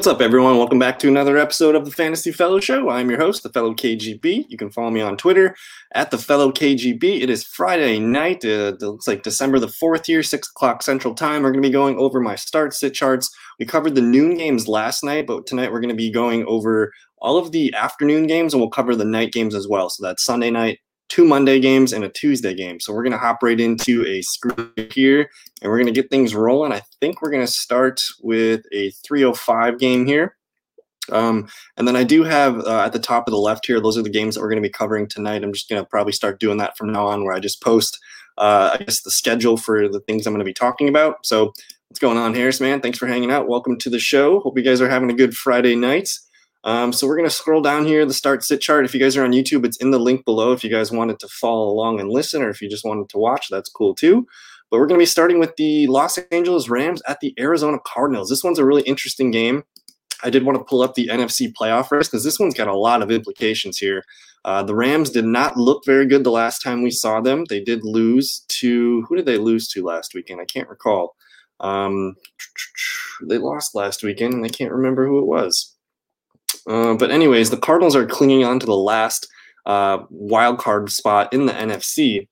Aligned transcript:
What's 0.00 0.08
up, 0.08 0.22
everyone? 0.22 0.56
Welcome 0.56 0.78
back 0.78 0.98
to 1.00 1.08
another 1.08 1.36
episode 1.36 1.74
of 1.74 1.84
the 1.84 1.90
Fantasy 1.90 2.32
Fellow 2.32 2.58
Show. 2.58 2.88
I'm 2.88 3.10
your 3.10 3.18
host, 3.18 3.42
the 3.42 3.50
Fellow 3.50 3.74
KGB. 3.74 4.46
You 4.48 4.56
can 4.56 4.70
follow 4.70 4.88
me 4.88 5.02
on 5.02 5.18
Twitter 5.18 5.54
at 5.92 6.10
the 6.10 6.16
Fellow 6.16 6.50
KGB. 6.50 7.20
It 7.20 7.28
is 7.28 7.44
Friday 7.44 7.98
night. 7.98 8.42
Uh, 8.42 8.72
it 8.72 8.80
looks 8.80 9.06
like 9.06 9.22
December 9.22 9.58
the 9.58 9.66
4th 9.66 10.06
here, 10.06 10.22
6 10.22 10.48
o'clock 10.48 10.82
Central 10.82 11.14
Time. 11.14 11.42
We're 11.42 11.50
going 11.52 11.62
to 11.62 11.68
be 11.68 11.70
going 11.70 11.98
over 11.98 12.18
my 12.18 12.34
start 12.34 12.72
sit 12.72 12.94
charts. 12.94 13.28
We 13.58 13.66
covered 13.66 13.94
the 13.94 14.00
noon 14.00 14.38
games 14.38 14.66
last 14.66 15.04
night, 15.04 15.26
but 15.26 15.46
tonight 15.46 15.70
we're 15.70 15.82
going 15.82 15.90
to 15.90 15.94
be 15.94 16.10
going 16.10 16.46
over 16.46 16.94
all 17.18 17.36
of 17.36 17.52
the 17.52 17.74
afternoon 17.74 18.26
games 18.26 18.54
and 18.54 18.62
we'll 18.62 18.70
cover 18.70 18.96
the 18.96 19.04
night 19.04 19.32
games 19.32 19.54
as 19.54 19.68
well. 19.68 19.90
So 19.90 20.02
that's 20.02 20.24
Sunday 20.24 20.50
night, 20.50 20.78
two 21.10 21.24
Monday 21.24 21.60
games 21.60 21.92
and 21.92 22.04
a 22.04 22.08
Tuesday 22.08 22.54
game. 22.54 22.80
So 22.80 22.94
we're 22.94 23.02
going 23.02 23.12
to 23.12 23.18
hop 23.18 23.42
right 23.42 23.60
into 23.60 24.06
a 24.06 24.22
screw 24.22 24.72
here 24.92 25.28
and 25.60 25.70
we're 25.70 25.76
going 25.76 25.92
to 25.92 26.00
get 26.00 26.08
things 26.08 26.34
rolling. 26.34 26.72
I 26.72 26.82
think 27.00 27.20
we're 27.20 27.30
going 27.30 27.44
to 27.44 27.52
start 27.52 28.00
with 28.22 28.62
a 28.72 28.90
305 29.06 29.78
game 29.78 30.06
here. 30.06 30.36
Um, 31.10 31.48
and 31.76 31.88
then 31.88 31.96
I 31.96 32.04
do 32.04 32.22
have 32.22 32.60
uh, 32.60 32.82
at 32.82 32.92
the 32.92 33.00
top 33.00 33.26
of 33.26 33.32
the 33.32 33.38
left 33.38 33.66
here, 33.66 33.80
those 33.80 33.98
are 33.98 34.02
the 34.02 34.08
games 34.08 34.34
that 34.34 34.40
we're 34.40 34.50
going 34.50 34.62
to 34.62 34.68
be 34.68 34.72
covering 34.72 35.08
tonight. 35.08 35.42
I'm 35.42 35.52
just 35.52 35.68
going 35.68 35.82
to 35.82 35.88
probably 35.88 36.12
start 36.12 36.38
doing 36.38 36.58
that 36.58 36.76
from 36.76 36.92
now 36.92 37.08
on 37.08 37.24
where 37.24 37.34
I 37.34 37.40
just 37.40 37.60
post, 37.60 37.98
uh, 38.38 38.76
I 38.78 38.84
guess, 38.84 39.02
the 39.02 39.10
schedule 39.10 39.56
for 39.56 39.88
the 39.88 40.00
things 40.00 40.26
I'm 40.26 40.32
going 40.32 40.38
to 40.38 40.44
be 40.44 40.54
talking 40.54 40.88
about. 40.88 41.26
So 41.26 41.46
what's 41.88 41.98
going 41.98 42.18
on, 42.18 42.34
Harris, 42.34 42.60
man? 42.60 42.80
Thanks 42.80 42.98
for 42.98 43.08
hanging 43.08 43.32
out. 43.32 43.48
Welcome 43.48 43.78
to 43.78 43.90
the 43.90 43.98
show. 43.98 44.38
Hope 44.40 44.56
you 44.56 44.62
guys 44.62 44.80
are 44.80 44.88
having 44.88 45.10
a 45.10 45.14
good 45.14 45.34
Friday 45.34 45.74
night. 45.74 46.08
Um, 46.64 46.92
so 46.92 47.06
we're 47.06 47.16
going 47.16 47.28
to 47.28 47.34
scroll 47.34 47.62
down 47.62 47.86
here, 47.86 48.04
the 48.04 48.12
start 48.12 48.44
sit 48.44 48.60
chart. 48.60 48.84
If 48.84 48.92
you 48.92 49.00
guys 49.00 49.16
are 49.16 49.24
on 49.24 49.32
YouTube, 49.32 49.64
it's 49.64 49.78
in 49.78 49.90
the 49.90 49.98
link 49.98 50.24
below. 50.24 50.52
If 50.52 50.62
you 50.62 50.70
guys 50.70 50.92
wanted 50.92 51.18
to 51.20 51.28
follow 51.28 51.68
along 51.68 52.00
and 52.00 52.10
listen, 52.10 52.42
or 52.42 52.50
if 52.50 52.60
you 52.60 52.68
just 52.68 52.84
wanted 52.84 53.08
to 53.10 53.18
watch, 53.18 53.48
that's 53.50 53.70
cool 53.70 53.94
too. 53.94 54.26
But 54.70 54.78
we're 54.78 54.86
going 54.86 54.98
to 54.98 55.02
be 55.02 55.06
starting 55.06 55.38
with 55.38 55.56
the 55.56 55.86
Los 55.86 56.18
Angeles 56.30 56.68
Rams 56.68 57.02
at 57.08 57.20
the 57.20 57.34
Arizona 57.38 57.78
Cardinals. 57.84 58.28
This 58.28 58.44
one's 58.44 58.58
a 58.58 58.64
really 58.64 58.82
interesting 58.82 59.30
game. 59.30 59.64
I 60.22 60.30
did 60.30 60.44
want 60.44 60.58
to 60.58 60.64
pull 60.64 60.82
up 60.82 60.94
the 60.94 61.08
NFC 61.08 61.52
playoff 61.52 61.90
race 61.90 62.08
because 62.08 62.24
this 62.24 62.38
one's 62.38 62.54
got 62.54 62.68
a 62.68 62.76
lot 62.76 63.02
of 63.02 63.10
implications 63.10 63.78
here. 63.78 64.04
Uh, 64.44 64.62
the 64.62 64.74
Rams 64.74 65.10
did 65.10 65.24
not 65.24 65.56
look 65.56 65.84
very 65.84 66.06
good 66.06 66.24
the 66.24 66.30
last 66.30 66.60
time 66.60 66.82
we 66.82 66.90
saw 66.90 67.20
them. 67.20 67.44
They 67.48 67.60
did 67.62 67.84
lose 67.84 68.44
to 68.48 69.02
who 69.02 69.16
did 69.16 69.26
they 69.26 69.38
lose 69.38 69.68
to 69.68 69.84
last 69.84 70.14
weekend? 70.14 70.40
I 70.40 70.44
can't 70.44 70.68
recall. 70.68 71.16
Um, 71.60 72.16
they 73.28 73.38
lost 73.38 73.74
last 73.74 74.02
weekend, 74.02 74.34
and 74.34 74.44
I 74.44 74.48
can't 74.48 74.72
remember 74.72 75.06
who 75.06 75.18
it 75.18 75.26
was. 75.26 75.69
Uh, 76.70 76.94
but 76.94 77.10
anyways, 77.10 77.50
the 77.50 77.56
Cardinals 77.56 77.96
are 77.96 78.06
clinging 78.06 78.44
on 78.44 78.60
to 78.60 78.66
the 78.66 78.76
last 78.76 79.26
uh, 79.66 79.98
wild 80.08 80.58
card 80.58 80.88
spot 80.90 81.32
in 81.32 81.46
the 81.46 81.52
NFC. 81.52 82.28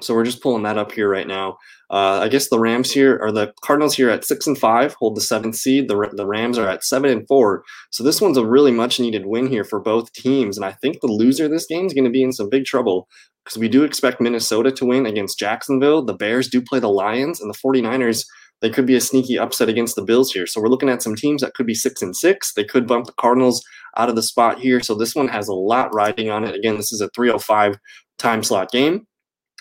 So 0.00 0.14
we're 0.14 0.24
just 0.24 0.42
pulling 0.42 0.64
that 0.64 0.78
up 0.78 0.92
here 0.92 1.08
right 1.08 1.26
now. 1.26 1.58
Uh, 1.90 2.20
I 2.22 2.28
guess 2.28 2.48
the 2.48 2.58
Rams 2.58 2.90
here 2.90 3.18
or 3.20 3.32
the 3.32 3.52
Cardinals 3.62 3.94
here 3.94 4.10
at 4.10 4.24
six 4.24 4.46
and 4.46 4.58
five 4.58 4.94
hold 4.94 5.16
the 5.16 5.20
seventh 5.20 5.56
seed. 5.56 5.88
The 5.88 6.10
the 6.12 6.26
Rams 6.26 6.58
are 6.58 6.68
at 6.68 6.84
seven 6.84 7.10
and 7.10 7.26
four. 7.26 7.62
So 7.90 8.02
this 8.02 8.20
one's 8.20 8.36
a 8.36 8.44
really 8.44 8.72
much 8.72 9.00
needed 9.00 9.26
win 9.26 9.46
here 9.46 9.64
for 9.64 9.80
both 9.80 10.12
teams. 10.12 10.56
And 10.56 10.64
I 10.64 10.72
think 10.72 11.00
the 11.00 11.06
loser 11.06 11.44
of 11.46 11.50
this 11.50 11.66
game 11.66 11.86
is 11.86 11.94
going 11.94 12.04
to 12.04 12.10
be 12.10 12.22
in 12.22 12.32
some 12.32 12.50
big 12.50 12.64
trouble 12.64 13.08
because 13.44 13.58
we 13.58 13.68
do 13.68 13.84
expect 13.84 14.20
Minnesota 14.20 14.70
to 14.72 14.84
win 14.84 15.06
against 15.06 15.38
Jacksonville. 15.38 16.04
The 16.04 16.14
Bears 16.14 16.48
do 16.48 16.60
play 16.60 16.80
the 16.80 16.90
Lions, 16.90 17.40
and 17.40 17.52
the 17.52 17.58
49ers 17.58 18.24
they 18.60 18.70
could 18.70 18.86
be 18.86 18.96
a 18.96 19.00
sneaky 19.00 19.38
upset 19.38 19.68
against 19.68 19.94
the 19.96 20.02
Bills 20.02 20.32
here. 20.32 20.46
So 20.46 20.60
we're 20.60 20.68
looking 20.68 20.88
at 20.88 21.02
some 21.02 21.14
teams 21.14 21.42
that 21.42 21.54
could 21.54 21.66
be 21.66 21.74
six 21.74 22.02
and 22.02 22.16
six. 22.16 22.54
They 22.54 22.64
could 22.64 22.86
bump 22.86 23.06
the 23.06 23.12
Cardinals 23.12 23.64
out 23.96 24.08
of 24.08 24.16
the 24.16 24.22
spot 24.22 24.58
here. 24.58 24.80
So 24.80 24.94
this 24.94 25.14
one 25.14 25.28
has 25.28 25.48
a 25.48 25.54
lot 25.54 25.94
riding 25.94 26.30
on 26.30 26.44
it. 26.44 26.54
Again, 26.54 26.76
this 26.76 26.92
is 26.92 27.00
a 27.00 27.08
305 27.10 27.78
time 28.18 28.42
slot 28.42 28.70
game. 28.70 29.06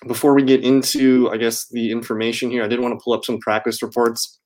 Before 0.07 0.33
we 0.33 0.43
get 0.43 0.63
into, 0.63 1.29
I 1.31 1.37
guess, 1.37 1.67
the 1.69 1.91
information 1.91 2.51
here, 2.51 2.63
I 2.63 2.67
did 2.67 2.79
want 2.79 2.97
to 2.97 3.03
pull 3.03 3.13
up 3.13 3.25
some 3.25 3.39
practice 3.39 3.81
reports. 3.81 4.39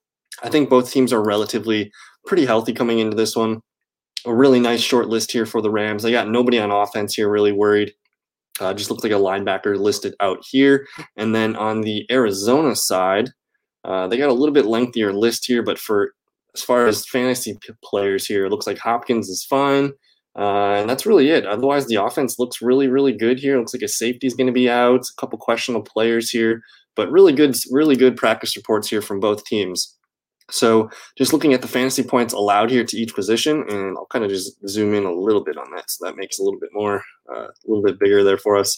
I 0.44 0.50
think 0.50 0.70
both 0.70 0.92
teams 0.92 1.12
are 1.12 1.24
relatively 1.24 1.92
pretty 2.26 2.46
healthy 2.46 2.74
coming 2.74 3.00
into 3.00 3.18
this 3.18 3.36
one. 3.36 3.62
A 4.26 4.34
really 4.34 4.60
nice 4.60 4.82
short 4.82 5.08
list 5.08 5.32
here 5.32 5.46
for 5.46 5.62
the 5.62 5.70
Rams. 5.70 6.04
They 6.04 6.12
got 6.12 6.30
nobody 6.30 6.60
on 6.60 6.72
offense 6.72 7.16
here, 7.16 7.30
really 7.30 7.52
worried. 7.52 7.94
Uh, 8.60 8.74
just 8.74 8.92
looks 8.92 9.04
like 9.04 9.12
a 9.12 9.16
linebacker 9.16 9.78
listed 9.78 10.14
out 10.20 10.40
here. 10.48 10.88
And 11.18 11.34
then 11.34 11.56
on 11.56 11.82
the 11.82 12.06
Arizona 12.12 12.76
side, 12.76 13.30
uh, 13.84 14.08
they 14.08 14.18
got 14.18 14.30
a 14.30 14.34
little 14.34 14.54
bit 14.54 14.66
lengthier 14.66 15.14
list 15.14 15.46
here, 15.46 15.64
but 15.64 15.80
for 15.80 16.14
as 16.56 16.62
far 16.62 16.86
as 16.86 17.06
fantasy 17.06 17.58
players 17.84 18.26
here, 18.26 18.46
it 18.46 18.50
looks 18.50 18.68
like 18.68 18.78
Hopkins 18.78 19.30
is 19.30 19.44
fine. 19.44 19.94
Uh, 20.38 20.76
and 20.80 20.90
that's 20.90 21.06
really 21.06 21.30
it. 21.30 21.46
Otherwise, 21.46 21.88
the 21.88 22.02
offense 22.02 22.40
looks 22.40 22.62
really, 22.62 22.88
really 22.88 23.12
good 23.12 23.38
here. 23.38 23.56
It 23.56 23.60
looks 23.60 23.74
like 23.74 23.84
a 23.84 23.88
safety 23.88 24.28
is 24.28 24.34
going 24.34 24.48
to 24.48 24.54
be 24.54 24.70
out, 24.70 25.02
a 25.02 25.20
couple 25.20 25.38
questionable 25.38 25.84
players 25.84 26.30
here, 26.30 26.62
but 26.96 27.12
really 27.12 27.34
good, 27.34 27.56
really 27.70 27.96
good 27.96 28.16
practice 28.16 28.56
reports 28.56 28.90
here 28.90 29.02
from 29.02 29.20
both 29.20 29.44
teams. 29.44 29.98
So 30.50 30.90
just 31.18 31.34
looking 31.34 31.54
at 31.54 31.62
the 31.62 31.68
fantasy 31.68 32.04
points 32.04 32.34
allowed 32.34 32.72
here 32.72 32.84
to 32.84 32.98
each 32.98 33.16
position, 33.16 33.64
and 33.70 33.98
I'll 33.98 34.08
kind 34.12 34.24
of 34.26 34.32
just 34.32 34.56
zoom 34.68 34.94
in 34.94 35.06
a 35.06 35.14
little 35.14 35.44
bit 35.44 35.58
on 35.58 35.70
that. 35.76 35.90
So 35.90 36.06
that 36.06 36.18
makes 36.18 36.40
a 36.40 36.44
little 36.44 36.60
bit 36.60 36.72
more, 36.74 37.04
uh, 37.34 37.48
a 37.48 37.68
little 37.68 37.84
bit 37.84 38.00
bigger 38.00 38.24
there 38.24 38.38
for 38.38 38.58
us. 38.58 38.78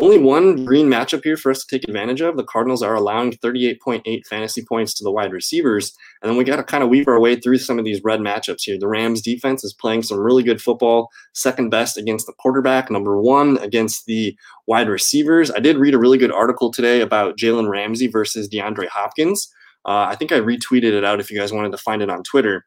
Only 0.00 0.18
one 0.18 0.64
green 0.64 0.88
matchup 0.88 1.22
here 1.22 1.36
for 1.36 1.52
us 1.52 1.64
to 1.64 1.66
take 1.68 1.88
advantage 1.88 2.20
of. 2.20 2.36
The 2.36 2.42
Cardinals 2.42 2.82
are 2.82 2.96
allowing 2.96 3.32
38.8 3.34 4.26
fantasy 4.26 4.64
points 4.64 4.92
to 4.94 5.04
the 5.04 5.12
wide 5.12 5.32
receivers. 5.32 5.96
And 6.20 6.28
then 6.28 6.36
we 6.36 6.42
got 6.42 6.56
to 6.56 6.64
kind 6.64 6.82
of 6.82 6.90
weave 6.90 7.06
our 7.06 7.20
way 7.20 7.36
through 7.36 7.58
some 7.58 7.78
of 7.78 7.84
these 7.84 8.02
red 8.02 8.18
matchups 8.18 8.62
here. 8.62 8.76
The 8.76 8.88
Rams 8.88 9.22
defense 9.22 9.62
is 9.62 9.72
playing 9.72 10.02
some 10.02 10.18
really 10.18 10.42
good 10.42 10.60
football, 10.60 11.10
second 11.32 11.70
best 11.70 11.96
against 11.96 12.26
the 12.26 12.32
quarterback, 12.32 12.90
number 12.90 13.20
one 13.20 13.56
against 13.58 14.06
the 14.06 14.36
wide 14.66 14.88
receivers. 14.88 15.52
I 15.52 15.60
did 15.60 15.76
read 15.76 15.94
a 15.94 15.98
really 15.98 16.18
good 16.18 16.32
article 16.32 16.72
today 16.72 17.00
about 17.00 17.38
Jalen 17.38 17.70
Ramsey 17.70 18.08
versus 18.08 18.48
DeAndre 18.48 18.88
Hopkins. 18.88 19.48
Uh, 19.84 20.06
I 20.08 20.16
think 20.16 20.32
I 20.32 20.40
retweeted 20.40 20.92
it 20.92 21.04
out 21.04 21.20
if 21.20 21.30
you 21.30 21.38
guys 21.38 21.52
wanted 21.52 21.70
to 21.70 21.78
find 21.78 22.02
it 22.02 22.10
on 22.10 22.24
Twitter. 22.24 22.66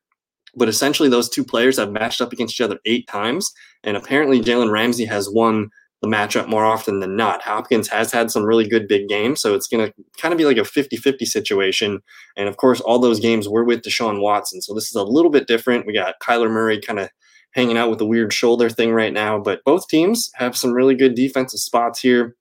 But 0.55 0.69
essentially, 0.69 1.09
those 1.09 1.29
two 1.29 1.43
players 1.43 1.77
have 1.77 1.91
matched 1.91 2.21
up 2.21 2.31
against 2.31 2.55
each 2.55 2.61
other 2.61 2.79
eight 2.85 3.07
times. 3.07 3.51
And 3.83 3.97
apparently, 3.97 4.39
Jalen 4.39 4.71
Ramsey 4.71 5.05
has 5.05 5.29
won 5.29 5.69
the 6.01 6.07
matchup 6.07 6.47
more 6.47 6.63
often 6.63 6.99
than 6.99 7.15
not. 7.15 7.41
Hopkins 7.41 7.87
has 7.87 8.11
had 8.11 8.29
some 8.29 8.43
really 8.43 8.67
good 8.67 8.87
big 8.87 9.07
games, 9.07 9.41
so 9.41 9.55
it's 9.55 9.67
going 9.67 9.85
to 9.85 9.93
kind 10.21 10.31
of 10.31 10.37
be 10.37 10.45
like 10.45 10.57
a 10.57 10.65
50 10.65 10.95
50 10.97 11.25
situation. 11.25 12.01
And 12.35 12.47
of 12.47 12.57
course, 12.57 12.79
all 12.81 12.99
those 12.99 13.19
games 13.19 13.49
were 13.49 13.63
with 13.63 13.81
Deshaun 13.81 14.21
Watson. 14.21 14.61
So 14.61 14.73
this 14.73 14.87
is 14.87 14.95
a 14.95 15.03
little 15.03 15.31
bit 15.31 15.47
different. 15.47 15.87
We 15.87 15.93
got 15.93 16.19
Kyler 16.21 16.51
Murray 16.51 16.79
kind 16.79 16.99
of 16.99 17.09
hanging 17.51 17.77
out 17.77 17.89
with 17.89 18.01
a 18.01 18.05
weird 18.05 18.31
shoulder 18.31 18.69
thing 18.69 18.91
right 18.91 19.13
now, 19.13 19.39
but 19.39 19.63
both 19.63 19.87
teams 19.87 20.29
have 20.35 20.55
some 20.55 20.73
really 20.73 20.95
good 20.95 21.15
defensive 21.15 21.59
spots 21.59 21.99
here. 21.99 22.35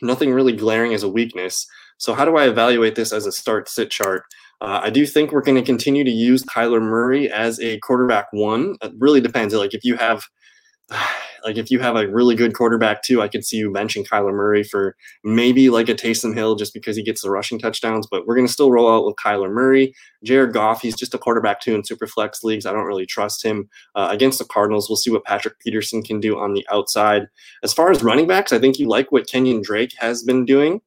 Nothing 0.00 0.32
really 0.32 0.56
glaring 0.56 0.94
as 0.94 1.02
a 1.02 1.08
weakness. 1.08 1.66
So, 1.98 2.14
how 2.14 2.24
do 2.24 2.36
I 2.36 2.48
evaluate 2.48 2.94
this 2.94 3.12
as 3.12 3.26
a 3.26 3.32
start 3.32 3.68
sit 3.68 3.90
chart? 3.90 4.24
Uh, 4.60 4.80
I 4.82 4.90
do 4.90 5.06
think 5.06 5.30
we're 5.30 5.42
going 5.42 5.56
to 5.56 5.62
continue 5.62 6.04
to 6.04 6.10
use 6.10 6.42
Kyler 6.44 6.80
Murray 6.80 7.30
as 7.30 7.60
a 7.60 7.78
quarterback 7.80 8.28
one. 8.32 8.76
It 8.82 8.92
really 8.98 9.20
depends. 9.20 9.52
Like 9.52 9.74
if 9.74 9.84
you 9.84 9.96
have 9.96 10.24
like 11.44 11.58
if 11.58 11.70
you 11.70 11.78
have 11.78 11.96
a 11.96 12.08
really 12.08 12.34
good 12.34 12.54
quarterback 12.54 13.02
too, 13.02 13.20
I 13.20 13.28
could 13.28 13.44
see 13.44 13.58
you 13.58 13.70
benching 13.70 14.06
Kyler 14.06 14.32
Murray 14.32 14.62
for 14.62 14.96
maybe 15.22 15.68
like 15.70 15.88
a 15.88 15.94
Taysom 15.94 16.34
Hill 16.34 16.56
just 16.56 16.72
because 16.72 16.96
he 16.96 17.02
gets 17.02 17.22
the 17.22 17.30
rushing 17.30 17.58
touchdowns. 17.58 18.06
But 18.10 18.26
we're 18.26 18.34
going 18.34 18.46
to 18.46 18.52
still 18.52 18.70
roll 18.70 18.90
out 18.90 19.04
with 19.04 19.16
Kyler 19.16 19.50
Murray. 19.50 19.94
Jared 20.24 20.54
Goff, 20.54 20.80
he's 20.80 20.96
just 20.96 21.14
a 21.14 21.18
quarterback 21.18 21.60
too 21.60 21.74
in 21.74 21.84
super 21.84 22.06
flex 22.06 22.42
leagues. 22.42 22.66
I 22.66 22.72
don't 22.72 22.86
really 22.86 23.06
trust 23.06 23.44
him 23.44 23.68
uh, 23.94 24.08
against 24.10 24.38
the 24.38 24.46
Cardinals. 24.46 24.88
We'll 24.88 24.96
see 24.96 25.10
what 25.10 25.24
Patrick 25.24 25.58
Peterson 25.60 26.02
can 26.02 26.20
do 26.20 26.38
on 26.38 26.54
the 26.54 26.66
outside. 26.72 27.28
As 27.62 27.74
far 27.74 27.90
as 27.90 28.02
running 28.02 28.26
backs, 28.26 28.52
I 28.52 28.58
think 28.58 28.78
you 28.78 28.88
like 28.88 29.12
what 29.12 29.26
Kenyon 29.26 29.62
Drake 29.62 29.92
has 29.98 30.22
been 30.22 30.44
doing. 30.44 30.80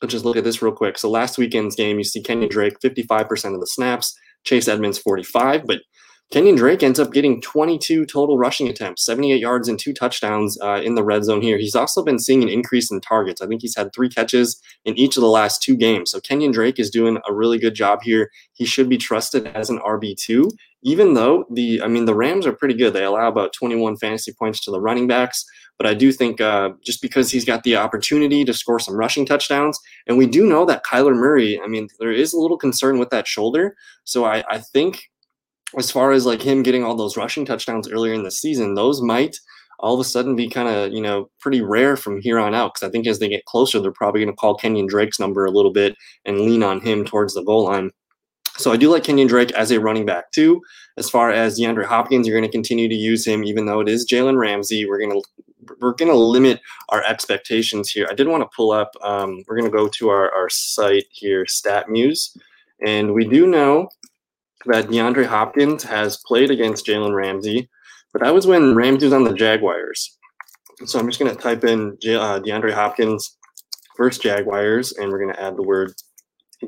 Let's 0.00 0.12
just 0.12 0.24
look 0.24 0.36
at 0.36 0.44
this 0.44 0.62
real 0.62 0.72
quick. 0.72 0.96
So 0.96 1.10
last 1.10 1.36
weekend's 1.36 1.76
game, 1.76 1.98
you 1.98 2.04
see 2.04 2.22
Kenyon 2.22 2.48
Drake 2.48 2.80
55% 2.80 3.54
of 3.54 3.60
the 3.60 3.66
snaps, 3.66 4.18
Chase 4.44 4.66
Edmonds 4.66 4.98
45, 4.98 5.66
but 5.66 5.82
Kenyon 6.30 6.54
Drake 6.54 6.84
ends 6.84 7.00
up 7.00 7.12
getting 7.12 7.40
22 7.40 8.06
total 8.06 8.38
rushing 8.38 8.68
attempts, 8.68 9.04
78 9.04 9.40
yards 9.40 9.68
and 9.68 9.76
two 9.76 9.92
touchdowns 9.92 10.56
uh, 10.62 10.80
in 10.80 10.94
the 10.94 11.02
red 11.02 11.24
zone 11.24 11.42
here. 11.42 11.58
He's 11.58 11.74
also 11.74 12.04
been 12.04 12.20
seeing 12.20 12.40
an 12.40 12.48
increase 12.48 12.88
in 12.88 13.00
targets. 13.00 13.40
I 13.40 13.48
think 13.48 13.62
he's 13.62 13.74
had 13.74 13.92
three 13.92 14.08
catches 14.08 14.62
in 14.84 14.96
each 14.96 15.16
of 15.16 15.22
the 15.22 15.28
last 15.28 15.60
two 15.60 15.76
games. 15.76 16.12
So 16.12 16.20
Kenyon 16.20 16.52
Drake 16.52 16.78
is 16.78 16.88
doing 16.88 17.18
a 17.28 17.34
really 17.34 17.58
good 17.58 17.74
job 17.74 18.02
here. 18.04 18.30
He 18.52 18.64
should 18.64 18.88
be 18.88 18.96
trusted 18.96 19.48
as 19.48 19.70
an 19.70 19.80
RB2, 19.80 20.52
even 20.84 21.14
though 21.14 21.46
the, 21.52 21.82
I 21.82 21.88
mean, 21.88 22.04
the 22.04 22.14
Rams 22.14 22.46
are 22.46 22.52
pretty 22.52 22.74
good. 22.74 22.92
They 22.92 23.02
allow 23.02 23.26
about 23.26 23.52
21 23.52 23.96
fantasy 23.96 24.32
points 24.32 24.60
to 24.60 24.70
the 24.70 24.80
running 24.80 25.08
backs. 25.08 25.44
But 25.78 25.88
I 25.88 25.94
do 25.94 26.12
think 26.12 26.40
uh, 26.40 26.70
just 26.84 27.02
because 27.02 27.32
he's 27.32 27.44
got 27.44 27.64
the 27.64 27.74
opportunity 27.74 28.44
to 28.44 28.54
score 28.54 28.78
some 28.78 28.94
rushing 28.94 29.26
touchdowns, 29.26 29.80
and 30.06 30.16
we 30.16 30.26
do 30.26 30.46
know 30.46 30.64
that 30.66 30.84
Kyler 30.84 31.16
Murray, 31.16 31.58
I 31.60 31.66
mean, 31.66 31.88
there 31.98 32.12
is 32.12 32.34
a 32.34 32.38
little 32.38 32.58
concern 32.58 32.98
with 32.98 33.10
that 33.10 33.26
shoulder. 33.26 33.74
So 34.04 34.26
I, 34.26 34.44
I 34.48 34.58
think 34.58 35.10
as 35.78 35.90
far 35.90 36.12
as 36.12 36.26
like 36.26 36.42
him 36.42 36.62
getting 36.62 36.84
all 36.84 36.96
those 36.96 37.16
rushing 37.16 37.44
touchdowns 37.44 37.88
earlier 37.88 38.12
in 38.12 38.24
the 38.24 38.30
season, 38.30 38.74
those 38.74 39.00
might 39.00 39.36
all 39.80 39.94
of 39.94 40.00
a 40.00 40.04
sudden 40.04 40.36
be 40.36 40.48
kind 40.48 40.68
of 40.68 40.92
you 40.92 41.00
know 41.00 41.30
pretty 41.40 41.60
rare 41.60 41.96
from 41.96 42.20
here 42.20 42.38
on 42.38 42.54
out 42.54 42.74
because 42.74 42.88
I 42.88 42.90
think 42.90 43.06
as 43.06 43.18
they 43.18 43.28
get 43.28 43.44
closer, 43.46 43.80
they're 43.80 43.92
probably 43.92 44.20
going 44.20 44.32
to 44.32 44.36
call 44.36 44.54
Kenyon 44.54 44.86
Drake's 44.86 45.18
number 45.18 45.44
a 45.44 45.50
little 45.50 45.72
bit 45.72 45.96
and 46.24 46.40
lean 46.40 46.62
on 46.62 46.80
him 46.80 47.04
towards 47.04 47.34
the 47.34 47.42
goal 47.42 47.64
line. 47.64 47.90
So 48.56 48.72
I 48.72 48.76
do 48.76 48.90
like 48.90 49.04
Kenyon 49.04 49.28
Drake 49.28 49.52
as 49.52 49.70
a 49.70 49.80
running 49.80 50.04
back 50.04 50.32
too. 50.32 50.60
As 50.98 51.08
far 51.08 51.30
as 51.30 51.58
DeAndre 51.58 51.86
Hopkins, 51.86 52.26
you're 52.26 52.38
going 52.38 52.48
to 52.48 52.54
continue 52.54 52.88
to 52.88 52.94
use 52.94 53.26
him, 53.26 53.42
even 53.44 53.64
though 53.64 53.80
it 53.80 53.88
is 53.88 54.06
Jalen 54.06 54.38
Ramsey. 54.38 54.86
We're 54.86 54.98
going 54.98 55.12
to 55.12 55.22
we're 55.80 55.94
going 55.94 56.10
to 56.10 56.16
limit 56.16 56.60
our 56.90 57.02
expectations 57.04 57.90
here. 57.90 58.06
I 58.10 58.14
did 58.14 58.28
want 58.28 58.42
to 58.42 58.48
pull 58.54 58.72
up. 58.72 58.90
Um, 59.02 59.44
we're 59.46 59.56
going 59.56 59.70
to 59.70 59.76
go 59.76 59.88
to 59.88 60.08
our 60.10 60.30
our 60.32 60.50
site 60.50 61.06
here, 61.10 61.46
StatMuse, 61.46 62.36
and 62.84 63.14
we 63.14 63.26
do 63.26 63.46
know 63.46 63.88
that 64.66 64.88
DeAndre 64.88 65.26
Hopkins 65.26 65.82
has 65.84 66.18
played 66.26 66.50
against 66.50 66.86
Jalen 66.86 67.14
Ramsey, 67.14 67.68
but 68.12 68.22
that 68.22 68.34
was 68.34 68.46
when 68.46 68.74
Ramsey 68.74 69.06
was 69.06 69.12
on 69.12 69.24
the 69.24 69.34
Jaguars. 69.34 70.18
So 70.86 70.98
I'm 70.98 71.06
just 71.06 71.18
going 71.18 71.34
to 71.34 71.40
type 71.40 71.64
in 71.64 71.96
uh, 72.04 72.40
DeAndre 72.40 72.72
Hopkins 72.72 73.36
versus 73.96 74.22
Jaguars, 74.22 74.92
and 74.92 75.10
we're 75.10 75.20
going 75.22 75.34
to 75.34 75.42
add 75.42 75.56
the 75.56 75.62
word 75.62 75.92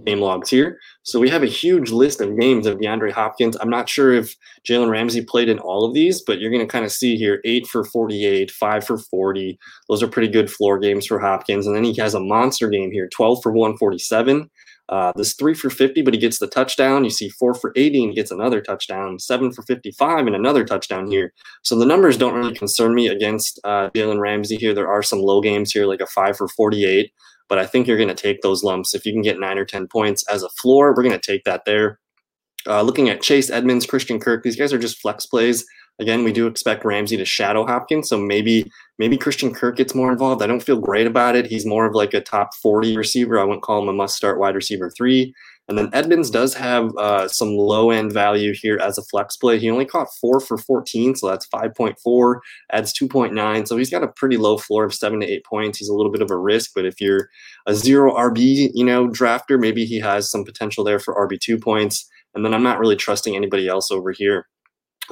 game 0.06 0.20
logs 0.20 0.48
here. 0.48 0.78
So 1.02 1.20
we 1.20 1.28
have 1.28 1.42
a 1.42 1.46
huge 1.46 1.90
list 1.90 2.20
of 2.20 2.38
games 2.38 2.66
of 2.66 2.78
DeAndre 2.78 3.12
Hopkins. 3.12 3.56
I'm 3.60 3.70
not 3.70 3.88
sure 3.88 4.12
if 4.12 4.34
Jalen 4.68 4.90
Ramsey 4.90 5.22
played 5.22 5.48
in 5.48 5.58
all 5.58 5.84
of 5.84 5.94
these, 5.94 6.22
but 6.22 6.40
you're 6.40 6.50
going 6.50 6.66
to 6.66 6.70
kind 6.70 6.84
of 6.84 6.92
see 6.92 7.16
here 7.16 7.40
eight 7.44 7.66
for 7.66 7.84
48, 7.84 8.50
five 8.50 8.84
for 8.84 8.98
40. 8.98 9.58
Those 9.88 10.02
are 10.02 10.08
pretty 10.08 10.28
good 10.28 10.50
floor 10.50 10.78
games 10.78 11.06
for 11.06 11.18
Hopkins. 11.18 11.66
And 11.66 11.76
then 11.76 11.84
he 11.84 11.94
has 11.96 12.14
a 12.14 12.20
monster 12.20 12.68
game 12.68 12.90
here 12.90 13.08
12 13.08 13.42
for 13.42 13.52
147. 13.52 14.50
Uh, 14.88 15.12
this 15.17 15.34
three 15.34 15.55
for 15.55 15.70
50, 15.70 16.02
but 16.02 16.12
he 16.12 16.20
gets 16.20 16.38
the 16.38 16.46
touchdown. 16.46 17.05
You 17.05 17.11
see 17.11 17.29
four 17.31 17.55
for 17.55 17.73
80 17.76 18.02
and 18.02 18.11
he 18.11 18.17
gets 18.17 18.31
another 18.31 18.61
touchdown, 18.61 19.19
seven 19.19 19.52
for 19.52 19.62
55 19.62 20.26
and 20.26 20.37
another 20.37 20.64
touchdown 20.64 21.06
here. 21.06 21.32
So 21.62 21.79
the 21.79 21.87
numbers 21.87 22.19
don't 22.19 22.34
really 22.34 22.55
concern 22.55 22.94
me 22.94 23.06
against 23.06 23.58
uh, 23.64 23.90
Jalen 23.94 24.20
Ramsey 24.20 24.56
here. 24.56 24.75
There 24.75 24.90
are 24.90 25.02
some 25.02 25.20
low 25.20 25.40
games 25.40 25.73
here, 25.73 25.87
like 25.87 26.00
a 26.00 26.06
five 26.06 26.37
for 26.37 26.49
48 26.49 27.12
but 27.52 27.58
I 27.58 27.67
think 27.67 27.87
you're 27.87 27.99
going 27.99 28.08
to 28.08 28.14
take 28.14 28.40
those 28.40 28.64
lumps. 28.64 28.94
If 28.94 29.05
you 29.05 29.12
can 29.12 29.20
get 29.20 29.38
nine 29.38 29.58
or 29.58 29.67
10 29.67 29.87
points 29.88 30.26
as 30.26 30.43
a 30.43 30.49
floor, 30.49 30.94
we're 30.96 31.02
going 31.02 31.20
to 31.20 31.32
take 31.32 31.44
that 31.44 31.67
there. 31.67 31.99
Uh, 32.67 32.81
looking 32.81 33.11
at 33.11 33.20
Chase 33.20 33.50
Edmonds, 33.50 33.84
Christian 33.84 34.19
Kirk, 34.19 34.43
these 34.43 34.56
guys 34.56 34.73
are 34.73 34.79
just 34.79 35.02
flex 35.02 35.26
plays. 35.26 35.67
Again, 36.00 36.24
we 36.24 36.32
do 36.32 36.46
expect 36.46 36.84
Ramsey 36.84 37.16
to 37.16 37.24
shadow 37.24 37.66
Hopkins, 37.66 38.08
so 38.08 38.18
maybe 38.18 38.70
maybe 38.98 39.16
Christian 39.16 39.52
Kirk 39.52 39.76
gets 39.76 39.94
more 39.94 40.10
involved. 40.10 40.42
I 40.42 40.46
don't 40.46 40.62
feel 40.62 40.80
great 40.80 41.06
about 41.06 41.36
it. 41.36 41.46
He's 41.46 41.66
more 41.66 41.86
of 41.86 41.94
like 41.94 42.14
a 42.14 42.20
top 42.20 42.54
40 42.62 42.96
receiver. 42.96 43.38
I 43.38 43.44
wouldn't 43.44 43.62
call 43.62 43.82
him 43.82 43.88
a 43.88 43.92
must 43.92 44.16
start 44.16 44.38
wide 44.38 44.54
receiver 44.54 44.90
three. 44.90 45.34
And 45.68 45.78
then 45.78 45.90
Edmonds 45.92 46.28
does 46.28 46.54
have 46.54 46.90
uh, 46.96 47.28
some 47.28 47.56
low 47.56 47.90
end 47.90 48.12
value 48.12 48.52
here 48.52 48.78
as 48.82 48.98
a 48.98 49.02
flex 49.04 49.36
play. 49.36 49.58
He 49.58 49.70
only 49.70 49.84
caught 49.84 50.12
four 50.20 50.40
for 50.40 50.58
14, 50.58 51.14
so 51.14 51.28
that's 51.28 51.46
5.4, 51.48 52.40
adds 52.72 52.92
2.9. 52.92 53.68
So 53.68 53.76
he's 53.76 53.90
got 53.90 54.02
a 54.02 54.08
pretty 54.08 54.36
low 54.36 54.58
floor 54.58 54.84
of 54.84 54.92
seven 54.92 55.20
to 55.20 55.26
eight 55.26 55.44
points. 55.44 55.78
He's 55.78 55.88
a 55.88 55.94
little 55.94 56.10
bit 56.10 56.20
of 56.20 56.30
a 56.30 56.36
risk, 56.36 56.72
but 56.74 56.84
if 56.84 57.00
you're 57.00 57.28
a 57.66 57.74
zero 57.74 58.12
RB, 58.12 58.70
you 58.74 58.84
know, 58.84 59.08
drafter, 59.08 59.58
maybe 59.58 59.84
he 59.84 60.00
has 60.00 60.30
some 60.30 60.44
potential 60.44 60.82
there 60.82 60.98
for 60.98 61.14
RB2 61.28 61.62
points. 61.62 62.08
And 62.34 62.44
then 62.44 62.54
I'm 62.54 62.62
not 62.62 62.80
really 62.80 62.96
trusting 62.96 63.36
anybody 63.36 63.68
else 63.68 63.90
over 63.90 64.10
here. 64.10 64.48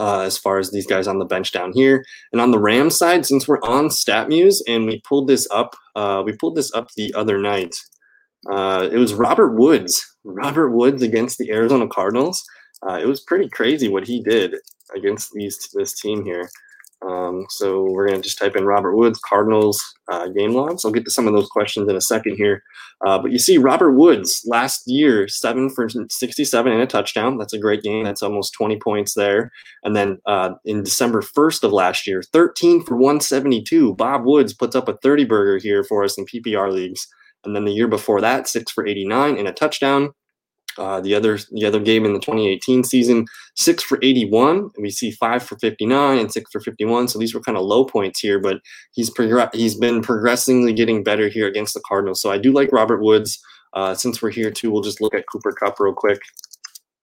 Uh, 0.00 0.20
as 0.20 0.38
far 0.38 0.58
as 0.58 0.70
these 0.70 0.86
guys 0.86 1.06
on 1.06 1.18
the 1.18 1.26
bench 1.26 1.52
down 1.52 1.72
here. 1.74 2.02
And 2.32 2.40
on 2.40 2.52
the 2.52 2.58
Rams 2.58 2.96
side, 2.96 3.26
since 3.26 3.46
we're 3.46 3.60
on 3.60 3.88
StatMuse 3.88 4.62
and 4.66 4.86
we 4.86 5.02
pulled 5.06 5.28
this 5.28 5.46
up, 5.50 5.76
uh, 5.94 6.22
we 6.24 6.32
pulled 6.32 6.56
this 6.56 6.72
up 6.74 6.88
the 6.96 7.12
other 7.14 7.36
night. 7.36 7.76
Uh, 8.50 8.88
it 8.90 8.96
was 8.96 9.12
Robert 9.12 9.56
Woods. 9.56 10.02
Robert 10.24 10.70
Woods 10.70 11.02
against 11.02 11.36
the 11.36 11.50
Arizona 11.50 11.86
Cardinals. 11.86 12.42
Uh, 12.88 12.94
it 12.94 13.06
was 13.06 13.20
pretty 13.20 13.50
crazy 13.50 13.88
what 13.88 14.06
he 14.06 14.22
did 14.22 14.54
against 14.96 15.32
these 15.34 15.68
this 15.74 16.00
team 16.00 16.24
here. 16.24 16.48
Um, 17.02 17.46
so 17.48 17.84
we're 17.90 18.08
going 18.08 18.20
to 18.20 18.22
just 18.22 18.38
type 18.38 18.56
in 18.56 18.64
Robert 18.64 18.94
Woods 18.94 19.18
Cardinals 19.24 19.82
uh, 20.10 20.28
game 20.28 20.52
logs. 20.52 20.84
I'll 20.84 20.92
get 20.92 21.04
to 21.04 21.10
some 21.10 21.26
of 21.26 21.32
those 21.32 21.48
questions 21.48 21.88
in 21.88 21.96
a 21.96 22.00
second 22.00 22.36
here. 22.36 22.62
Uh, 23.06 23.18
but 23.18 23.32
you 23.32 23.38
see, 23.38 23.56
Robert 23.56 23.92
Woods 23.92 24.42
last 24.46 24.82
year, 24.86 25.26
seven 25.26 25.70
for 25.70 25.88
67 25.88 26.72
and 26.72 26.82
a 26.82 26.86
touchdown. 26.86 27.38
That's 27.38 27.54
a 27.54 27.58
great 27.58 27.82
game. 27.82 28.04
That's 28.04 28.22
almost 28.22 28.52
20 28.52 28.78
points 28.78 29.14
there. 29.14 29.50
And 29.82 29.96
then 29.96 30.18
uh, 30.26 30.50
in 30.64 30.82
December 30.82 31.22
1st 31.22 31.64
of 31.64 31.72
last 31.72 32.06
year, 32.06 32.22
13 32.22 32.84
for 32.84 32.96
172. 32.96 33.94
Bob 33.94 34.26
Woods 34.26 34.52
puts 34.52 34.76
up 34.76 34.88
a 34.88 34.98
30 34.98 35.24
burger 35.24 35.58
here 35.58 35.84
for 35.84 36.04
us 36.04 36.18
in 36.18 36.26
PPR 36.26 36.70
leagues. 36.70 37.06
And 37.44 37.56
then 37.56 37.64
the 37.64 37.72
year 37.72 37.88
before 37.88 38.20
that, 38.20 38.48
six 38.48 38.70
for 38.70 38.86
89 38.86 39.38
and 39.38 39.48
a 39.48 39.52
touchdown. 39.52 40.10
Uh, 40.78 41.00
the 41.00 41.14
other 41.14 41.38
the 41.52 41.64
other 41.64 41.80
game 41.80 42.04
in 42.04 42.12
the 42.12 42.20
2018 42.20 42.84
season, 42.84 43.26
six 43.56 43.82
for 43.82 43.98
81. 44.02 44.56
And 44.58 44.70
we 44.78 44.90
see 44.90 45.10
five 45.10 45.42
for 45.42 45.56
59 45.58 46.18
and 46.18 46.32
six 46.32 46.50
for 46.50 46.60
51. 46.60 47.08
So 47.08 47.18
these 47.18 47.34
were 47.34 47.40
kind 47.40 47.58
of 47.58 47.64
low 47.64 47.84
points 47.84 48.20
here, 48.20 48.38
but 48.38 48.60
he's 48.92 49.12
progr- 49.12 49.54
he's 49.54 49.74
been 49.74 50.02
progressively 50.02 50.72
getting 50.72 51.02
better 51.02 51.28
here 51.28 51.46
against 51.48 51.74
the 51.74 51.82
Cardinals. 51.86 52.20
So 52.20 52.30
I 52.30 52.38
do 52.38 52.52
like 52.52 52.72
Robert 52.72 53.02
Woods. 53.02 53.42
Uh, 53.72 53.94
since 53.94 54.20
we're 54.20 54.30
here 54.30 54.50
too, 54.50 54.70
we'll 54.70 54.82
just 54.82 55.00
look 55.00 55.14
at 55.14 55.26
Cooper 55.30 55.52
Kupp 55.52 55.78
real 55.78 55.92
quick 55.92 56.20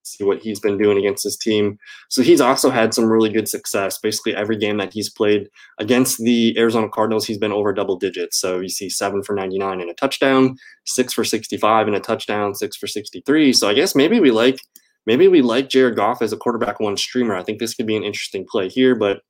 see 0.08 0.24
what 0.24 0.42
he's 0.42 0.60
been 0.60 0.78
doing 0.78 0.98
against 0.98 1.24
his 1.24 1.38
team. 1.38 1.78
So 2.10 2.22
he's 2.22 2.42
also 2.42 2.70
had 2.70 2.94
some 2.94 3.06
really 3.06 3.30
good 3.30 3.48
success. 3.48 3.98
Basically, 3.98 4.36
every 4.36 4.58
game 4.58 4.78
that 4.78 4.94
he's 4.94 5.10
played 5.10 5.50
against 5.80 6.18
the 6.20 6.58
Arizona 6.58 6.90
Cardinals, 6.90 7.26
he's 7.26 7.38
been 7.38 7.52
over 7.52 7.74
double 7.74 7.98
digits. 7.98 8.40
So 8.40 8.60
you 8.60 8.70
see 8.70 8.90
seven 8.90 9.24
for 9.24 9.34
99 9.36 9.82
and 9.82 9.90
a 9.90 9.94
touchdown, 9.94 10.56
six 10.86 11.14
for 11.14 11.24
65 11.24 11.88
and 11.88 11.96
a 11.96 12.00
touchdown, 12.00 12.56
six 12.56 12.78
for 12.78 12.88
63. 12.88 13.54
So 13.54 13.70
I 13.70 13.74
guess 13.74 13.96
maybe 13.96 14.20
we 14.20 14.32
like 14.32 14.60
maybe 15.06 15.28
we 15.28 15.42
like 15.42 15.70
Jared 15.70 15.96
Goff 15.96 16.22
as 16.22 16.34
a 16.34 16.38
quarterback 16.38 16.80
one 16.80 16.98
streamer. 16.98 17.36
I 17.36 17.44
think 17.44 17.60
this 17.60 17.74
could 17.74 17.88
be 17.88 17.98
an 17.98 18.04
interesting 18.04 18.46
play 18.50 18.70
here, 18.70 18.96
but 18.96 19.22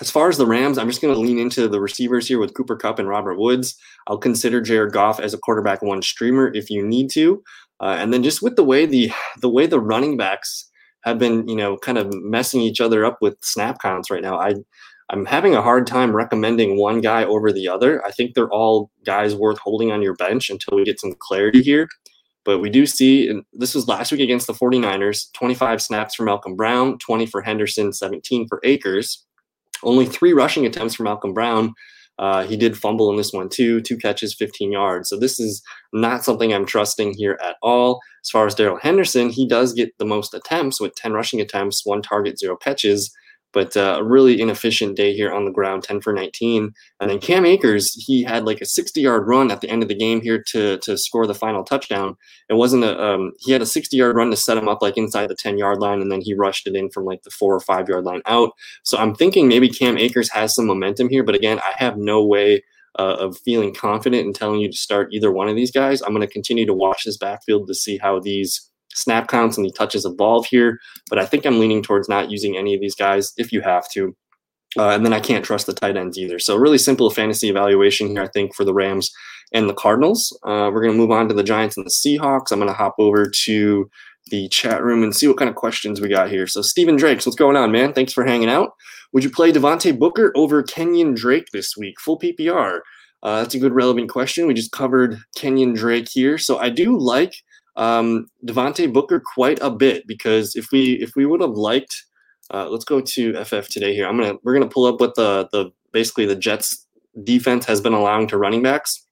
as 0.00 0.10
far 0.10 0.28
as 0.28 0.36
the 0.36 0.46
Rams, 0.46 0.76
I'm 0.76 0.88
just 0.88 1.00
going 1.00 1.14
to 1.14 1.20
lean 1.20 1.38
into 1.38 1.68
the 1.68 1.80
receivers 1.80 2.28
here 2.28 2.38
with 2.38 2.54
Cooper 2.54 2.76
Kupp 2.76 2.98
and 2.98 3.08
Robert 3.08 3.38
Woods. 3.38 3.76
I'll 4.06 4.18
consider 4.18 4.60
Jared 4.60 4.92
Goff 4.92 5.18
as 5.18 5.32
a 5.32 5.38
quarterback 5.38 5.80
one 5.80 6.02
streamer 6.02 6.52
if 6.54 6.70
you 6.70 6.86
need 6.86 7.10
to. 7.12 7.42
Uh, 7.80 7.96
and 7.98 8.12
then 8.12 8.22
just 8.22 8.42
with 8.42 8.56
the 8.56 8.64
way 8.64 8.86
the 8.86 9.10
the 9.40 9.48
way 9.48 9.66
the 9.66 9.80
running 9.80 10.16
backs 10.16 10.70
have 11.02 11.18
been, 11.18 11.46
you 11.46 11.56
know, 11.56 11.76
kind 11.76 11.98
of 11.98 12.12
messing 12.12 12.60
each 12.60 12.80
other 12.80 13.04
up 13.04 13.18
with 13.20 13.36
snap 13.42 13.80
counts 13.80 14.10
right 14.10 14.22
now, 14.22 14.38
I 14.38 14.54
I'm 15.10 15.24
having 15.24 15.54
a 15.54 15.62
hard 15.62 15.86
time 15.86 16.16
recommending 16.16 16.78
one 16.78 17.00
guy 17.00 17.24
over 17.24 17.52
the 17.52 17.68
other. 17.68 18.04
I 18.04 18.10
think 18.10 18.34
they're 18.34 18.50
all 18.50 18.90
guys 19.04 19.36
worth 19.36 19.58
holding 19.58 19.92
on 19.92 20.02
your 20.02 20.14
bench 20.14 20.50
until 20.50 20.76
we 20.76 20.84
get 20.84 21.00
some 21.00 21.14
clarity 21.18 21.62
here. 21.62 21.88
But 22.44 22.58
we 22.58 22.70
do 22.70 22.86
see, 22.86 23.28
and 23.28 23.44
this 23.52 23.74
was 23.74 23.88
last 23.88 24.12
week 24.12 24.20
against 24.20 24.46
the 24.46 24.52
49ers 24.52 25.32
25 25.32 25.82
snaps 25.82 26.14
for 26.14 26.24
Malcolm 26.24 26.56
Brown, 26.56 26.98
20 26.98 27.26
for 27.26 27.42
Henderson, 27.42 27.92
17 27.92 28.46
for 28.48 28.60
Akers. 28.64 29.24
Only 29.82 30.06
three 30.06 30.32
rushing 30.32 30.64
attempts 30.64 30.94
for 30.94 31.02
Malcolm 31.02 31.34
Brown, 31.34 31.74
uh, 32.18 32.44
he 32.46 32.56
did 32.56 32.76
fumble 32.76 33.10
in 33.10 33.16
this 33.16 33.32
one 33.32 33.48
too, 33.48 33.80
two 33.80 33.96
catches, 33.96 34.34
15 34.34 34.72
yards. 34.72 35.08
So 35.08 35.18
this 35.18 35.38
is 35.38 35.62
not 35.92 36.24
something 36.24 36.52
I'm 36.52 36.66
trusting 36.66 37.14
here 37.16 37.38
at 37.44 37.56
all. 37.62 38.00
As 38.24 38.30
far 38.30 38.46
as 38.46 38.54
Darrell 38.54 38.78
Henderson, 38.80 39.30
he 39.30 39.46
does 39.46 39.72
get 39.72 39.96
the 39.98 40.04
most 40.04 40.34
attempts 40.34 40.80
with 40.80 40.94
10 40.94 41.12
rushing 41.12 41.40
attempts, 41.40 41.84
one 41.84 42.02
target, 42.02 42.38
zero 42.38 42.56
catches 42.56 43.14
but 43.56 43.74
uh, 43.74 43.96
a 43.98 44.04
really 44.04 44.38
inefficient 44.38 44.98
day 44.98 45.14
here 45.14 45.32
on 45.32 45.46
the 45.46 45.50
ground 45.50 45.82
10 45.82 46.02
for 46.02 46.12
19 46.12 46.74
and 47.00 47.10
then 47.10 47.18
cam 47.18 47.46
akers 47.46 47.90
he 48.06 48.22
had 48.22 48.44
like 48.44 48.60
a 48.60 48.66
60 48.66 49.00
yard 49.00 49.26
run 49.26 49.50
at 49.50 49.62
the 49.62 49.70
end 49.70 49.82
of 49.82 49.88
the 49.88 49.94
game 49.94 50.20
here 50.20 50.44
to 50.48 50.76
to 50.78 50.98
score 50.98 51.26
the 51.26 51.34
final 51.34 51.64
touchdown. 51.64 52.16
It 52.50 52.54
wasn't 52.54 52.84
a 52.84 53.02
um, 53.02 53.32
he 53.38 53.52
had 53.52 53.62
a 53.62 53.66
60 53.66 53.96
yard 53.96 54.14
run 54.14 54.28
to 54.30 54.36
set 54.36 54.58
him 54.58 54.68
up 54.68 54.82
like 54.82 54.98
inside 54.98 55.28
the 55.28 55.34
10 55.34 55.56
yard 55.56 55.78
line 55.78 56.02
and 56.02 56.12
then 56.12 56.20
he 56.20 56.34
rushed 56.34 56.66
it 56.66 56.76
in 56.76 56.90
from 56.90 57.06
like 57.06 57.22
the 57.22 57.30
four 57.30 57.54
or 57.54 57.60
five 57.60 57.88
yard 57.88 58.04
line 58.04 58.20
out. 58.26 58.50
So 58.84 58.98
i'm 58.98 59.14
thinking 59.14 59.48
maybe 59.48 59.70
cam 59.70 59.96
akers 59.96 60.30
has 60.32 60.54
some 60.54 60.66
momentum 60.66 61.08
here 61.08 61.24
but 61.24 61.34
again 61.34 61.58
i 61.60 61.72
have 61.78 61.96
no 61.96 62.22
way 62.22 62.62
uh, 62.98 63.16
of 63.20 63.38
feeling 63.38 63.74
confident 63.74 64.26
in 64.26 64.32
telling 64.34 64.60
you 64.60 64.70
to 64.70 64.76
start 64.76 65.12
either 65.12 65.30
one 65.30 65.48
of 65.48 65.56
these 65.56 65.70
guys. 65.70 66.00
I'm 66.00 66.14
going 66.14 66.26
to 66.26 66.32
continue 66.32 66.64
to 66.64 66.72
watch 66.72 67.04
this 67.04 67.18
backfield 67.18 67.68
to 67.68 67.74
see 67.74 67.98
how 67.98 68.20
these 68.20 68.70
snap 68.96 69.28
counts 69.28 69.56
and 69.56 69.66
the 69.66 69.72
touches 69.72 70.04
evolve 70.04 70.46
here. 70.46 70.78
But 71.08 71.18
I 71.18 71.26
think 71.26 71.44
I'm 71.44 71.60
leaning 71.60 71.82
towards 71.82 72.08
not 72.08 72.30
using 72.30 72.56
any 72.56 72.74
of 72.74 72.80
these 72.80 72.94
guys 72.94 73.32
if 73.36 73.52
you 73.52 73.60
have 73.60 73.88
to. 73.90 74.16
Uh, 74.78 74.90
and 74.90 75.04
then 75.04 75.12
I 75.12 75.20
can't 75.20 75.44
trust 75.44 75.66
the 75.66 75.72
tight 75.72 75.96
ends 75.96 76.18
either. 76.18 76.38
So 76.38 76.56
really 76.56 76.78
simple 76.78 77.08
fantasy 77.10 77.48
evaluation 77.48 78.08
here, 78.08 78.22
I 78.22 78.28
think, 78.28 78.54
for 78.54 78.64
the 78.64 78.74
Rams 78.74 79.10
and 79.52 79.68
the 79.68 79.74
Cardinals. 79.74 80.36
Uh, 80.44 80.70
we're 80.72 80.82
going 80.82 80.92
to 80.92 80.98
move 80.98 81.10
on 81.10 81.28
to 81.28 81.34
the 81.34 81.42
Giants 81.42 81.76
and 81.76 81.86
the 81.86 81.90
Seahawks. 81.90 82.52
I'm 82.52 82.58
going 82.58 82.68
to 82.68 82.74
hop 82.74 82.94
over 82.98 83.30
to 83.44 83.90
the 84.30 84.48
chat 84.48 84.82
room 84.82 85.02
and 85.02 85.14
see 85.14 85.28
what 85.28 85.38
kind 85.38 85.48
of 85.48 85.54
questions 85.54 86.00
we 86.00 86.08
got 86.08 86.28
here. 86.28 86.46
So 86.46 86.60
Stephen 86.62 86.96
Drakes, 86.96 87.24
what's 87.24 87.36
going 87.36 87.56
on, 87.56 87.72
man? 87.72 87.92
Thanks 87.92 88.12
for 88.12 88.24
hanging 88.24 88.48
out. 88.48 88.72
Would 89.12 89.24
you 89.24 89.30
play 89.30 89.52
Devontae 89.52 89.98
Booker 89.98 90.32
over 90.34 90.62
Kenyon 90.62 91.14
Drake 91.14 91.46
this 91.52 91.76
week? 91.76 92.00
Full 92.00 92.18
PPR. 92.18 92.80
Uh, 93.22 93.42
that's 93.42 93.54
a 93.54 93.58
good 93.58 93.72
relevant 93.72 94.10
question. 94.10 94.46
We 94.46 94.54
just 94.54 94.72
covered 94.72 95.18
Kenyon 95.36 95.74
Drake 95.74 96.08
here. 96.10 96.38
So 96.38 96.58
I 96.58 96.70
do 96.70 96.98
like 96.98 97.34
um, 97.76 98.28
Devontae 98.46 98.92
Booker 98.92 99.20
quite 99.20 99.58
a 99.60 99.70
bit 99.70 100.06
because 100.06 100.56
if 100.56 100.68
we 100.72 100.94
if 100.94 101.12
we 101.16 101.26
would 101.26 101.40
have 101.40 101.50
liked, 101.50 101.94
uh, 102.52 102.68
let's 102.68 102.84
go 102.84 103.00
to 103.00 103.44
FF 103.44 103.68
today 103.68 103.94
here. 103.94 104.06
I'm 104.06 104.18
gonna 104.18 104.34
we're 104.42 104.54
gonna 104.54 104.68
pull 104.68 104.86
up 104.86 105.00
what 105.00 105.14
the 105.14 105.48
the 105.52 105.70
basically 105.92 106.26
the 106.26 106.36
Jets 106.36 106.86
defense 107.24 107.64
has 107.66 107.80
been 107.80 107.92
allowing 107.92 108.28
to 108.28 108.38
running 108.38 108.62
backs. 108.62 109.02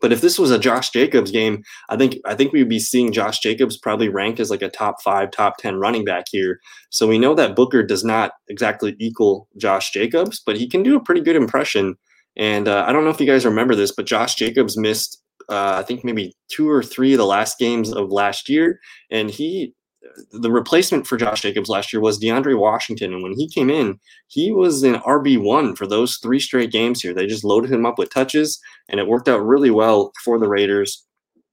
But 0.00 0.12
if 0.12 0.20
this 0.20 0.38
was 0.38 0.50
a 0.50 0.58
Josh 0.58 0.90
Jacobs 0.90 1.30
game, 1.30 1.62
I 1.88 1.96
think 1.96 2.16
I 2.24 2.34
think 2.34 2.52
we'd 2.52 2.68
be 2.68 2.80
seeing 2.80 3.12
Josh 3.12 3.38
Jacobs 3.38 3.76
probably 3.76 4.08
ranked 4.08 4.40
as 4.40 4.50
like 4.50 4.62
a 4.62 4.68
top 4.68 5.02
five, 5.02 5.30
top 5.30 5.56
ten 5.58 5.76
running 5.76 6.04
back 6.04 6.24
here. 6.30 6.60
So 6.90 7.06
we 7.06 7.18
know 7.18 7.34
that 7.34 7.56
Booker 7.56 7.82
does 7.82 8.04
not 8.04 8.32
exactly 8.48 8.96
equal 8.98 9.48
Josh 9.56 9.92
Jacobs, 9.92 10.40
but 10.44 10.56
he 10.56 10.68
can 10.68 10.82
do 10.82 10.96
a 10.96 11.02
pretty 11.02 11.20
good 11.20 11.36
impression. 11.36 11.96
And 12.36 12.66
uh, 12.66 12.84
I 12.86 12.92
don't 12.92 13.04
know 13.04 13.10
if 13.10 13.20
you 13.20 13.26
guys 13.26 13.44
remember 13.44 13.74
this, 13.76 13.92
but 13.92 14.06
Josh 14.06 14.34
Jacobs 14.34 14.76
missed 14.76 15.22
uh, 15.48 15.76
I 15.78 15.82
think 15.82 16.04
maybe 16.04 16.34
two 16.48 16.68
or 16.68 16.82
three 16.82 17.12
of 17.12 17.18
the 17.18 17.26
last 17.26 17.58
games 17.58 17.92
of 17.92 18.10
last 18.10 18.48
year, 18.48 18.80
and 19.10 19.30
he 19.30 19.74
the 20.32 20.50
replacement 20.50 21.06
for 21.06 21.16
Josh 21.16 21.42
Jacobs 21.42 21.68
last 21.68 21.92
year 21.92 22.00
was 22.00 22.20
DeAndre 22.20 22.58
Washington. 22.58 23.14
And 23.14 23.22
when 23.22 23.32
he 23.32 23.48
came 23.48 23.70
in, 23.70 23.98
he 24.28 24.52
was 24.52 24.84
in 24.84 24.96
RB1 24.96 25.76
for 25.76 25.86
those 25.86 26.16
three 26.16 26.40
straight 26.40 26.70
games 26.70 27.00
here. 27.00 27.14
They 27.14 27.26
just 27.26 27.44
loaded 27.44 27.72
him 27.72 27.86
up 27.86 27.98
with 27.98 28.10
touches, 28.10 28.60
and 28.88 29.00
it 29.00 29.06
worked 29.06 29.28
out 29.28 29.44
really 29.44 29.70
well 29.70 30.12
for 30.22 30.38
the 30.38 30.48
Raiders. 30.48 31.04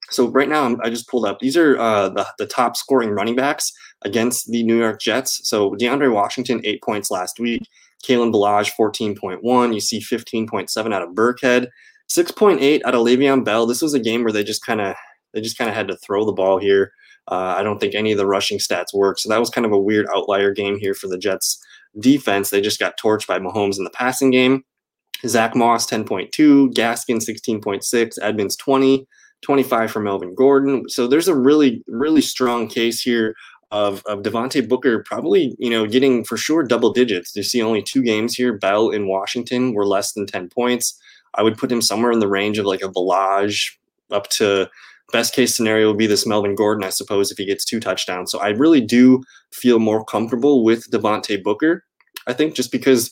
So 0.10 0.28
right 0.28 0.50
now, 0.50 0.76
I 0.84 0.90
just 0.90 1.08
pulled 1.08 1.26
up. 1.26 1.40
These 1.40 1.56
are 1.56 1.80
uh, 1.80 2.10
the, 2.10 2.28
the 2.38 2.46
top 2.46 2.76
scoring 2.76 3.12
running 3.12 3.36
backs 3.36 3.72
against 4.02 4.52
the 4.52 4.64
New 4.64 4.78
York 4.78 5.00
Jets. 5.00 5.40
So 5.48 5.72
DeAndre 5.72 6.14
Washington, 6.14 6.62
eight 6.66 6.84
points 6.84 7.10
last 7.10 7.40
week. 7.40 7.64
Kalen 8.06 8.34
Ballage, 8.34 8.72
14.1. 8.78 9.74
You 9.74 9.80
see 9.80 10.00
15.7 10.00 10.94
out 10.94 11.04
of 11.04 11.10
Burkhead. 11.10 11.68
6.8 12.16 12.82
out 12.86 12.96
of 12.96 13.06
Le'Veon 13.06 13.46
Bell. 13.46 13.66
This 13.66 13.82
was 13.82 13.94
a 13.94 14.00
game 14.00 14.24
where 14.24 14.34
they 14.34 14.44
just 14.44 14.66
kind 14.66 14.82
of 14.82 14.96
they 15.34 15.42
just 15.42 15.58
kind 15.58 15.70
of 15.70 15.76
had 15.76 15.88
to 15.88 15.98
throw 15.98 16.26
the 16.26 16.34
ball 16.34 16.58
here. 16.58 16.92
Uh, 17.30 17.56
I 17.58 17.64
don't 17.64 17.80
think 17.80 17.96
any 17.96 18.12
of 18.12 18.18
the 18.18 18.26
rushing 18.26 18.58
stats 18.58 18.94
work. 18.94 19.20
So 19.20 19.30
that 19.30 19.40
was 19.40 19.50
kind 19.50 19.66
of 19.66 19.72
a 19.72 19.80
weird 19.80 20.08
outlier 20.14 20.52
game 20.52 20.78
here 20.78 20.94
for 20.94 21.08
the 21.08 21.18
Jets 21.18 21.64
defense. 22.00 22.50
They 22.50 22.60
just 22.60 22.80
got 22.80 23.00
torched 23.00 23.28
by 23.28 23.40
Mahomes 23.40 23.78
in 23.78 23.86
the 23.86 23.92
passing 23.92 24.32
game. 24.32 24.64
Zach 25.26 25.56
Moss, 25.56 25.88
10.2, 25.88 26.74
Gaskin, 26.74 27.18
16.6, 27.18 28.18
Edmonds, 28.22 28.56
20, 28.56 29.08
25 29.42 29.92
for 29.92 30.00
Melvin 30.00 30.34
Gordon. 30.36 30.90
So 30.90 31.08
there's 31.08 31.28
a 31.28 31.36
really, 31.36 31.84
really 31.88 32.22
strong 32.22 32.68
case 32.68 33.02
here 33.02 33.36
of, 33.70 34.04
of 34.06 34.24
Devontae 34.24 34.68
Booker 34.68 35.04
probably, 35.04 35.56
you 35.60 35.70
know, 35.70 35.86
getting 35.86 36.24
for 36.24 36.38
sure 36.38 36.64
double 36.64 36.92
digits. 36.92 37.36
You 37.36 37.44
see 37.44 37.62
only 37.62 37.84
two 37.84 38.02
games 38.02 38.36
here. 38.36 38.58
Bell 38.58 38.90
in 38.90 39.08
Washington 39.08 39.74
were 39.74 39.86
less 39.86 40.12
than 40.14 40.26
10 40.26 40.50
points. 40.50 41.00
I 41.36 41.44
would 41.44 41.58
put 41.58 41.72
him 41.72 41.82
somewhere 41.82 42.12
in 42.12 42.20
the 42.20 42.28
range 42.28 42.58
of 42.58 42.66
like 42.66 42.82
a 42.82 42.90
Ballage 42.90 43.78
up 44.12 44.30
to 44.30 44.70
best 45.12 45.34
case 45.34 45.56
scenario 45.56 45.88
would 45.88 45.98
be 45.98 46.08
this 46.08 46.26
Melvin 46.26 46.56
Gordon, 46.56 46.84
I 46.84 46.90
suppose, 46.90 47.32
if 47.32 47.38
he 47.38 47.46
gets 47.46 47.66
two 47.66 47.80
touchdowns. 47.80 48.32
So 48.32 48.40
I 48.40 48.50
really 48.50 48.82
do 48.82 49.24
feel 49.52 49.80
more 49.80 50.04
comfortable 50.06 50.64
with 50.64 50.90
Devontae 50.90 51.44
Booker. 51.44 51.84
I 52.28 52.34
think 52.34 52.56
just 52.56 52.72
because 52.72 53.12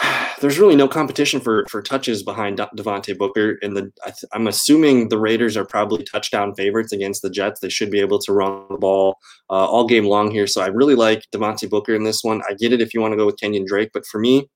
there's 0.40 0.58
really 0.58 0.76
no 0.76 0.88
competition 0.88 1.40
for 1.40 1.66
for 1.68 1.82
touches 1.82 2.22
behind 2.22 2.58
Devontae 2.58 3.18
Booker, 3.18 3.58
and 3.62 3.76
the 3.76 3.92
I 4.04 4.12
am 4.34 4.46
assuming 4.46 5.08
the 5.08 5.18
Raiders 5.18 5.56
are 5.56 5.64
probably 5.64 6.04
touchdown 6.04 6.54
favorites 6.54 6.92
against 6.92 7.22
the 7.22 7.30
Jets. 7.30 7.60
They 7.60 7.68
should 7.68 7.90
be 7.90 8.00
able 8.00 8.18
to 8.20 8.32
run 8.32 8.66
the 8.70 8.78
ball 8.78 9.18
uh, 9.50 9.66
all 9.66 9.86
game 9.86 10.06
long 10.06 10.30
here. 10.30 10.46
So 10.46 10.60
I 10.60 10.66
really 10.66 10.94
like 10.94 11.24
Devontae 11.34 11.70
Booker 11.70 11.94
in 11.94 12.04
this 12.04 12.22
one. 12.22 12.42
I 12.48 12.54
get 12.54 12.72
it 12.72 12.80
if 12.80 12.94
you 12.94 13.00
want 13.00 13.12
to 13.12 13.16
go 13.16 13.26
with 13.26 13.38
Kenyon 13.38 13.64
Drake, 13.66 13.90
but 13.92 14.06
for 14.06 14.20
me, 14.20 14.48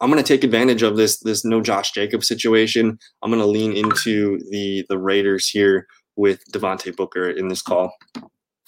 I'm 0.00 0.10
going 0.10 0.22
to 0.22 0.26
take 0.26 0.44
advantage 0.44 0.82
of 0.82 0.96
this 0.96 1.18
this 1.20 1.44
no 1.44 1.60
Josh 1.60 1.92
Jacobs 1.92 2.28
situation. 2.28 2.98
I'm 3.22 3.30
going 3.30 3.42
to 3.42 3.46
lean 3.46 3.72
into 3.72 4.38
the 4.50 4.84
the 4.88 4.98
Raiders 4.98 5.48
here 5.48 5.86
with 6.16 6.40
Devontae 6.52 6.96
Booker 6.96 7.30
in 7.30 7.48
this 7.48 7.62
call. 7.62 7.94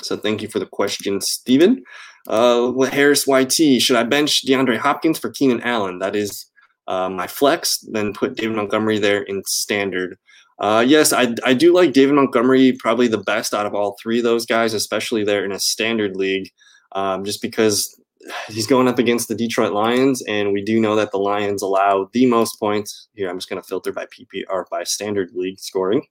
So 0.02 0.16
thank 0.16 0.42
you 0.42 0.48
for 0.48 0.58
the 0.58 0.66
question, 0.66 1.20
Stephen. 1.20 1.82
Uh, 2.28 2.72
Harris 2.84 3.26
YT, 3.26 3.82
should 3.82 3.96
I 3.96 4.04
bench 4.04 4.46
DeAndre 4.46 4.78
Hopkins 4.78 5.18
for 5.18 5.30
Keenan 5.30 5.62
Allen? 5.62 5.98
That 5.98 6.16
is 6.16 6.46
uh, 6.86 7.08
my 7.08 7.26
flex. 7.26 7.78
Then 7.90 8.12
put 8.12 8.36
David 8.36 8.56
Montgomery 8.56 8.98
there 8.98 9.22
in 9.22 9.42
standard. 9.46 10.16
Uh, 10.58 10.84
yes, 10.86 11.12
I, 11.12 11.34
I 11.44 11.54
do 11.54 11.72
like 11.74 11.92
David 11.92 12.14
Montgomery 12.14 12.72
probably 12.78 13.08
the 13.08 13.18
best 13.18 13.54
out 13.54 13.66
of 13.66 13.74
all 13.74 13.96
three 14.00 14.18
of 14.18 14.24
those 14.24 14.44
guys, 14.44 14.74
especially 14.74 15.24
there 15.24 15.44
in 15.44 15.52
a 15.52 15.58
standard 15.58 16.16
league, 16.16 16.50
um, 16.92 17.24
just 17.24 17.40
because 17.40 17.98
he's 18.48 18.66
going 18.66 18.88
up 18.88 18.98
against 18.98 19.28
the 19.28 19.34
Detroit 19.34 19.72
Lions, 19.72 20.22
and 20.22 20.52
we 20.52 20.62
do 20.62 20.80
know 20.80 20.94
that 20.96 21.10
the 21.10 21.18
Lions 21.18 21.62
allow 21.62 22.08
the 22.12 22.26
most 22.26 22.58
points. 22.58 23.08
Here, 23.14 23.28
I'm 23.28 23.38
just 23.38 23.48
going 23.48 23.60
to 23.60 23.66
filter 23.66 23.92
by 23.92 24.06
PPR 24.06 24.64
by 24.70 24.84
standard 24.84 25.30
league 25.34 25.58
scoring. 25.58 26.06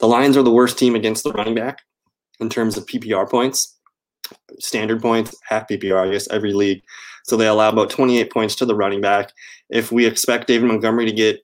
The 0.00 0.08
Lions 0.08 0.36
are 0.36 0.42
the 0.42 0.52
worst 0.52 0.78
team 0.78 0.94
against 0.94 1.24
the 1.24 1.32
running 1.32 1.54
back 1.54 1.80
in 2.40 2.48
terms 2.48 2.76
of 2.76 2.86
PPR 2.86 3.28
points, 3.30 3.78
standard 4.58 5.00
points, 5.00 5.34
half 5.48 5.68
PPR, 5.68 6.06
I 6.06 6.12
guess, 6.12 6.28
every 6.28 6.52
league. 6.52 6.82
So 7.24 7.36
they 7.36 7.46
allow 7.46 7.70
about 7.70 7.90
28 7.90 8.30
points 8.32 8.54
to 8.56 8.66
the 8.66 8.74
running 8.74 9.00
back. 9.00 9.32
If 9.70 9.90
we 9.90 10.06
expect 10.06 10.46
David 10.46 10.68
Montgomery 10.68 11.06
to 11.06 11.12
get 11.12 11.40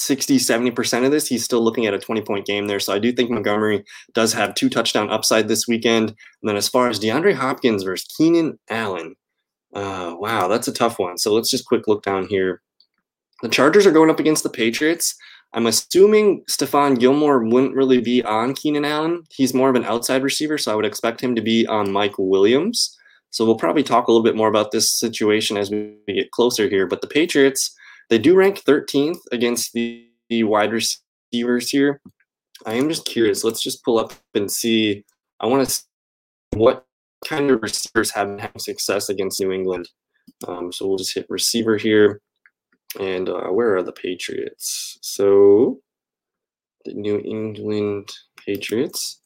60, 0.00 0.38
70% 0.38 1.04
of 1.04 1.10
this, 1.10 1.26
he's 1.26 1.44
still 1.44 1.62
looking 1.62 1.86
at 1.86 1.94
a 1.94 1.98
20 1.98 2.22
point 2.22 2.46
game 2.46 2.66
there. 2.66 2.80
So 2.80 2.92
I 2.92 2.98
do 2.98 3.12
think 3.12 3.30
Montgomery 3.30 3.84
does 4.14 4.32
have 4.32 4.54
two 4.54 4.68
touchdown 4.68 5.10
upside 5.10 5.48
this 5.48 5.66
weekend. 5.66 6.10
And 6.10 6.48
then 6.48 6.56
as 6.56 6.68
far 6.68 6.88
as 6.88 7.00
DeAndre 7.00 7.34
Hopkins 7.34 7.82
versus 7.82 8.06
Keenan 8.16 8.58
Allen, 8.70 9.14
uh, 9.74 10.14
wow, 10.18 10.48
that's 10.48 10.68
a 10.68 10.72
tough 10.72 10.98
one. 10.98 11.18
So 11.18 11.34
let's 11.34 11.50
just 11.50 11.66
quick 11.66 11.86
look 11.86 12.02
down 12.02 12.26
here. 12.26 12.62
The 13.42 13.48
Chargers 13.48 13.86
are 13.86 13.92
going 13.92 14.10
up 14.10 14.20
against 14.20 14.42
the 14.42 14.50
Patriots. 14.50 15.14
I'm 15.54 15.66
assuming 15.66 16.44
Stephon 16.50 16.98
Gilmore 16.98 17.42
wouldn't 17.44 17.74
really 17.74 18.00
be 18.00 18.22
on 18.22 18.54
Keenan 18.54 18.84
Allen. 18.84 19.24
He's 19.30 19.54
more 19.54 19.70
of 19.70 19.76
an 19.76 19.84
outside 19.84 20.22
receiver, 20.22 20.58
so 20.58 20.72
I 20.72 20.74
would 20.74 20.84
expect 20.84 21.22
him 21.22 21.34
to 21.34 21.42
be 21.42 21.66
on 21.66 21.92
Mike 21.92 22.18
Williams. 22.18 22.94
So 23.30 23.44
we'll 23.44 23.56
probably 23.56 23.82
talk 23.82 24.08
a 24.08 24.10
little 24.10 24.24
bit 24.24 24.36
more 24.36 24.48
about 24.48 24.72
this 24.72 24.90
situation 24.92 25.56
as 25.56 25.70
we 25.70 25.94
get 26.06 26.30
closer 26.32 26.68
here. 26.68 26.86
But 26.86 27.00
the 27.00 27.06
Patriots, 27.06 27.74
they 28.10 28.18
do 28.18 28.34
rank 28.34 28.62
13th 28.64 29.18
against 29.32 29.72
the, 29.72 30.08
the 30.28 30.44
wide 30.44 30.72
receivers 30.72 31.70
here. 31.70 32.00
I 32.66 32.74
am 32.74 32.88
just 32.88 33.06
curious. 33.06 33.44
Let's 33.44 33.62
just 33.62 33.84
pull 33.84 33.98
up 33.98 34.12
and 34.34 34.50
see. 34.50 35.04
I 35.40 35.46
want 35.46 35.66
to 35.66 35.72
see 35.72 35.82
what 36.54 36.86
kind 37.26 37.50
of 37.50 37.62
receivers 37.62 38.10
have 38.12 38.38
had 38.40 38.60
success 38.60 39.08
against 39.08 39.40
New 39.40 39.52
England. 39.52 39.88
Um, 40.46 40.72
so 40.72 40.86
we'll 40.86 40.98
just 40.98 41.14
hit 41.14 41.26
receiver 41.28 41.76
here. 41.76 42.20
And 42.98 43.28
uh, 43.28 43.48
where 43.48 43.76
are 43.76 43.82
the 43.82 43.92
Patriots? 43.92 44.98
So 45.02 45.80
the 46.84 46.94
New 46.94 47.20
England 47.20 48.08
Patriots. 48.44 49.20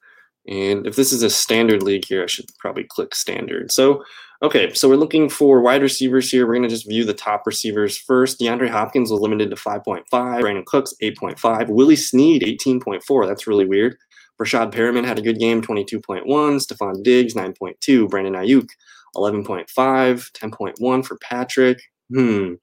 And 0.48 0.86
if 0.86 0.96
this 0.96 1.12
is 1.12 1.22
a 1.22 1.30
standard 1.30 1.82
league 1.82 2.04
here, 2.06 2.24
I 2.24 2.26
should 2.26 2.46
probably 2.58 2.84
click 2.88 3.14
standard. 3.14 3.70
So, 3.70 4.02
okay, 4.42 4.72
so 4.74 4.88
we're 4.88 4.96
looking 4.96 5.28
for 5.28 5.60
wide 5.60 5.82
receivers 5.82 6.30
here. 6.30 6.46
We're 6.46 6.54
going 6.54 6.64
to 6.64 6.68
just 6.68 6.88
view 6.88 7.04
the 7.04 7.14
top 7.14 7.46
receivers 7.46 7.96
first. 7.96 8.40
DeAndre 8.40 8.68
Hopkins 8.68 9.10
was 9.10 9.20
limited 9.20 9.50
to 9.50 9.56
5.5. 9.56 10.04
Brandin 10.10 10.66
Cooks, 10.66 10.94
8.5. 11.02 11.68
Willie 11.68 11.96
Snead, 11.96 12.42
18.4. 12.42 13.26
That's 13.26 13.46
really 13.46 13.66
weird. 13.66 13.96
Breshad 14.40 14.72
Perriman 14.72 15.04
had 15.04 15.18
a 15.18 15.22
good 15.22 15.38
game, 15.38 15.62
22.1. 15.62 16.24
Stefon 16.26 17.02
Diggs, 17.02 17.34
9.2. 17.34 18.08
Brandon 18.08 18.34
Aiyuk, 18.34 18.68
11.5. 19.16 19.66
10.1 19.68 21.06
for 21.06 21.16
Patrick. 21.18 21.80
Hmm. 22.12 22.54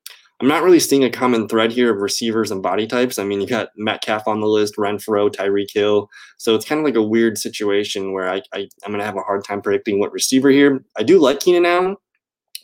I'm 0.41 0.47
not 0.47 0.63
really 0.63 0.79
seeing 0.79 1.03
a 1.03 1.09
common 1.09 1.49
thread 1.49 1.71
here 1.71 1.93
of 1.93 2.01
receivers 2.01 2.49
and 2.49 2.63
body 2.63 2.87
types. 2.87 3.19
I 3.19 3.25
mean, 3.25 3.41
you 3.41 3.47
got 3.47 3.69
Metcalf 3.75 4.25
on 4.25 4.39
the 4.39 4.47
list, 4.47 4.77
Renfrow, 4.77 5.29
Tyreek 5.29 5.73
Hill. 5.73 6.09
So 6.37 6.55
it's 6.55 6.65
kind 6.65 6.79
of 6.79 6.85
like 6.85 6.95
a 6.95 7.03
weird 7.03 7.37
situation 7.37 8.13
where 8.13 8.29
I, 8.29 8.41
I, 8.53 8.69
am 8.85 8.91
going 8.91 8.99
to 8.99 9.05
have 9.05 9.17
a 9.17 9.21
hard 9.21 9.43
time 9.43 9.61
predicting 9.61 9.99
what 9.99 10.13
receiver 10.13 10.49
here. 10.49 10.83
I 10.97 11.03
do 11.03 11.19
like 11.19 11.41
Keenan 11.41 11.65
Allen, 11.65 11.97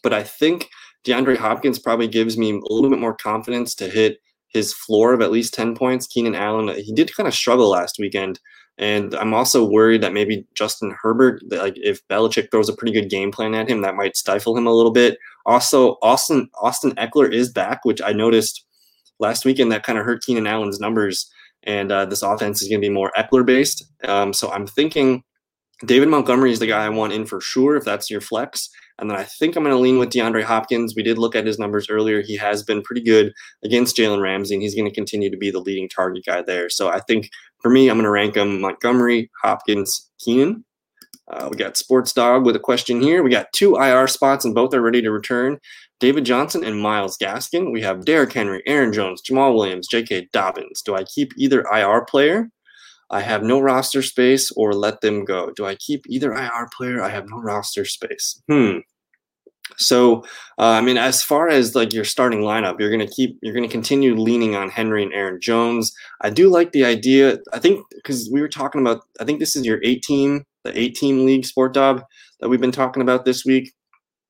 but 0.04 0.14
I 0.14 0.24
think 0.24 0.70
DeAndre 1.06 1.36
Hopkins 1.36 1.78
probably 1.78 2.08
gives 2.08 2.38
me 2.38 2.52
a 2.52 2.74
little 2.74 2.90
bit 2.90 3.00
more 3.00 3.16
confidence 3.16 3.76
to 3.76 3.90
hit 3.90 4.20
his 4.48 4.74
floor 4.74 5.14
of 5.14 5.22
at 5.22 5.32
least 5.32 5.54
10 5.54 5.76
points. 5.76 6.08
Keenan 6.08 6.34
Allen, 6.34 6.74
he 6.82 6.94
did 6.94 7.14
kind 7.14 7.28
of 7.28 7.34
struggle 7.34 7.70
last 7.70 7.98
weekend. 8.00 8.40
And 8.78 9.16
I'm 9.16 9.34
also 9.34 9.64
worried 9.64 10.02
that 10.02 10.14
maybe 10.14 10.46
Justin 10.54 10.96
Herbert, 11.02 11.42
like 11.50 11.76
if 11.78 12.06
Belichick 12.10 12.52
throws 12.52 12.68
a 12.68 12.76
pretty 12.76 12.92
good 12.92 13.10
game 13.10 13.32
plan 13.32 13.56
at 13.56 13.70
him, 13.70 13.82
that 13.82 13.96
might 13.96 14.18
stifle 14.18 14.58
him 14.58 14.68
a 14.68 14.74
little 14.74 14.92
bit. 14.92 15.18
Also, 15.46 15.98
Austin 16.02 16.50
Austin 16.62 16.92
Ekeler 16.96 17.32
is 17.32 17.52
back, 17.52 17.86
which 17.86 18.02
I 18.02 18.12
noticed 18.12 18.66
last 19.20 19.46
weekend 19.46 19.72
that 19.72 19.84
kind 19.84 19.98
of 19.98 20.06
hurt 20.06 20.24
Keenan 20.24 20.48
Allen's 20.48 20.80
numbers. 20.80 21.32
And 21.64 21.92
uh, 21.92 22.06
this 22.06 22.22
offense 22.22 22.62
is 22.62 22.68
going 22.68 22.82
to 22.82 22.88
be 22.88 22.94
more 22.94 23.12
Ekeler 23.18 23.46
based. 23.46 23.86
Um, 24.04 24.34
so 24.34 24.52
I'm 24.52 24.68
thinking 24.68 25.24
David 25.86 26.10
Montgomery 26.10 26.52
is 26.52 26.60
the 26.60 26.68
guy 26.68 26.86
I 26.86 26.90
want 26.90 27.14
in 27.14 27.26
for 27.26 27.42
sure 27.42 27.76
if 27.76 27.86
that's 27.86 28.10
your 28.10 28.22
flex. 28.22 28.70
And 29.00 29.10
then 29.10 29.18
I 29.18 29.24
think 29.24 29.56
I'm 29.56 29.64
going 29.64 29.76
to 29.76 29.82
lean 29.82 30.00
with 30.00 30.10
DeAndre 30.10 30.44
Hopkins. 30.44 30.94
We 30.96 31.04
did 31.04 31.18
look 31.18 31.36
at 31.36 31.46
his 31.46 31.60
numbers 31.60 31.90
earlier. 31.90 32.22
He 32.22 32.38
has 32.38 32.64
been 32.64 32.82
pretty 32.82 33.02
good 33.02 33.34
against 33.64 33.98
Jalen 33.98 34.22
Ramsey, 34.22 34.56
and 34.56 34.62
he's 34.64 34.76
going 34.76 34.90
to 34.90 34.94
continue 34.94 35.30
to 35.30 35.38
be 35.38 35.52
the 35.52 35.60
leading 35.60 35.90
target 35.90 36.24
guy 36.26 36.42
there. 36.42 36.70
So 36.70 36.90
I 36.90 37.02
think 37.02 37.30
for 37.62 37.70
me, 37.70 37.90
I'm 37.90 37.98
going 37.98 38.06
to 38.06 38.10
rank 38.10 38.36
him 38.36 38.62
Montgomery, 38.62 39.30
Hopkins, 39.44 40.10
Keenan. 40.20 40.64
Uh, 41.28 41.50
we 41.50 41.58
got 41.58 41.76
Sports 41.76 42.14
Dog 42.14 42.46
with 42.46 42.56
a 42.56 42.60
question 42.60 43.02
here. 43.02 43.24
We 43.24 43.32
got 43.32 43.52
two 43.54 43.76
IR 43.76 44.08
spots, 44.08 44.46
and 44.46 44.54
both 44.54 44.74
are 44.74 44.82
ready 44.82 45.02
to 45.02 45.12
return. 45.12 45.58
David 46.00 46.26
Johnson 46.26 46.64
and 46.64 46.80
Myles 46.80 47.18
Gaskin. 47.18 47.72
We 47.72 47.82
have 47.82 48.06
Derrick 48.06 48.34
Henry, 48.34 48.62
Aaron 48.68 48.94
Jones, 48.94 49.22
Jamaal 49.22 49.56
Williams, 49.56 49.88
J.K. 49.88 50.28
Dobbins. 50.32 50.82
Do 50.82 50.96
I 50.96 51.04
keep 51.04 51.32
either 51.38 51.66
IR 51.74 52.06
player? 52.06 52.50
I 53.10 53.22
have 53.22 53.44
no 53.44 53.60
roster 53.60 54.02
space, 54.02 54.52
or 54.52 54.74
let 54.74 55.02
them 55.02 55.26
go. 55.26 55.52
Do 55.56 55.66
I 55.66 55.76
keep 55.76 56.06
either 56.08 56.34
IR 56.34 56.70
player? 56.76 57.02
I 57.02 57.10
have 57.10 57.30
no 57.30 57.38
roster 57.38 57.86
space. 57.86 58.42
Hmm. 58.50 58.80
So, 59.78 60.24
uh, 60.58 60.70
I 60.70 60.82
mean, 60.82 60.98
as 60.98 61.24
far 61.24 61.50
as 61.50 61.76
like 61.76 61.92
your 61.92 62.06
starting 62.06 62.42
lineup, 62.42 62.80
you're 62.80 62.92
going 62.92 63.06
to 63.06 63.14
keep, 63.14 63.38
you're 63.42 63.54
going 63.54 63.68
to 63.68 63.72
continue 63.72 64.16
leaning 64.16 64.56
on 64.56 64.70
Henry 64.70 65.04
and 65.04 65.14
Aaron 65.14 65.40
Jones. 65.42 65.92
I 66.22 66.30
do 66.30 66.50
like 66.50 66.72
the 66.72 66.86
idea. 66.86 67.40
I 67.52 67.60
think 67.60 67.84
because 67.96 68.30
we 68.32 68.42
were 68.42 68.48
talking 68.48 68.82
about, 68.82 69.02
I 69.20 69.26
think 69.26 69.40
this 69.40 69.56
is 69.56 69.66
your 69.66 69.80
eight 69.84 70.04
team, 70.04 70.46
the 70.64 70.78
eight 70.80 70.96
team 70.96 71.26
league 71.26 71.46
sport 71.46 71.74
dog 71.74 72.04
that 72.40 72.50
we've 72.50 72.62
been 72.62 72.72
talking 72.72 73.02
about 73.02 73.26
this 73.26 73.44
week. 73.44 73.74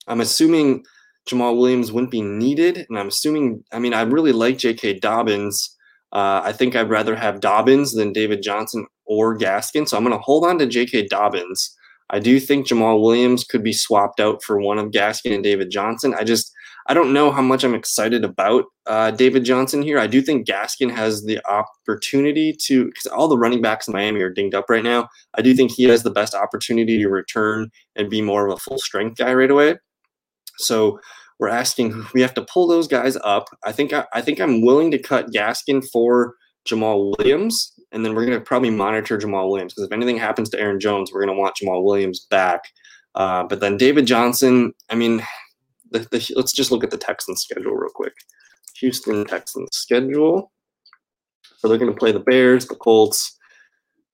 I'm 0.07 0.21
assuming 0.21 0.83
Jamaal 1.27 1.57
Williams 1.57 1.91
wouldn't 1.91 2.11
be 2.11 2.21
needed. 2.21 2.85
And 2.89 2.97
I'm 2.97 3.07
assuming, 3.07 3.63
I 3.71 3.79
mean, 3.79 3.93
I 3.93 4.01
really 4.01 4.31
like 4.31 4.57
J.K. 4.57 4.99
Dobbins. 4.99 5.74
Uh, 6.15 6.41
I 6.45 6.53
think 6.53 6.77
I'd 6.77 6.89
rather 6.89 7.13
have 7.13 7.41
Dobbins 7.41 7.93
than 7.93 8.13
David 8.13 8.41
Johnson 8.41 8.87
or 9.05 9.37
Gaskin. 9.37 9.85
So 9.85 9.97
I'm 9.97 10.03
going 10.05 10.17
to 10.17 10.23
hold 10.23 10.45
on 10.45 10.57
to 10.59 10.65
J.K. 10.65 11.07
Dobbins. 11.07 11.75
I 12.09 12.19
do 12.19 12.39
think 12.39 12.67
Jamaal 12.67 13.01
Williams 13.01 13.43
could 13.43 13.63
be 13.63 13.73
swapped 13.73 14.21
out 14.21 14.41
for 14.41 14.61
one 14.61 14.77
of 14.79 14.91
Gaskin 14.91 15.33
and 15.33 15.43
David 15.43 15.71
Johnson. 15.71 16.15
I 16.17 16.23
just 16.23 16.53
I 16.87 16.93
don't 16.93 17.11
know 17.11 17.31
how 17.31 17.41
much 17.41 17.65
I'm 17.65 17.73
excited 17.73 18.23
about 18.23 18.65
uh, 18.85 19.11
David 19.11 19.43
Johnson 19.43 19.81
here. 19.81 19.99
I 19.99 20.07
do 20.07 20.21
think 20.21 20.47
Gaskin 20.47 20.89
has 20.89 21.23
the 21.23 21.41
opportunity 21.49 22.55
to 22.61 22.85
because 22.85 23.07
all 23.07 23.27
the 23.27 23.37
running 23.37 23.61
backs 23.61 23.87
in 23.87 23.93
Miami 23.93 24.21
are 24.21 24.29
dinged 24.29 24.55
up 24.55 24.69
right 24.69 24.83
now. 24.83 25.09
I 25.33 25.41
do 25.41 25.53
think 25.53 25.71
he 25.71 25.83
has 25.85 26.03
the 26.03 26.11
best 26.11 26.33
opportunity 26.33 26.97
to 26.99 27.09
return 27.09 27.71
and 27.97 28.09
be 28.09 28.21
more 28.21 28.47
of 28.47 28.53
a 28.53 28.59
full 28.59 28.77
strength 28.77 29.17
guy 29.17 29.33
right 29.33 29.51
away. 29.51 29.75
So 30.59 30.99
we're 31.39 31.49
asking 31.49 32.05
we 32.13 32.21
have 32.21 32.33
to 32.35 32.45
pull 32.45 32.67
those 32.67 32.87
guys 32.87 33.17
up. 33.23 33.49
I 33.63 33.71
think 33.71 33.93
I, 33.93 34.05
I 34.13 34.21
think 34.21 34.39
I'm 34.39 34.61
willing 34.61 34.91
to 34.91 34.97
cut 34.97 35.31
Gaskin 35.31 35.85
for 35.91 36.35
Jamaal 36.67 37.15
Williams, 37.17 37.73
and 37.91 38.05
then 38.05 38.15
we're 38.15 38.25
going 38.25 38.37
to 38.37 38.43
probably 38.43 38.69
monitor 38.69 39.17
Jamaal 39.17 39.49
Williams 39.49 39.73
because 39.73 39.87
if 39.87 39.93
anything 39.93 40.17
happens 40.17 40.49
to 40.49 40.59
Aaron 40.59 40.79
Jones, 40.79 41.11
we're 41.11 41.25
going 41.25 41.35
to 41.35 41.39
want 41.39 41.55
Jamaal 41.61 41.83
Williams 41.83 42.25
back. 42.29 42.61
Uh, 43.15 43.43
but 43.43 43.59
then 43.59 43.77
David 43.77 44.05
Johnson, 44.05 44.73
I 44.89 44.95
mean, 44.95 45.23
the, 45.91 45.99
the, 45.99 46.33
let's 46.35 46.51
just 46.51 46.71
look 46.71 46.83
at 46.83 46.91
the 46.91 46.97
Texans 46.97 47.41
schedule 47.41 47.73
real 47.73 47.91
quick. 47.93 48.13
Houston 48.79 49.25
Texans 49.25 49.69
schedule. 49.71 50.51
So 51.57 51.67
they're 51.67 51.77
going 51.77 51.93
to 51.93 51.97
play 51.97 52.11
the 52.11 52.19
Bears, 52.19 52.67
the 52.67 52.75
Colts. 52.75 53.37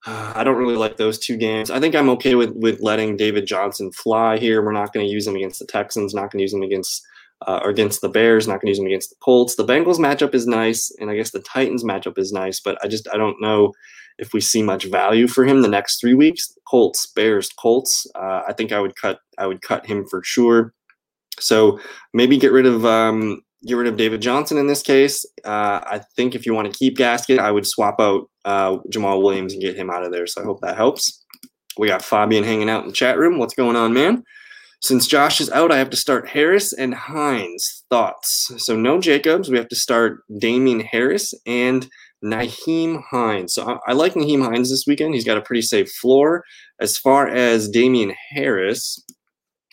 Uh, 0.06 0.32
I 0.34 0.44
don't 0.44 0.56
really 0.56 0.76
like 0.76 0.96
those 0.96 1.18
two 1.18 1.36
games. 1.36 1.70
I 1.70 1.78
think 1.80 1.94
I'm 1.94 2.08
okay 2.10 2.34
with 2.34 2.50
with 2.54 2.80
letting 2.80 3.16
David 3.16 3.46
Johnson 3.46 3.92
fly 3.92 4.38
here. 4.38 4.62
We're 4.62 4.72
not 4.72 4.92
going 4.92 5.06
to 5.06 5.12
use 5.12 5.26
him 5.26 5.36
against 5.36 5.60
the 5.60 5.66
Texans. 5.66 6.14
Not 6.14 6.30
going 6.30 6.38
to 6.38 6.42
use 6.42 6.54
him 6.54 6.62
against 6.62 7.04
uh, 7.46 7.60
or 7.62 7.70
against 7.70 8.00
the 8.00 8.08
Bears. 8.08 8.46
Not 8.46 8.54
going 8.54 8.66
to 8.66 8.70
use 8.70 8.78
him 8.78 8.86
against 8.86 9.10
the 9.10 9.16
Colts. 9.22 9.56
The 9.56 9.64
Bengals 9.64 9.98
matchup 9.98 10.34
is 10.34 10.46
nice, 10.46 10.90
and 10.98 11.10
I 11.10 11.16
guess 11.16 11.30
the 11.30 11.40
Titans 11.40 11.84
matchup 11.84 12.18
is 12.18 12.32
nice. 12.32 12.60
But 12.60 12.78
I 12.82 12.88
just 12.88 13.08
I 13.12 13.16
don't 13.16 13.40
know 13.40 13.72
if 14.18 14.32
we 14.32 14.40
see 14.40 14.62
much 14.62 14.84
value 14.84 15.26
for 15.26 15.44
him 15.44 15.62
the 15.62 15.68
next 15.68 16.00
three 16.00 16.14
weeks. 16.14 16.54
Colts, 16.68 17.06
Bears, 17.14 17.48
Colts. 17.50 18.06
Uh, 18.14 18.42
I 18.46 18.52
think 18.52 18.72
I 18.72 18.80
would 18.80 18.96
cut 18.96 19.20
I 19.38 19.46
would 19.46 19.62
cut 19.62 19.86
him 19.86 20.06
for 20.08 20.22
sure. 20.24 20.72
So 21.40 21.78
maybe 22.12 22.36
get 22.36 22.52
rid 22.52 22.66
of 22.66 22.84
um, 22.84 23.42
get 23.66 23.74
rid 23.74 23.88
of 23.88 23.96
David 23.96 24.20
Johnson 24.20 24.58
in 24.58 24.66
this 24.66 24.82
case. 24.82 25.24
Uh, 25.44 25.80
I 25.84 26.00
think 26.16 26.34
if 26.34 26.46
you 26.46 26.54
want 26.54 26.72
to 26.72 26.78
keep 26.78 26.96
Gaskin, 26.96 27.38
I 27.38 27.50
would 27.50 27.66
swap 27.66 28.00
out 28.00 28.28
uh, 28.44 28.78
Jamaal 28.92 29.22
Williams 29.22 29.52
and 29.52 29.62
get 29.62 29.76
him 29.76 29.90
out 29.90 30.04
of 30.04 30.12
there. 30.12 30.26
So 30.26 30.40
I 30.40 30.44
hope 30.44 30.60
that 30.60 30.76
helps. 30.76 31.24
We 31.78 31.88
got 31.88 32.02
Fabian 32.02 32.44
hanging 32.44 32.68
out 32.68 32.82
in 32.82 32.88
the 32.88 32.94
chat 32.94 33.18
room. 33.18 33.38
What's 33.38 33.54
going 33.54 33.76
on, 33.76 33.94
man? 33.94 34.24
Since 34.82 35.06
Josh 35.06 35.40
is 35.40 35.48
out, 35.50 35.70
I 35.70 35.78
have 35.78 35.90
to 35.90 35.96
start 35.96 36.28
Harris 36.28 36.72
and 36.72 36.92
Hines. 36.92 37.84
Thoughts? 37.88 38.50
So 38.58 38.76
no 38.76 39.00
Jacobs. 39.00 39.48
We 39.48 39.56
have 39.56 39.68
to 39.68 39.76
start 39.76 40.24
Damien 40.38 40.80
Harris 40.80 41.32
and 41.46 41.88
Nyheim 42.24 43.00
Hines. 43.08 43.54
So 43.54 43.62
I, 43.64 43.90
I 43.90 43.92
like 43.92 44.14
Nyheim 44.14 44.44
Hines 44.44 44.70
this 44.70 44.84
weekend. 44.84 45.14
He's 45.14 45.24
got 45.24 45.38
a 45.38 45.42
pretty 45.42 45.62
safe 45.62 45.88
floor. 46.00 46.42
As 46.80 46.98
far 46.98 47.28
as 47.28 47.68
Damien 47.68 48.12
Harris, 48.30 49.00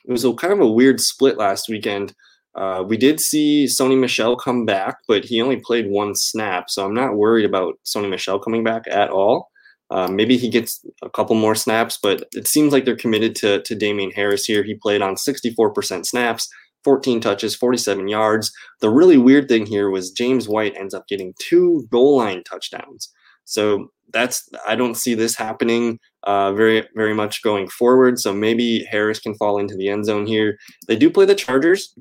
it 0.05 0.11
was 0.11 0.23
a 0.23 0.33
kind 0.33 0.53
of 0.53 0.59
a 0.59 0.71
weird 0.71 1.01
split 1.01 1.37
last 1.37 1.69
weekend. 1.69 2.13
Uh, 2.53 2.83
we 2.87 2.95
did 2.95 3.19
see 3.19 3.65
Sony 3.65 3.99
Michel 3.99 4.35
come 4.35 4.63
back, 4.63 4.97
but 5.07 5.25
he 5.25 5.41
only 5.41 5.57
played 5.57 5.89
one 5.89 6.13
snap, 6.13 6.69
so 6.69 6.85
I'm 6.85 6.93
not 6.93 7.15
worried 7.15 7.45
about 7.45 7.79
Sony 7.83 8.09
Michel 8.09 8.37
coming 8.37 8.63
back 8.63 8.83
at 8.87 9.09
all. 9.09 9.48
Uh, 9.91 10.07
maybe 10.07 10.37
he 10.37 10.49
gets 10.49 10.85
a 11.01 11.09
couple 11.09 11.35
more 11.35 11.55
snaps, 11.55 11.97
but 12.01 12.27
it 12.33 12.47
seems 12.47 12.71
like 12.71 12.85
they're 12.85 12.95
committed 12.95 13.35
to 13.35 13.61
to 13.63 13.75
Damien 13.75 14.11
Harris 14.11 14.45
here. 14.45 14.63
He 14.63 14.75
played 14.75 15.01
on 15.01 15.15
64% 15.15 16.05
snaps, 16.05 16.47
14 16.83 17.19
touches, 17.21 17.55
47 17.55 18.07
yards. 18.07 18.51
The 18.81 18.89
really 18.89 19.17
weird 19.17 19.47
thing 19.47 19.65
here 19.65 19.89
was 19.89 20.11
James 20.11 20.47
White 20.47 20.77
ends 20.77 20.93
up 20.93 21.07
getting 21.07 21.33
two 21.39 21.87
goal 21.91 22.17
line 22.17 22.43
touchdowns. 22.43 23.11
So 23.45 23.91
that's 24.13 24.47
I 24.67 24.75
don't 24.75 24.95
see 24.95 25.15
this 25.15 25.35
happening 25.35 25.99
uh, 26.23 26.53
very 26.53 26.87
very 26.95 27.13
much 27.13 27.41
going 27.41 27.67
forward. 27.67 28.19
So 28.19 28.33
maybe 28.33 28.85
Harris 28.89 29.19
can 29.19 29.35
fall 29.35 29.57
into 29.57 29.75
the 29.75 29.89
end 29.89 30.05
zone 30.05 30.27
here. 30.27 30.57
They 30.87 30.95
do 30.95 31.09
play 31.09 31.25
the 31.25 31.35
Chargers. 31.35 31.95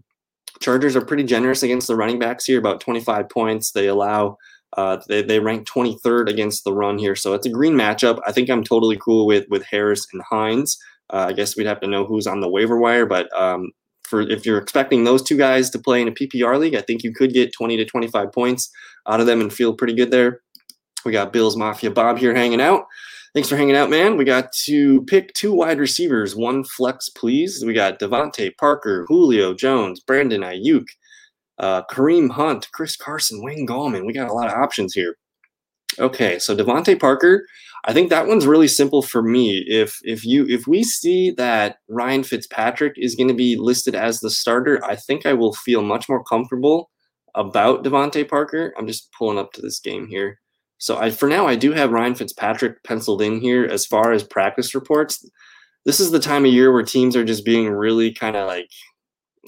Chargers 0.61 0.97
are 0.97 1.05
pretty 1.05 1.23
generous 1.23 1.63
against 1.63 1.87
the 1.87 1.97
running 1.97 2.19
backs 2.19 2.45
here, 2.45 2.59
about 2.59 2.81
25 2.81 3.29
points. 3.29 3.73
They 3.73 3.87
allow 3.87 4.37
uh, 4.77 4.99
they, 5.09 5.23
they 5.23 5.41
rank 5.41 5.67
23rd 5.67 6.29
against 6.29 6.65
the 6.65 6.73
run 6.73 6.99
here, 6.99 7.17
so 7.17 7.35
it's 7.35 7.47
a 7.47 7.51
green 7.51 7.75
matchup. 7.75 8.21
I 8.27 8.33
think 8.33 8.51
I'm 8.51 8.65
totally 8.65 8.99
cool 8.99 9.27
with 9.27 9.47
with 9.49 9.65
Harris 9.65 10.07
and 10.13 10.23
Hines. 10.29 10.79
Uh, 11.11 11.27
I 11.29 11.33
guess 11.33 11.57
we'd 11.57 11.67
have 11.67 11.81
to 11.81 11.87
know 11.87 12.05
who's 12.05 12.27
on 12.27 12.41
the 12.41 12.51
waiver 12.51 12.79
wire, 12.79 13.07
but 13.07 13.33
um, 13.39 13.71
for 14.03 14.23
if 14.23 14.45
you're 14.45 14.59
expecting 14.59 15.05
those 15.05 15.23
two 15.23 15.37
guys 15.37 15.71
to 15.71 15.79
play 15.79 16.03
in 16.03 16.09
a 16.09 16.13
PPR 16.13 16.59
league, 16.59 16.75
I 16.75 16.83
think 16.83 17.03
you 17.03 17.13
could 17.13 17.33
get 17.33 17.53
20 17.53 17.77
to 17.79 17.85
25 17.85 18.33
points 18.33 18.71
out 19.09 19.21
of 19.21 19.27
them 19.27 19.41
and 19.41 19.53
feel 19.53 19.75
pretty 19.75 19.95
good 19.95 20.11
there. 20.11 20.41
We 21.05 21.13
got 21.13 21.33
Bills 21.33 21.57
Mafia 21.57 21.91
Bob 21.91 22.19
here 22.19 22.35
hanging 22.35 22.61
out. 22.61 22.85
Thanks 23.35 23.49
for 23.49 23.57
hanging 23.57 23.77
out, 23.77 23.91
man. 23.91 24.17
We 24.17 24.25
got 24.25 24.53
to 24.65 25.03
pick 25.03 25.33
two 25.35 25.53
wide 25.53 25.79
receivers, 25.79 26.35
one 26.35 26.65
flex, 26.65 27.09
please. 27.11 27.63
We 27.65 27.75
got 27.75 28.01
DeVante 28.01 28.57
Parker, 28.57 29.05
Julio 29.07 29.55
Jones, 29.55 30.01
Brandon 30.01 30.41
Aiyuk, 30.41 30.87
uh, 31.59 31.83
Kareem 31.91 32.31
Hunt, 32.31 32.69
Chris 32.73 32.97
Carson, 32.97 33.43
Wayne 33.43 33.67
Gallman. 33.67 34.07
We 34.07 34.13
got 34.13 34.31
a 34.31 34.35
lot 34.35 34.49
of 34.49 34.55
options 34.55 34.95
here. 34.95 35.17
Okay, 35.99 36.39
so 36.39 36.55
DeVante 36.55 36.99
Parker, 36.99 37.45
I 37.87 37.93
think 37.93 38.11
that 38.11 38.29
one's 38.29 38.47
really 38.47 38.69
simple 38.69 39.03
for 39.03 39.23
me. 39.23 39.65
If 39.67 39.99
if 40.05 40.25
you 40.25 40.47
if 40.47 40.67
we 40.67 40.85
see 40.85 41.31
that 41.33 41.79
Ryan 41.89 42.23
Fitzpatrick 42.23 42.95
is 42.97 43.15
going 43.15 43.29
to 43.29 43.35
be 43.35 43.57
listed 43.57 43.95
as 43.95 44.21
the 44.21 44.31
starter, 44.31 44.85
I 44.85 44.95
think 44.95 45.27
I 45.27 45.33
will 45.33 45.55
feel 45.55 45.83
much 45.83 46.09
more 46.09 46.23
comfortable 46.23 46.91
about 47.35 47.85
DeVante 47.85 48.29
Parker. 48.29 48.73
I'm 48.79 48.87
just 48.87 49.11
pulling 49.13 49.39
up 49.39 49.53
to 49.53 49.63
this 49.63 49.81
game 49.81 50.07
here. 50.07 50.39
So 50.79 50.97
I, 50.99 51.11
for 51.11 51.29
now, 51.29 51.47
I 51.47 51.57
do 51.57 51.73
have 51.73 51.91
Ryan 51.91 52.15
Fitzpatrick 52.15 52.83
penciled 52.85 53.23
in 53.23 53.41
here 53.41 53.65
as 53.65 53.85
far 53.85 54.13
as 54.13 54.23
practice 54.23 54.75
reports. 54.75 55.29
This 55.85 55.99
is 55.99 56.11
the 56.11 56.21
time 56.21 56.45
of 56.45 56.53
year 56.53 56.73
where 56.73 56.85
teams 56.85 57.17
are 57.17 57.25
just 57.25 57.45
being 57.45 57.69
really 57.69 58.13
kind 58.13 58.37
of 58.37 58.47
like, 58.47 58.71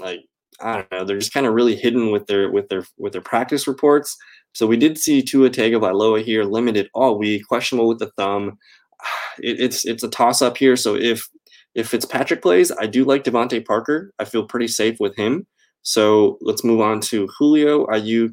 like 0.00 0.20
I 0.62 0.76
don't 0.76 0.90
know, 0.92 1.04
they're 1.04 1.18
just 1.18 1.32
kind 1.32 1.46
of 1.46 1.54
really 1.54 1.76
hidden 1.76 2.10
with 2.10 2.26
their 2.26 2.50
with 2.50 2.68
their 2.68 2.84
with 2.98 3.12
their 3.12 3.22
practice 3.22 3.66
reports. 3.66 4.16
So 4.52 4.66
we 4.66 4.76
did 4.76 4.98
see 4.98 5.22
Tua 5.22 5.50
Tagovailoa 5.50 6.22
here 6.24 6.44
limited 6.44 6.88
all 6.94 7.18
week, 7.18 7.46
questionable 7.48 7.88
with 7.88 7.98
the 7.98 8.10
thumb. 8.16 8.58
It, 9.42 9.60
it's 9.60 9.86
it's 9.86 10.02
a 10.02 10.08
toss 10.08 10.42
up 10.42 10.58
here. 10.58 10.76
So 10.76 10.96
if 10.96 11.26
if 11.74 11.88
Fitzpatrick 11.88 12.42
plays, 12.42 12.70
I 12.72 12.86
do 12.86 13.04
like 13.04 13.24
DeVante 13.24 13.64
Parker. 13.64 14.12
I 14.18 14.24
feel 14.24 14.44
pretty 14.44 14.68
safe 14.68 14.96
with 15.00 15.16
him. 15.16 15.46
So 15.82 16.36
let's 16.42 16.64
move 16.64 16.80
on 16.80 17.00
to 17.02 17.28
Julio 17.38 17.86
Aiyuk. 17.86 18.32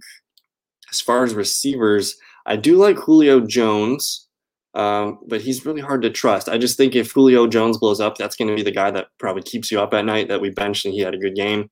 As 0.92 1.00
far 1.00 1.24
as 1.24 1.34
receivers, 1.34 2.16
I 2.46 2.56
do 2.56 2.78
like 2.78 2.98
Julio 2.98 3.42
Jones, 3.42 4.28
um, 4.74 5.20
but 5.28 5.42
he's 5.42 5.66
really 5.66 5.82
hard 5.82 6.02
to 6.02 6.10
trust. 6.10 6.50
I 6.50 6.58
just 6.58 6.78
think 6.78 6.96
if 6.96 7.12
Julio 7.12 7.48
Jones 7.48 7.78
blows 7.78 8.00
up, 8.00 8.18
that's 8.18 8.36
going 8.36 8.48
to 8.50 8.56
be 8.56 8.64
the 8.64 8.72
guy 8.72 8.92
that 8.92 9.08
probably 9.20 9.44
keeps 9.44 9.72
you 9.72 9.80
up 9.80 9.94
at 9.94 10.06
night 10.06 10.30
that 10.30 10.42
we 10.42 10.50
benched 10.50 10.86
and 10.86 10.94
he 10.94 11.02
had 11.02 11.14
a 11.14 11.20
good 11.20 11.36
game. 11.36 11.70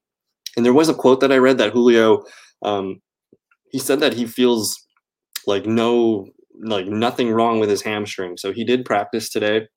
And 0.55 0.65
there 0.65 0.73
was 0.73 0.89
a 0.89 0.93
quote 0.93 1.19
that 1.21 1.31
I 1.31 1.37
read 1.37 1.57
that 1.57 1.71
Julio, 1.71 2.23
um, 2.63 3.01
he 3.71 3.79
said 3.79 3.99
that 3.99 4.13
he 4.13 4.25
feels 4.25 4.77
like 5.47 5.65
no, 5.65 6.27
like 6.63 6.87
nothing 6.87 7.31
wrong 7.31 7.59
with 7.59 7.69
his 7.69 7.81
hamstring. 7.81 8.37
So 8.37 8.51
he 8.51 8.63
did 8.63 8.85
practice 8.85 9.29
today. 9.29 9.67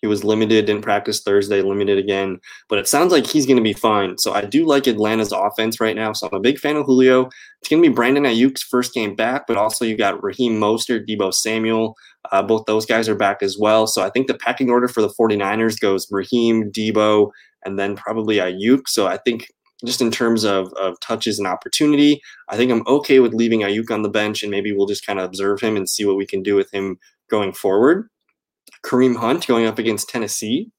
He 0.00 0.06
was 0.06 0.24
limited 0.24 0.66
didn't 0.66 0.82
practice 0.82 1.20
Thursday, 1.20 1.60
limited 1.62 1.98
again, 1.98 2.38
but 2.68 2.78
it 2.78 2.86
sounds 2.86 3.12
like 3.12 3.26
he's 3.26 3.46
going 3.46 3.56
to 3.56 3.62
be 3.62 3.72
fine. 3.72 4.16
So 4.18 4.32
I 4.32 4.44
do 4.44 4.64
like 4.64 4.86
Atlanta's 4.86 5.32
offense 5.32 5.80
right 5.80 5.96
now. 5.96 6.12
So 6.12 6.28
I'm 6.28 6.36
a 6.36 6.40
big 6.40 6.58
fan 6.58 6.76
of 6.76 6.86
Julio. 6.86 7.28
It's 7.60 7.68
going 7.68 7.82
to 7.82 7.88
be 7.88 7.94
Brandon 7.94 8.24
Aiyuk's 8.24 8.62
first 8.62 8.94
game 8.94 9.16
back, 9.16 9.46
but 9.46 9.56
also 9.56 9.84
you 9.84 9.96
got 9.96 10.22
Raheem 10.22 10.58
Mostert, 10.60 11.08
Deebo 11.08 11.34
Samuel. 11.34 11.96
Uh, 12.30 12.42
both 12.42 12.64
those 12.66 12.86
guys 12.86 13.08
are 13.08 13.16
back 13.16 13.42
as 13.42 13.56
well. 13.58 13.86
So 13.86 14.02
I 14.02 14.10
think 14.10 14.28
the 14.28 14.38
pecking 14.38 14.70
order 14.70 14.88
for 14.88 15.02
the 15.02 15.12
49ers 15.20 15.80
goes 15.80 16.06
Raheem, 16.10 16.70
Deebo, 16.70 17.30
and 17.64 17.78
then 17.78 17.96
probably 17.96 18.36
Aiyuk. 18.36 18.82
So 18.86 19.06
I 19.06 19.16
think 19.16 19.48
just 19.84 20.00
in 20.00 20.10
terms 20.10 20.44
of, 20.44 20.72
of 20.74 20.98
touches 21.00 21.38
and 21.38 21.46
opportunity, 21.46 22.20
I 22.48 22.56
think 22.56 22.70
I'm 22.70 22.86
okay 22.86 23.20
with 23.20 23.34
leaving 23.34 23.60
Aiyuk 23.60 23.90
on 23.90 24.02
the 24.02 24.08
bench 24.08 24.42
and 24.42 24.50
maybe 24.50 24.72
we'll 24.72 24.86
just 24.86 25.06
kind 25.06 25.18
of 25.18 25.24
observe 25.26 25.60
him 25.60 25.76
and 25.76 25.88
see 25.88 26.04
what 26.04 26.16
we 26.16 26.26
can 26.26 26.42
do 26.42 26.56
with 26.56 26.72
him 26.72 26.98
going 27.30 27.52
forward. 27.52 28.08
Kareem 28.84 29.16
Hunt 29.16 29.46
going 29.46 29.66
up 29.66 29.78
against 29.78 30.08
Tennessee. 30.08 30.70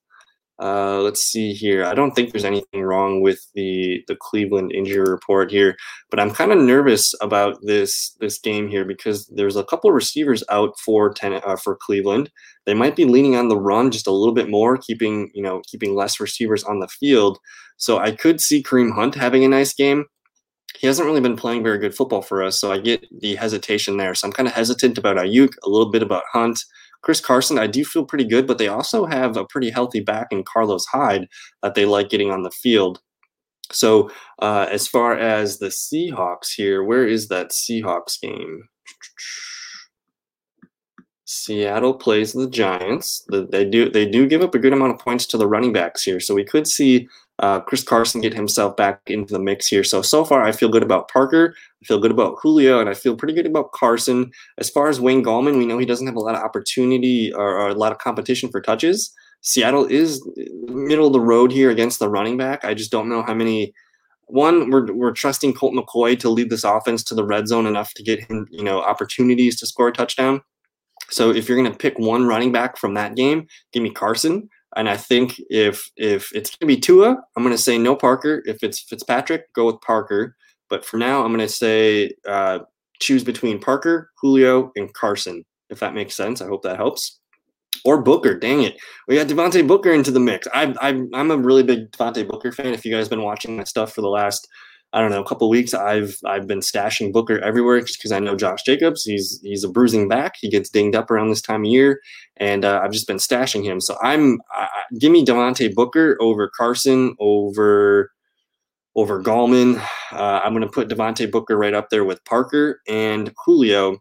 Uh, 0.62 1.00
let's 1.00 1.22
see 1.22 1.54
here. 1.54 1.86
I 1.86 1.94
don't 1.94 2.12
think 2.12 2.32
there's 2.32 2.44
anything 2.44 2.82
wrong 2.82 3.22
with 3.22 3.40
the 3.56 4.04
the 4.10 4.18
Cleveland 4.18 4.74
injury 4.74 5.10
report 5.10 5.52
here, 5.52 5.78
but 6.10 6.20
I'm 6.20 6.32
kind 6.32 6.52
of 6.52 6.58
nervous 6.58 7.14
about 7.22 7.58
this 7.62 8.16
this 8.20 8.38
game 8.38 8.68
here 8.68 8.84
because 8.84 9.28
there's 9.28 9.56
a 9.56 9.64
couple 9.64 9.90
of 9.90 9.96
receivers 9.96 10.44
out 10.50 10.78
for 10.78 11.14
ten, 11.14 11.40
uh, 11.46 11.56
for 11.56 11.78
Cleveland. 11.78 12.30
They 12.66 12.74
might 12.74 12.98
be 12.98 13.06
leaning 13.06 13.38
on 13.38 13.48
the 13.48 13.58
run 13.58 13.90
just 13.90 14.08
a 14.08 14.12
little 14.12 14.34
bit 14.34 14.50
more, 14.50 14.78
keeping 14.78 15.32
you 15.34 15.42
know 15.42 15.62
keeping 15.66 15.96
less 15.96 16.20
receivers 16.20 16.66
on 16.66 16.80
the 16.80 16.90
field. 16.90 17.40
So 17.78 17.98
I 18.00 18.12
could 18.12 18.42
see 18.42 18.62
Kareem 18.62 18.94
Hunt 18.94 19.16
having 19.16 19.46
a 19.46 19.50
nice 19.50 19.74
game. 19.74 20.06
He 20.78 20.88
hasn't 20.88 21.06
really 21.06 21.22
been 21.22 21.38
playing 21.38 21.64
very 21.64 21.78
good 21.78 21.96
football 21.96 22.22
for 22.22 22.44
us, 22.44 22.60
so 22.60 22.70
I 22.72 22.80
get 22.80 23.06
the 23.22 23.36
hesitation 23.36 23.96
there. 23.96 24.14
So 24.14 24.28
I'm 24.28 24.34
kind 24.34 24.48
of 24.48 24.54
hesitant 24.54 24.98
about 24.98 25.18
Aiyuk, 25.18 25.54
a 25.64 25.70
little 25.70 25.90
bit 25.90 26.04
about 26.04 26.24
Hunt. 26.34 26.60
Chris 27.02 27.22
Carson, 27.22 27.58
I 27.58 27.68
do 27.68 27.86
feel 27.86 28.06
pretty 28.06 28.26
good, 28.26 28.46
but 28.46 28.58
they 28.58 28.68
also 28.68 29.06
have 29.06 29.38
a 29.38 29.46
pretty 29.46 29.70
healthy 29.70 30.02
back 30.02 30.28
in 30.32 30.44
Carlos 30.44 30.86
Hyde 30.86 31.28
that 31.64 31.76
they 31.76 31.86
like 31.86 32.10
getting 32.10 32.32
on 32.32 32.44
the 32.44 32.52
field. 32.52 33.00
So, 33.72 34.10
uh, 34.40 34.68
as 34.70 34.88
far 34.88 35.18
as 35.18 35.60
the 35.60 35.68
Seahawks 35.68 36.54
here, 36.56 36.84
where 36.84 37.08
is 37.08 37.28
that 37.28 37.52
Seahawks 37.52 38.20
game? 38.20 38.64
Seattle 41.26 41.94
plays 41.94 42.34
the 42.34 42.50
Giants. 42.50 43.24
They 43.30 43.64
do 43.64 43.90
they 43.90 44.10
do 44.10 44.26
give 44.26 44.42
up 44.42 44.56
a 44.56 44.60
good 44.60 44.74
amount 44.74 44.94
of 44.94 45.00
points 45.00 45.28
to 45.28 45.38
the 45.38 45.48
running 45.48 45.72
backs 45.72 46.02
here, 46.04 46.20
so 46.20 46.34
we 46.34 46.44
could 46.44 46.68
see 46.68 47.08
uh, 47.40 47.62
Chris 47.62 47.84
Carson 47.84 48.22
get 48.22 48.34
himself 48.34 48.76
back 48.76 49.02
into 49.08 49.34
the 49.34 49.40
mix 49.40 49.68
here. 49.68 49.84
So 49.84 50.02
so 50.02 50.24
far, 50.24 50.44
I 50.44 50.52
feel 50.52 50.70
good 50.70 50.84
about 50.84 51.10
Parker. 51.10 51.56
I 51.82 51.86
feel 51.86 52.00
good 52.00 52.12
about 52.12 52.38
Julio, 52.42 52.80
and 52.80 52.90
I 52.90 52.94
feel 52.94 53.16
pretty 53.16 53.34
good 53.34 53.46
about 53.46 53.72
Carson. 53.72 54.32
As 54.58 54.70
far 54.70 54.90
as 54.90 55.00
Wayne 55.00 55.24
Gallman, 55.24 55.58
we 55.58 55.66
know 55.66 55.78
he 55.78 55.86
doesn't 55.86 56.08
have 56.08 56.16
a 56.16 56.22
lot 56.22 56.36
of 56.36 56.44
opportunity 56.44 57.34
or, 57.34 57.58
or 57.58 57.70
a 57.70 57.74
lot 57.74 57.92
of 57.92 57.98
competition 57.98 58.50
for 58.50 58.62
touches. 58.62 59.14
Seattle 59.42 59.86
is 59.86 60.22
middle 60.68 61.08
of 61.08 61.14
the 61.14 61.22
road 61.22 61.52
here 61.52 61.70
against 61.70 62.00
the 62.00 62.10
running 62.10 62.38
back. 62.38 62.66
I 62.66 62.74
just 62.74 62.92
don't 62.92 63.10
know 63.10 63.24
how 63.24 63.34
many 63.34 63.74
one, 64.30 64.70
we're, 64.70 64.92
we're 64.94 65.12
trusting 65.12 65.54
Colt 65.54 65.74
McCoy 65.74 66.20
to 66.20 66.30
lead 66.30 66.50
this 66.50 66.64
offense 66.64 67.04
to 67.06 67.16
the 67.16 67.26
red 67.26 67.48
zone 67.48 67.66
enough 67.66 67.94
to 67.96 68.04
get 68.04 68.24
him, 68.24 68.48
you 68.52 68.64
know, 68.64 68.82
opportunities 68.82 69.60
to 69.60 69.66
score 69.66 69.88
a 69.88 69.92
touchdown. 69.94 70.42
So 71.10 71.32
if 71.32 71.48
you're 71.48 71.58
going 71.58 71.72
to 71.72 71.78
pick 71.78 71.98
one 71.98 72.28
running 72.28 72.52
back 72.52 72.78
from 72.78 72.94
that 72.94 73.16
game, 73.16 73.48
give 73.74 73.82
me 73.82 73.90
Carson. 73.90 74.50
And 74.76 74.88
I 74.88 74.98
think 74.98 75.42
if 75.50 75.90
if 75.98 76.34
it's 76.34 76.58
to 76.58 76.66
be 76.66 76.78
Tua, 76.78 77.18
I'm 77.36 77.44
to 77.50 77.58
say 77.58 77.78
no 77.78 77.96
Parker. 77.96 78.44
If 78.46 78.64
it's 78.64 78.82
Fitzpatrick, 78.82 79.52
go 79.54 79.66
with 79.66 79.82
Parker. 79.82 80.36
But 80.70 80.86
for 80.86 80.98
now, 80.98 81.24
I'm 81.24 81.36
to 81.38 81.50
say 81.50 82.12
uh, 82.28 82.60
choose 83.00 83.24
between 83.24 83.60
Parker, 83.60 84.12
Julio, 84.22 84.72
and 84.76 84.94
Carson. 84.94 85.44
If 85.70 85.80
that 85.80 85.96
makes 85.96 86.16
sense, 86.16 86.42
I 86.42 86.48
hope 86.48 86.64
that 86.64 86.78
helps 86.78 87.20
or 87.86 88.02
Booker. 88.02 88.38
Dang 88.38 88.64
it, 88.64 88.78
we 89.08 89.16
got 89.16 89.28
Devontae 89.28 89.68
Booker 89.68 89.92
into 89.92 90.12
the 90.12 90.20
mix. 90.20 90.48
I, 90.54 90.74
I, 90.82 91.02
I'm 91.14 91.32
a 91.32 91.38
really 91.38 91.64
big 91.64 91.92
Devontae 91.92 92.28
Booker 92.28 92.52
fan. 92.52 92.74
If 92.74 92.86
you 92.86 92.94
guys 92.94 93.08
been 93.08 93.24
watching 93.24 93.58
my 93.58 93.64
stuff 93.64 93.94
for 93.94 94.02
the 94.02 94.10
last, 94.10 94.48
I 94.92 95.02
don't 95.02 95.12
know, 95.12 95.22
a 95.22 95.28
couple 95.28 95.48
weeks, 95.50 95.74
I've 95.74 96.18
I've 96.26 96.48
been 96.48 96.62
stashing 96.62 97.14
Booker 97.14 97.40
everywhere 97.40 97.80
just 97.82 98.00
because 98.00 98.12
I 98.12 98.20
know 98.20 98.36
Josh 98.36 98.64
Jacobs. 98.64 99.04
He's 99.04 99.40
he's 99.44 99.64
a 99.64 99.70
bruising 99.70 100.08
back. 100.08 100.36
He 100.40 100.50
gets 100.50 100.70
dinged 100.70 100.96
up 100.96 101.12
around 101.12 101.30
this 101.30 101.42
time 101.42 101.64
of 101.64 101.70
year, 101.70 102.02
and 102.38 102.66
uh, 102.66 102.82
I've 102.84 102.92
just 102.92 103.08
been 103.08 103.18
stashing 103.18 103.64
him. 103.64 103.82
So 103.82 103.98
I'm 104.02 104.40
I, 104.52 104.68
give 104.98 105.12
me 105.12 105.24
Devontae 105.24 105.76
Booker 105.76 106.18
over 106.20 106.50
Carson 106.50 107.16
over 107.20 108.12
over 108.96 109.22
Gallman. 109.22 109.80
Uh, 110.12 110.42
I'm 110.44 110.54
going 110.54 110.64
to 110.64 110.72
put 110.72 110.90
Devontae 110.90 111.32
Booker 111.32 111.56
right 111.56 111.76
up 111.76 111.90
there 111.90 112.04
with 112.04 112.24
Parker 112.26 112.82
and 112.88 113.32
Julio. 113.46 114.00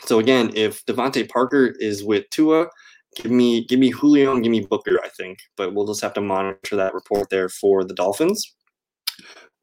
So 0.00 0.18
again, 0.18 0.50
if 0.54 0.84
Devontae 0.86 1.28
Parker 1.28 1.74
is 1.78 2.02
with 2.02 2.28
Tua, 2.30 2.66
give 3.14 3.30
me 3.30 3.64
give 3.64 3.78
me 3.78 3.90
Julio 3.90 4.34
and 4.34 4.42
give 4.42 4.50
me 4.50 4.60
Booker, 4.60 4.98
I 5.04 5.08
think. 5.10 5.38
But 5.56 5.72
we'll 5.72 5.86
just 5.86 6.02
have 6.02 6.14
to 6.14 6.20
monitor 6.20 6.74
that 6.74 6.94
report 6.94 7.30
there 7.30 7.48
for 7.48 7.84
the 7.84 7.94
Dolphins. 7.94 8.54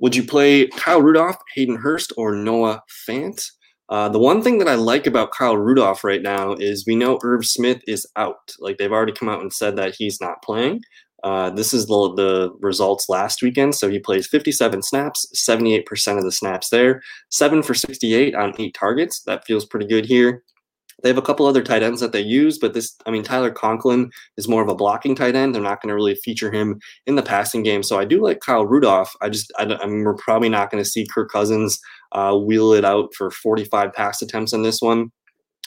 Would 0.04 0.18
you 0.18 0.24
play 0.26 0.68
Kyle 0.68 1.02
Rudolph, 1.02 1.38
Hayden 1.56 1.78
Hurst, 1.78 2.12
or 2.18 2.36
Noah 2.36 2.84
Fant? 3.08 3.42
Uh, 3.88 4.10
the 4.10 4.20
one 4.20 4.42
thing 4.42 4.58
that 4.58 4.68
I 4.68 4.76
like 4.76 5.08
about 5.08 5.32
Kyle 5.32 5.56
Rudolph 5.56 6.04
right 6.04 6.22
now 6.22 6.56
is 6.56 6.84
we 6.86 6.98
know 6.98 7.20
Irv 7.24 7.46
Smith 7.46 7.82
is 7.88 8.06
out. 8.18 8.52
Like 8.60 8.78
they've 8.78 8.92
already 8.92 9.14
come 9.14 9.30
out 9.30 9.40
and 9.40 9.54
said 9.54 9.78
that 9.78 9.96
he's 9.96 10.20
not 10.20 10.42
playing. 10.44 10.82
Uh, 11.24 11.52
this 11.52 11.74
is 11.74 11.86
the, 11.86 12.14
the 12.16 12.52
results 12.60 13.08
last 13.08 13.42
weekend. 13.42 13.76
So 13.76 13.90
he 13.90 13.98
plays 13.98 14.28
57 14.28 14.82
snaps, 14.82 15.26
78% 15.34 16.18
of 16.18 16.26
the 16.26 16.34
snaps 16.34 16.68
there, 16.68 17.02
7 17.30 17.64
for 17.64 17.74
68 17.74 18.36
on 18.36 18.54
8 18.60 18.74
targets. 18.74 19.22
That 19.22 19.46
feels 19.46 19.66
pretty 19.66 19.88
good 19.88 20.06
here. 20.06 20.44
They 21.04 21.10
have 21.10 21.18
a 21.18 21.22
couple 21.22 21.46
other 21.46 21.62
tight 21.62 21.84
ends 21.84 22.00
that 22.00 22.14
they 22.14 22.22
use, 22.22 22.58
but 22.58 22.74
this, 22.74 22.96
I 23.06 23.12
mean, 23.12 23.24
Tyler 23.24 23.52
Conklin 23.52 24.10
is 24.38 24.48
more 24.48 24.64
of 24.64 24.70
a 24.70 24.76
blocking 24.76 25.16
tight 25.16 25.36
end. 25.36 25.54
They're 25.54 25.62
not 25.62 25.82
going 25.82 25.90
to 25.90 25.96
really 25.96 26.16
feature 26.16 26.50
him 26.50 26.80
in 27.06 27.16
the 27.16 27.22
passing 27.22 27.62
game. 27.62 27.84
So 27.84 28.00
I 28.00 28.06
do 28.06 28.24
like 28.24 28.40
Kyle 28.40 28.66
Rudolph. 28.66 29.14
I 29.22 29.28
just, 29.30 29.52
I, 29.60 29.64
I 29.64 29.86
mean, 29.86 30.06
we're 30.06 30.16
probably 30.16 30.48
not 30.48 30.72
going 30.72 30.82
to 30.82 30.90
see 30.90 31.06
Kirk 31.06 31.30
Cousins 31.30 31.78
uh, 32.14 32.38
wheel 32.38 32.72
it 32.72 32.86
out 32.86 33.14
for 33.16 33.32
45 33.32 33.92
pass 33.92 34.22
attempts 34.22 34.54
in 34.54 34.64
this 34.64 34.82
one. 34.82 35.12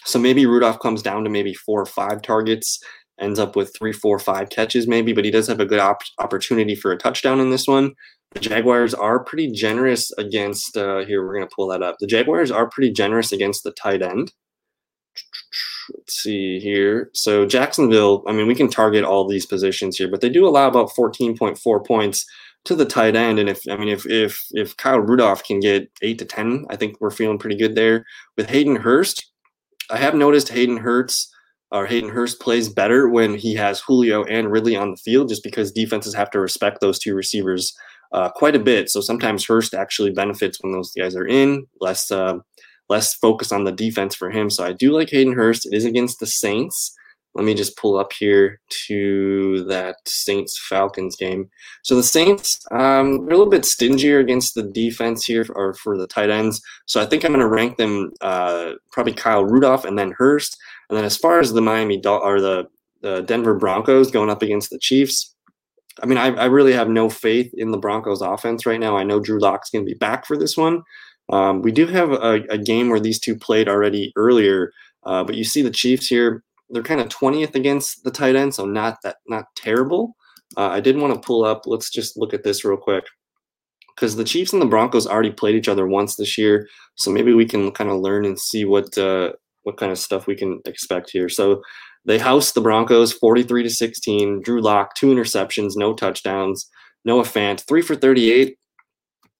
So 0.06 0.18
maybe 0.18 0.46
Rudolph 0.46 0.80
comes 0.80 1.02
down 1.02 1.22
to 1.24 1.30
maybe 1.30 1.52
four 1.52 1.82
or 1.82 1.86
five 1.86 2.22
targets, 2.22 2.78
ends 3.20 3.38
up 3.38 3.56
with 3.56 3.74
three, 3.76 3.92
four, 3.92 4.18
five 4.18 4.48
catches 4.48 4.88
maybe, 4.88 5.12
but 5.12 5.24
he 5.24 5.30
does 5.30 5.48
have 5.48 5.60
a 5.60 5.66
good 5.66 5.80
op- 5.80 6.02
opportunity 6.18 6.74
for 6.74 6.92
a 6.92 6.96
touchdown 6.96 7.40
in 7.40 7.50
this 7.50 7.66
one. 7.66 7.92
The 8.32 8.40
Jaguars 8.40 8.94
are 8.94 9.22
pretty 9.22 9.50
generous 9.50 10.10
against, 10.12 10.76
uh, 10.76 11.04
here, 11.04 11.26
we're 11.26 11.34
going 11.34 11.46
to 11.46 11.54
pull 11.54 11.68
that 11.68 11.82
up. 11.82 11.96
The 12.00 12.06
Jaguars 12.06 12.50
are 12.50 12.70
pretty 12.70 12.92
generous 12.92 13.32
against 13.32 13.64
the 13.64 13.72
tight 13.72 14.00
end 14.00 14.32
let's 15.94 16.14
see 16.14 16.58
here. 16.60 17.10
So 17.14 17.46
Jacksonville, 17.46 18.22
I 18.26 18.32
mean, 18.32 18.46
we 18.46 18.54
can 18.54 18.68
target 18.68 19.04
all 19.04 19.26
these 19.26 19.46
positions 19.46 19.96
here, 19.96 20.08
but 20.08 20.20
they 20.20 20.28
do 20.28 20.46
allow 20.46 20.68
about 20.68 20.90
14.4 20.90 21.86
points 21.86 22.26
to 22.66 22.74
the 22.74 22.84
tight 22.84 23.16
end. 23.16 23.38
And 23.38 23.48
if 23.48 23.62
I 23.70 23.76
mean 23.76 23.88
if 23.88 24.04
if 24.06 24.44
if 24.52 24.76
Kyle 24.76 24.98
Rudolph 24.98 25.44
can 25.44 25.60
get 25.60 25.90
eight 26.02 26.18
to 26.18 26.24
ten, 26.24 26.66
I 26.68 26.76
think 26.76 27.00
we're 27.00 27.10
feeling 27.10 27.38
pretty 27.38 27.56
good 27.56 27.74
there. 27.74 28.04
With 28.36 28.50
Hayden 28.50 28.76
Hurst, 28.76 29.30
I 29.90 29.96
have 29.96 30.14
noticed 30.14 30.50
Hayden 30.50 30.76
Hurst 30.76 31.32
or 31.70 31.86
Hayden 31.86 32.10
Hurst 32.10 32.40
plays 32.40 32.68
better 32.68 33.08
when 33.08 33.34
he 33.34 33.54
has 33.54 33.80
Julio 33.80 34.24
and 34.24 34.50
Ridley 34.50 34.76
on 34.76 34.90
the 34.90 34.96
field, 34.96 35.28
just 35.28 35.42
because 35.42 35.72
defenses 35.72 36.14
have 36.14 36.30
to 36.32 36.40
respect 36.40 36.80
those 36.80 36.98
two 36.98 37.14
receivers 37.14 37.74
uh, 38.12 38.30
quite 38.30 38.54
a 38.54 38.60
bit. 38.60 38.88
So 38.88 39.00
sometimes 39.00 39.46
Hurst 39.46 39.74
actually 39.74 40.10
benefits 40.10 40.58
when 40.60 40.72
those 40.72 40.92
guys 40.92 41.16
are 41.16 41.26
in, 41.26 41.66
less 41.80 42.10
uh, 42.10 42.38
less 42.88 43.14
focus 43.14 43.52
on 43.52 43.64
the 43.64 43.72
defense 43.72 44.14
for 44.14 44.30
him. 44.30 44.50
So 44.50 44.64
I 44.64 44.72
do 44.72 44.92
like 44.92 45.10
Hayden 45.10 45.34
Hurst. 45.34 45.66
It 45.66 45.74
is 45.74 45.84
against 45.84 46.20
the 46.20 46.26
Saints. 46.26 46.94
Let 47.34 47.44
me 47.44 47.52
just 47.52 47.76
pull 47.76 47.98
up 47.98 48.12
here 48.14 48.60
to 48.86 49.64
that 49.64 49.96
Saints 50.06 50.58
Falcons 50.70 51.16
game. 51.16 51.50
So 51.82 51.94
the 51.94 52.02
Saints, 52.02 52.58
um, 52.70 53.26
they're 53.26 53.34
a 53.34 53.38
little 53.38 53.50
bit 53.50 53.66
stingier 53.66 54.20
against 54.20 54.54
the 54.54 54.62
defense 54.62 55.26
here, 55.26 55.44
or 55.54 55.74
for 55.74 55.98
the 55.98 56.06
tight 56.06 56.30
ends. 56.30 56.62
So 56.86 56.98
I 56.98 57.04
think 57.04 57.24
I'm 57.24 57.32
going 57.32 57.40
to 57.40 57.48
rank 57.48 57.76
them 57.76 58.12
uh, 58.22 58.72
probably 58.90 59.12
Kyle 59.12 59.44
Rudolph 59.44 59.84
and 59.84 59.98
then 59.98 60.14
Hurst. 60.16 60.56
And 60.88 60.96
then 60.96 61.04
as 61.04 61.18
far 61.18 61.38
as 61.38 61.52
the 61.52 61.60
Miami 61.60 62.00
Dol- 62.00 62.22
or 62.22 62.40
the 62.40 62.68
the 63.02 63.20
Denver 63.20 63.54
Broncos 63.54 64.10
going 64.10 64.30
up 64.30 64.42
against 64.42 64.70
the 64.70 64.78
Chiefs, 64.78 65.34
I 66.02 66.06
mean, 66.06 66.18
I, 66.18 66.28
I 66.28 66.46
really 66.46 66.72
have 66.72 66.88
no 66.88 67.08
faith 67.08 67.52
in 67.54 67.70
the 67.70 67.78
Broncos 67.78 68.22
offense 68.22 68.66
right 68.66 68.80
now. 68.80 68.96
I 68.96 69.04
know 69.04 69.20
Drew 69.20 69.38
Lock's 69.38 69.70
going 69.70 69.84
to 69.84 69.90
be 69.90 69.98
back 69.98 70.26
for 70.26 70.36
this 70.36 70.56
one, 70.56 70.82
um, 71.28 71.62
we 71.62 71.72
do 71.72 71.86
have 71.86 72.12
a, 72.12 72.44
a, 72.50 72.58
game 72.58 72.88
where 72.88 73.00
these 73.00 73.18
two 73.18 73.36
played 73.36 73.68
already 73.68 74.12
earlier, 74.16 74.72
uh, 75.04 75.24
but 75.24 75.34
you 75.34 75.44
see 75.44 75.62
the 75.62 75.70
Chiefs 75.70 76.06
here. 76.06 76.44
They're 76.70 76.82
kind 76.82 77.00
of 77.00 77.08
20th 77.08 77.54
against 77.54 78.04
the 78.04 78.10
tight 78.10 78.36
end, 78.36 78.54
so 78.54 78.64
not 78.64 78.98
that 79.02 79.16
not 79.26 79.46
terrible. 79.56 80.16
Uh, 80.56 80.68
I 80.68 80.80
did 80.80 80.96
want 80.96 81.14
to 81.14 81.26
pull 81.26 81.44
up. 81.44 81.62
Let's 81.66 81.90
just 81.90 82.16
look 82.16 82.32
at 82.32 82.44
this 82.44 82.64
real 82.64 82.76
quick 82.76 83.04
because 83.94 84.14
the 84.14 84.24
Chiefs 84.24 84.52
and 84.52 84.62
the 84.62 84.66
Broncos 84.66 85.06
already 85.06 85.30
played 85.32 85.56
each 85.56 85.68
other 85.68 85.86
once 85.86 86.16
this 86.16 86.38
year, 86.38 86.68
so 86.94 87.10
maybe 87.10 87.32
we 87.32 87.46
can 87.46 87.72
kind 87.72 87.90
of 87.90 88.00
learn 88.00 88.24
and 88.24 88.38
see 88.38 88.64
what 88.64 88.96
uh, 88.96 89.32
what 89.64 89.78
kind 89.78 89.90
of 89.90 89.98
stuff 89.98 90.28
we 90.28 90.36
can 90.36 90.60
expect 90.64 91.10
here. 91.10 91.28
So 91.28 91.60
they 92.04 92.18
housed 92.18 92.54
the 92.54 92.60
Broncos 92.60 93.12
43 93.12 93.64
to 93.64 93.70
16. 93.70 94.42
Drew 94.42 94.60
Lock 94.60 94.94
two 94.94 95.08
interceptions, 95.08 95.72
no 95.74 95.92
touchdowns. 95.92 96.70
Noah 97.04 97.24
Fant 97.24 97.60
three 97.66 97.82
for 97.82 97.96
38. 97.96 98.56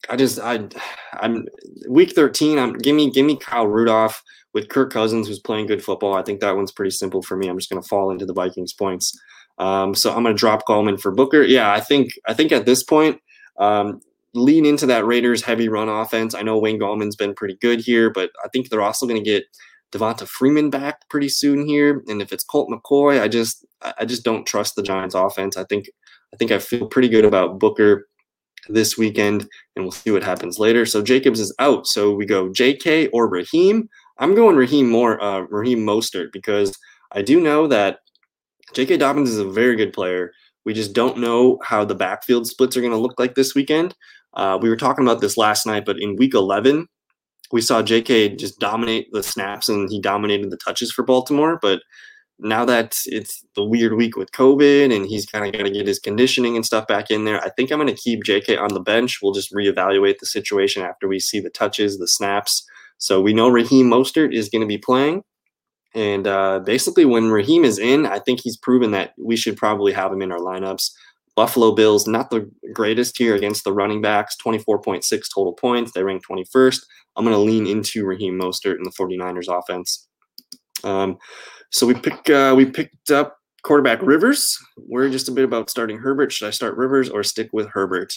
I 0.09 0.17
just 0.17 0.39
I 0.41 0.69
I'm 1.15 1.47
week 1.89 2.13
13. 2.13 2.59
I'm 2.59 2.75
give 2.75 2.95
me 2.95 3.11
give 3.11 3.27
me 3.27 3.37
Kyle 3.37 3.67
Rudolph 3.67 4.23
with 4.55 4.69
Kirk 4.69 4.93
Cousins 4.93 5.29
who's 5.29 5.39
playing 5.39 5.67
good 5.67 5.85
football. 5.85 6.15
I 6.15 6.23
think 6.23 6.41
that 6.41 6.57
one's 6.57 6.73
pretty 6.73 6.91
simple 6.91 7.23
for 7.23 7.37
me. 7.37 7.49
I'm 7.49 7.59
just 7.59 7.69
to 7.83 7.89
fall 7.89 8.11
into 8.11 8.27
the 8.27 8.33
Vikings 8.33 8.73
points. 8.73 9.19
Um, 9.59 9.95
so 9.95 10.11
I'm 10.15 10.23
to 10.25 10.35
drop 10.35 10.67
Gallman 10.67 11.01
for 11.01 11.13
Booker. 11.13 11.43
Yeah, 11.43 11.73
I 11.73 11.81
think 11.81 12.13
I 12.27 12.35
think 12.35 12.53
at 12.53 12.67
this 12.67 12.83
point, 12.83 13.21
um, 13.59 14.01
lean 14.35 14.67
into 14.67 14.87
that 14.87 15.07
Raiders 15.07 15.43
heavy 15.43 15.69
run 15.69 15.89
offense. 15.89 16.35
I 16.35 16.43
know 16.43 16.59
Wayne 16.59 16.79
Gallman's 16.79 17.17
been 17.17 17.35
pretty 17.35 17.57
good 17.61 17.81
here, 17.81 18.11
but 18.11 18.31
I 18.45 18.49
think 18.49 18.69
they're 18.69 18.83
also 18.83 19.07
to 19.23 19.31
get 19.31 19.45
Devonta 19.93 20.27
Freeman 20.27 20.71
back 20.71 21.09
pretty 21.09 21.29
soon 21.29 21.67
here. 21.67 22.03
And 22.09 22.21
if 22.21 22.33
it's 22.33 22.45
Colt 22.45 22.69
McCoy, 22.71 23.21
I 23.21 23.29
just 23.29 23.65
I 23.99 24.05
just 24.05 24.25
don't 24.25 24.47
trust 24.47 24.77
the 24.77 24.83
Giants 24.83 25.15
offense. 25.15 25.57
I 25.57 25.65
think 25.65 25.89
I 26.33 26.37
think 26.37 26.51
I 26.51 26.59
feel 26.59 26.87
pretty 26.87 27.09
good 27.09 27.25
about 27.25 27.59
Booker 27.59 28.09
this 28.69 28.97
weekend, 28.97 29.49
and 29.75 29.85
we'll 29.85 29.93
see 29.93 30.11
what 30.11 30.23
happens 30.23 30.59
later. 30.59 30.87
So 30.87 31.03
Jacobs 31.03 31.41
is 31.41 31.55
out. 31.59 31.87
So 31.87 32.15
we 32.15 32.27
go 32.27 32.49
J.K. 32.53 33.09
or 33.09 33.29
Raheem. 33.29 33.89
I'm 34.19 34.35
going 34.35 34.57
Raheem 34.57 34.89
more, 34.89 35.23
uh, 35.23 35.41
Raheem 35.51 35.81
Mostert 35.81 36.33
because 36.33 36.77
I 37.13 37.23
do 37.23 37.41
know 37.41 37.67
that 37.69 37.99
J.K. 38.75 38.97
Dobbins 38.97 39.31
is 39.31 39.39
a 39.39 39.49
very 39.49 39.77
good 39.77 39.93
player. 39.93 40.33
We 40.65 40.75
just 40.75 40.93
don't 40.93 41.19
know 41.19 41.59
how 41.63 41.85
the 41.85 41.95
backfield 41.95 42.47
splits 42.47 42.77
are 42.77 42.81
going 42.81 42.93
to 42.93 42.99
look 42.99 43.19
like 43.19 43.35
this 43.35 43.55
weekend. 43.55 43.95
Uh, 44.35 44.59
we 44.61 44.69
were 44.69 44.77
talking 44.77 45.05
about 45.05 45.21
this 45.21 45.37
last 45.37 45.67
night, 45.67 45.85
but 45.87 46.01
in 46.01 46.17
week 46.17 46.35
11, 46.35 46.87
we 47.53 47.61
saw 47.61 47.83
J.K. 47.83 48.37
just 48.37 48.59
dominate 48.59 49.07
the 49.13 49.23
snaps 49.23 49.69
and 49.69 49.89
he 49.91 50.01
dominated 50.01 50.51
the 50.51 50.59
touches 50.59 50.91
for 50.91 51.05
Baltimore. 51.05 51.59
But 51.63 51.81
now 52.39 52.65
that 52.65 52.97
it's 53.07 53.45
the 53.55 53.65
weird 53.65 53.95
week 53.95 54.17
with 54.17 54.33
COVID 54.33 54.95
and 54.95 55.07
he's 55.07 55.27
kind 55.27 55.47
of 55.47 55.53
got 55.53 55.65
to 55.65 55.71
get 55.71 55.87
his 55.87 55.99
conditioning 55.99 56.55
and 56.55 56.67
stuff 56.67 56.87
back 56.87 57.11
in 57.11 57.25
there, 57.25 57.43
I 57.43 57.51
think 57.51 57.71
I'm 57.71 57.79
going 57.79 57.95
to 57.95 58.01
keep 58.01 58.25
JK 58.25 58.61
on 58.61 58.75
the 58.75 58.81
bench. 58.81 59.21
We'll 59.23 59.33
just 59.33 59.53
reevaluate 59.53 60.19
the 60.19 60.27
situation 60.27 60.83
after 60.83 61.09
we 61.09 61.19
see 61.19 61.41
the 61.41 61.51
touches, 61.51 61.99
the 61.99 62.09
snaps. 62.09 62.67
So 62.99 63.21
we 63.21 63.33
know 63.33 63.49
Raheem 63.49 63.91
Mostert 63.91 64.35
is 64.35 64.49
going 64.49 64.61
to 64.61 64.67
be 64.67 64.79
playing. 64.79 65.23
And 65.95 66.27
uh, 66.27 66.61
basically, 66.61 67.07
when 67.07 67.31
Raheem 67.31 67.65
is 67.65 67.79
in, 67.79 68.05
I 68.05 68.19
think 68.19 68.41
he's 68.43 68.59
proven 68.59 68.91
that 68.91 69.15
we 69.19 69.35
should 69.35 69.57
probably 69.57 69.93
have 69.93 70.13
him 70.13 70.21
in 70.21 70.31
our 70.31 70.39
lineups. 70.39 70.91
Buffalo 71.37 71.75
Bills, 71.75 72.07
not 72.07 72.31
the 72.31 72.51
greatest 72.73 73.17
here 73.17 73.35
against 73.35 73.65
the 73.65 73.73
running 73.73 74.03
backs, 74.03 74.37
24.6 74.45 75.05
total 75.35 75.53
points. 75.55 75.93
They 75.93 76.03
rank 76.03 76.23
21st. 76.27 76.81
I'm 77.15 77.25
going 77.25 77.37
to 77.37 77.41
lean 77.41 77.67
into 77.67 78.05
Raheem 78.05 78.39
Mostert 78.39 78.77
in 78.77 78.83
the 78.83 78.91
49ers 78.91 79.49
offense. 79.49 80.07
Um, 80.85 81.17
So 81.77 81.87
we 81.87 81.93
pick 81.93 82.31
uh, 82.31 82.55
we 82.57 82.65
picked 82.65 83.11
up 83.11 83.37
quarterback 83.63 84.01
Rivers. 84.01 84.57
We're 84.79 85.11
just 85.11 85.29
a 85.29 85.33
bit 85.33 85.45
about 85.45 85.69
starting 85.69 85.99
Herbert. 85.99 86.33
Should 86.33 86.49
I 86.49 86.51
start 86.51 86.75
Rivers 86.75 87.11
or 87.11 87.23
stick 87.23 87.51
with 87.53 87.69
Herbert? 87.69 88.15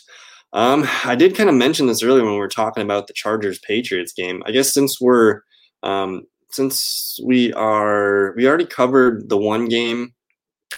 Um, 0.54 0.88
I 1.04 1.16
did 1.16 1.36
kind 1.36 1.50
of 1.50 1.56
mention 1.56 1.86
this 1.86 2.02
earlier 2.02 2.24
when 2.24 2.32
we 2.32 2.40
were 2.40 2.48
talking 2.48 2.84
about 2.84 3.08
the 3.08 3.14
Chargers 3.14 3.60
Patriots 3.60 4.14
game. 4.14 4.42
I 4.46 4.52
guess 4.52 4.74
since 4.74 5.02
we're 5.02 5.42
um, 5.84 6.24
since 6.52 7.20
we 7.22 7.52
are 7.52 8.34
we 8.38 8.48
already 8.48 8.66
covered 8.66 9.28
the 9.28 9.38
one 9.38 9.68
game 9.68 10.14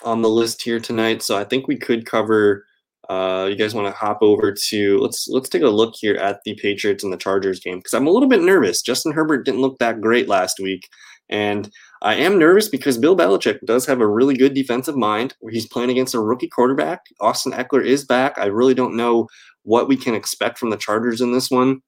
on 0.04 0.24
the 0.24 0.30
list 0.30 0.64
here 0.64 0.80
tonight, 0.80 1.22
so 1.22 1.38
I 1.38 1.44
think 1.44 1.68
we 1.68 1.78
could 1.78 2.08
cover. 2.08 2.66
Uh, 3.10 3.46
you 3.48 3.56
guys 3.56 3.76
want 3.76 3.86
to 3.86 3.94
hop 3.94 4.24
over 4.24 4.52
to 4.70 4.98
let's 4.98 5.28
let's 5.28 5.50
take 5.50 5.62
a 5.62 5.70
look 5.70 5.94
here 5.96 6.16
at 6.16 6.40
the 6.46 6.56
Patriots 6.56 7.04
and 7.04 7.14
the 7.14 7.18
Chargers 7.18 7.60
game 7.60 7.78
because 7.78 7.94
I'm 7.94 8.08
a 8.08 8.12
little 8.12 8.30
bit 8.30 8.42
nervous. 8.42 8.82
Justin 8.82 9.12
Herbert 9.12 9.46
didn't 9.46 9.62
look 9.62 9.78
that 9.78 10.02
great 10.02 10.28
last 10.28 10.60
week, 10.60 10.90
and 11.30 11.70
I 12.02 12.16
am 12.16 12.40
nervous 12.40 12.68
because 12.68 12.98
Bill 12.98 13.16
Belichick 13.16 13.60
does 13.66 13.86
have 13.86 14.02
a 14.02 14.08
really 14.08 14.36
good 14.36 14.54
defensive 14.54 14.96
mind. 14.96 15.36
He's 15.50 15.68
playing 15.68 15.92
against 15.92 16.16
a 16.16 16.20
rookie 16.20 16.48
quarterback. 16.48 17.02
Austin 17.20 17.52
Ekeler 17.52 17.86
is 17.86 18.06
back. 18.06 18.38
I 18.38 18.46
really 18.46 18.74
don't 18.74 18.96
know 18.96 19.28
what 19.64 19.88
we 19.88 19.96
can 19.96 20.16
expect 20.16 20.58
from 20.58 20.72
the 20.72 20.78
Chargers 20.78 21.22
in 21.22 21.32
this 21.32 21.52
one. 21.52 21.82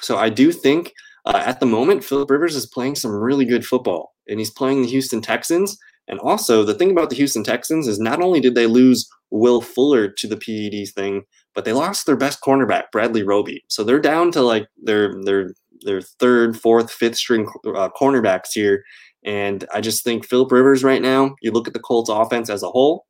So 0.00 0.18
I 0.18 0.28
do 0.28 0.52
think 0.52 0.92
uh, 1.24 1.42
at 1.44 1.60
the 1.60 1.66
moment, 1.66 2.04
Philip 2.04 2.30
Rivers 2.30 2.54
is 2.54 2.66
playing 2.66 2.96
some 2.96 3.10
really 3.10 3.46
good 3.46 3.66
football, 3.66 4.14
and 4.28 4.38
he's 4.38 4.50
playing 4.50 4.82
the 4.82 4.88
Houston 4.88 5.22
Texans. 5.22 5.78
And 6.06 6.20
also, 6.20 6.62
the 6.62 6.74
thing 6.74 6.90
about 6.90 7.10
the 7.10 7.16
Houston 7.16 7.42
Texans 7.42 7.88
is 7.88 7.98
not 7.98 8.22
only 8.22 8.40
did 8.40 8.54
they 8.54 8.66
lose 8.66 9.08
Will 9.30 9.60
Fuller 9.60 10.08
to 10.08 10.28
the 10.28 10.36
PEDs 10.36 10.92
thing, 10.92 11.22
but 11.54 11.64
they 11.64 11.72
lost 11.72 12.06
their 12.06 12.16
best 12.16 12.40
cornerback, 12.42 12.84
Bradley 12.92 13.22
Roby. 13.22 13.64
So 13.68 13.82
they're 13.82 13.98
down 13.98 14.30
to 14.32 14.42
like 14.42 14.68
their 14.80 15.14
their 15.24 15.50
their 15.82 16.00
third, 16.00 16.56
fourth, 16.58 16.92
fifth 16.92 17.16
string 17.16 17.48
uh, 17.66 17.88
cornerbacks 17.98 18.52
here. 18.52 18.84
And 19.26 19.64
I 19.74 19.80
just 19.80 20.04
think 20.04 20.24
Philip 20.24 20.52
Rivers 20.52 20.84
right 20.84 21.02
now, 21.02 21.34
you 21.42 21.50
look 21.50 21.66
at 21.66 21.74
the 21.74 21.80
Colts 21.80 22.08
offense 22.08 22.48
as 22.48 22.62
a 22.62 22.68
whole, 22.68 23.04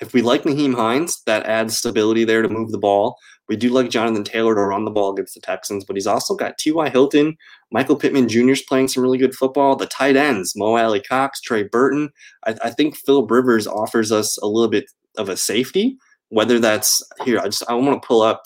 if 0.00 0.12
we 0.12 0.22
like 0.22 0.42
Nyheim 0.42 0.74
Hines, 0.74 1.22
that 1.26 1.46
adds 1.46 1.76
stability 1.76 2.24
there 2.24 2.42
to 2.42 2.48
move 2.48 2.72
the 2.72 2.78
ball. 2.78 3.16
We 3.48 3.56
do 3.56 3.68
like 3.70 3.90
Jonathan 3.90 4.24
Taylor 4.24 4.54
to 4.54 4.60
run 4.62 4.84
the 4.84 4.90
ball 4.90 5.12
against 5.12 5.34
the 5.34 5.40
Texans, 5.40 5.84
but 5.84 5.96
he's 5.96 6.06
also 6.06 6.34
got 6.34 6.58
T.Y. 6.58 6.88
Hilton, 6.88 7.36
Michael 7.70 7.96
Pittman 7.96 8.28
Jr. 8.28 8.50
is 8.50 8.62
playing 8.62 8.88
some 8.88 9.02
really 9.02 9.18
good 9.18 9.34
football. 9.34 9.76
The 9.76 9.86
tight 9.86 10.16
ends, 10.16 10.54
Mo 10.56 10.76
Alie-Cox, 10.76 11.40
Trey 11.42 11.62
Burton. 11.64 12.10
I, 12.46 12.56
I 12.64 12.70
think 12.70 12.96
Philip 12.96 13.30
Rivers 13.30 13.66
offers 13.66 14.10
us 14.10 14.38
a 14.38 14.46
little 14.46 14.70
bit 14.70 14.86
of 15.16 15.28
a 15.28 15.36
safety. 15.36 15.96
Whether 16.30 16.58
that's 16.58 17.02
here, 17.24 17.38
I 17.38 17.44
just 17.44 17.62
I 17.68 17.74
want 17.74 18.02
to 18.02 18.06
pull 18.06 18.22
up. 18.22 18.42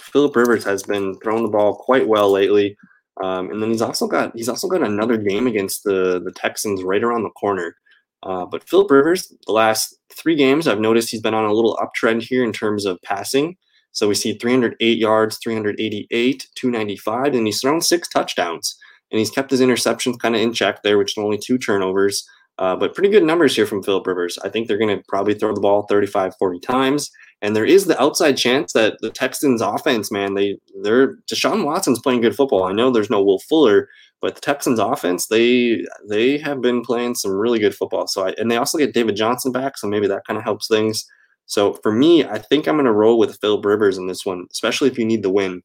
Philip 0.00 0.34
Rivers 0.34 0.64
has 0.64 0.82
been 0.82 1.16
throwing 1.22 1.42
the 1.42 1.50
ball 1.50 1.76
quite 1.76 2.08
well 2.08 2.30
lately, 2.30 2.76
um, 3.22 3.50
and 3.50 3.62
then 3.62 3.70
he's 3.70 3.82
also 3.82 4.06
got 4.06 4.32
he's 4.34 4.48
also 4.48 4.68
got 4.68 4.82
another 4.82 5.16
game 5.16 5.46
against 5.46 5.84
the 5.84 6.20
the 6.20 6.32
Texans 6.32 6.82
right 6.82 7.02
around 7.02 7.22
the 7.22 7.30
corner. 7.30 7.76
Uh, 8.24 8.46
but 8.46 8.66
Philip 8.68 8.90
Rivers, 8.90 9.32
the 9.46 9.52
last 9.52 9.94
three 10.10 10.34
games, 10.34 10.66
I've 10.66 10.80
noticed 10.80 11.10
he's 11.10 11.20
been 11.20 11.34
on 11.34 11.44
a 11.44 11.52
little 11.52 11.76
uptrend 11.76 12.22
here 12.22 12.42
in 12.42 12.52
terms 12.52 12.86
of 12.86 13.00
passing. 13.02 13.56
So 13.92 14.08
we 14.08 14.14
see 14.14 14.36
308 14.38 14.98
yards, 14.98 15.38
388, 15.42 16.48
295, 16.56 17.34
and 17.34 17.46
he's 17.46 17.60
thrown 17.60 17.80
six 17.80 18.08
touchdowns. 18.08 18.76
And 19.12 19.18
he's 19.18 19.30
kept 19.30 19.50
his 19.50 19.60
interceptions 19.60 20.18
kind 20.18 20.34
of 20.34 20.40
in 20.40 20.52
check 20.52 20.82
there, 20.82 20.98
which 20.98 21.12
is 21.12 21.22
only 21.22 21.38
two 21.38 21.58
turnovers. 21.58 22.26
Uh, 22.58 22.76
but 22.76 22.94
pretty 22.94 23.08
good 23.08 23.24
numbers 23.24 23.56
here 23.56 23.66
from 23.66 23.82
Philip 23.82 24.06
Rivers. 24.06 24.38
I 24.44 24.48
think 24.48 24.68
they're 24.68 24.78
going 24.78 24.96
to 24.96 25.04
probably 25.08 25.34
throw 25.34 25.52
the 25.54 25.60
ball 25.60 25.86
35, 25.88 26.36
40 26.36 26.60
times. 26.60 27.10
And 27.42 27.54
there 27.54 27.64
is 27.64 27.86
the 27.86 28.00
outside 28.00 28.36
chance 28.36 28.72
that 28.72 28.96
the 29.00 29.10
Texans 29.10 29.60
offense, 29.60 30.10
man, 30.10 30.34
they 30.34 30.56
they're 30.82 31.16
Deshaun 31.30 31.64
Watson's 31.64 32.00
playing 32.00 32.22
good 32.22 32.36
football. 32.36 32.64
I 32.64 32.72
know 32.72 32.90
there's 32.90 33.10
no 33.10 33.22
Will 33.22 33.40
Fuller, 33.40 33.88
but 34.22 34.34
the 34.34 34.40
Texans 34.40 34.78
offense, 34.78 35.26
they 35.26 35.84
they 36.08 36.38
have 36.38 36.62
been 36.62 36.80
playing 36.80 37.16
some 37.16 37.32
really 37.32 37.58
good 37.58 37.74
football. 37.74 38.06
So 38.06 38.26
I, 38.26 38.34
and 38.38 38.50
they 38.50 38.56
also 38.56 38.78
get 38.78 38.94
David 38.94 39.16
Johnson 39.16 39.52
back, 39.52 39.76
so 39.76 39.86
maybe 39.88 40.06
that 40.06 40.26
kind 40.26 40.38
of 40.38 40.44
helps 40.44 40.68
things. 40.68 41.04
So 41.46 41.74
for 41.82 41.92
me, 41.92 42.24
I 42.24 42.38
think 42.38 42.66
I'm 42.66 42.76
going 42.76 42.86
to 42.86 42.92
roll 42.92 43.18
with 43.18 43.38
Philip 43.40 43.64
Rivers 43.64 43.98
in 43.98 44.06
this 44.06 44.24
one, 44.24 44.46
especially 44.50 44.88
if 44.88 44.98
you 44.98 45.04
need 45.04 45.22
the 45.22 45.30
win. 45.30 45.62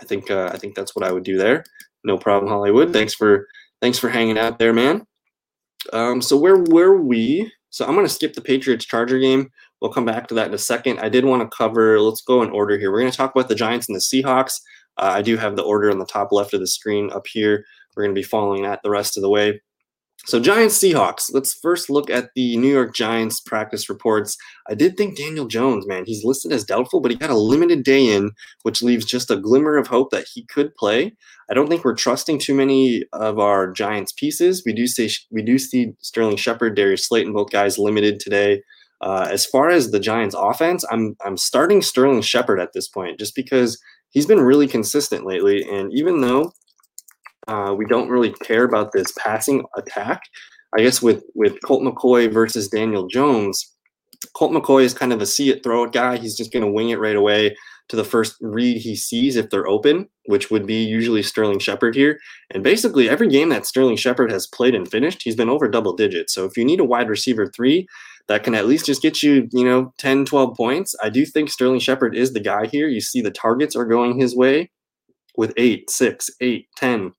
I 0.00 0.04
think 0.04 0.30
uh, 0.30 0.50
I 0.52 0.58
think 0.58 0.76
that's 0.76 0.94
what 0.94 1.04
I 1.04 1.10
would 1.10 1.24
do 1.24 1.36
there. 1.36 1.64
No 2.04 2.18
problem, 2.18 2.48
Hollywood. 2.48 2.92
Thanks 2.92 3.14
for 3.14 3.48
thanks 3.80 3.98
for 3.98 4.10
hanging 4.10 4.38
out 4.38 4.60
there, 4.60 4.72
man. 4.72 5.04
Um, 5.92 6.20
so 6.22 6.36
where 6.36 6.58
were 6.58 7.00
we? 7.00 7.50
So 7.70 7.86
I'm 7.86 7.94
going 7.94 8.06
to 8.06 8.12
skip 8.12 8.34
the 8.34 8.40
Patriots 8.40 8.84
Charger 8.84 9.18
game. 9.18 9.50
We'll 9.80 9.92
come 9.92 10.04
back 10.04 10.26
to 10.28 10.34
that 10.34 10.48
in 10.48 10.54
a 10.54 10.58
second. 10.58 10.98
I 10.98 11.08
did 11.08 11.24
want 11.24 11.42
to 11.42 11.56
cover. 11.56 12.00
Let's 12.00 12.20
go 12.20 12.42
in 12.42 12.50
order 12.50 12.78
here. 12.78 12.90
We're 12.92 13.00
going 13.00 13.10
to 13.10 13.16
talk 13.16 13.34
about 13.34 13.48
the 13.48 13.54
Giants 13.54 13.88
and 13.88 13.96
the 13.96 14.00
Seahawks. 14.00 14.60
Uh, 14.98 15.12
I 15.14 15.22
do 15.22 15.36
have 15.36 15.56
the 15.56 15.62
order 15.62 15.90
on 15.90 15.98
the 15.98 16.04
top 16.06 16.32
left 16.32 16.52
of 16.52 16.60
the 16.60 16.66
screen 16.66 17.10
up 17.12 17.26
here. 17.26 17.64
We're 17.96 18.04
going 18.04 18.14
to 18.14 18.18
be 18.18 18.24
following 18.24 18.62
that 18.64 18.80
the 18.82 18.90
rest 18.90 19.16
of 19.16 19.22
the 19.22 19.30
way. 19.30 19.60
So 20.26 20.38
Giants 20.38 20.78
Seahawks. 20.78 21.32
Let's 21.32 21.58
first 21.62 21.88
look 21.88 22.10
at 22.10 22.30
the 22.34 22.56
New 22.58 22.70
York 22.70 22.94
Giants 22.94 23.40
practice 23.40 23.88
reports. 23.88 24.36
I 24.68 24.74
did 24.74 24.96
think 24.96 25.16
Daniel 25.16 25.46
Jones, 25.46 25.86
man, 25.86 26.04
he's 26.06 26.24
listed 26.24 26.52
as 26.52 26.64
doubtful, 26.64 27.00
but 27.00 27.10
he 27.10 27.16
got 27.16 27.30
a 27.30 27.38
limited 27.38 27.82
day 27.84 28.06
in, 28.06 28.32
which 28.62 28.82
leaves 28.82 29.06
just 29.06 29.30
a 29.30 29.36
glimmer 29.36 29.76
of 29.76 29.86
hope 29.86 30.10
that 30.10 30.28
he 30.32 30.44
could 30.44 30.74
play. 30.76 31.16
I 31.50 31.54
don't 31.54 31.68
think 31.68 31.84
we're 31.84 31.94
trusting 31.94 32.38
too 32.38 32.54
many 32.54 33.04
of 33.12 33.38
our 33.38 33.72
Giants 33.72 34.12
pieces. 34.12 34.62
We 34.64 34.72
do 34.72 34.86
say 34.86 35.08
we 35.30 35.42
do 35.42 35.58
see 35.58 35.92
Sterling 36.00 36.36
Shepard, 36.36 36.76
Darius 36.76 37.08
Slayton, 37.08 37.32
both 37.32 37.50
guys 37.50 37.78
limited 37.78 38.20
today. 38.20 38.62
Uh, 39.00 39.26
as 39.30 39.46
far 39.46 39.70
as 39.70 39.90
the 39.90 40.00
Giants 40.00 40.36
offense, 40.38 40.84
I'm 40.90 41.16
I'm 41.24 41.38
starting 41.38 41.80
Sterling 41.80 42.20
Shepard 42.20 42.60
at 42.60 42.72
this 42.74 42.88
point 42.88 43.18
just 43.18 43.34
because 43.34 43.80
he's 44.10 44.26
been 44.26 44.40
really 44.40 44.68
consistent 44.68 45.24
lately, 45.24 45.62
and 45.68 45.90
even 45.92 46.20
though 46.20 46.52
uh, 47.50 47.74
we 47.74 47.84
don't 47.86 48.08
really 48.08 48.32
care 48.44 48.62
about 48.62 48.92
this 48.92 49.12
passing 49.18 49.64
attack. 49.76 50.22
I 50.76 50.82
guess 50.82 51.02
with 51.02 51.24
with 51.34 51.60
Colt 51.64 51.82
McCoy 51.82 52.32
versus 52.32 52.68
Daniel 52.68 53.08
Jones, 53.08 53.74
Colt 54.34 54.52
McCoy 54.52 54.84
is 54.84 54.94
kind 54.94 55.12
of 55.12 55.20
a 55.20 55.26
see 55.26 55.50
it, 55.50 55.64
throw 55.64 55.82
it 55.84 55.92
guy. 55.92 56.16
He's 56.16 56.36
just 56.36 56.52
going 56.52 56.64
to 56.64 56.70
wing 56.70 56.90
it 56.90 57.00
right 57.00 57.16
away 57.16 57.56
to 57.88 57.96
the 57.96 58.04
first 58.04 58.36
read 58.40 58.76
he 58.76 58.94
sees 58.94 59.34
if 59.34 59.50
they're 59.50 59.66
open, 59.66 60.08
which 60.26 60.48
would 60.48 60.64
be 60.64 60.84
usually 60.84 61.24
Sterling 61.24 61.58
Shepard 61.58 61.96
here. 61.96 62.20
And 62.52 62.62
basically, 62.62 63.08
every 63.08 63.26
game 63.26 63.48
that 63.48 63.66
Sterling 63.66 63.96
Shepard 63.96 64.30
has 64.30 64.46
played 64.46 64.76
and 64.76 64.88
finished, 64.88 65.22
he's 65.24 65.34
been 65.34 65.50
over 65.50 65.66
double 65.66 65.96
digits. 65.96 66.32
So 66.32 66.44
if 66.44 66.56
you 66.56 66.64
need 66.64 66.78
a 66.78 66.84
wide 66.84 67.08
receiver 67.08 67.48
three 67.48 67.88
that 68.28 68.44
can 68.44 68.54
at 68.54 68.66
least 68.66 68.86
just 68.86 69.02
get 69.02 69.24
you, 69.24 69.48
you 69.50 69.64
know, 69.64 69.92
10, 69.98 70.24
12 70.24 70.56
points, 70.56 70.94
I 71.02 71.08
do 71.08 71.26
think 71.26 71.50
Sterling 71.50 71.80
Shepard 71.80 72.14
is 72.14 72.32
the 72.32 72.38
guy 72.38 72.66
here. 72.66 72.86
You 72.86 73.00
see 73.00 73.20
the 73.20 73.32
targets 73.32 73.74
are 73.74 73.86
going 73.86 74.20
his 74.20 74.36
way 74.36 74.70
with 75.36 75.52
eight, 75.56 75.90
six, 75.90 76.30
eight, 76.40 76.68
10, 76.76 77.12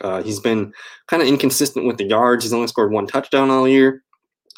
uh, 0.00 0.22
he's 0.22 0.40
been 0.40 0.72
kind 1.08 1.22
of 1.22 1.28
inconsistent 1.28 1.86
with 1.86 1.98
the 1.98 2.06
yards. 2.06 2.44
He's 2.44 2.52
only 2.52 2.66
scored 2.66 2.92
one 2.92 3.06
touchdown 3.06 3.50
all 3.50 3.68
year. 3.68 4.02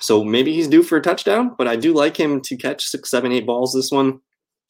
So 0.01 0.25
maybe 0.25 0.53
he's 0.53 0.69
due 0.69 0.83
for 0.83 0.99
a 0.99 1.03
touchdown, 1.03 1.55
but 1.57 1.69
I 1.69 1.77
do 1.77 1.95
like 1.95 2.17
him 2.17 2.41
to 2.43 2.57
catch 2.57 2.85
six, 2.85 3.11
seven, 3.11 3.31
eight 3.31 3.47
balls 3.47 3.73
this 3.73 3.91
one. 3.91 4.21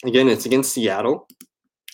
Again, 0.05 0.29
it's 0.29 0.47
against 0.47 0.75
Seattle. 0.75 1.27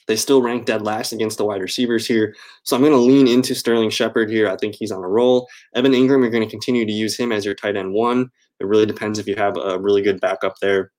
They 0.08 0.16
still 0.16 0.42
rank 0.42 0.64
dead 0.64 0.82
last 0.82 1.12
against 1.12 1.38
the 1.38 1.44
wide 1.44 1.60
receivers 1.60 2.06
here. 2.06 2.34
So 2.64 2.74
I'm 2.74 2.82
going 2.82 2.92
to 2.92 2.98
lean 2.98 3.28
into 3.28 3.54
Sterling 3.54 3.90
Shepard 3.90 4.30
here. 4.30 4.48
I 4.48 4.56
think 4.56 4.74
he's 4.74 4.90
on 4.90 5.04
a 5.04 5.08
roll. 5.08 5.46
Evan 5.74 5.92
Engram, 5.92 6.22
you're 6.22 6.30
going 6.30 6.42
to 6.42 6.50
continue 6.50 6.86
to 6.86 6.92
use 6.92 7.16
him 7.16 7.30
as 7.30 7.44
your 7.44 7.54
tight 7.54 7.76
end 7.76 7.92
one. 7.92 8.30
It 8.58 8.66
really 8.66 8.86
depends 8.86 9.18
if 9.18 9.26
you 9.28 9.36
have 9.36 9.56
a 9.56 9.78
really 9.78 10.02
good 10.02 10.20
backup 10.20 10.54
there 10.60 10.90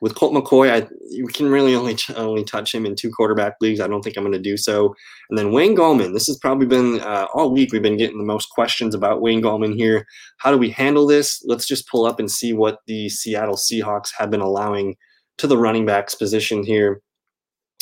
with 0.00 0.14
Colt 0.14 0.34
McCoy, 0.34 0.70
I 0.70 0.88
you 1.10 1.26
can 1.26 1.48
really 1.48 1.74
only 1.74 1.96
only 2.16 2.44
touch 2.44 2.74
him 2.74 2.86
in 2.86 2.94
two 2.94 3.10
quarterback 3.10 3.54
leagues. 3.60 3.80
I 3.80 3.88
don't 3.88 4.02
think 4.02 4.16
I'm 4.16 4.22
going 4.24 4.32
to 4.32 4.38
do 4.38 4.56
so. 4.56 4.94
And 5.30 5.38
then 5.38 5.52
Wayne 5.52 5.76
Gallman. 5.76 6.12
This 6.12 6.26
has 6.26 6.38
probably 6.38 6.66
been 6.66 7.00
uh, 7.00 7.26
all 7.34 7.50
week. 7.50 7.72
We've 7.72 7.82
been 7.82 7.96
getting 7.96 8.18
the 8.18 8.24
most 8.24 8.50
questions 8.50 8.94
about 8.94 9.22
Wayne 9.22 9.42
Gallman 9.42 9.74
here. 9.74 10.06
How 10.38 10.50
do 10.50 10.58
we 10.58 10.70
handle 10.70 11.06
this? 11.06 11.42
Let's 11.46 11.66
just 11.66 11.88
pull 11.88 12.04
up 12.04 12.20
and 12.20 12.30
see 12.30 12.52
what 12.52 12.78
the 12.86 13.08
Seattle 13.08 13.56
Seahawks 13.56 14.10
have 14.18 14.30
been 14.30 14.40
allowing 14.40 14.96
to 15.38 15.46
the 15.46 15.58
running 15.58 15.86
backs 15.86 16.14
position 16.14 16.64
here. 16.64 17.02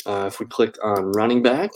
Uh, 0.05 0.25
if 0.27 0.39
we 0.39 0.45
click 0.45 0.75
on 0.83 1.11
running 1.13 1.41
back, 1.41 1.71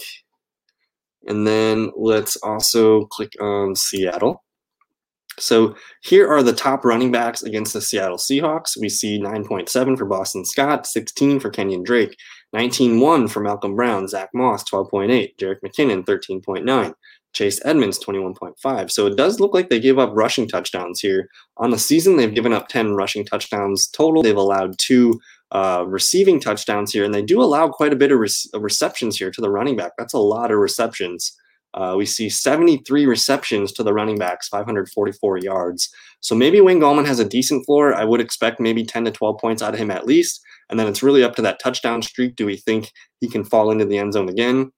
and 1.28 1.46
then 1.46 1.92
let's 1.98 2.38
also 2.38 3.06
click 3.06 3.34
on 3.42 3.76
Seattle. 3.76 4.44
So 5.38 5.76
here 6.02 6.28
are 6.28 6.44
the 6.44 6.54
top 6.54 6.84
running 6.84 7.12
backs 7.12 7.44
against 7.44 7.74
the 7.74 7.82
Seattle 7.82 8.18
Seahawks. 8.18 8.80
We 8.80 8.90
see 8.90 9.20
9.7 9.20 9.98
for 9.98 10.06
Boston 10.06 10.46
Scott, 10.46 10.86
16 10.86 11.40
for 11.40 11.50
Kenyon 11.50 11.84
Drake, 11.84 12.18
19.1 12.56 13.30
for 13.30 13.40
Malcolm 13.42 13.76
Brown, 13.76 14.08
Zach 14.08 14.30
Moss, 14.34 14.64
12.8, 14.70 15.38
Jerick 15.38 15.62
McKinnon, 15.64 16.04
13.9, 16.04 16.94
Chase 17.34 17.62
Edmonds, 17.64 18.04
21.5. 18.04 18.92
So 18.92 19.06
it 19.08 19.16
does 19.16 19.40
look 19.40 19.54
like 19.54 19.70
they 19.70 19.80
give 19.80 20.00
up 20.00 20.12
rushing 20.14 20.48
touchdowns 20.48 21.00
here. 21.00 21.30
On 21.58 21.70
the 21.70 21.78
season, 21.78 22.18
they've 22.18 22.34
given 22.34 22.54
up 22.54 22.68
10 22.68 22.96
rushing 22.96 23.26
touchdowns 23.26 23.88
total. 23.88 24.24
They've 24.24 24.36
allowed 24.36 24.78
two 24.80 25.20
uh, 25.52 25.86
receiving 25.88 26.40
touchdowns 26.40 26.92
here, 26.92 27.04
and 27.04 27.14
they 27.14 27.22
do 27.22 27.42
allow 27.42 27.70
quite 27.70 27.94
a 27.94 27.98
bit 27.98 28.12
of, 28.12 28.20
re- 28.20 28.30
of 28.54 28.62
receptions 28.62 29.18
here 29.18 29.32
to 29.32 29.42
the 29.42 29.50
running 29.50 29.76
back. 29.76 29.94
That's 29.98 30.14
a 30.14 30.20
lot 30.20 30.52
of 30.52 30.58
receptions. 30.58 31.36
Uh, 31.74 31.96
we 31.98 32.06
see 32.06 32.30
73 32.30 33.06
receptions 33.06 33.72
to 33.74 33.84
the 33.84 33.94
running 33.94 34.18
backs, 34.18 34.48
544 34.48 35.38
yards. 35.38 35.90
So 36.20 36.36
maybe 36.36 36.62
Wayne 36.62 36.80
Gallman 36.80 37.06
has 37.06 37.20
a 37.20 37.26
decent 37.26 37.66
floor. 37.66 37.94
I 37.94 38.04
would 38.04 38.22
expect 38.22 38.60
maybe 38.60 38.84
10 38.84 39.06
to 39.06 39.12
12 39.12 39.40
points 39.40 39.62
out 39.62 39.74
of 39.74 39.80
him 39.80 39.92
at 39.92 40.06
least. 40.06 40.42
And 40.70 40.80
then 40.80 40.88
it's 40.88 41.04
really 41.04 41.24
up 41.24 41.36
to 41.36 41.42
that 41.44 41.60
touchdown 41.60 42.02
streak. 42.02 42.36
Do 42.36 42.46
we 42.46 42.58
think 42.58 42.92
he 43.22 43.30
can 43.30 43.44
fall 43.44 43.72
into 43.72 43.86
the 43.86 43.98
end 43.98 44.14
zone 44.14 44.30
again? 44.30 44.72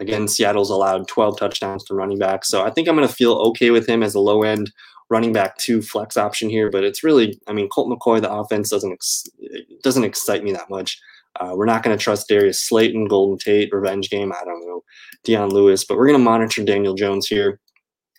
Again, 0.00 0.26
Seattle's 0.26 0.70
allowed 0.70 1.06
12 1.06 1.38
touchdowns 1.38 1.84
to 1.84 1.94
running 1.94 2.18
backs. 2.18 2.48
So 2.48 2.64
I 2.64 2.70
think 2.70 2.88
I'm 2.88 2.96
going 2.96 3.06
to 3.06 3.14
feel 3.14 3.34
okay 3.34 3.70
with 3.70 3.86
him 3.86 4.02
as 4.02 4.14
a 4.14 4.20
low 4.20 4.42
end 4.42 4.72
running 5.10 5.32
back 5.32 5.58
two 5.58 5.82
flex 5.82 6.16
option 6.16 6.48
here, 6.48 6.70
but 6.70 6.82
it's 6.82 7.04
really, 7.04 7.38
I 7.46 7.52
mean, 7.52 7.68
Colt 7.68 7.88
McCoy, 7.88 8.20
the 8.20 8.32
offense 8.32 8.70
doesn't 8.70 8.92
ex- 8.92 9.24
doesn't 9.82 10.04
excite 10.04 10.42
me 10.42 10.52
that 10.52 10.70
much. 10.70 10.98
Uh, 11.40 11.52
we're 11.54 11.66
not 11.66 11.82
going 11.82 11.96
to 11.96 12.02
trust 12.02 12.28
Darius 12.28 12.62
Slayton, 12.62 13.06
Golden 13.06 13.38
Tate, 13.38 13.72
revenge 13.72 14.10
game. 14.10 14.32
I 14.32 14.44
don't 14.44 14.66
know, 14.66 14.82
Dion 15.24 15.50
Lewis, 15.50 15.84
but 15.84 15.96
we're 15.96 16.06
going 16.06 16.18
to 16.18 16.24
monitor 16.24 16.62
Daniel 16.62 16.94
Jones 16.94 17.26
here. 17.26 17.58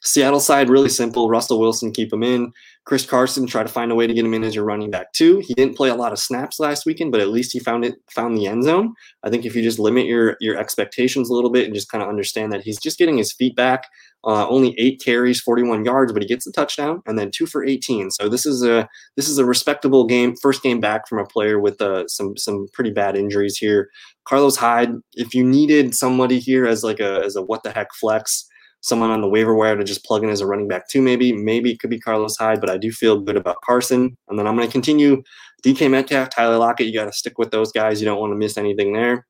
Seattle 0.04 0.42
side, 0.42 0.70
really 0.70 0.90
simple. 0.90 1.30
Russell 1.30 1.60
Wilson, 1.60 1.92
keep 1.92 2.12
him 2.12 2.24
in. 2.24 2.52
Chris 2.86 3.06
Carson, 3.06 3.48
try 3.48 3.64
to 3.64 3.70
find 3.70 3.90
a 3.90 3.96
way 3.96 4.06
to 4.06 4.14
get 4.14 4.26
him 4.26 4.34
in 4.34 4.44
as 4.44 4.54
your 4.54 4.66
running 4.66 4.92
back 4.92 5.14
too. 5.14 5.42
He 5.46 5.54
didn't 5.54 5.78
play 5.78 5.88
a 5.88 5.96
lot 5.96 6.12
of 6.12 6.20
snaps 6.20 6.60
last 6.60 6.86
weekend, 6.86 7.14
but 7.14 7.22
at 7.22 7.30
least 7.30 7.54
he 7.54 7.60
found 7.60 7.86
it, 7.86 7.96
found 8.12 8.36
the 8.36 8.46
end 8.46 8.66
zone. 8.66 8.94
I 9.24 9.30
think 9.30 9.46
if 9.46 9.56
you 9.56 9.62
just 9.62 9.80
limit 9.80 10.06
your 10.06 10.36
your 10.42 10.58
expectations 10.58 11.30
a 11.30 11.34
little 11.34 11.50
bit 11.50 11.66
and 11.66 11.74
just 11.74 11.90
kind 11.90 12.04
of 12.04 12.10
understand 12.10 12.52
that 12.52 12.64
he's 12.64 12.78
just 12.80 12.98
getting 12.98 13.18
his 13.18 13.32
feet 13.32 13.56
back. 13.56 13.86
Uh, 14.26 14.48
only 14.48 14.74
eight 14.78 15.02
carries, 15.04 15.42
41 15.42 15.84
yards, 15.84 16.14
but 16.14 16.22
he 16.22 16.28
gets 16.28 16.48
a 16.48 16.52
touchdown 16.52 17.02
and 17.06 17.20
then 17.20 17.30
two 17.30 17.46
for 17.46 17.66
18. 17.66 18.10
So 18.12 18.30
this 18.30 18.46
is 18.46 18.64
a 18.64 18.88
this 19.16 19.30
is 19.30 19.38
a 19.38 19.46
respectable 19.46 20.06
game, 20.06 20.36
first 20.36 20.62
game 20.62 20.82
back 20.82 21.08
from 21.08 21.20
a 21.20 21.26
player 21.26 21.60
with 21.60 21.82
uh, 21.82 22.08
some 22.08 22.36
some 22.36 22.68
pretty 22.74 22.92
bad 22.92 23.16
injuries 23.16 23.58
here. 23.58 23.90
Carlos 24.26 24.58
Hyde, 24.58 24.96
if 25.14 25.34
you 25.34 25.46
needed 25.46 25.96
somebody 25.96 26.40
here 26.40 26.66
as 26.66 26.84
like 26.84 27.00
a 27.00 27.22
as 27.24 27.38
a 27.38 27.42
what 27.42 27.64
the 27.64 27.72
heck 27.72 27.94
flex 27.94 28.50
someone 28.84 29.10
on 29.10 29.22
the 29.22 29.30
waiver 29.30 29.56
wire 29.56 29.78
to 29.78 29.84
just 29.84 30.04
plug 30.04 30.24
in 30.24 30.30
as 30.30 30.42
a 30.42 30.46
running 30.46 30.68
back 30.68 30.90
too, 30.90 31.02
maybe. 31.02 31.32
Maybe 31.32 31.72
it 31.72 31.80
could 31.80 31.90
be 31.90 32.00
Carlos 32.00 32.36
Hyde, 32.38 32.60
but 32.60 32.70
I 32.70 32.78
do 32.78 32.92
feel 32.92 33.20
good 33.20 33.38
about 33.38 33.62
Carson. 33.62 34.18
And 34.28 34.38
then 34.38 34.46
I'm 34.46 34.56
going 34.56 34.68
to 34.68 34.72
continue 34.72 35.24
DK 35.64 35.90
Metcalf, 35.90 36.30
Tyler 36.30 36.58
Lockett. 36.58 36.88
You 36.88 36.94
got 36.94 37.06
to 37.06 37.14
stick 37.14 37.38
with 37.38 37.52
those 37.52 37.72
guys. 37.72 38.02
You 38.02 38.06
don't 38.06 38.20
want 38.20 38.32
to 38.32 38.38
miss 38.38 38.58
anything 38.58 38.92
there. 38.92 39.26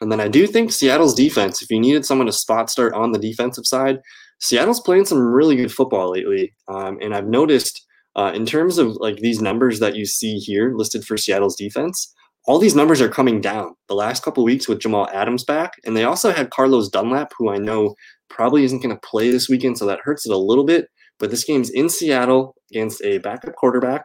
And 0.00 0.10
then 0.10 0.20
I 0.20 0.28
do 0.28 0.46
think 0.46 0.72
Seattle's 0.72 1.14
defense, 1.14 1.62
if 1.62 1.70
you 1.70 1.78
needed 1.78 2.06
someone 2.06 2.26
to 2.26 2.32
spot 2.32 2.70
start 2.70 2.94
on 2.94 3.12
the 3.12 3.18
defensive 3.18 3.66
side, 3.66 4.00
Seattle's 4.40 4.80
playing 4.80 5.04
some 5.04 5.20
really 5.20 5.56
good 5.56 5.72
football 5.72 6.10
lately. 6.10 6.54
Um, 6.68 6.98
and 7.02 7.14
I've 7.14 7.28
noticed 7.28 7.86
uh, 8.16 8.32
in 8.34 8.46
terms 8.46 8.78
of 8.78 8.96
like 8.96 9.16
these 9.16 9.42
numbers 9.42 9.78
that 9.80 9.94
you 9.94 10.06
see 10.06 10.38
here 10.38 10.72
listed 10.74 11.04
for 11.04 11.18
Seattle's 11.18 11.56
defense, 11.56 12.14
all 12.46 12.58
these 12.58 12.76
numbers 12.76 13.00
are 13.00 13.08
coming 13.08 13.40
down 13.40 13.74
the 13.88 13.94
last 13.94 14.22
couple 14.22 14.44
weeks 14.44 14.68
with 14.68 14.80
Jamal 14.80 15.08
Adams 15.12 15.44
back. 15.44 15.74
And 15.84 15.96
they 15.96 16.04
also 16.04 16.30
had 16.30 16.50
Carlos 16.50 16.88
Dunlap, 16.88 17.32
who 17.36 17.50
I 17.50 17.58
know 17.58 17.94
probably 18.28 18.64
isn't 18.64 18.82
going 18.82 18.94
to 18.94 19.08
play 19.08 19.30
this 19.30 19.48
weekend, 19.48 19.78
so 19.78 19.86
that 19.86 20.00
hurts 20.02 20.26
it 20.26 20.32
a 20.32 20.38
little 20.38 20.64
bit. 20.64 20.88
But 21.18 21.30
this 21.30 21.44
game's 21.44 21.70
in 21.70 21.88
Seattle 21.88 22.54
against 22.70 23.02
a 23.02 23.18
backup 23.18 23.54
quarterback 23.54 24.04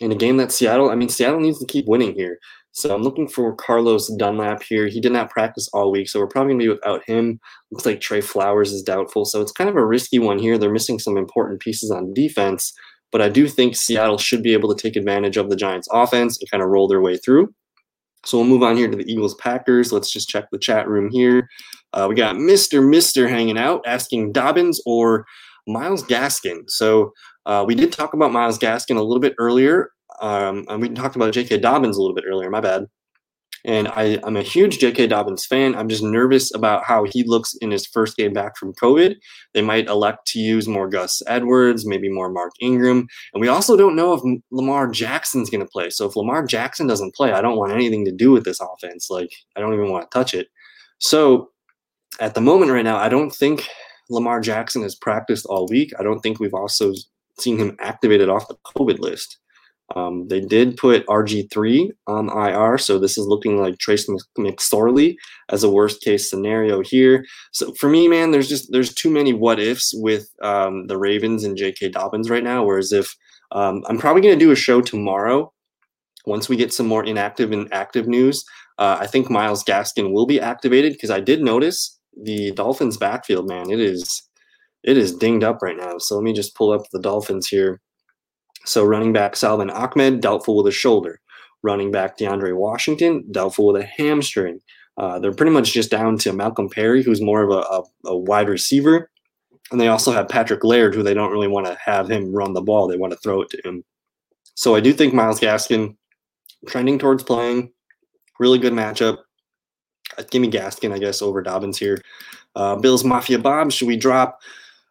in 0.00 0.12
a 0.12 0.16
game 0.16 0.36
that 0.36 0.52
Seattle, 0.52 0.90
I 0.90 0.94
mean, 0.94 1.08
Seattle 1.08 1.40
needs 1.40 1.58
to 1.58 1.66
keep 1.66 1.86
winning 1.86 2.14
here. 2.14 2.38
So 2.72 2.94
I'm 2.94 3.02
looking 3.02 3.26
for 3.26 3.54
Carlos 3.54 4.14
Dunlap 4.18 4.62
here. 4.62 4.86
He 4.86 5.00
did 5.00 5.12
not 5.12 5.30
practice 5.30 5.66
all 5.72 5.90
week, 5.90 6.08
so 6.08 6.20
we're 6.20 6.26
probably 6.26 6.52
going 6.52 6.60
to 6.60 6.64
be 6.64 6.68
without 6.68 7.02
him. 7.06 7.40
Looks 7.70 7.86
like 7.86 8.00
Trey 8.00 8.20
Flowers 8.20 8.70
is 8.70 8.82
doubtful. 8.82 9.24
So 9.24 9.40
it's 9.40 9.52
kind 9.52 9.70
of 9.70 9.76
a 9.76 9.86
risky 9.86 10.18
one 10.18 10.38
here. 10.38 10.58
They're 10.58 10.70
missing 10.70 10.98
some 10.98 11.16
important 11.16 11.60
pieces 11.60 11.90
on 11.90 12.12
defense, 12.12 12.74
but 13.10 13.22
I 13.22 13.30
do 13.30 13.48
think 13.48 13.76
Seattle 13.76 14.18
should 14.18 14.42
be 14.42 14.52
able 14.52 14.74
to 14.74 14.82
take 14.82 14.96
advantage 14.96 15.38
of 15.38 15.48
the 15.48 15.56
Giants' 15.56 15.88
offense 15.90 16.38
and 16.38 16.50
kind 16.50 16.62
of 16.62 16.68
roll 16.68 16.86
their 16.86 17.00
way 17.00 17.16
through. 17.16 17.54
So 18.26 18.38
we'll 18.38 18.46
move 18.46 18.62
on 18.62 18.76
here 18.76 18.88
to 18.90 18.96
the 18.96 19.10
Eagles 19.10 19.34
Packers. 19.36 19.92
Let's 19.92 20.10
just 20.10 20.28
check 20.28 20.46
the 20.50 20.58
chat 20.58 20.88
room 20.88 21.10
here. 21.10 21.48
Uh, 21.92 22.06
we 22.08 22.14
got 22.14 22.36
Mr. 22.36 22.86
Mister 22.86 23.28
hanging 23.28 23.58
out 23.58 23.82
asking 23.86 24.32
Dobbins 24.32 24.80
or 24.84 25.26
Myles 25.66 26.02
Gaskin. 26.02 26.68
So 26.68 27.12
uh, 27.46 27.64
we 27.66 27.74
did 27.74 27.92
talk 27.92 28.14
about 28.14 28.32
Myles 28.32 28.58
Gaskin 28.58 28.96
a 28.96 29.02
little 29.02 29.20
bit 29.20 29.34
earlier. 29.38 29.90
Um, 30.20 30.64
and 30.68 30.80
we 30.80 30.88
talked 30.88 31.16
about 31.16 31.32
J.K. 31.32 31.58
Dobbins 31.58 31.96
a 31.96 32.00
little 32.00 32.14
bit 32.14 32.24
earlier. 32.26 32.50
My 32.50 32.60
bad. 32.60 32.86
And 33.66 33.88
I, 33.88 34.18
I'm 34.22 34.36
a 34.36 34.42
huge 34.42 34.78
J.K. 34.78 35.08
Dobbins 35.08 35.44
fan. 35.44 35.74
I'm 35.74 35.88
just 35.88 36.02
nervous 36.02 36.54
about 36.54 36.84
how 36.84 37.02
he 37.02 37.24
looks 37.24 37.52
in 37.56 37.72
his 37.72 37.84
first 37.84 38.16
game 38.16 38.32
back 38.32 38.56
from 38.56 38.72
COVID. 38.74 39.16
They 39.54 39.62
might 39.62 39.88
elect 39.88 40.28
to 40.28 40.38
use 40.38 40.68
more 40.68 40.88
Gus 40.88 41.20
Edwards, 41.26 41.84
maybe 41.84 42.08
more 42.08 42.30
Mark 42.30 42.52
Ingram. 42.60 43.08
And 43.34 43.40
we 43.40 43.48
also 43.48 43.76
don't 43.76 43.96
know 43.96 44.14
if 44.14 44.20
Lamar 44.52 44.88
Jackson's 44.88 45.50
going 45.50 45.62
to 45.62 45.70
play. 45.70 45.90
So 45.90 46.06
if 46.06 46.14
Lamar 46.14 46.46
Jackson 46.46 46.86
doesn't 46.86 47.16
play, 47.16 47.32
I 47.32 47.40
don't 47.40 47.58
want 47.58 47.72
anything 47.72 48.04
to 48.04 48.12
do 48.12 48.30
with 48.30 48.44
this 48.44 48.60
offense. 48.60 49.10
Like, 49.10 49.32
I 49.56 49.60
don't 49.60 49.74
even 49.74 49.90
want 49.90 50.08
to 50.08 50.16
touch 50.16 50.32
it. 50.32 50.46
So 50.98 51.50
at 52.20 52.34
the 52.34 52.40
moment 52.40 52.70
right 52.70 52.84
now, 52.84 52.98
I 52.98 53.08
don't 53.08 53.34
think 53.34 53.68
Lamar 54.10 54.40
Jackson 54.40 54.82
has 54.82 54.94
practiced 54.94 55.44
all 55.46 55.66
week. 55.66 55.92
I 55.98 56.04
don't 56.04 56.20
think 56.20 56.38
we've 56.38 56.54
also 56.54 56.92
seen 57.40 57.58
him 57.58 57.76
activated 57.80 58.28
off 58.28 58.46
the 58.46 58.56
COVID 58.76 59.00
list. 59.00 59.38
Um, 59.94 60.26
they 60.28 60.40
did 60.40 60.76
put 60.76 61.06
RG3 61.06 61.90
on 62.08 62.28
IR, 62.28 62.76
so 62.76 62.98
this 62.98 63.16
is 63.16 63.26
looking 63.26 63.60
like 63.60 63.78
Trace 63.78 64.08
McSorley 64.36 65.14
as 65.48 65.62
a 65.62 65.70
worst 65.70 66.02
case 66.02 66.28
scenario 66.28 66.80
here. 66.80 67.24
So 67.52 67.72
for 67.74 67.88
me, 67.88 68.08
man, 68.08 68.32
there's 68.32 68.48
just 68.48 68.72
there's 68.72 68.92
too 68.92 69.10
many 69.10 69.32
what 69.32 69.60
ifs 69.60 69.92
with 69.94 70.28
um, 70.42 70.88
the 70.88 70.98
Ravens 70.98 71.44
and 71.44 71.56
J.K. 71.56 71.90
Dobbins 71.90 72.28
right 72.28 72.42
now. 72.42 72.64
Whereas 72.64 72.92
if 72.92 73.14
um, 73.52 73.84
I'm 73.88 73.98
probably 73.98 74.22
going 74.22 74.36
to 74.36 74.44
do 74.44 74.50
a 74.50 74.56
show 74.56 74.80
tomorrow 74.80 75.52
once 76.26 76.48
we 76.48 76.56
get 76.56 76.72
some 76.72 76.86
more 76.86 77.04
inactive 77.04 77.52
and 77.52 77.72
active 77.72 78.08
news. 78.08 78.44
Uh, 78.78 78.98
I 79.00 79.06
think 79.06 79.30
Myles 79.30 79.64
Gaskin 79.64 80.12
will 80.12 80.26
be 80.26 80.40
activated 80.40 80.92
because 80.92 81.10
I 81.10 81.20
did 81.20 81.42
notice 81.42 81.98
the 82.20 82.52
Dolphins 82.52 82.96
backfield, 82.96 83.48
man. 83.48 83.70
It 83.70 83.80
is 83.80 84.22
it 84.82 84.96
is 84.96 85.16
dinged 85.16 85.44
up 85.44 85.62
right 85.62 85.76
now. 85.76 85.98
So 85.98 86.14
let 86.16 86.24
me 86.24 86.32
just 86.32 86.54
pull 86.54 86.72
up 86.72 86.82
the 86.92 87.00
Dolphins 87.00 87.48
here. 87.48 87.80
So 88.66 88.84
running 88.84 89.12
back 89.12 89.36
Salvon 89.36 89.70
Ahmed, 89.70 90.20
doubtful 90.20 90.56
with 90.56 90.66
a 90.66 90.72
shoulder. 90.72 91.20
Running 91.62 91.90
back 91.90 92.18
DeAndre 92.18 92.54
Washington, 92.56 93.24
doubtful 93.30 93.68
with 93.68 93.82
a 93.82 93.86
hamstring. 93.86 94.60
Uh, 94.98 95.18
they're 95.18 95.32
pretty 95.32 95.52
much 95.52 95.72
just 95.72 95.90
down 95.90 96.18
to 96.18 96.32
Malcolm 96.32 96.68
Perry, 96.68 97.02
who's 97.02 97.20
more 97.20 97.42
of 97.42 97.50
a, 97.50 97.60
a, 97.60 97.82
a, 98.12 98.16
wide 98.16 98.48
receiver. 98.48 99.10
And 99.70 99.80
they 99.80 99.88
also 99.88 100.10
have 100.12 100.28
Patrick 100.28 100.64
Laird, 100.64 100.94
who 100.94 101.02
they 101.02 101.14
don't 101.14 101.32
really 101.32 101.48
want 101.48 101.66
to 101.66 101.76
have 101.84 102.10
him 102.10 102.32
run 102.32 102.54
the 102.54 102.62
ball. 102.62 102.86
They 102.86 102.96
want 102.96 103.12
to 103.12 103.18
throw 103.18 103.42
it 103.42 103.50
to 103.50 103.60
him. 103.64 103.84
So 104.54 104.74
I 104.74 104.80
do 104.80 104.92
think 104.92 105.12
Myles 105.12 105.40
Gaskin 105.40 105.96
trending 106.66 106.98
towards 106.98 107.22
playing. 107.22 107.72
Really 108.38 108.58
good 108.58 108.72
matchup. 108.72 109.18
Uh, 110.16 110.22
give 110.30 110.40
me 110.40 110.50
Gaskin, 110.50 110.92
I 110.92 110.98
guess, 110.98 111.20
over 111.20 111.42
Dobbins 111.42 111.78
here. 111.78 112.00
Uh, 112.54 112.76
Bills 112.76 113.04
Mafia 113.04 113.38
Bob, 113.38 113.70
should 113.70 113.88
we 113.88 113.96
drop 113.96 114.40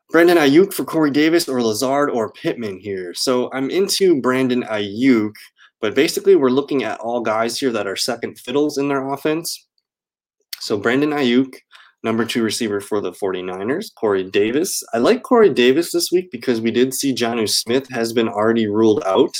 Brandon 0.09 0.37
Aiyuk 0.37 0.73
for 0.73 0.85
Corey 0.85 1.11
Davis 1.11 1.49
or 1.49 1.61
Lazard 1.61 2.09
or 2.09 2.31
Pittman 2.31 2.79
here. 2.79 3.13
So 3.13 3.49
I'm 3.53 3.69
into 3.69 4.21
Brandon 4.21 4.63
Aiyuk, 4.63 5.33
but 5.81 5.95
basically 5.95 6.35
we're 6.35 6.49
looking 6.49 6.83
at 6.83 6.99
all 6.99 7.21
guys 7.21 7.59
here 7.59 7.71
that 7.71 7.87
are 7.87 7.95
second 7.95 8.39
fiddles 8.39 8.77
in 8.77 8.87
their 8.87 9.09
offense. 9.11 9.67
So 10.59 10.77
Brandon 10.77 11.09
Aiyuk, 11.09 11.55
number 12.03 12.23
two 12.23 12.43
receiver 12.43 12.79
for 12.79 13.01
the 13.01 13.11
49ers, 13.11 13.87
Corey 13.95 14.23
Davis. 14.23 14.83
I 14.93 14.99
like 14.99 15.23
Corey 15.23 15.49
Davis 15.49 15.91
this 15.91 16.11
week 16.11 16.29
because 16.31 16.61
we 16.61 16.71
did 16.71 16.93
see 16.93 17.13
Jonnu 17.13 17.49
Smith 17.49 17.89
has 17.89 18.13
been 18.13 18.29
already 18.29 18.67
ruled 18.67 19.03
out. 19.05 19.35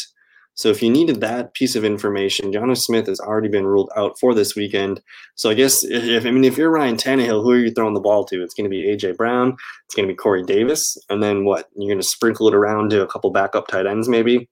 So 0.56 0.70
if 0.70 0.82
you 0.82 0.90
needed 0.90 1.20
that 1.20 1.54
piece 1.54 1.76
of 1.76 1.84
information, 1.84 2.52
Jonnu 2.52 2.78
Smith 2.78 3.08
has 3.08 3.20
already 3.20 3.50
been 3.50 3.66
ruled 3.66 3.92
out 3.98 4.18
for 4.20 4.34
this 4.34 4.56
weekend. 4.56 5.02
So 5.36 5.50
I 5.50 5.54
guess 5.54 5.84
if 5.84 6.26
I 6.26 6.32
mean 6.32 6.46
if 6.46 6.58
you're 6.58 6.72
Ryan 6.72 6.96
Tannehill, 6.96 7.44
who 7.44 7.52
are 7.52 7.60
you 7.60 7.72
throwing 7.72 7.94
the 7.94 8.00
ball 8.00 8.24
to? 8.26 8.42
It's 8.42 8.54
going 8.54 8.70
to 8.70 8.70
be 8.70 8.88
AJ 8.88 9.18
Brown, 9.18 9.56
it's 9.86 9.96
going 9.96 10.08
to 10.08 10.14
be 10.14 10.18
Corey 10.18 10.44
Davis, 10.44 10.98
and 11.10 11.22
then 11.22 11.46
what? 11.46 11.68
You're 11.76 11.90
going 11.90 12.02
to 12.02 12.08
sprinkle 12.08 12.48
it 12.48 12.56
around 12.56 12.90
to 12.92 13.02
a 13.02 13.08
couple 13.08 13.30
backup 13.32 13.68
tight 13.68 13.86
ends, 13.86 14.08
maybe. 14.08 14.50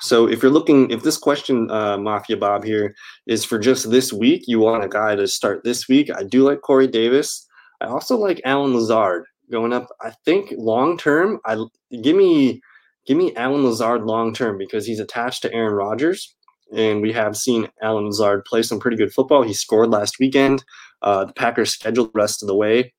So 0.00 0.28
if 0.28 0.42
you're 0.42 0.52
looking, 0.52 0.90
if 0.90 1.02
this 1.02 1.18
question, 1.18 1.70
uh, 1.70 1.98
Mafia 1.98 2.36
Bob 2.36 2.64
here, 2.64 2.94
is 3.26 3.44
for 3.44 3.58
just 3.58 3.90
this 3.90 4.12
week, 4.12 4.44
you 4.46 4.60
want 4.60 4.84
a 4.84 4.88
guy 4.88 5.16
to 5.16 5.26
start 5.26 5.64
this 5.64 5.88
week. 5.88 6.10
I 6.14 6.22
do 6.22 6.42
like 6.42 6.60
Corey 6.60 6.86
Davis. 6.86 7.46
I 7.80 7.86
also 7.86 8.16
like 8.16 8.40
Allen 8.44 8.74
Lazard 8.74 9.24
going 9.50 9.72
up. 9.72 9.88
I 10.00 10.12
think 10.24 10.52
long 10.56 10.98
term, 10.98 11.40
I 11.46 11.64
give 12.02 12.16
me 12.16 12.60
give 13.08 13.16
me 13.16 13.34
Allen 13.34 13.64
Lazard 13.64 14.04
long 14.04 14.34
term 14.34 14.58
because 14.58 14.86
he's 14.86 15.00
attached 15.00 15.42
to 15.42 15.52
Aaron 15.52 15.72
Rodgers. 15.72 16.36
And 16.76 17.00
we 17.00 17.12
have 17.12 17.34
seen 17.34 17.68
Allen 17.82 18.04
Lazard 18.04 18.44
play 18.44 18.62
some 18.62 18.78
pretty 18.78 18.98
good 18.98 19.12
football. 19.12 19.42
He 19.42 19.54
scored 19.54 19.88
last 19.88 20.18
weekend. 20.20 20.62
Uh, 21.00 21.24
the 21.24 21.32
Packers 21.32 21.70
scheduled 21.70 22.12
the 22.12 22.18
rest 22.18 22.42
of 22.42 22.46
the 22.46 22.54
way. 22.54 22.92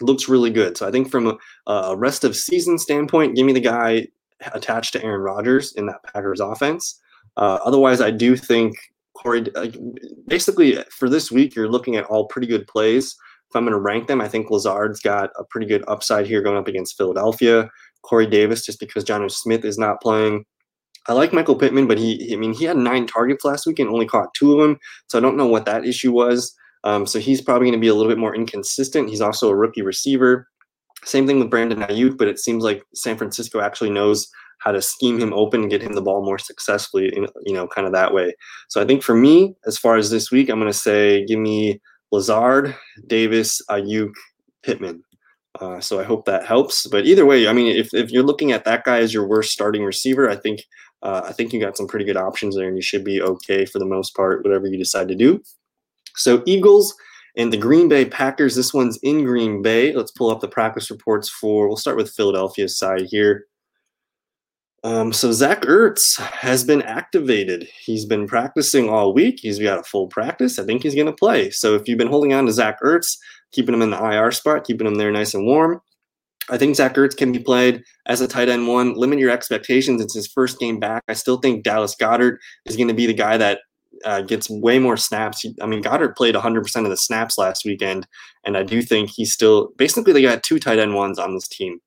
Looks 0.00 0.28
really 0.28 0.50
good. 0.50 0.76
So 0.76 0.86
I 0.86 0.92
think 0.92 1.10
from 1.10 1.26
a, 1.66 1.72
a 1.72 1.96
rest 1.96 2.22
of 2.22 2.36
season 2.36 2.78
standpoint, 2.78 3.34
give 3.34 3.44
me 3.44 3.52
the 3.52 3.60
guy 3.60 4.06
attached 4.52 4.92
to 4.92 5.04
Aaron 5.04 5.20
Rodgers 5.20 5.72
in 5.74 5.86
that 5.86 6.04
Packers 6.04 6.40
offense. 6.40 7.00
Uh, 7.36 7.58
otherwise, 7.64 8.00
I 8.00 8.12
do 8.12 8.36
think 8.36 8.76
Corey, 9.14 9.46
basically 10.28 10.78
for 10.90 11.08
this 11.08 11.32
week, 11.32 11.56
you're 11.56 11.68
looking 11.68 11.96
at 11.96 12.04
all 12.04 12.26
pretty 12.28 12.46
good 12.46 12.68
plays. 12.68 13.16
If 13.50 13.56
I'm 13.56 13.64
going 13.64 13.72
to 13.72 13.80
rank 13.80 14.06
them, 14.06 14.20
I 14.20 14.28
think 14.28 14.48
Lazard's 14.48 15.00
got 15.00 15.30
a 15.36 15.42
pretty 15.42 15.66
good 15.66 15.84
upside 15.88 16.28
here 16.28 16.40
going 16.40 16.56
up 16.56 16.68
against 16.68 16.96
Philadelphia. 16.96 17.68
Corey 18.02 18.26
Davis 18.26 18.64
just 18.64 18.80
because 18.80 19.04
Jonnu 19.04 19.30
Smith 19.30 19.64
is 19.64 19.78
not 19.78 20.00
playing. 20.00 20.44
I 21.08 21.14
like 21.14 21.32
Michael 21.32 21.56
Pittman, 21.56 21.88
but 21.88 21.98
he, 21.98 22.32
I 22.32 22.36
mean, 22.36 22.52
he 22.52 22.64
had 22.64 22.76
nine 22.76 23.06
targets 23.06 23.44
last 23.44 23.66
week 23.66 23.78
and 23.78 23.88
only 23.88 24.06
caught 24.06 24.34
two 24.34 24.52
of 24.52 24.60
them. 24.60 24.78
So 25.08 25.18
I 25.18 25.22
don't 25.22 25.36
know 25.36 25.46
what 25.46 25.64
that 25.64 25.84
issue 25.84 26.12
was. 26.12 26.54
Um, 26.84 27.06
so 27.06 27.18
he's 27.18 27.40
probably 27.40 27.66
going 27.66 27.78
to 27.78 27.80
be 27.80 27.88
a 27.88 27.94
little 27.94 28.10
bit 28.10 28.18
more 28.18 28.34
inconsistent. 28.34 29.08
He's 29.08 29.20
also 29.20 29.48
a 29.48 29.56
rookie 29.56 29.82
receiver. 29.82 30.48
Same 31.04 31.26
thing 31.26 31.38
with 31.38 31.50
Brandon 31.50 31.80
Aiyuk, 31.80 32.18
but 32.18 32.28
it 32.28 32.38
seems 32.38 32.62
like 32.62 32.82
San 32.94 33.16
Francisco 33.16 33.60
actually 33.60 33.90
knows 33.90 34.28
how 34.58 34.72
to 34.72 34.82
scheme 34.82 35.18
him 35.18 35.32
open 35.32 35.62
and 35.62 35.70
get 35.70 35.82
him 35.82 35.94
the 35.94 36.02
ball 36.02 36.22
more 36.22 36.38
successfully, 36.38 37.08
in, 37.16 37.26
you 37.46 37.54
know, 37.54 37.66
kind 37.66 37.86
of 37.86 37.94
that 37.94 38.12
way. 38.12 38.34
So 38.68 38.80
I 38.80 38.84
think 38.84 39.02
for 39.02 39.14
me, 39.14 39.54
as 39.66 39.78
far 39.78 39.96
as 39.96 40.10
this 40.10 40.30
week, 40.30 40.50
I'm 40.50 40.60
going 40.60 40.70
to 40.70 40.78
say 40.78 41.24
give 41.24 41.38
me 41.38 41.80
Lazard, 42.12 42.76
Davis, 43.06 43.62
Aiyuk, 43.70 44.12
Pittman. 44.62 45.02
Uh, 45.60 45.78
so 45.78 46.00
I 46.00 46.04
hope 46.04 46.24
that 46.24 46.46
helps. 46.46 46.86
But 46.86 47.04
either 47.04 47.26
way, 47.26 47.46
I 47.46 47.52
mean, 47.52 47.76
if, 47.76 47.92
if 47.92 48.10
you're 48.10 48.22
looking 48.22 48.52
at 48.52 48.64
that 48.64 48.84
guy 48.84 48.98
as 48.98 49.12
your 49.12 49.26
worst 49.26 49.52
starting 49.52 49.84
receiver, 49.84 50.28
I 50.28 50.36
think 50.36 50.64
uh, 51.02 51.22
I 51.24 51.32
think 51.32 51.52
you 51.52 51.60
got 51.60 51.76
some 51.76 51.86
pretty 51.86 52.04
good 52.04 52.16
options 52.16 52.56
there, 52.56 52.68
and 52.68 52.76
you 52.76 52.82
should 52.82 53.04
be 53.04 53.22
okay 53.22 53.64
for 53.64 53.78
the 53.78 53.86
most 53.86 54.14
part, 54.14 54.42
whatever 54.44 54.66
you 54.66 54.78
decide 54.78 55.08
to 55.08 55.14
do. 55.14 55.42
So 56.16 56.42
Eagles 56.46 56.94
and 57.36 57.52
the 57.52 57.56
Green 57.56 57.88
Bay 57.88 58.04
Packers. 58.04 58.54
This 58.54 58.74
one's 58.74 58.98
in 59.02 59.24
Green 59.24 59.62
Bay. 59.62 59.92
Let's 59.92 60.10
pull 60.10 60.30
up 60.30 60.40
the 60.40 60.48
practice 60.48 60.90
reports 60.90 61.28
for. 61.28 61.68
We'll 61.68 61.76
start 61.76 61.96
with 61.96 62.10
Philadelphia's 62.10 62.78
side 62.78 63.06
here. 63.08 63.46
Um, 64.82 65.12
so 65.12 65.30
Zach 65.30 65.62
Ertz 65.62 66.18
has 66.18 66.64
been 66.64 66.80
activated. 66.82 67.68
He's 67.84 68.06
been 68.06 68.26
practicing 68.26 68.88
all 68.88 69.12
week. 69.12 69.38
He's 69.40 69.58
got 69.58 69.78
a 69.78 69.84
full 69.84 70.06
practice. 70.06 70.58
I 70.58 70.64
think 70.64 70.82
he's 70.82 70.94
going 70.94 71.06
to 71.06 71.12
play. 71.12 71.50
So 71.50 71.74
if 71.74 71.86
you've 71.86 71.98
been 71.98 72.08
holding 72.08 72.32
on 72.32 72.46
to 72.46 72.52
Zach 72.52 72.80
Ertz, 72.82 73.18
keeping 73.52 73.74
him 73.74 73.82
in 73.82 73.90
the 73.90 74.02
IR 74.02 74.30
spot, 74.32 74.64
keeping 74.64 74.86
him 74.86 74.96
there 74.96 75.10
nice 75.10 75.34
and 75.34 75.46
warm, 75.46 75.80
I 76.50 76.58
think 76.58 76.76
Zach 76.76 76.94
Ertz 76.94 77.16
can 77.16 77.32
be 77.32 77.38
played 77.38 77.82
as 78.06 78.20
a 78.20 78.28
tight 78.28 78.48
end 78.48 78.66
one. 78.66 78.94
Limit 78.94 79.18
your 79.18 79.30
expectations. 79.30 80.02
It's 80.02 80.14
his 80.14 80.26
first 80.26 80.58
game 80.58 80.80
back. 80.80 81.04
I 81.08 81.14
still 81.14 81.38
think 81.38 81.62
Dallas 81.62 81.94
Goedert 81.94 82.38
is 82.66 82.76
going 82.76 82.88
to 82.88 82.94
be 82.94 83.06
the 83.06 83.14
guy 83.14 83.36
that 83.36 83.60
uh, 84.04 84.22
gets 84.22 84.50
way 84.50 84.78
more 84.78 84.96
snaps. 84.96 85.44
I 85.60 85.66
mean, 85.66 85.82
Goedert 85.82 86.16
played 86.16 86.34
100% 86.34 86.84
of 86.84 86.90
the 86.90 86.96
snaps 86.96 87.38
last 87.38 87.64
weekend, 87.64 88.06
and 88.44 88.56
I 88.56 88.62
do 88.62 88.82
think 88.82 89.10
he's 89.10 89.32
still 89.32 89.70
basically 89.76 90.12
they 90.12 90.22
got 90.22 90.42
two 90.42 90.58
tight 90.58 90.78
end 90.78 90.94
ones 90.94 91.18
on 91.18 91.34
this 91.34 91.48
team. 91.48 91.78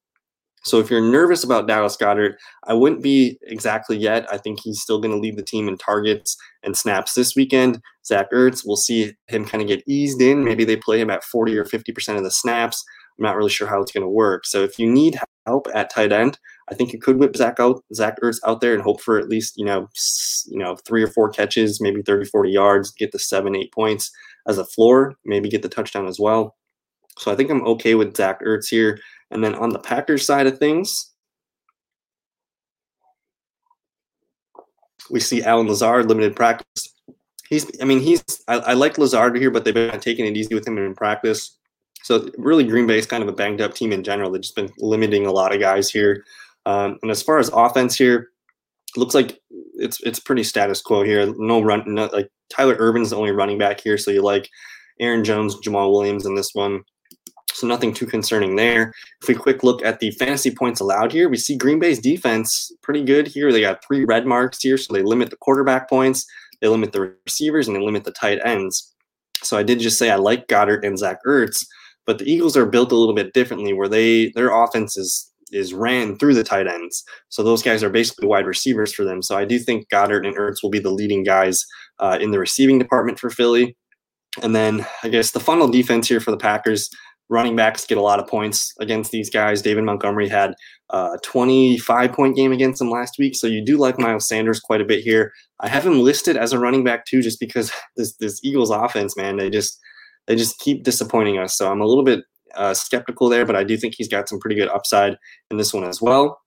So 0.63 0.79
if 0.79 0.89
you're 0.89 1.01
nervous 1.01 1.43
about 1.43 1.67
Dallas 1.67 1.97
Goedert, 1.97 2.35
I 2.65 2.73
wouldn't 2.73 3.03
be 3.03 3.37
exactly 3.43 3.97
yet. 3.97 4.25
I 4.31 4.37
think 4.37 4.59
he's 4.61 4.81
still 4.81 4.99
going 4.99 5.13
to 5.13 5.19
lead 5.19 5.37
the 5.37 5.43
team 5.43 5.67
in 5.67 5.77
targets 5.77 6.37
and 6.63 6.75
snaps 6.75 7.13
this 7.13 7.35
weekend. 7.35 7.81
Zach 8.05 8.31
Ertz, 8.31 8.63
we'll 8.65 8.77
see 8.77 9.13
him 9.27 9.45
kind 9.45 9.61
of 9.61 9.67
get 9.67 9.83
eased 9.87 10.21
in. 10.21 10.43
Maybe 10.43 10.63
they 10.63 10.77
play 10.77 10.99
him 10.99 11.09
at 11.09 11.23
40 11.23 11.57
or 11.57 11.65
50% 11.65 12.17
of 12.17 12.23
the 12.23 12.31
snaps. 12.31 12.83
I'm 13.19 13.23
not 13.23 13.35
really 13.35 13.49
sure 13.49 13.67
how 13.67 13.81
it's 13.81 13.91
going 13.91 14.03
to 14.03 14.09
work. 14.09 14.45
So 14.45 14.63
if 14.63 14.79
you 14.79 14.89
need 14.89 15.19
help 15.45 15.67
at 15.73 15.89
tight 15.89 16.11
end, 16.11 16.39
I 16.69 16.75
think 16.75 16.93
you 16.93 16.99
could 16.99 17.17
whip 17.17 17.35
Zach 17.35 17.59
out, 17.59 17.83
Zach 17.93 18.19
Ertz 18.23 18.39
out 18.45 18.61
there 18.61 18.73
and 18.73 18.81
hope 18.81 19.01
for 19.01 19.19
at 19.19 19.29
least, 19.29 19.57
you 19.57 19.65
know, 19.65 19.89
you 20.47 20.57
know, 20.57 20.77
three 20.87 21.03
or 21.03 21.07
four 21.07 21.29
catches, 21.29 21.81
maybe 21.81 22.01
30, 22.01 22.25
40 22.25 22.49
yards, 22.49 22.91
get 22.91 23.11
the 23.11 23.19
seven, 23.19 23.55
eight 23.55 23.71
points 23.73 24.11
as 24.47 24.57
a 24.57 24.65
floor, 24.65 25.15
maybe 25.25 25.49
get 25.49 25.61
the 25.61 25.69
touchdown 25.69 26.07
as 26.07 26.19
well. 26.19 26.55
So 27.17 27.31
I 27.31 27.35
think 27.35 27.51
I'm 27.51 27.65
okay 27.67 27.95
with 27.95 28.15
Zach 28.15 28.41
Ertz 28.41 28.69
here. 28.69 28.99
And 29.33 29.43
then 29.43 29.55
on 29.55 29.69
the 29.69 29.79
Packers 29.79 30.25
side 30.25 30.47
of 30.47 30.57
things, 30.57 31.11
we 35.09 35.19
see 35.19 35.43
Allen 35.43 35.67
Lazard 35.67 36.07
limited 36.07 36.35
practice. 36.35 36.93
He's, 37.49 37.69
I 37.81 37.85
mean, 37.85 37.99
he's, 37.99 38.23
I, 38.47 38.59
I 38.59 38.73
like 38.73 38.97
Lazard 38.97 39.37
here, 39.37 39.51
but 39.51 39.65
they've 39.65 39.73
been 39.73 39.99
taking 39.99 40.25
it 40.25 40.37
easy 40.37 40.55
with 40.55 40.67
him 40.67 40.77
in 40.77 40.95
practice. 40.95 41.57
So 42.03 42.29
really, 42.37 42.63
Green 42.63 42.87
Bay 42.87 42.97
is 42.97 43.05
kind 43.05 43.23
of 43.23 43.29
a 43.29 43.33
banged 43.33 43.61
up 43.61 43.73
team 43.73 43.91
in 43.91 44.03
general. 44.03 44.31
They've 44.31 44.41
just 44.41 44.55
been 44.55 44.71
limiting 44.77 45.25
a 45.25 45.31
lot 45.31 45.53
of 45.53 45.59
guys 45.59 45.89
here. 45.89 46.25
Um, 46.65 46.97
and 47.01 47.11
as 47.11 47.21
far 47.21 47.39
as 47.39 47.49
offense 47.49 47.97
here, 47.97 48.29
looks 48.95 49.15
like 49.15 49.39
it's 49.75 49.99
it's 50.01 50.19
pretty 50.19 50.43
status 50.43 50.81
quo 50.81 51.03
here. 51.03 51.33
No 51.37 51.61
run, 51.61 51.83
no, 51.87 52.09
like 52.13 52.29
Tyler 52.49 52.75
Ervin's 52.75 53.09
the 53.09 53.17
only 53.17 53.31
running 53.31 53.57
back 53.57 53.79
here, 53.79 53.97
so 53.97 54.11
you 54.11 54.21
like 54.21 54.49
Aaron 54.99 55.23
Jones, 55.23 55.55
Jamaal 55.55 55.91
Williams 55.91 56.25
in 56.25 56.35
this 56.35 56.53
one. 56.53 56.83
So 57.63 57.67
nothing 57.67 57.93
too 57.93 58.05
concerning 58.05 58.57
there. 58.57 58.93
If 59.21 59.29
we 59.29 59.35
quick 59.35 59.63
look 59.63 59.85
at 59.85 60.01
the 60.01 60.11
fantasy 60.11 60.51
points 60.51 60.81
allowed 60.81 61.13
here, 61.13 61.29
we 61.29 61.37
see 61.37 61.55
Green 61.55 61.79
Bay's 61.79 61.97
defense 61.97 62.69
pretty 62.81 63.05
good 63.05 63.25
here. 63.25 63.53
They 63.53 63.61
got 63.61 63.81
three 63.87 64.03
red 64.03 64.25
marks 64.25 64.61
here, 64.61 64.77
so 64.77 64.93
they 64.93 65.01
limit 65.01 65.29
the 65.29 65.37
quarterback 65.37 65.89
points, 65.89 66.25
they 66.59 66.67
limit 66.67 66.91
the 66.91 67.15
receivers, 67.25 67.65
and 67.65 67.77
they 67.77 67.79
limit 67.79 68.03
the 68.03 68.11
tight 68.11 68.39
ends. 68.43 68.93
So 69.43 69.57
I 69.57 69.63
did 69.63 69.79
just 69.79 69.97
say 69.97 70.11
I 70.11 70.17
like 70.17 70.49
Goedert 70.49 70.85
and 70.85 70.99
Zach 70.99 71.19
Ertz, 71.25 71.65
but 72.05 72.17
the 72.17 72.29
Eagles 72.29 72.57
are 72.57 72.65
built 72.65 72.91
a 72.91 72.97
little 72.97 73.15
bit 73.15 73.31
differently, 73.31 73.71
where 73.71 73.87
they 73.87 74.33
their 74.35 74.53
offense 74.53 74.97
is 74.97 75.31
is 75.53 75.73
ran 75.73 76.17
through 76.17 76.33
the 76.33 76.43
tight 76.43 76.67
ends. 76.67 77.01
So 77.29 77.43
those 77.43 77.63
guys 77.63 77.81
are 77.81 77.89
basically 77.89 78.27
wide 78.27 78.45
receivers 78.45 78.93
for 78.93 79.05
them. 79.05 79.21
So 79.21 79.37
I 79.37 79.45
do 79.45 79.57
think 79.57 79.87
Goedert 79.87 80.27
and 80.27 80.35
Ertz 80.35 80.61
will 80.61 80.69
be 80.69 80.79
the 80.79 80.91
leading 80.91 81.23
guys 81.23 81.65
uh, 81.99 82.17
in 82.19 82.31
the 82.31 82.39
receiving 82.39 82.77
department 82.77 83.19
for 83.19 83.29
Philly. 83.29 83.77
And 84.41 84.53
then 84.53 84.85
I 85.01 85.07
guess 85.07 85.31
the 85.31 85.39
funnel 85.39 85.69
defense 85.69 86.09
here 86.09 86.19
for 86.19 86.31
the 86.31 86.37
Packers 86.37 86.89
running 87.33 87.55
backs 87.55 87.85
get 87.85 87.97
a 87.97 88.01
lot 88.01 88.19
of 88.19 88.27
points 88.27 88.73
against 88.79 89.11
these 89.11 89.29
guys. 89.29 89.61
David 89.61 89.83
Montgomery 89.83 90.29
had 90.29 90.53
a 90.91 91.17
25 91.23 92.13
point 92.13 92.35
game 92.35 92.51
against 92.51 92.79
them 92.79 92.89
last 92.89 93.15
week. 93.17 93.35
So 93.35 93.47
you 93.47 93.65
do 93.65 93.77
like 93.77 93.99
Miles 93.99 94.27
Sanders 94.27 94.59
quite 94.59 94.79
a 94.79 94.85
bit 94.85 95.03
here. 95.03 95.33
I 95.59 95.67
have 95.67 95.85
him 95.85 95.99
listed 95.99 96.37
as 96.37 96.53
a 96.53 96.59
running 96.59 96.83
back 96.83 97.05
too, 97.05 97.21
just 97.21 97.39
because 97.39 97.71
this 97.97 98.15
this 98.17 98.39
Eagles 98.43 98.69
offense, 98.69 99.17
man, 99.17 99.37
they 99.37 99.49
just 99.49 99.79
they 100.27 100.35
just 100.35 100.59
keep 100.59 100.83
disappointing 100.83 101.39
us. 101.39 101.57
So 101.57 101.69
I'm 101.69 101.81
a 101.81 101.85
little 101.85 102.03
bit 102.03 102.23
uh, 102.55 102.73
skeptical 102.73 103.29
there, 103.29 103.45
but 103.45 103.55
I 103.55 103.63
do 103.63 103.75
think 103.75 103.95
he's 103.97 104.07
got 104.07 104.29
some 104.29 104.39
pretty 104.39 104.55
good 104.55 104.69
upside 104.69 105.17
in 105.49 105.57
this 105.57 105.73
one 105.73 105.83
as 105.83 106.01
well. 106.01 106.39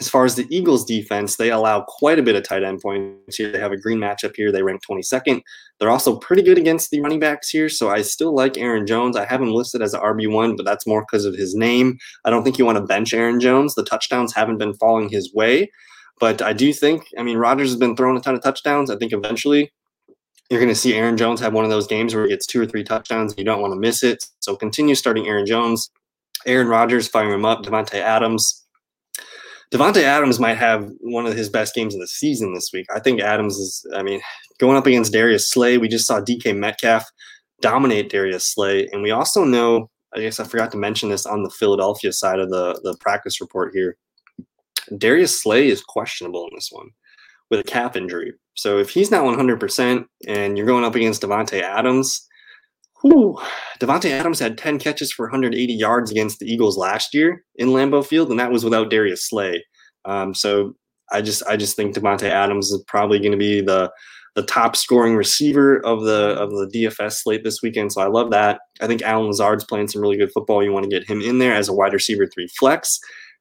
As 0.00 0.08
far 0.08 0.24
as 0.24 0.36
the 0.36 0.46
Eagles 0.48 0.84
defense, 0.84 1.36
they 1.36 1.50
allow 1.50 1.80
quite 1.80 2.20
a 2.20 2.22
bit 2.22 2.36
of 2.36 2.44
tight 2.44 2.62
end 2.62 2.80
points 2.80 3.36
here. 3.36 3.50
They 3.50 3.58
have 3.58 3.72
a 3.72 3.76
green 3.76 3.98
matchup 3.98 4.36
here. 4.36 4.52
They 4.52 4.62
rank 4.62 4.82
22nd. 4.88 5.42
They're 5.78 5.90
also 5.90 6.16
pretty 6.16 6.42
good 6.42 6.56
against 6.56 6.90
the 6.90 7.00
running 7.00 7.18
backs 7.18 7.48
here. 7.48 7.68
So 7.68 7.90
I 7.90 8.02
still 8.02 8.32
like 8.32 8.56
Aaron 8.56 8.86
Jones. 8.86 9.16
I 9.16 9.24
have 9.24 9.42
him 9.42 9.52
listed 9.52 9.82
as 9.82 9.94
an 9.94 10.00
RB1, 10.00 10.56
but 10.56 10.64
that's 10.64 10.86
more 10.86 11.02
because 11.02 11.24
of 11.24 11.34
his 11.34 11.56
name. 11.56 11.98
I 12.24 12.30
don't 12.30 12.44
think 12.44 12.58
you 12.58 12.64
want 12.64 12.78
to 12.78 12.84
bench 12.84 13.12
Aaron 13.12 13.40
Jones. 13.40 13.74
The 13.74 13.84
touchdowns 13.84 14.32
haven't 14.34 14.58
been 14.58 14.74
falling 14.74 15.08
his 15.08 15.34
way. 15.34 15.70
But 16.20 16.42
I 16.42 16.52
do 16.52 16.72
think, 16.72 17.06
I 17.18 17.22
mean, 17.22 17.38
Rodgers 17.38 17.70
has 17.70 17.78
been 17.78 17.96
throwing 17.96 18.16
a 18.16 18.20
ton 18.20 18.34
of 18.34 18.42
touchdowns. 18.42 18.90
I 18.90 18.96
think 18.96 19.12
eventually 19.12 19.72
you're 20.50 20.60
going 20.60 20.72
to 20.72 20.74
see 20.74 20.94
Aaron 20.94 21.16
Jones 21.16 21.40
have 21.40 21.52
one 21.52 21.64
of 21.64 21.70
those 21.70 21.86
games 21.86 22.14
where 22.14 22.24
he 22.24 22.30
gets 22.30 22.46
two 22.46 22.60
or 22.60 22.66
three 22.66 22.84
touchdowns. 22.84 23.34
You 23.36 23.44
don't 23.44 23.60
want 23.60 23.72
to 23.72 23.78
miss 23.78 24.02
it. 24.02 24.24
So 24.40 24.56
continue 24.56 24.94
starting 24.94 25.26
Aaron 25.26 25.46
Jones. 25.46 25.90
Aaron 26.46 26.68
Rodgers, 26.68 27.08
fire 27.08 27.32
him 27.32 27.44
up. 27.44 27.62
Davante 27.62 27.94
Adams, 27.94 28.64
Davante 29.70 30.02
Adams 30.02 30.40
might 30.40 30.56
have 30.56 30.90
one 31.00 31.26
of 31.26 31.36
his 31.36 31.50
best 31.50 31.74
games 31.74 31.94
of 31.94 32.00
the 32.00 32.06
season 32.06 32.54
this 32.54 32.70
week. 32.72 32.86
I 32.94 33.00
think 33.00 33.20
Adams 33.20 33.56
is, 33.56 33.86
I 33.94 34.02
mean, 34.02 34.20
going 34.58 34.76
up 34.76 34.86
against 34.86 35.12
Darius 35.12 35.50
Slay. 35.50 35.76
We 35.76 35.88
just 35.88 36.06
saw 36.06 36.20
DK 36.20 36.56
Metcalf 36.56 37.04
dominate 37.60 38.10
Darius 38.10 38.48
Slay. 38.48 38.88
And 38.92 39.02
we 39.02 39.10
also 39.10 39.44
know, 39.44 39.90
I 40.14 40.20
guess 40.20 40.40
I 40.40 40.44
forgot 40.44 40.70
to 40.72 40.78
mention 40.78 41.10
this 41.10 41.26
on 41.26 41.42
the 41.42 41.50
Philadelphia 41.50 42.12
side 42.12 42.40
of 42.40 42.50
the, 42.50 42.80
the 42.82 42.96
practice 43.00 43.40
report 43.40 43.74
here. 43.74 43.96
Darius 44.96 45.42
Slay 45.42 45.68
is 45.68 45.82
questionable 45.82 46.48
in 46.50 46.54
this 46.54 46.70
one 46.72 46.88
with 47.50 47.60
a 47.60 47.64
calf 47.64 47.94
injury. 47.94 48.32
So 48.54 48.78
if 48.78 48.90
he's 48.90 49.10
not 49.10 49.24
100% 49.24 50.04
and 50.26 50.56
you're 50.56 50.66
going 50.66 50.84
up 50.84 50.94
against 50.94 51.22
Davante 51.22 51.60
Adams, 51.60 52.27
Whew. 53.02 53.38
Davante 53.80 54.10
Adams 54.10 54.40
had 54.40 54.58
10 54.58 54.78
catches 54.78 55.12
for 55.12 55.26
180 55.26 55.72
yards 55.72 56.10
against 56.10 56.40
the 56.40 56.46
Eagles 56.46 56.76
last 56.76 57.14
year 57.14 57.44
in 57.56 57.68
Lambeau 57.68 58.04
Field, 58.04 58.30
and 58.30 58.40
that 58.40 58.50
was 58.50 58.64
without 58.64 58.90
Darius 58.90 59.28
Slay. 59.28 59.64
Um, 60.04 60.34
so 60.34 60.74
I 61.12 61.22
just 61.22 61.42
I 61.46 61.56
just 61.56 61.76
think 61.76 61.94
Davante 61.94 62.28
Adams 62.28 62.70
is 62.70 62.82
probably 62.86 63.18
going 63.18 63.32
to 63.32 63.38
be 63.38 63.60
the 63.60 63.90
the 64.34 64.42
top 64.42 64.76
scoring 64.76 65.16
receiver 65.16 65.84
of 65.84 66.02
the 66.02 66.36
of 66.38 66.50
the 66.50 66.70
DFS 66.72 67.22
slate 67.22 67.44
this 67.44 67.60
weekend. 67.62 67.92
So 67.92 68.00
I 68.00 68.06
love 68.06 68.30
that. 68.30 68.60
I 68.80 68.86
think 68.86 69.02
Allen 69.02 69.26
Lazard's 69.26 69.64
playing 69.64 69.88
some 69.88 70.02
really 70.02 70.16
good 70.16 70.32
football. 70.32 70.62
You 70.62 70.72
want 70.72 70.84
to 70.84 70.90
get 70.90 71.08
him 71.08 71.20
in 71.20 71.38
there 71.38 71.54
as 71.54 71.68
a 71.68 71.72
wide 71.72 71.92
receiver 71.92 72.26
three 72.26 72.48
flex. 72.58 72.98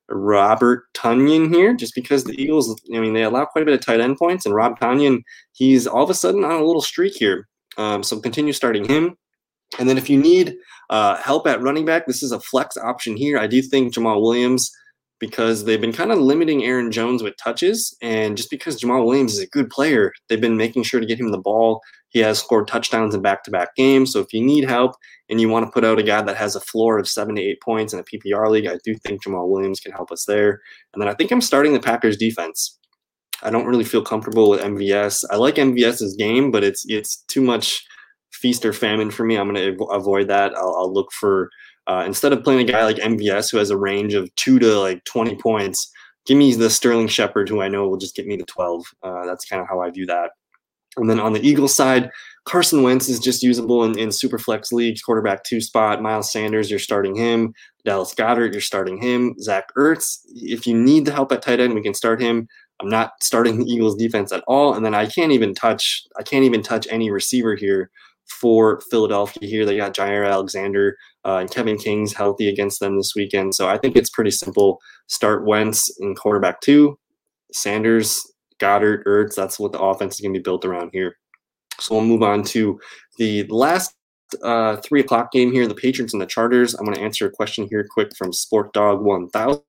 Robert 0.09 0.85
Tonyan 0.93 1.53
here, 1.53 1.73
just 1.73 1.93
because 1.93 2.23
the 2.23 2.41
Eagles, 2.41 2.81
I 2.95 2.99
mean, 2.99 3.13
they 3.13 3.23
allow 3.23 3.43
quite 3.43 3.63
a 3.63 3.65
bit 3.65 3.73
of 3.73 3.85
tight 3.85 3.99
end 3.99 4.17
points, 4.17 4.45
and 4.45 4.55
Rob 4.55 4.79
Tonyan, 4.79 5.21
he's 5.51 5.85
all 5.85 6.03
of 6.03 6.09
a 6.09 6.13
sudden 6.13 6.45
on 6.45 6.51
a 6.61 6.65
little 6.65 6.81
streak 6.81 7.13
here. 7.13 7.47
Um, 7.77 8.03
so 8.03 8.19
continue 8.19 8.53
starting 8.53 8.85
him. 8.85 9.17
And 9.79 9.87
then 9.89 9.97
if 9.97 10.09
you 10.09 10.17
need 10.17 10.55
uh, 10.89 11.17
help 11.17 11.47
at 11.47 11.61
running 11.61 11.85
back, 11.85 12.07
this 12.07 12.23
is 12.23 12.31
a 12.31 12.39
flex 12.39 12.77
option 12.77 13.17
here. 13.17 13.37
I 13.37 13.47
do 13.47 13.61
think 13.61 13.93
Jamaal 13.93 14.21
Williams, 14.21 14.71
because 15.19 15.65
they've 15.65 15.81
been 15.81 15.93
kind 15.93 16.11
of 16.11 16.19
limiting 16.19 16.63
Aaron 16.63 16.91
Jones 16.91 17.23
with 17.23 17.35
touches, 17.37 17.95
and 18.01 18.37
just 18.37 18.49
because 18.49 18.79
Jamaal 18.79 19.05
Williams 19.05 19.33
is 19.33 19.41
a 19.41 19.47
good 19.47 19.69
player, 19.69 20.13
they've 20.29 20.41
been 20.41 20.57
making 20.57 20.83
sure 20.83 20.99
to 20.99 21.05
get 21.05 21.19
him 21.19 21.31
the 21.31 21.37
ball. 21.37 21.81
He 22.09 22.19
has 22.19 22.39
scored 22.39 22.67
touchdowns 22.67 23.13
in 23.13 23.21
back-to-back 23.21 23.75
games. 23.75 24.13
So 24.13 24.19
if 24.19 24.31
you 24.31 24.41
need 24.41 24.63
help 24.63 24.93
and 25.29 25.41
you 25.41 25.49
want 25.49 25.65
to 25.65 25.71
put 25.71 25.83
out 25.83 25.99
a 25.99 26.03
guy 26.03 26.21
that 26.21 26.37
has 26.37 26.55
a 26.55 26.61
floor 26.61 26.97
of 26.97 27.07
seven 27.07 27.35
to 27.35 27.41
eight 27.41 27.61
points 27.61 27.93
in 27.93 27.99
a 27.99 28.03
PPR 28.03 28.49
league, 28.49 28.67
I 28.67 28.77
do 28.83 28.95
think 28.95 29.23
Jamaal 29.23 29.49
Williams 29.49 29.79
can 29.81 29.91
help 29.91 30.11
us 30.11 30.25
there. 30.25 30.61
And 30.93 31.01
then 31.01 31.09
I 31.09 31.13
think 31.13 31.31
I'm 31.31 31.41
starting 31.41 31.73
the 31.73 31.79
Packers 31.79 32.15
defense. 32.15 32.79
I 33.43 33.49
don't 33.49 33.67
really 33.67 33.83
feel 33.83 34.01
comfortable 34.01 34.49
with 34.49 34.61
MVS. 34.61 35.23
I 35.29 35.35
like 35.35 35.55
MVS's 35.55 36.15
game, 36.15 36.49
but 36.49 36.63
it's 36.63 36.85
it's 36.87 37.23
too 37.27 37.41
much 37.41 37.85
feast 38.31 38.65
or 38.65 38.73
famine 38.73 39.11
for 39.11 39.25
me. 39.25 39.37
I'm 39.37 39.53
going 39.53 39.77
to 39.77 39.85
avoid 39.85 40.27
that. 40.27 40.55
I'll, 40.55 40.75
I'll 40.77 40.93
look 40.93 41.11
for 41.11 41.49
uh, 41.87 42.03
instead 42.05 42.33
of 42.33 42.43
playing 42.43 42.67
a 42.67 42.71
guy 42.71 42.83
like 42.83 42.97
MVS 42.97 43.51
who 43.51 43.57
has 43.57 43.69
a 43.69 43.77
range 43.77 44.13
of 44.13 44.33
two 44.35 44.59
to 44.59 44.79
like 44.79 45.03
20 45.05 45.35
points. 45.35 45.91
Give 46.25 46.37
me 46.37 46.53
the 46.53 46.69
Sterling 46.69 47.07
Shepard 47.07 47.47
who 47.47 47.61
I 47.61 47.69
know 47.69 47.87
will 47.87 47.97
just 47.97 48.15
get 48.15 48.27
me 48.27 48.35
to 48.37 48.43
12. 48.43 48.85
Uh, 49.01 49.25
that's 49.25 49.45
kind 49.45 49.61
of 49.61 49.67
how 49.69 49.79
I 49.79 49.89
view 49.89 50.05
that. 50.07 50.31
And 50.97 51.09
then 51.09 51.19
on 51.19 51.33
the 51.33 51.47
Eagles 51.47 51.75
side, 51.75 52.09
Carson 52.45 52.81
Wentz 52.81 53.07
is 53.07 53.19
just 53.19 53.43
usable 53.43 53.83
in, 53.83 53.97
in 53.97 54.11
super 54.11 54.39
flex 54.39 54.71
leagues, 54.71 55.01
quarterback 55.01 55.43
two 55.43 55.61
spot. 55.61 56.01
Miles 56.01 56.31
Sanders, 56.31 56.69
you're 56.69 56.79
starting 56.79 57.15
him. 57.15 57.53
Dallas 57.85 58.13
Goedert, 58.13 58.51
you're 58.51 58.61
starting 58.61 59.01
him. 59.01 59.35
Zach 59.39 59.65
Ertz, 59.77 60.19
if 60.33 60.65
you 60.65 60.75
need 60.75 61.05
the 61.05 61.13
help 61.13 61.31
at 61.31 61.41
tight 61.41 61.59
end, 61.59 61.75
we 61.75 61.83
can 61.83 61.93
start 61.93 62.21
him. 62.21 62.47
I'm 62.79 62.89
not 62.89 63.13
starting 63.21 63.57
the 63.59 63.65
Eagles 63.65 63.95
defense 63.95 64.31
at 64.31 64.43
all. 64.47 64.73
And 64.73 64.85
then 64.85 64.95
I 64.95 65.05
can't 65.05 65.31
even 65.31 65.53
touch, 65.53 66.03
I 66.17 66.23
can't 66.23 66.45
even 66.45 66.61
touch 66.61 66.87
any 66.89 67.11
receiver 67.11 67.55
here 67.55 67.91
for 68.27 68.81
Philadelphia 68.89 69.47
here. 69.47 69.65
They 69.65 69.77
got 69.77 69.95
Jaire 69.95 70.29
Alexander 70.29 70.97
uh, 71.25 71.37
and 71.37 71.51
Kevin 71.51 71.77
King's 71.77 72.13
healthy 72.13 72.49
against 72.49 72.79
them 72.79 72.97
this 72.97 73.13
weekend. 73.15 73.55
So 73.55 73.67
I 73.67 73.77
think 73.77 73.95
it's 73.95 74.09
pretty 74.09 74.31
simple. 74.31 74.79
Start 75.07 75.45
Wentz 75.45 75.89
in 75.99 76.15
quarterback 76.15 76.61
two, 76.61 76.97
Sanders, 77.51 78.21
Goedert, 78.59 79.05
Ertz. 79.05 79.35
That's 79.35 79.59
what 79.59 79.71
the 79.71 79.79
offense 79.79 80.15
is 80.15 80.21
going 80.21 80.33
to 80.33 80.39
be 80.39 80.43
built 80.43 80.65
around 80.65 80.89
here. 80.93 81.17
So 81.79 81.95
we'll 81.95 82.05
move 82.05 82.23
on 82.23 82.43
to 82.45 82.79
the 83.17 83.43
last 83.43 83.93
uh, 84.43 84.77
three 84.77 85.01
o'clock 85.01 85.31
game 85.31 85.51
here, 85.51 85.67
the 85.67 85.75
Patriots 85.75 86.13
and 86.13 86.21
the 86.21 86.25
Chargers. 86.25 86.73
I'm 86.73 86.85
going 86.85 86.97
to 86.97 87.03
answer 87.03 87.27
a 87.27 87.31
question 87.31 87.67
here 87.69 87.87
quick 87.89 88.15
from 88.17 88.33
Sport 88.33 88.73
Dog 88.73 89.01
1000. 89.01 89.61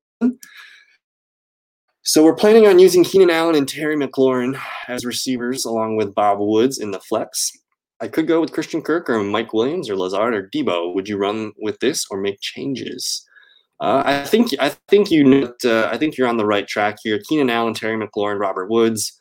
So 2.03 2.23
we're 2.23 2.35
planning 2.35 2.65
on 2.65 2.79
using 2.79 3.03
Keenan 3.03 3.29
Allen 3.29 3.55
and 3.55 3.67
Terry 3.67 3.95
McLaurin 3.95 4.59
as 4.87 5.05
receivers 5.05 5.65
along 5.65 5.95
with 5.95 6.15
Bob 6.15 6.39
Woods 6.39 6.79
in 6.79 6.91
the 6.91 6.99
flex. 6.99 7.51
I 8.01 8.07
could 8.07 8.27
go 8.27 8.39
with 8.39 8.53
Christian 8.53 8.81
Kirk 8.81 9.09
or 9.09 9.21
Mike 9.23 9.53
Williams 9.53 9.89
or 9.89 9.95
Lazard 9.95 10.33
or 10.33 10.49
Deebo. 10.49 10.93
Would 10.95 11.09
you 11.09 11.17
run 11.17 11.51
with 11.57 11.79
this 11.79 12.05
or 12.09 12.19
make 12.19 12.39
changes? 12.39 13.25
Uh, 13.79 14.03
I 14.05 14.25
think 14.25 14.53
I 14.59 14.69
think 14.89 15.09
you 15.09 15.53
uh, 15.65 15.89
I 15.91 15.97
think 15.97 16.17
you're 16.17 16.27
on 16.27 16.37
the 16.37 16.45
right 16.45 16.67
track 16.67 16.97
here. 17.03 17.19
Keenan 17.27 17.49
Allen, 17.49 17.73
Terry 17.73 17.97
McLaurin, 17.97 18.39
Robert 18.39 18.69
Woods. 18.69 19.17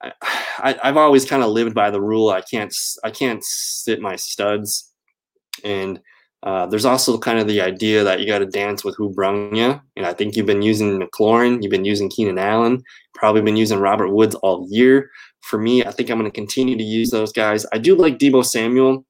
I, 0.00 0.76
have 0.82 0.96
always 0.96 1.24
kind 1.24 1.42
of 1.42 1.50
lived 1.50 1.74
by 1.74 1.90
the 1.90 2.00
rule. 2.00 2.30
I 2.30 2.40
can't 2.40 2.72
I 3.02 3.10
can't 3.10 3.42
sit 3.44 4.00
my 4.00 4.14
studs, 4.14 4.92
and 5.64 6.00
uh, 6.44 6.66
there's 6.66 6.84
also 6.84 7.18
kind 7.18 7.40
of 7.40 7.48
the 7.48 7.60
idea 7.60 8.04
that 8.04 8.20
you 8.20 8.26
got 8.26 8.38
to 8.38 8.46
dance 8.46 8.84
with 8.84 8.94
who 8.96 9.10
brung 9.10 9.54
you. 9.54 9.80
And 9.96 10.06
I 10.06 10.12
think 10.12 10.36
you've 10.36 10.46
been 10.46 10.62
using 10.62 11.00
McLaurin, 11.00 11.62
you've 11.62 11.72
been 11.72 11.84
using 11.84 12.08
Keenan 12.08 12.38
Allen, 12.38 12.82
probably 13.14 13.42
been 13.42 13.56
using 13.56 13.80
Robert 13.80 14.10
Woods 14.10 14.36
all 14.36 14.66
year. 14.70 15.10
For 15.42 15.58
me, 15.58 15.84
I 15.84 15.90
think 15.90 16.10
I'm 16.10 16.18
going 16.18 16.30
to 16.30 16.34
continue 16.34 16.76
to 16.76 16.84
use 16.84 17.10
those 17.10 17.32
guys. 17.32 17.64
I 17.72 17.78
do 17.78 17.94
like 17.94 18.18
Deebo 18.18 18.44
Samuel, 18.44 19.04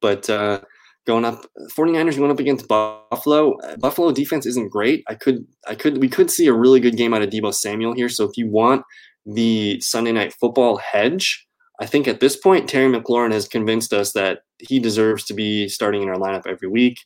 but 0.00 0.28
uh, 0.28 0.60
going 1.06 1.24
up 1.24 1.46
49ers 1.76 2.16
going 2.16 2.30
up 2.30 2.40
against 2.40 2.68
Buffalo. 2.68 3.56
Buffalo 3.78 4.12
defense 4.12 4.46
isn't 4.46 4.70
great. 4.70 5.04
I 5.08 5.14
could 5.14 5.46
I 5.66 5.74
could 5.74 5.98
we 6.00 6.08
could 6.08 6.30
see 6.30 6.46
a 6.46 6.52
really 6.52 6.80
good 6.80 6.96
game 6.96 7.14
out 7.14 7.22
of 7.22 7.30
Deebo 7.30 7.54
Samuel 7.54 7.94
here. 7.94 8.08
So 8.08 8.24
if 8.24 8.36
you 8.36 8.48
want 8.48 8.82
the 9.26 9.80
Sunday 9.80 10.12
night 10.12 10.34
football 10.34 10.76
hedge, 10.76 11.46
I 11.80 11.86
think 11.86 12.06
at 12.06 12.20
this 12.20 12.36
point, 12.36 12.68
Terry 12.68 12.92
McLaurin 12.92 13.32
has 13.32 13.48
convinced 13.48 13.92
us 13.92 14.12
that 14.12 14.40
he 14.58 14.78
deserves 14.78 15.24
to 15.24 15.34
be 15.34 15.68
starting 15.68 16.02
in 16.02 16.08
our 16.08 16.16
lineup 16.16 16.46
every 16.46 16.68
week. 16.68 16.98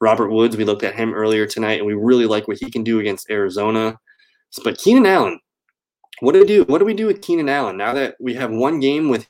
Robert 0.00 0.30
Woods, 0.30 0.56
we 0.56 0.64
looked 0.64 0.82
at 0.82 0.94
him 0.94 1.14
earlier 1.14 1.46
tonight, 1.46 1.78
and 1.78 1.86
we 1.86 1.94
really 1.94 2.26
like 2.26 2.48
what 2.48 2.58
he 2.58 2.70
can 2.70 2.82
do 2.82 3.00
against 3.00 3.30
Arizona. 3.30 3.98
But 4.62 4.78
Keenan 4.78 5.06
Allen, 5.06 5.40
what 6.24 6.32
do 6.32 6.40
we 6.40 6.46
do? 6.46 6.64
What 6.64 6.78
do 6.78 6.84
we 6.84 6.94
do 6.94 7.06
with 7.06 7.22
Keenan 7.22 7.48
Allen 7.48 7.76
now 7.76 7.92
that 7.94 8.16
we 8.20 8.34
have 8.34 8.50
one 8.50 8.80
game 8.80 9.08
with 9.08 9.28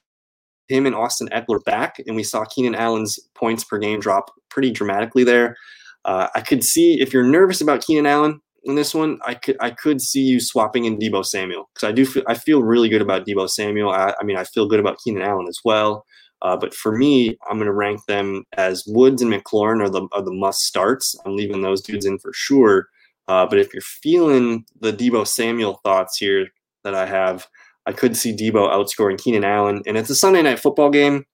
him 0.69 0.87
and 0.87 0.95
Austin 0.95 1.29
Ekeler 1.29 1.63
back, 1.65 2.01
and 2.07 2.17
we 2.17 2.23
saw 2.23 2.45
Keenan 2.45 2.75
Allen's 2.75 3.19
points 3.35 3.65
per 3.65 3.79
game 3.79 4.01
drop 4.01 4.31
pretty 4.49 4.71
dramatically 4.71 5.25
there. 5.25 5.57
Uh, 6.05 6.29
I 6.35 6.41
could 6.41 6.63
see 6.65 7.01
if 7.01 7.13
you're 7.13 7.25
nervous 7.25 7.61
about 7.61 7.85
Keenan 7.85 8.07
Allen, 8.07 8.41
in 8.65 8.75
this 8.75 8.95
one, 8.95 9.19
I 9.25 9.35
could 9.35 9.57
I 9.61 9.71
could 9.71 10.01
see 10.01 10.23
you 10.23 10.41
swapping 10.41 10.85
in 10.85 10.99
Deebo 10.99 11.25
Samuel 11.25 11.69
because 11.75 11.89
I 11.89 11.93
do 11.93 12.07
feel, 12.07 12.23
I 12.27 12.35
feel 12.35 12.63
really 12.63 12.89
good 12.89 13.03
about 13.03 13.27
Deebo 13.27 13.49
Samuel. 13.49 13.91
I, 13.91 14.15
I 14.19 14.25
mean, 14.25 14.37
I 14.37 14.45
feel 14.45 14.67
good 14.67 14.81
about 14.81 14.99
Keenan 15.05 15.23
Allen 15.23 15.47
as 15.49 15.59
well. 15.65 16.05
Uh, 16.43 16.57
but 16.57 16.75
for 16.75 16.93
me, 16.97 17.37
I'm 17.49 17.57
going 17.57 17.67
to 17.67 17.73
rank 17.73 18.05
them 18.07 18.45
as 18.55 18.85
Woods 18.87 19.23
and 19.23 19.33
McLaurin 19.33 19.83
are 19.83 19.91
the 19.91 20.07
are 20.13 20.23
the 20.23 20.33
must 20.33 20.61
starts. 20.61 21.15
I'm 21.25 21.37
leaving 21.37 21.63
those 21.63 21.83
dudes 21.83 22.07
in 22.07 22.19
for 22.19 22.33
sure. 22.35 22.89
Uh, 23.29 23.47
but 23.47 23.59
if 23.59 23.73
you're 23.73 23.83
feeling 23.83 24.67
the 24.81 24.93
Deebo 24.93 25.27
Samuel 25.27 25.81
thoughts 25.83 26.19
here 26.19 26.49
that 26.85 26.95
I 26.95 27.07
have, 27.07 27.47
I 27.87 27.93
could 27.93 28.17
see 28.17 28.35
Deebo 28.35 28.71
outscoring 28.71 29.19
Keenan 29.19 29.45
Allen, 29.45 29.83
and 29.87 29.97
it's 29.97 30.11
a 30.11 30.15
Sunday 30.15 30.43
night 30.43 30.61
football 30.61 30.91
game. 30.91 31.25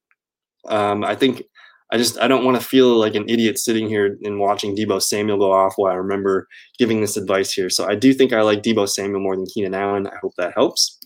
Um, 0.68 1.04
I 1.04 1.14
think 1.14 1.42
I 1.92 1.96
just 1.96 2.18
I 2.20 2.28
don't 2.28 2.44
want 2.44 2.60
to 2.60 2.66
feel 2.66 2.96
like 2.98 3.14
an 3.14 3.28
idiot 3.28 3.58
sitting 3.58 3.88
here 3.88 4.16
and 4.22 4.38
watching 4.38 4.76
Deebo 4.76 5.02
Samuel 5.02 5.38
go 5.38 5.52
off 5.52 5.74
while 5.76 5.92
I 5.92 5.96
remember 5.96 6.46
giving 6.78 7.00
this 7.00 7.16
advice 7.16 7.52
here. 7.52 7.70
So 7.70 7.88
I 7.88 7.94
do 7.94 8.12
think 8.14 8.32
I 8.32 8.42
like 8.42 8.62
Deebo 8.62 8.88
Samuel 8.88 9.20
more 9.20 9.36
than 9.36 9.46
Keenan 9.46 9.74
Allen. 9.74 10.06
I 10.06 10.16
hope 10.22 10.34
that 10.36 10.54
helps. 10.54 10.98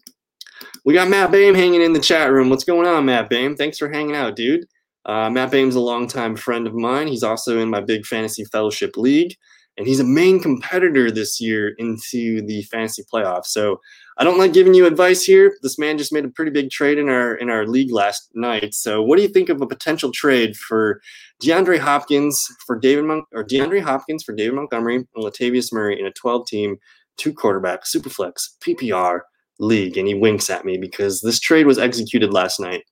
We 0.84 0.94
got 0.94 1.08
Matt 1.08 1.30
Bame 1.30 1.54
hanging 1.54 1.82
in 1.82 1.94
the 1.94 2.00
chat 2.00 2.30
room. 2.30 2.50
What's 2.50 2.64
going 2.64 2.86
on, 2.86 3.06
Matt 3.06 3.30
Bame? 3.30 3.56
Thanks 3.56 3.78
for 3.78 3.90
hanging 3.90 4.14
out, 4.14 4.36
dude. 4.36 4.66
Uh, 5.06 5.30
Matt 5.30 5.50
Bame's 5.50 5.74
a 5.74 5.80
longtime 5.80 6.36
friend 6.36 6.66
of 6.66 6.74
mine. 6.74 7.08
He's 7.08 7.22
also 7.22 7.58
in 7.58 7.70
my 7.70 7.80
big 7.80 8.06
fantasy 8.06 8.44
fellowship 8.44 8.96
league, 8.96 9.34
and 9.76 9.86
he's 9.86 10.00
a 10.00 10.04
main 10.04 10.40
competitor 10.40 11.10
this 11.10 11.40
year 11.40 11.74
into 11.78 12.42
the 12.46 12.62
fantasy 12.70 13.02
playoffs. 13.12 13.46
So 13.46 13.80
I 14.16 14.24
don't 14.24 14.38
like 14.38 14.52
giving 14.52 14.74
you 14.74 14.86
advice 14.86 15.24
here. 15.24 15.56
This 15.62 15.78
man 15.78 15.98
just 15.98 16.12
made 16.12 16.24
a 16.24 16.28
pretty 16.28 16.52
big 16.52 16.70
trade 16.70 16.98
in 16.98 17.08
our 17.08 17.34
in 17.34 17.50
our 17.50 17.66
league 17.66 17.92
last 17.92 18.30
night. 18.34 18.74
So, 18.74 19.02
what 19.02 19.16
do 19.16 19.22
you 19.22 19.28
think 19.28 19.48
of 19.48 19.60
a 19.60 19.66
potential 19.66 20.12
trade 20.12 20.56
for 20.56 21.00
DeAndre 21.42 21.78
Hopkins 21.78 22.40
for 22.66 22.78
David 22.78 23.04
Mon- 23.04 23.24
or 23.32 23.44
DeAndre 23.44 23.82
Hopkins 23.82 24.22
for 24.22 24.34
David 24.34 24.54
Montgomery 24.54 24.96
and 24.96 25.06
Latavius 25.16 25.72
Murray 25.72 25.98
in 25.98 26.06
a 26.06 26.12
12 26.12 26.46
team, 26.46 26.76
two 27.16 27.32
quarterback 27.32 27.84
superflex 27.84 28.50
PPR 28.60 29.20
league? 29.58 29.96
And 29.96 30.06
he 30.06 30.14
winks 30.14 30.48
at 30.48 30.64
me 30.64 30.78
because 30.78 31.20
this 31.20 31.40
trade 31.40 31.66
was 31.66 31.78
executed 31.78 32.32
last 32.32 32.60
night. 32.60 32.84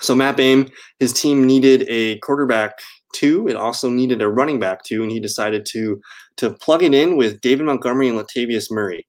So 0.00 0.14
Matt 0.14 0.36
Bame, 0.36 0.70
his 1.00 1.12
team 1.12 1.46
needed 1.46 1.84
a 1.88 2.18
quarterback 2.18 2.78
two. 3.12 3.46
It 3.48 3.56
also 3.56 3.90
needed 3.90 4.22
a 4.22 4.28
running 4.28 4.58
back 4.58 4.84
two, 4.84 5.02
and 5.02 5.10
he 5.10 5.20
decided 5.20 5.66
to 5.66 6.00
to 6.36 6.50
plug 6.54 6.82
it 6.82 6.94
in 6.94 7.16
with 7.16 7.40
David 7.40 7.66
Montgomery 7.66 8.08
and 8.08 8.18
Latavius 8.18 8.70
Murray. 8.70 9.06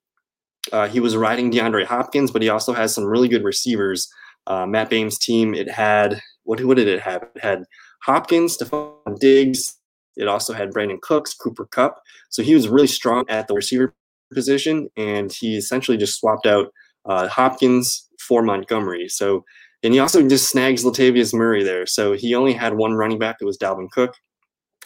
Uh, 0.72 0.88
he 0.88 1.00
was 1.00 1.18
riding 1.18 1.52
DeAndre 1.52 1.86
Hopkins, 1.86 2.32
but 2.32 2.42
he 2.42 2.50
also 2.50 2.74
has 2.74 2.94
some 2.94 3.06
really 3.06 3.28
good 3.28 3.44
receivers. 3.44 4.12
Uh, 4.48 4.66
Matt 4.66 4.90
Bame's 4.90 5.18
team, 5.18 5.54
it 5.54 5.70
had 5.70 6.22
what, 6.44 6.64
what 6.64 6.78
did 6.78 6.88
it 6.88 7.02
have? 7.02 7.24
It 7.36 7.44
had 7.44 7.64
Hopkins, 8.04 8.58
Stefon 8.58 9.20
Diggs. 9.20 9.78
It 10.16 10.28
also 10.28 10.54
had 10.54 10.72
Brandin 10.72 11.02
Cooks, 11.02 11.34
Cooper 11.34 11.66
Kupp. 11.66 12.02
So 12.30 12.44
he 12.44 12.54
was 12.54 12.68
really 12.68 12.88
strong 12.88 13.26
at 13.30 13.48
the 13.48 13.56
receiver 13.56 13.94
position, 14.34 14.90
and 14.98 15.32
he 15.32 15.58
essentially 15.58 15.98
just 15.98 16.20
swapped 16.20 16.46
out 16.46 16.72
uh, 17.06 17.28
Hopkins 17.28 18.10
for 18.20 18.42
Montgomery. 18.42 19.08
So, 19.10 19.44
and 19.82 19.94
he 19.94 20.00
also 20.00 20.28
just 20.28 20.50
snags 20.50 20.84
Latavius 20.84 21.34
Murray 21.34 21.64
there. 21.64 21.86
So 21.86 22.14
he 22.14 22.36
only 22.36 22.54
had 22.54 22.76
one 22.76 22.94
running 22.94 23.20
back. 23.20 23.38
It 23.42 23.46
was 23.46 23.58
Dalvin 23.58 23.90
Cook 23.92 24.16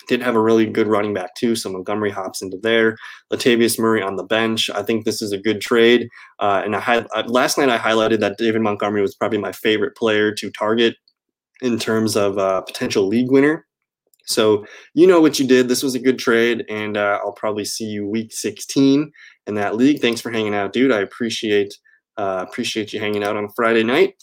did 0.07 0.21
have 0.21 0.35
a 0.35 0.41
really 0.41 0.65
good 0.65 0.87
running 0.87 1.13
back 1.13 1.35
too. 1.35 1.55
So 1.55 1.69
Montgomery 1.69 2.11
hops 2.11 2.41
into 2.41 2.57
there. 2.57 2.97
Latavius 3.31 3.79
Murray 3.79 4.01
on 4.01 4.15
the 4.15 4.23
bench. 4.23 4.69
I 4.69 4.83
think 4.83 5.05
this 5.05 5.21
is 5.21 5.31
a 5.31 5.37
good 5.37 5.61
trade. 5.61 6.09
Uh, 6.39 6.61
and 6.63 6.75
I 6.75 7.05
uh, 7.13 7.23
last 7.27 7.57
night 7.57 7.69
I 7.69 7.77
highlighted 7.77 8.19
that 8.19 8.37
David 8.37 8.61
Montgomery 8.61 9.01
was 9.01 9.15
probably 9.15 9.39
my 9.39 9.51
favorite 9.51 9.95
player 9.95 10.31
to 10.33 10.51
target 10.51 10.95
in 11.61 11.79
terms 11.79 12.15
of 12.15 12.37
uh, 12.37 12.61
potential 12.61 13.07
league 13.07 13.31
winner. 13.31 13.65
So 14.25 14.65
you 14.93 15.07
know 15.07 15.21
what 15.21 15.39
you 15.39 15.47
did. 15.47 15.69
This 15.69 15.81
was 15.83 15.95
a 15.95 15.99
good 15.99 16.19
trade, 16.19 16.65
and 16.69 16.97
uh, 16.97 17.19
I'll 17.23 17.31
probably 17.31 17.63
see 17.63 17.85
you 17.85 18.05
week 18.05 18.33
16 18.33 19.11
in 19.47 19.55
that 19.55 19.77
league. 19.77 20.01
Thanks 20.01 20.19
for 20.19 20.31
hanging 20.31 20.53
out, 20.53 20.73
dude. 20.73 20.91
I 20.91 20.99
appreciate 20.99 21.73
uh, 22.17 22.45
appreciate 22.47 22.93
you 22.93 22.99
hanging 22.99 23.23
out 23.23 23.37
on 23.37 23.47
Friday 23.55 23.83
night. 23.83 24.15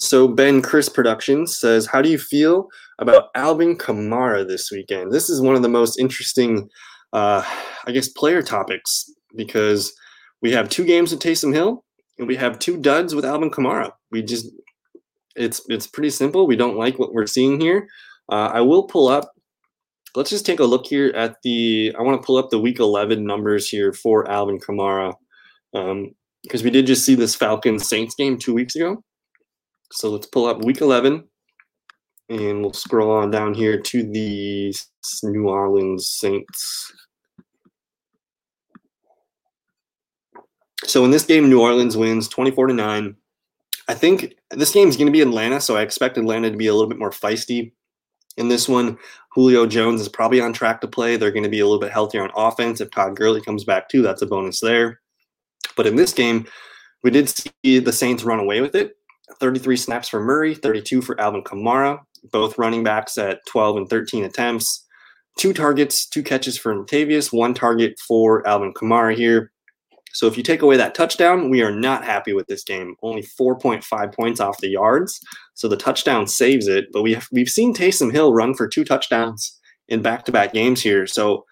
So 0.00 0.26
Ben 0.26 0.62
Chris 0.62 0.88
Productions 0.88 1.58
says, 1.58 1.86
"How 1.86 2.00
do 2.00 2.08
you 2.08 2.18
feel 2.18 2.68
about 2.98 3.28
Alvin 3.34 3.76
Kamara 3.76 4.48
this 4.48 4.70
weekend?" 4.70 5.12
This 5.12 5.28
is 5.28 5.42
one 5.42 5.54
of 5.54 5.62
the 5.62 5.68
most 5.68 5.98
interesting, 5.98 6.70
uh, 7.12 7.44
I 7.86 7.92
guess, 7.92 8.08
player 8.08 8.42
topics 8.42 9.12
because 9.36 9.92
we 10.40 10.52
have 10.52 10.70
two 10.70 10.84
games 10.84 11.10
with 11.10 11.20
Taysom 11.20 11.52
Hill 11.52 11.84
and 12.18 12.26
we 12.26 12.36
have 12.36 12.58
two 12.58 12.78
duds 12.78 13.14
with 13.14 13.26
Alvin 13.26 13.50
Kamara. 13.50 13.92
We 14.10 14.22
just, 14.22 14.46
it's 15.36 15.60
it's 15.68 15.86
pretty 15.86 16.10
simple. 16.10 16.46
We 16.46 16.56
don't 16.56 16.78
like 16.78 16.98
what 16.98 17.12
we're 17.12 17.26
seeing 17.26 17.60
here. 17.60 17.86
Uh, 18.30 18.50
I 18.54 18.62
will 18.62 18.84
pull 18.84 19.08
up. 19.08 19.30
Let's 20.16 20.30
just 20.30 20.46
take 20.46 20.60
a 20.60 20.64
look 20.64 20.86
here 20.86 21.08
at 21.14 21.36
the. 21.42 21.94
I 21.98 22.02
want 22.02 22.20
to 22.20 22.26
pull 22.26 22.38
up 22.38 22.48
the 22.50 22.58
Week 22.58 22.80
11 22.80 23.24
numbers 23.24 23.68
here 23.68 23.92
for 23.92 24.28
Alvin 24.30 24.58
Kamara 24.58 25.14
because 25.72 26.60
um, 26.60 26.64
we 26.64 26.70
did 26.70 26.86
just 26.86 27.04
see 27.04 27.14
this 27.14 27.34
Falcons 27.34 27.86
Saints 27.86 28.14
game 28.14 28.38
two 28.38 28.54
weeks 28.54 28.74
ago. 28.74 29.04
So 29.92 30.10
let's 30.10 30.26
pull 30.26 30.46
up 30.46 30.64
week 30.64 30.80
11 30.80 31.24
and 32.28 32.60
we'll 32.62 32.72
scroll 32.72 33.10
on 33.10 33.30
down 33.30 33.54
here 33.54 33.78
to 33.78 34.02
the 34.04 34.74
New 35.24 35.48
Orleans 35.48 36.08
Saints. 36.08 36.92
So 40.84 41.04
in 41.04 41.10
this 41.10 41.24
game, 41.24 41.48
New 41.48 41.60
Orleans 41.60 41.96
wins 41.96 42.28
24 42.28 42.68
to 42.68 42.74
9. 42.74 43.16
I 43.88 43.94
think 43.94 44.34
this 44.50 44.72
game 44.72 44.88
is 44.88 44.96
going 44.96 45.08
to 45.08 45.12
be 45.12 45.20
Atlanta, 45.20 45.60
so 45.60 45.76
I 45.76 45.82
expect 45.82 46.16
Atlanta 46.16 46.50
to 46.50 46.56
be 46.56 46.68
a 46.68 46.72
little 46.72 46.88
bit 46.88 46.98
more 46.98 47.10
feisty. 47.10 47.72
In 48.36 48.48
this 48.48 48.68
one, 48.68 48.96
Julio 49.32 49.66
Jones 49.66 50.00
is 50.00 50.08
probably 50.08 50.40
on 50.40 50.52
track 50.52 50.80
to 50.80 50.88
play. 50.88 51.16
They're 51.16 51.32
going 51.32 51.42
to 51.42 51.48
be 51.48 51.60
a 51.60 51.64
little 51.64 51.80
bit 51.80 51.92
healthier 51.92 52.22
on 52.22 52.30
offense. 52.36 52.80
If 52.80 52.90
Todd 52.90 53.16
Gurley 53.16 53.40
comes 53.40 53.64
back 53.64 53.88
too, 53.88 54.02
that's 54.02 54.22
a 54.22 54.26
bonus 54.26 54.60
there. 54.60 55.00
But 55.76 55.86
in 55.86 55.96
this 55.96 56.12
game, 56.12 56.46
we 57.02 57.10
did 57.10 57.28
see 57.28 57.80
the 57.80 57.92
Saints 57.92 58.22
run 58.22 58.38
away 58.38 58.60
with 58.60 58.76
it. 58.76 58.96
33 59.38 59.76
snaps 59.76 60.08
for 60.08 60.20
Murray, 60.20 60.54
32 60.54 61.02
for 61.02 61.20
Alvin 61.20 61.42
Kamara, 61.42 62.00
both 62.32 62.58
running 62.58 62.84
backs 62.84 63.18
at 63.18 63.44
12 63.46 63.76
and 63.76 63.88
13 63.88 64.24
attempts. 64.24 64.86
Two 65.38 65.52
targets, 65.52 66.06
two 66.06 66.22
catches 66.22 66.58
for 66.58 66.74
Latavius, 66.74 67.32
one 67.32 67.54
target 67.54 67.94
for 68.06 68.46
Alvin 68.46 68.72
Kamara 68.74 69.14
here. 69.14 69.52
So 70.12 70.26
if 70.26 70.36
you 70.36 70.42
take 70.42 70.62
away 70.62 70.76
that 70.76 70.94
touchdown, 70.94 71.50
we 71.50 71.62
are 71.62 71.70
not 71.70 72.04
happy 72.04 72.32
with 72.32 72.46
this 72.48 72.64
game. 72.64 72.96
Only 73.02 73.22
4.5 73.22 74.14
points 74.14 74.40
off 74.40 74.58
the 74.58 74.68
yards. 74.68 75.20
So 75.54 75.68
the 75.68 75.76
touchdown 75.76 76.26
saves 76.26 76.66
it. 76.66 76.86
But 76.92 77.02
we 77.02 77.14
have, 77.14 77.28
we've 77.30 77.48
seen 77.48 77.72
Taysom 77.72 78.12
Hill 78.12 78.34
run 78.34 78.54
for 78.54 78.66
two 78.66 78.84
touchdowns 78.84 79.58
in 79.88 80.02
back-to-back 80.02 80.52
games 80.52 80.82
here. 80.82 81.06
So 81.06 81.44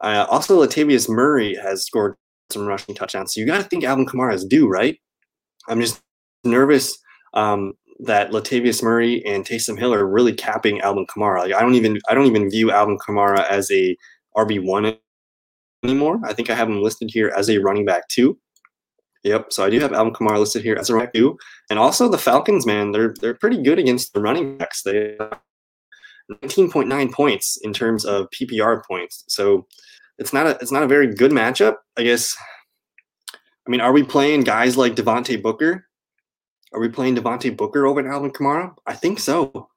uh, 0.00 0.26
also 0.28 0.64
Latavius 0.64 1.08
Murray 1.08 1.54
has 1.54 1.84
scored 1.84 2.16
some 2.50 2.66
rushing 2.66 2.94
touchdowns. 2.94 3.32
So 3.32 3.40
you 3.40 3.46
got 3.46 3.58
to 3.58 3.68
think 3.68 3.84
Alvin 3.84 4.06
Kamara 4.06 4.34
is 4.34 4.44
due, 4.44 4.68
right? 4.68 4.98
I'm 5.68 5.80
just 5.80 6.00
nervous 6.44 6.98
um, 7.34 7.74
that 8.00 8.30
Latavius 8.30 8.82
Murray 8.82 9.24
and 9.24 9.44
Taysom 9.44 9.78
Hill 9.78 9.94
are 9.94 10.06
really 10.06 10.32
capping 10.32 10.80
Alvin 10.80 11.06
Kamara. 11.06 11.40
Like 11.40 11.54
I 11.54 11.60
don't 11.60 11.74
even 11.74 11.98
I 12.08 12.14
don't 12.14 12.26
even 12.26 12.50
view 12.50 12.70
Alvin 12.70 12.98
Kamara 12.98 13.48
as 13.48 13.70
a 13.70 13.96
RB 14.36 14.64
one 14.64 14.96
anymore. 15.84 16.20
I 16.24 16.32
think 16.32 16.50
I 16.50 16.54
have 16.54 16.68
him 16.68 16.82
listed 16.82 17.10
here 17.12 17.32
as 17.36 17.48
a 17.48 17.58
running 17.58 17.84
back 17.84 18.08
too. 18.08 18.38
Yep. 19.24 19.52
So 19.52 19.64
I 19.64 19.70
do 19.70 19.78
have 19.80 19.92
Alvin 19.92 20.12
Kamara 20.12 20.38
listed 20.38 20.62
here 20.62 20.76
as 20.76 20.90
a 20.90 20.94
running 20.94 21.06
back 21.06 21.14
too. 21.14 21.38
And 21.70 21.78
also 21.78 22.08
the 22.08 22.18
Falcons, 22.18 22.66
man, 22.66 22.90
they're 22.90 23.14
they're 23.20 23.34
pretty 23.34 23.62
good 23.62 23.78
against 23.78 24.14
the 24.14 24.20
running 24.20 24.58
backs. 24.58 24.82
They 24.82 25.16
19.9 26.30 27.12
points 27.12 27.58
in 27.62 27.72
terms 27.72 28.04
of 28.04 28.28
PPR 28.30 28.84
points. 28.84 29.24
So 29.28 29.66
it's 30.18 30.32
not 30.32 30.46
a 30.46 30.50
it's 30.60 30.72
not 30.72 30.82
a 30.82 30.88
very 30.88 31.12
good 31.12 31.30
matchup. 31.30 31.76
I 31.96 32.02
guess. 32.02 32.36
I 33.66 33.70
mean, 33.70 33.80
are 33.80 33.92
we 33.92 34.02
playing 34.02 34.40
guys 34.40 34.76
like 34.76 34.96
Devontae 34.96 35.40
Booker? 35.40 35.86
Are 36.74 36.80
we 36.80 36.88
playing 36.88 37.16
Devontae 37.16 37.56
Booker 37.56 37.86
over 37.86 38.06
Alvin 38.06 38.30
Kamara? 38.30 38.74
I 38.86 38.94
think 38.94 39.18
so. 39.18 39.68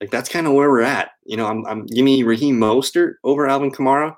Like 0.00 0.10
that's 0.10 0.28
kind 0.28 0.46
of 0.46 0.52
where 0.52 0.70
we're 0.70 0.82
at. 0.82 1.10
You 1.24 1.36
know, 1.36 1.46
I'm, 1.46 1.64
I'm 1.66 1.86
give 1.86 2.04
me 2.04 2.22
Raheem 2.22 2.58
Mostert 2.58 3.14
over 3.24 3.46
Alvin 3.46 3.72
Kamara. 3.72 4.14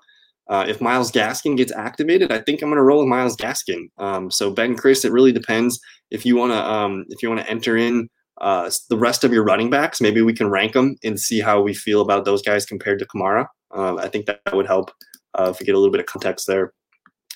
Uh, 0.48 0.64
if 0.68 0.80
Myles 0.80 1.10
Gaskin 1.10 1.56
gets 1.56 1.72
activated, 1.72 2.30
I 2.30 2.40
think 2.40 2.62
I'm 2.62 2.68
going 2.68 2.76
to 2.76 2.82
roll 2.82 3.00
with 3.00 3.08
Myles 3.08 3.36
Gaskin. 3.36 3.88
Um, 3.98 4.30
so 4.30 4.50
Ben, 4.50 4.76
Chris, 4.76 5.04
it 5.04 5.12
really 5.12 5.32
depends. 5.32 5.80
If 6.10 6.24
you 6.24 6.36
want 6.36 6.52
to, 6.52 6.64
um, 6.64 7.04
if 7.08 7.22
you 7.22 7.28
want 7.28 7.40
to 7.40 7.50
enter 7.50 7.76
in 7.76 8.08
uh, 8.40 8.70
the 8.88 8.96
rest 8.96 9.24
of 9.24 9.32
your 9.32 9.44
running 9.44 9.70
backs, 9.70 10.00
maybe 10.00 10.22
we 10.22 10.32
can 10.32 10.48
rank 10.48 10.74
them 10.74 10.96
and 11.02 11.18
see 11.18 11.40
how 11.40 11.60
we 11.60 11.74
feel 11.74 12.00
about 12.00 12.24
those 12.24 12.42
guys 12.42 12.64
compared 12.64 13.00
to 13.00 13.06
Kamara. 13.06 13.46
Uh, 13.74 13.96
I 13.96 14.08
think 14.08 14.26
that 14.26 14.40
would 14.52 14.66
help 14.66 14.92
uh, 15.34 15.50
if 15.50 15.58
we 15.58 15.66
get 15.66 15.74
a 15.74 15.78
little 15.78 15.92
bit 15.92 16.00
of 16.00 16.06
context 16.06 16.46
there. 16.46 16.72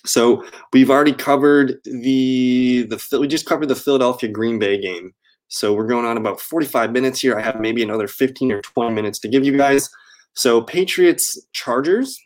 So 0.05 0.45
we've 0.73 0.91
already 0.91 1.13
covered 1.13 1.77
the 1.85 2.87
the 2.89 3.19
we 3.21 3.29
just 3.29 3.47
covered 3.47 3.69
the 3.69 3.77
Philadelphia 3.77 4.31
Green 4.31 4.59
Bay 4.59 4.81
game. 4.81 5.13
So 5.49 5.75
we're 5.75 5.87
going 5.87 6.07
on 6.07 6.17
about 6.17 6.41
45 6.41 6.93
minutes 6.93 7.21
here. 7.21 7.37
I 7.37 7.43
have 7.43 7.61
maybe 7.61 7.83
another 7.83 8.07
15 8.07 8.53
or 8.53 8.63
20 8.63 8.95
minutes 8.95 9.19
to 9.21 9.29
give 9.29 9.45
you 9.45 9.57
guys. 9.57 9.91
So 10.35 10.63
Patriots 10.63 11.45
Chargers. 11.53 12.21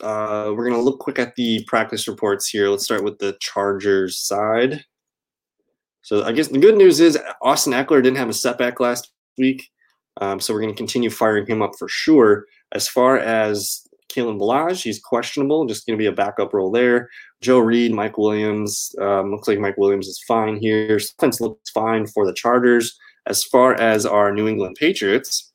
Uh, 0.00 0.52
we're 0.54 0.68
to 0.70 0.78
look 0.78 0.98
quick 0.98 1.18
at 1.18 1.36
the 1.36 1.64
practice 1.66 2.06
reports 2.08 2.48
here. 2.48 2.68
Let's 2.68 2.84
start 2.84 3.04
with 3.04 3.18
the 3.18 3.36
Chargers 3.40 4.18
side. 4.18 4.84
So 6.02 6.22
I 6.22 6.32
guess 6.32 6.48
the 6.48 6.58
good 6.58 6.76
news 6.76 7.00
is 7.00 7.18
Austin 7.40 7.72
Ekeler 7.72 8.02
didn't 8.02 8.18
have 8.18 8.28
a 8.28 8.34
setback 8.34 8.78
last 8.78 9.10
week. 9.38 9.70
Um, 10.20 10.38
so 10.38 10.52
we're 10.52 10.60
to 10.74 10.76
continue 10.76 11.10
firing 11.10 11.46
him 11.46 11.62
up 11.62 11.72
for 11.78 11.88
sure. 11.88 12.44
As 12.72 12.88
far 12.88 13.18
as 13.18 13.83
Kalen 14.14 14.38
Ballage, 14.38 14.82
he's 14.82 15.00
questionable, 15.00 15.66
just 15.66 15.86
going 15.86 15.98
to 15.98 16.02
be 16.02 16.06
a 16.06 16.12
backup 16.12 16.54
role 16.54 16.70
there. 16.70 17.08
Joe 17.40 17.58
Reed, 17.58 17.92
Mike 17.92 18.16
Williams, 18.16 18.94
um, 19.00 19.30
looks 19.30 19.48
like 19.48 19.58
Mike 19.58 19.76
Williams 19.76 20.06
is 20.06 20.22
fine 20.26 20.56
here. 20.56 20.98
Defense 20.98 21.40
looks 21.40 21.70
fine 21.70 22.06
for 22.06 22.26
the 22.26 22.34
Chargers. 22.34 22.96
As 23.26 23.42
far 23.42 23.74
as 23.74 24.04
our 24.04 24.32
New 24.32 24.46
England 24.46 24.76
Patriots, 24.78 25.52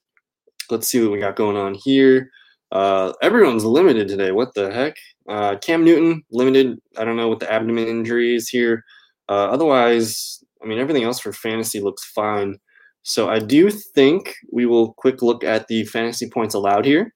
let's 0.70 0.88
see 0.88 1.02
what 1.02 1.12
we 1.12 1.20
got 1.20 1.36
going 1.36 1.58
on 1.58 1.76
here. 1.76 2.32
Uh, 2.72 3.14
everyone's 3.22 3.66
limited 3.66 4.08
today. 4.08 4.32
What 4.32 4.54
the 4.54 4.72
heck? 4.72 4.96
Uh, 5.28 5.58
Cam 5.58 5.84
Newton 5.84 6.24
limited. 6.32 6.80
I 6.98 7.06
don't 7.06 7.18
know 7.18 7.28
what 7.28 7.40
the 7.40 7.52
abdomen 7.52 7.88
injury 7.88 8.36
is 8.36 8.50
here. 8.50 8.84
Uh, 9.28 9.48
otherwise, 9.50 10.44
I 10.64 10.68
mean 10.68 10.80
everything 10.80 11.04
else 11.04 11.20
for 11.20 11.34
fantasy 11.34 11.80
looks 11.80 12.06
fine. 12.06 12.58
So 13.04 13.30
I 13.30 13.40
do 13.40 13.70
think 13.70 14.36
we 14.52 14.66
will 14.66 14.94
quick 14.94 15.22
look 15.22 15.44
at 15.44 15.68
the 15.68 15.86
fantasy 15.86 16.30
points 16.30 16.54
allowed 16.54 16.86
here. 16.86 17.14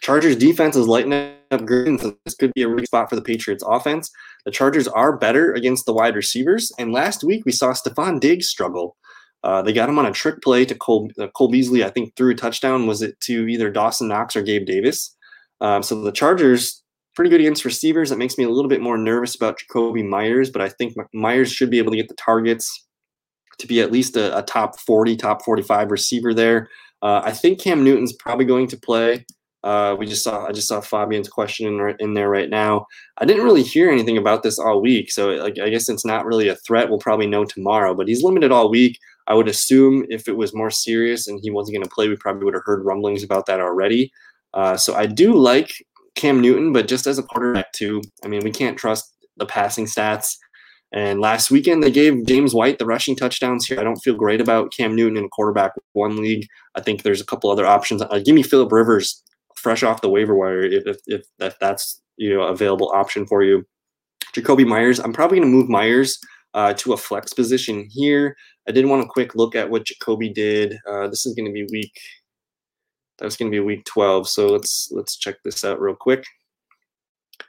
Chargers 0.00 0.36
defense 0.36 0.76
is 0.76 0.86
lighting 0.86 1.12
up 1.50 1.66
green, 1.66 1.98
so 1.98 2.16
this 2.24 2.34
could 2.34 2.52
be 2.54 2.62
a 2.62 2.68
weak 2.68 2.86
spot 2.86 3.10
for 3.10 3.16
the 3.16 3.22
Patriots 3.22 3.64
offense. 3.66 4.10
The 4.44 4.50
Chargers 4.50 4.88
are 4.88 5.16
better 5.16 5.52
against 5.52 5.84
the 5.86 5.92
wide 5.92 6.16
receivers, 6.16 6.72
and 6.78 6.92
last 6.92 7.22
week 7.22 7.44
we 7.44 7.52
saw 7.52 7.72
Stefon 7.72 8.20
Diggs 8.20 8.48
struggle. 8.48 8.96
Uh, 9.42 9.62
they 9.62 9.72
got 9.72 9.88
him 9.88 9.98
on 9.98 10.06
a 10.06 10.12
trick 10.12 10.42
play 10.42 10.64
to 10.64 10.74
Cole, 10.74 11.10
uh, 11.18 11.28
Cole 11.28 11.48
Beasley. 11.48 11.84
I 11.84 11.90
think 11.90 12.14
threw 12.16 12.32
a 12.32 12.34
touchdown. 12.34 12.86
Was 12.86 13.02
it 13.02 13.18
to 13.22 13.46
either 13.46 13.70
Dawson 13.70 14.08
Knox 14.08 14.36
or 14.36 14.42
Gabe 14.42 14.66
Davis? 14.66 15.16
Um, 15.60 15.82
so 15.82 16.00
the 16.00 16.12
Chargers 16.12 16.82
pretty 17.14 17.30
good 17.30 17.40
against 17.40 17.64
receivers. 17.64 18.10
That 18.10 18.18
makes 18.18 18.38
me 18.38 18.44
a 18.44 18.50
little 18.50 18.68
bit 18.68 18.80
more 18.80 18.96
nervous 18.96 19.34
about 19.34 19.58
Jakobi 19.58 20.06
Meyers, 20.06 20.50
but 20.50 20.62
I 20.62 20.68
think 20.68 20.94
Meyers 21.12 21.52
should 21.52 21.70
be 21.70 21.78
able 21.78 21.90
to 21.90 21.96
get 21.96 22.08
the 22.08 22.14
targets 22.14 22.86
to 23.58 23.66
be 23.66 23.80
at 23.80 23.92
least 23.92 24.16
a, 24.16 24.36
a 24.38 24.42
top 24.42 24.78
40, 24.78 25.16
top 25.16 25.44
45 25.44 25.90
receiver 25.90 26.32
there. 26.32 26.68
Uh, 27.02 27.22
I 27.24 27.32
think 27.32 27.60
Cam 27.60 27.84
Newton's 27.84 28.12
probably 28.12 28.44
going 28.44 28.68
to 28.68 28.78
play. 28.78 29.24
Uh, 29.62 29.94
we 29.98 30.06
just 30.06 30.24
saw 30.24 30.46
I 30.46 30.52
just 30.52 30.68
saw 30.68 30.80
Fabian's 30.80 31.28
question 31.28 31.66
in, 31.66 31.96
in 31.98 32.14
there 32.14 32.30
right 32.30 32.48
now. 32.48 32.86
I 33.18 33.24
didn't 33.26 33.44
really 33.44 33.62
hear 33.62 33.90
anything 33.90 34.16
about 34.16 34.42
this 34.42 34.58
all 34.58 34.80
week, 34.80 35.12
so 35.12 35.30
like 35.30 35.58
I 35.58 35.68
guess 35.68 35.88
it's 35.88 36.04
not 36.04 36.24
really 36.24 36.48
a 36.48 36.56
threat. 36.56 36.88
We'll 36.88 36.98
probably 36.98 37.26
know 37.26 37.44
tomorrow. 37.44 37.94
But 37.94 38.08
he's 38.08 38.22
limited 38.22 38.52
all 38.52 38.70
week. 38.70 38.98
I 39.26 39.34
would 39.34 39.48
assume 39.48 40.06
if 40.08 40.26
it 40.28 40.36
was 40.36 40.54
more 40.54 40.70
serious 40.70 41.28
and 41.28 41.38
he 41.42 41.50
wasn't 41.50 41.76
going 41.76 41.84
to 41.84 41.94
play, 41.94 42.08
we 42.08 42.16
probably 42.16 42.44
would 42.44 42.54
have 42.54 42.64
heard 42.64 42.84
rumblings 42.84 43.22
about 43.22 43.46
that 43.46 43.60
already. 43.60 44.10
Uh, 44.54 44.76
so 44.76 44.94
I 44.94 45.06
do 45.06 45.34
like 45.34 45.72
Cam 46.16 46.40
Newton, 46.40 46.72
but 46.72 46.88
just 46.88 47.06
as 47.06 47.18
a 47.18 47.22
quarterback 47.22 47.72
too. 47.72 48.02
I 48.24 48.28
mean, 48.28 48.42
we 48.42 48.50
can't 48.50 48.76
trust 48.78 49.14
the 49.36 49.46
passing 49.46 49.86
stats. 49.86 50.36
And 50.92 51.20
last 51.20 51.50
weekend 51.50 51.82
they 51.82 51.90
gave 51.92 52.26
James 52.26 52.52
White 52.52 52.78
the 52.80 52.86
rushing 52.86 53.14
touchdowns 53.14 53.66
here. 53.66 53.78
I 53.78 53.84
don't 53.84 54.00
feel 54.02 54.16
great 54.16 54.40
about 54.40 54.72
Cam 54.72 54.96
Newton 54.96 55.16
in 55.16 55.28
quarterback 55.28 55.72
one 55.92 56.16
league. 56.16 56.46
I 56.74 56.80
think 56.80 57.02
there's 57.02 57.20
a 57.20 57.26
couple 57.26 57.50
other 57.50 57.66
options. 57.66 58.02
Uh, 58.02 58.20
give 58.24 58.34
me 58.34 58.42
Philip 58.42 58.72
Rivers 58.72 59.22
fresh 59.60 59.82
off 59.82 60.00
the 60.00 60.08
waiver 60.08 60.34
wire 60.34 60.62
if, 60.62 60.98
if, 61.06 61.24
if, 61.38 61.58
that's 61.58 62.00
you 62.16 62.34
know 62.34 62.42
available 62.42 62.90
option 62.94 63.26
for 63.26 63.42
you. 63.42 63.64
Jakobi 64.34 64.66
Meyers, 64.66 64.98
I'm 65.00 65.12
probably 65.12 65.38
going 65.38 65.50
to 65.50 65.56
move 65.56 65.68
Meyers 65.68 66.18
uh, 66.54 66.74
to 66.74 66.92
a 66.92 66.96
flex 66.96 67.32
position 67.32 67.86
here. 67.90 68.36
I 68.68 68.72
did 68.72 68.86
want 68.86 69.02
a 69.02 69.08
quick 69.08 69.34
look 69.34 69.54
at 69.54 69.70
what 69.70 69.86
Jakobi 69.86 70.32
did. 70.32 70.76
Uh, 70.86 71.08
this 71.08 71.26
is 71.26 71.34
going 71.34 71.46
to 71.46 71.52
be 71.52 71.66
week. 71.72 71.92
That 73.18 73.24
was 73.24 73.36
going 73.36 73.50
to 73.50 73.54
be 73.54 73.60
week 73.60 73.84
12. 73.84 74.28
So 74.28 74.46
let's 74.48 74.88
let's 74.92 75.16
check 75.16 75.36
this 75.44 75.64
out 75.64 75.80
real 75.80 75.96
quick. 75.96 76.24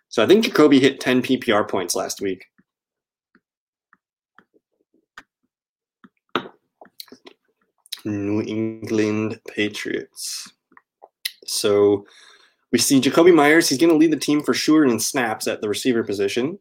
So 0.10 0.24
I 0.24 0.28
think 0.28 0.46
Jakobi 0.46 0.80
hit 0.80 1.00
10 1.00 1.22
PPR 1.22 1.70
points 1.70 1.96
last 1.96 2.22
week. 2.22 2.44
New 8.04 8.42
England 8.42 9.40
Patriots. 9.48 10.52
So 11.52 12.06
we 12.72 12.80
see 12.80 13.02
Jakobi 13.02 13.34
Meyers. 13.34 13.70
He's 13.70 13.78
going 13.78 13.92
to 13.92 13.98
lead 13.98 14.12
the 14.12 14.18
team 14.18 14.42
for 14.42 14.54
sure 14.54 14.86
in 14.86 15.00
snaps 15.00 15.48
at 15.48 15.62
the 15.62 15.70
receiver 15.70 16.04
position. 16.04 16.58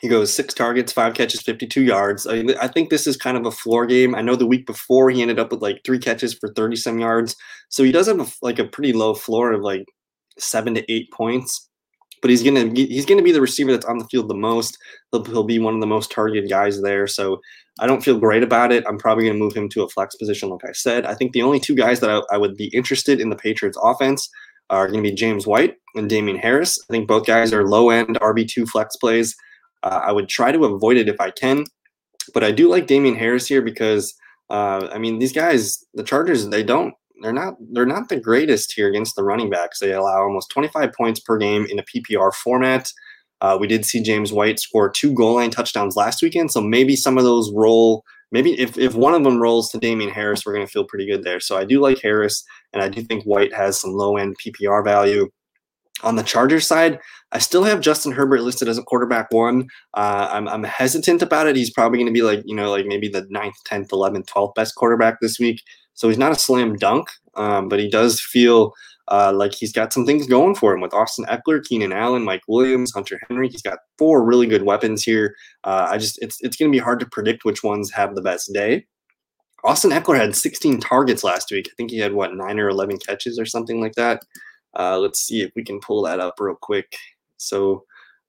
He 0.00 0.08
goes 0.08 0.34
six 0.34 0.52
targets, 0.52 0.92
five 0.92 1.14
catches, 1.14 1.40
52 1.40 1.82
yards. 1.82 2.26
I, 2.26 2.44
I, 2.60 2.68
think 2.68 2.90
this 2.90 3.06
is 3.06 3.16
kind 3.16 3.38
of 3.38 3.46
a 3.46 3.50
floor 3.50 3.86
game. 3.86 4.14
I 4.14 4.20
know 4.20 4.36
the 4.36 4.46
week 4.46 4.66
before 4.66 5.08
he 5.08 5.22
ended 5.22 5.38
up 5.38 5.50
with 5.50 5.62
like 5.62 5.80
three 5.84 5.98
catches 5.98 6.34
for 6.34 6.52
30 6.52 6.76
some 6.76 6.98
yards. 6.98 7.36
So 7.70 7.82
he 7.82 7.92
does 7.92 8.08
have 8.08 8.20
a, 8.20 8.26
like 8.42 8.58
a 8.58 8.66
pretty 8.66 8.92
low 8.92 9.14
floor 9.14 9.52
of 9.52 9.62
like 9.62 9.86
seven 10.38 10.74
to 10.74 10.92
eight 10.92 11.10
points. 11.10 11.70
But 12.20 12.30
he's 12.30 12.42
gonna 12.42 12.70
he's 12.74 13.06
gonna 13.06 13.22
be 13.22 13.32
the 13.32 13.40
receiver 13.40 13.70
that's 13.70 13.84
on 13.84 13.98
the 13.98 14.06
field 14.06 14.28
the 14.28 14.34
most. 14.34 14.78
He'll, 15.12 15.24
he'll 15.24 15.44
be 15.44 15.58
one 15.58 15.74
of 15.74 15.80
the 15.80 15.86
most 15.86 16.10
targeted 16.10 16.48
guys 16.48 16.80
there. 16.80 17.06
So 17.06 17.40
I 17.80 17.86
don't 17.86 18.04
feel 18.04 18.18
great 18.18 18.42
about 18.42 18.72
it. 18.72 18.84
I'm 18.86 18.98
probably 18.98 19.26
gonna 19.26 19.38
move 19.38 19.54
him 19.54 19.68
to 19.70 19.82
a 19.82 19.88
flex 19.88 20.14
position, 20.16 20.48
like 20.48 20.64
I 20.64 20.72
said. 20.72 21.06
I 21.06 21.14
think 21.14 21.32
the 21.32 21.42
only 21.42 21.60
two 21.60 21.74
guys 21.74 22.00
that 22.00 22.10
I, 22.10 22.22
I 22.32 22.38
would 22.38 22.56
be 22.56 22.66
interested 22.66 23.20
in 23.20 23.30
the 23.30 23.36
Patriots 23.36 23.78
offense 23.82 24.28
are 24.70 24.88
going 24.88 25.02
to 25.02 25.10
be 25.10 25.14
James 25.14 25.46
White 25.46 25.76
and 25.94 26.08
Damien 26.08 26.38
Harris. 26.38 26.78
I 26.88 26.92
think 26.92 27.08
both 27.08 27.26
guys 27.26 27.52
are 27.52 27.66
low 27.66 27.90
end 27.90 28.18
RB2 28.20 28.68
flex 28.68 28.96
plays. 28.96 29.34
Uh, 29.82 30.00
I 30.02 30.12
would 30.12 30.28
try 30.28 30.52
to 30.52 30.64
avoid 30.64 30.96
it 30.96 31.08
if 31.08 31.20
I 31.20 31.30
can, 31.30 31.64
but 32.32 32.42
I 32.42 32.50
do 32.50 32.68
like 32.68 32.86
Damien 32.86 33.16
Harris 33.16 33.46
here 33.46 33.62
because 33.62 34.14
uh, 34.50 34.88
I 34.92 34.98
mean 34.98 35.18
these 35.18 35.32
guys, 35.32 35.84
the 35.94 36.02
Chargers, 36.02 36.48
they 36.48 36.62
don't. 36.62 36.94
They're 37.20 37.32
not. 37.32 37.54
They're 37.72 37.86
not 37.86 38.08
the 38.08 38.18
greatest 38.18 38.72
here 38.72 38.88
against 38.88 39.14
the 39.16 39.22
running 39.22 39.50
backs. 39.50 39.80
They 39.80 39.92
allow 39.92 40.22
almost 40.22 40.50
25 40.50 40.92
points 40.92 41.20
per 41.20 41.38
game 41.38 41.66
in 41.70 41.78
a 41.78 41.84
PPR 41.84 42.32
format. 42.32 42.90
Uh, 43.40 43.56
we 43.60 43.66
did 43.66 43.84
see 43.84 44.02
James 44.02 44.32
White 44.32 44.58
score 44.58 44.90
two 44.90 45.12
goal 45.12 45.34
line 45.34 45.50
touchdowns 45.50 45.96
last 45.96 46.22
weekend, 46.22 46.50
so 46.50 46.60
maybe 46.60 46.96
some 46.96 47.18
of 47.18 47.24
those 47.24 47.52
roll. 47.52 48.04
Maybe 48.32 48.58
if, 48.58 48.76
if 48.78 48.94
one 48.94 49.14
of 49.14 49.22
them 49.22 49.40
rolls 49.40 49.70
to 49.70 49.78
Damien 49.78 50.10
Harris, 50.10 50.44
we're 50.44 50.54
going 50.54 50.66
to 50.66 50.70
feel 50.70 50.84
pretty 50.84 51.06
good 51.06 51.22
there. 51.22 51.38
So 51.40 51.56
I 51.56 51.64
do 51.64 51.80
like 51.80 52.00
Harris, 52.00 52.42
and 52.72 52.82
I 52.82 52.88
do 52.88 53.02
think 53.02 53.24
White 53.24 53.54
has 53.54 53.80
some 53.80 53.92
low 53.92 54.16
end 54.16 54.36
PPR 54.44 54.84
value. 54.84 55.28
On 56.02 56.16
the 56.16 56.22
Chargers 56.22 56.66
side, 56.66 56.98
I 57.30 57.38
still 57.38 57.64
have 57.64 57.80
Justin 57.80 58.12
Herbert 58.12 58.42
listed 58.42 58.68
as 58.68 58.78
a 58.78 58.82
quarterback 58.82 59.32
one. 59.32 59.68
Uh, 59.94 60.28
I'm, 60.30 60.48
I'm 60.48 60.64
hesitant 60.64 61.22
about 61.22 61.46
it. 61.46 61.56
He's 61.56 61.72
probably 61.72 61.98
going 61.98 62.06
to 62.06 62.12
be 62.12 62.22
like, 62.22 62.42
you 62.44 62.54
know, 62.54 62.70
like 62.70 62.86
maybe 62.86 63.08
the 63.08 63.22
9th, 63.22 63.54
10th, 63.68 63.88
11th, 63.88 64.26
12th 64.26 64.54
best 64.54 64.74
quarterback 64.74 65.20
this 65.20 65.38
week. 65.38 65.60
So 65.94 66.08
he's 66.08 66.18
not 66.18 66.32
a 66.32 66.36
slam 66.36 66.76
dunk, 66.76 67.08
um, 67.36 67.68
but 67.68 67.78
he 67.78 67.88
does 67.88 68.20
feel 68.20 68.72
uh, 69.08 69.32
like 69.34 69.54
he's 69.54 69.72
got 69.72 69.92
some 69.92 70.06
things 70.06 70.26
going 70.26 70.54
for 70.54 70.72
him 70.72 70.80
with 70.80 70.94
Austin 70.94 71.26
Ekeler, 71.26 71.62
Keenan 71.62 71.92
Allen, 71.92 72.24
Mike 72.24 72.42
Williams, 72.48 72.92
Hunter 72.92 73.20
Henry. 73.28 73.48
He's 73.48 73.62
got 73.62 73.78
four 73.98 74.24
really 74.24 74.46
good 74.46 74.62
weapons 74.62 75.02
here. 75.02 75.34
Uh, 75.64 75.88
I 75.90 75.98
just 75.98 76.18
it's 76.22 76.38
it's 76.40 76.56
going 76.56 76.70
to 76.70 76.76
be 76.76 76.82
hard 76.82 77.00
to 77.00 77.06
predict 77.06 77.44
which 77.44 77.62
ones 77.62 77.90
have 77.92 78.14
the 78.14 78.22
best 78.22 78.52
day. 78.52 78.86
Austin 79.64 79.90
Ekeler 79.90 80.16
had 80.16 80.36
16 80.36 80.80
targets 80.80 81.24
last 81.24 81.50
week. 81.50 81.68
I 81.70 81.74
think 81.76 81.90
he 81.90 81.98
had 81.98 82.12
what 82.12 82.34
nine 82.34 82.60
or 82.60 82.68
11 82.68 82.98
catches 82.98 83.38
or 83.38 83.46
something 83.46 83.80
like 83.80 83.94
that. 83.94 84.22
Uh, 84.78 84.98
let's 84.98 85.20
see 85.20 85.42
if 85.42 85.52
we 85.56 85.64
can 85.64 85.80
pull 85.80 86.02
that 86.02 86.20
up 86.20 86.34
real 86.38 86.56
quick. 86.60 86.96
So 87.38 87.84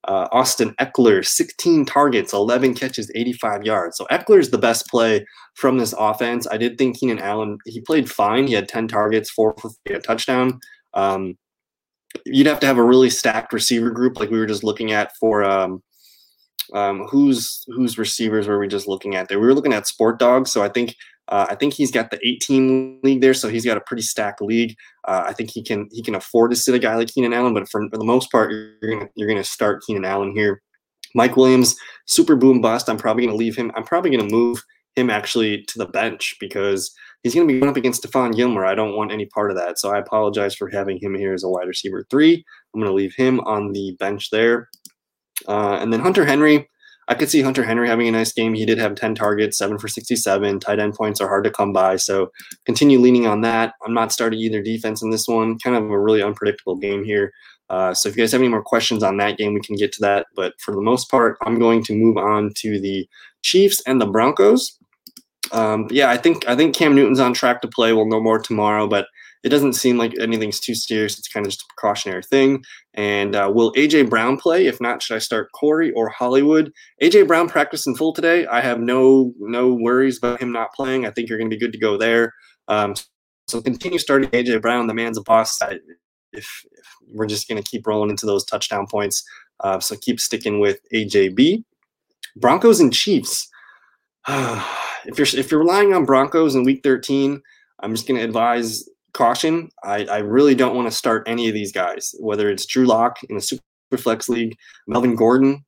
uh, 0.06 0.28
Austin 0.32 0.74
Ekeler, 0.80 1.26
16 1.26 1.86
targets, 1.86 2.34
11 2.34 2.76
catches, 2.76 3.12
85 3.16 3.64
yards. 3.64 3.98
So 3.98 4.06
Ekeler 4.12 4.40
is 4.40 4.52
the 4.52 4.58
best 4.58 4.88
play 4.88 5.26
from 5.56 5.78
this 5.78 5.94
offense. 5.98 6.48
I 6.50 6.58
did 6.58 6.78
think 6.78 7.00
Keenan 7.00 7.20
Allen, 7.20 7.58
he 7.66 7.82
played 7.82 8.10
fine. 8.10 8.48
He 8.48 8.54
had 8.54 8.70
10 8.70 8.88
targets, 8.88 9.32
four 9.32 9.56
for 9.60 9.72
a 9.88 10.00
touchdown. 10.00 10.60
Um, 10.94 11.38
you'd 12.26 12.48
have 12.48 12.60
to 12.62 12.68
have 12.68 12.78
a 12.78 12.84
really 12.84 13.10
stacked 13.10 13.52
receiver 13.52 13.90
group 13.90 14.20
like 14.20 14.30
we 14.30 14.38
were 14.38 14.46
just 14.46 14.64
looking 14.64 14.92
at 14.92 15.16
for 15.18 15.44
um, 15.44 15.82
um, 16.74 17.06
whose 17.10 17.64
whose 17.68 17.98
receivers 17.98 18.48
were 18.48 18.60
we 18.60 18.68
just 18.68 18.88
looking 18.88 19.16
at 19.16 19.28
there? 19.28 19.40
We 19.40 19.48
were 19.48 19.54
looking 19.54 19.74
at 19.74 19.88
Sport 19.88 20.20
Dogs. 20.20 20.52
So 20.52 20.64
I 20.64 20.70
think 20.70 20.96
uh, 21.28 21.48
I 21.50 21.56
think 21.56 21.74
he's 21.74 21.92
got 21.92 22.12
the 22.12 22.20
18 22.26 23.00
league 23.04 23.22
there, 23.22 23.34
so 23.34 23.50
he's 23.50 23.66
got 23.66 23.78
a 23.78 23.82
pretty 23.82 24.04
stacked 24.04 24.42
league. 24.42 24.76
Uh, 25.08 25.24
I 25.26 25.34
think 25.34 25.50
he 25.52 25.64
can 25.64 25.90
he 25.92 26.04
can 26.04 26.16
afford 26.16 26.52
to 26.52 26.58
sit 26.58 26.76
a 26.76 26.80
guy 26.80 26.96
like 26.96 27.08
Keenan 27.08 27.34
Allen, 27.34 27.54
but 27.54 27.68
for, 27.70 27.88
for 27.90 27.98
the 27.98 28.06
most 28.06 28.32
part, 28.32 28.52
you're 28.52 28.92
gonna 28.92 29.10
you're 29.16 29.28
gonna 29.28 29.44
start 29.44 29.84
Keenan 29.86 30.06
Allen 30.06 30.34
here. 30.36 30.62
Mike 31.16 31.36
Williams, 31.36 31.76
super 32.06 32.36
boom 32.36 32.62
bust. 32.62 32.90
I'm 32.90 32.98
probably 32.98 33.26
gonna 33.26 33.38
leave 33.38 33.56
him. 33.56 33.72
I'm 33.76 33.84
probably 33.84 34.12
gonna 34.12 34.30
move 34.30 34.62
him 34.96 35.10
actually 35.10 35.64
to 35.64 35.80
the 35.80 35.88
bench 35.88 36.36
because 36.40 36.94
he's 37.24 37.34
gonna 37.34 37.48
be 37.48 37.60
going 37.60 37.72
up 37.72 37.78
against 37.78 38.04
Stephon 38.04 38.36
Gilmore. 38.36 38.66
I 38.66 38.76
don't 38.76 38.96
want 38.96 39.12
any 39.12 39.26
part 39.26 39.50
of 39.50 39.58
that, 39.58 39.80
so 39.80 39.92
I 39.92 40.00
apologize 40.00 40.56
for 40.56 40.70
having 40.70 41.00
him 41.02 41.16
here 41.16 41.34
as 41.34 41.44
a 41.44 41.50
wide 41.50 41.68
receiver 41.68 42.06
three. 42.12 42.44
I'm 42.74 42.82
gonna 42.82 42.94
leave 42.94 43.16
him 43.16 43.40
on 43.42 43.72
the 43.72 43.96
bench 44.00 44.30
there, 44.30 44.70
uh, 45.48 45.80
and 45.82 45.92
then 45.92 46.02
Hunter 46.02 46.26
Henry. 46.26 46.70
I 47.08 47.14
could 47.14 47.30
see 47.30 47.42
Hunter 47.42 47.64
Henry 47.64 47.88
having 47.88 48.08
a 48.08 48.12
nice 48.12 48.34
game. 48.34 48.54
He 48.54 48.66
did 48.66 48.78
have 48.78 48.96
10 48.96 49.16
targets, 49.16 49.58
seven 49.58 49.78
for 49.78 49.88
67. 49.88 50.60
Tight 50.60 50.80
end 50.80 50.96
points 50.96 51.22
are 51.22 51.28
hard 51.28 51.44
to 51.44 51.52
come 51.52 51.72
by. 51.72 51.98
So 51.98 52.32
continue 52.66 53.00
leaning 53.00 53.28
on 53.28 53.42
that. 53.42 53.74
I'm 53.86 53.94
not 53.94 54.12
starting 54.12 54.40
either 54.40 54.62
defense 54.62 55.04
in 55.04 55.12
this 55.12 55.28
one. 55.28 55.60
Kind 55.60 55.76
of 55.76 55.84
a 55.84 56.00
really 56.00 56.24
unpredictable 56.24 56.76
game 56.76 57.04
here. 57.04 57.32
Uh, 57.70 57.94
so 57.94 58.10
if 58.10 58.16
you 58.16 58.24
guys 58.24 58.32
have 58.32 58.42
any 58.42 58.48
more 58.48 58.64
questions 58.64 59.04
on 59.04 59.18
that 59.18 59.38
game, 59.38 59.54
we 59.54 59.60
can 59.62 59.76
get 59.76 59.92
to 59.94 60.02
that. 60.02 60.28
But 60.36 60.54
for 60.60 60.74
the 60.74 60.82
most 60.82 61.10
part, 61.10 61.38
I'm 61.42 61.60
going 61.60 61.84
to 61.86 61.96
move 61.96 62.18
on 62.18 62.52
to 62.58 62.80
the 62.80 63.08
Chiefs 63.44 63.82
and 63.86 64.02
the 64.02 64.06
Broncos. 64.06 64.78
Um, 65.52 65.88
yeah, 65.92 66.10
I 66.10 66.18
think 66.18 66.48
I 66.48 66.56
think 66.56 66.76
Cam 66.76 66.96
Newton's 66.96 67.20
on 67.20 67.34
track 67.34 67.62
to 67.62 67.68
play. 67.68 67.94
We'll 67.94 68.08
know 68.08 68.22
more 68.22 68.40
tomorrow, 68.40 68.88
but 68.88 69.08
it 69.46 69.50
doesn't 69.50 69.74
seem 69.74 70.00
like 70.00 70.18
anything's 70.20 70.60
too 70.60 70.74
serious. 70.74 71.20
It's 71.20 71.28
kind 71.28 71.46
of 71.46 71.52
just 71.52 71.62
a 71.62 71.66
precautionary 71.70 72.24
thing. 72.24 72.64
And 72.96 73.36
uh, 73.36 73.52
will 73.54 73.72
AJ 73.74 74.10
Brown 74.10 74.38
play? 74.38 74.66
If 74.66 74.82
not, 74.82 75.04
should 75.04 75.16
I 75.16 75.20
start 75.20 75.52
Corey 75.52 75.92
or 75.92 76.10
Hollywood? 76.10 76.74
AJ 77.00 77.28
Brown 77.28 77.48
practiced 77.48 77.86
in 77.86 77.96
full 77.96 78.12
today. 78.12 78.48
I 78.48 78.60
have 78.62 78.80
no 78.80 79.34
no 79.38 79.72
worries 79.72 80.18
about 80.18 80.42
him 80.42 80.52
not 80.52 80.74
playing. 80.74 81.06
I 81.06 81.12
think 81.12 81.30
you're 81.30 81.38
going 81.38 81.52
to 81.52 81.56
be 81.56 81.60
good 81.60 81.74
to 81.74 81.78
go 81.78 81.96
there. 81.96 82.34
Um, 82.68 82.96
so 83.48 83.62
continue 83.62 84.00
starting 84.00 84.32
AJ 84.32 84.64
Brown. 84.64 84.88
The 84.88 84.96
man's 84.96 85.20
a 85.20 85.22
boss. 85.22 85.62
I, 85.62 85.78
if, 86.34 86.66
if, 86.72 86.96
we're 87.14 87.28
just 87.28 87.48
going 87.48 87.62
to 87.62 87.70
keep 87.70 87.86
rolling 87.86 88.10
into 88.10 88.26
those 88.26 88.44
touchdown 88.46 88.88
points, 88.90 89.24
uh, 89.60 89.80
so 89.80 89.96
keep 89.96 90.20
sticking 90.20 90.60
with 90.60 90.80
AJB. 90.92 91.64
Broncos 92.36 92.80
and 92.80 92.92
Chiefs. 92.92 93.48
if 94.28 95.20
you're 95.20 95.40
if 95.40 95.52
you're 95.52 95.60
relying 95.60 95.94
on 95.94 96.04
Broncos 96.04 96.56
in 96.56 96.64
Week 96.64 96.82
13, 96.82 97.40
I'm 97.82 97.94
just 97.94 98.08
going 98.08 98.20
to 98.20 98.26
advise 98.26 98.84
caution. 99.16 99.70
I, 99.84 100.06
I 100.06 100.18
really 100.20 100.54
don't 100.54 100.76
want 100.76 100.90
to 100.90 100.96
start 100.96 101.24
any 101.28 101.48
of 101.48 101.54
these 101.54 101.72
guys, 101.72 102.14
whether 102.20 102.50
it's 102.50 102.66
Drew 102.66 102.86
Lock 102.86 103.18
in 103.30 103.38
a 103.38 103.42
super 103.42 103.64
flex 103.98 104.30
league, 104.30 104.56
Melvin 104.88 105.16
Gordon. 105.16 105.66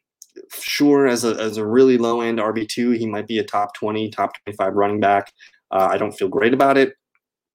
Sure, 0.60 1.08
as 1.08 1.24
a, 1.24 1.30
as 1.42 1.58
a 1.58 1.66
really 1.66 1.98
low 1.98 2.22
end 2.22 2.38
RB2, 2.38 2.98
he 2.98 3.08
might 3.08 3.28
be 3.28 3.40
a 3.40 3.44
top 3.44 3.74
20, 3.74 4.12
top 4.12 4.32
25 4.46 4.74
running 4.76 5.00
back. 5.00 5.34
Uh, 5.72 5.88
I 5.90 5.98
don't 5.98 6.12
feel 6.12 6.28
great 6.28 6.54
about 6.54 6.78
it. 6.78 6.94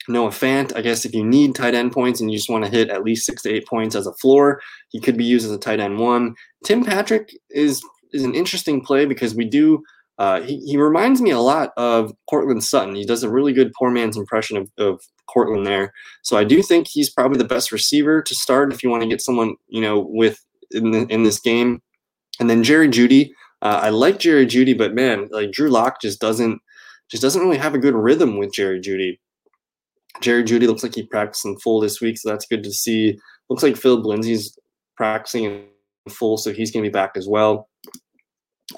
Noah 0.09 0.31
Fant, 0.31 0.77
I 0.77 0.81
guess 0.81 1.05
if 1.05 1.15
you 1.15 1.25
need 1.25 1.55
tight 1.55 1.75
end 1.75 1.93
points 1.93 2.21
and 2.21 2.31
you 2.31 2.37
just 2.37 2.51
want 2.51 2.65
to 2.65 2.71
hit 2.71 2.91
at 2.91 3.05
least 3.05 3.25
six 3.25 3.43
to 3.43 3.51
eight 3.51 3.69
points 3.69 3.95
as 3.95 4.07
a 4.07 4.15
floor, 4.15 4.61
he 4.89 4.99
could 4.99 5.17
be 5.17 5.25
used 5.25 5.47
as 5.47 5.53
a 5.53 5.59
tight 5.59 5.79
end 5.79 5.99
one. 5.99 6.35
Tim 6.65 6.85
Patrick 6.85 7.33
is 7.51 7.83
is 8.13 8.25
an 8.25 8.35
interesting 8.35 8.85
play 8.85 9.07
because 9.07 9.35
we 9.35 9.45
do 9.45 9.83
uh, 10.19 10.41
he, 10.43 10.59
he 10.61 10.77
reminds 10.77 11.21
me 11.21 11.31
a 11.31 11.41
lot 11.41 11.71
of 11.77 12.13
Courtland 12.29 12.63
Sutton. 12.63 12.95
He 12.95 13.05
does 13.05 13.23
a 13.23 13.31
really 13.31 13.53
good 13.53 13.73
poor 13.79 13.91
man's 13.91 14.17
impression 14.17 14.57
of, 14.57 14.71
of 14.79 15.01
Courtland 15.33 15.67
there. 15.67 15.93
So 16.23 16.37
I 16.37 16.45
do 16.45 16.63
think 16.63 16.89
he's 16.89 17.11
probably 17.11 17.39
the 17.39 17.45
best 17.45 17.73
receiver 17.73 18.23
to 18.23 18.35
start 18.35 18.73
if 18.73 18.83
you 18.83 18.91
want 18.91 19.03
to 19.03 19.09
get 19.09 19.23
someone, 19.23 19.55
you 19.69 19.81
know, 19.81 19.99
with 19.99 20.39
in, 20.71 20.91
the, 20.91 21.07
in 21.09 21.23
this 21.23 21.41
game. 21.41 21.81
And 22.41 22.51
then 22.51 22.63
Jerry 22.63 22.89
Jeudy, 22.89 23.33
Uh, 23.63 23.79
I 23.81 23.91
like 23.91 24.19
Jerry 24.19 24.45
Jeudy, 24.47 24.77
but 24.77 24.93
man, 24.93 25.29
like 25.31 25.53
Drew 25.53 25.71
Lock 25.71 26.01
just 26.01 26.21
doesn't 26.21 26.61
just 27.11 27.23
doesn't 27.23 27.43
really 27.43 27.59
have 27.59 27.75
a 27.75 27.79
good 27.79 27.95
rhythm 27.95 28.39
with 28.39 28.53
Jerry 28.53 28.81
Jeudy. 28.81 29.21
Jerry 30.21 30.43
Jeudy 30.43 30.67
looks 30.67 30.83
like 30.83 30.95
he 30.95 31.07
practiced 31.07 31.45
in 31.45 31.57
full 31.59 31.81
this 31.81 32.01
week, 32.01 32.19
so 32.19 32.29
that's 32.29 32.47
good 32.47 32.65
to 32.65 32.73
see. 32.73 33.17
Looks 33.49 33.63
like 33.63 33.77
Phillip 33.77 34.05
Lindsay's 34.05 34.59
practicing 34.97 35.45
in 35.45 35.65
full, 36.09 36.39
so 36.39 36.53
he's 36.53 36.73
going 36.73 36.83
to 36.83 36.91
be 36.91 36.93
back 36.93 37.13
as 37.17 37.29
well. 37.29 37.69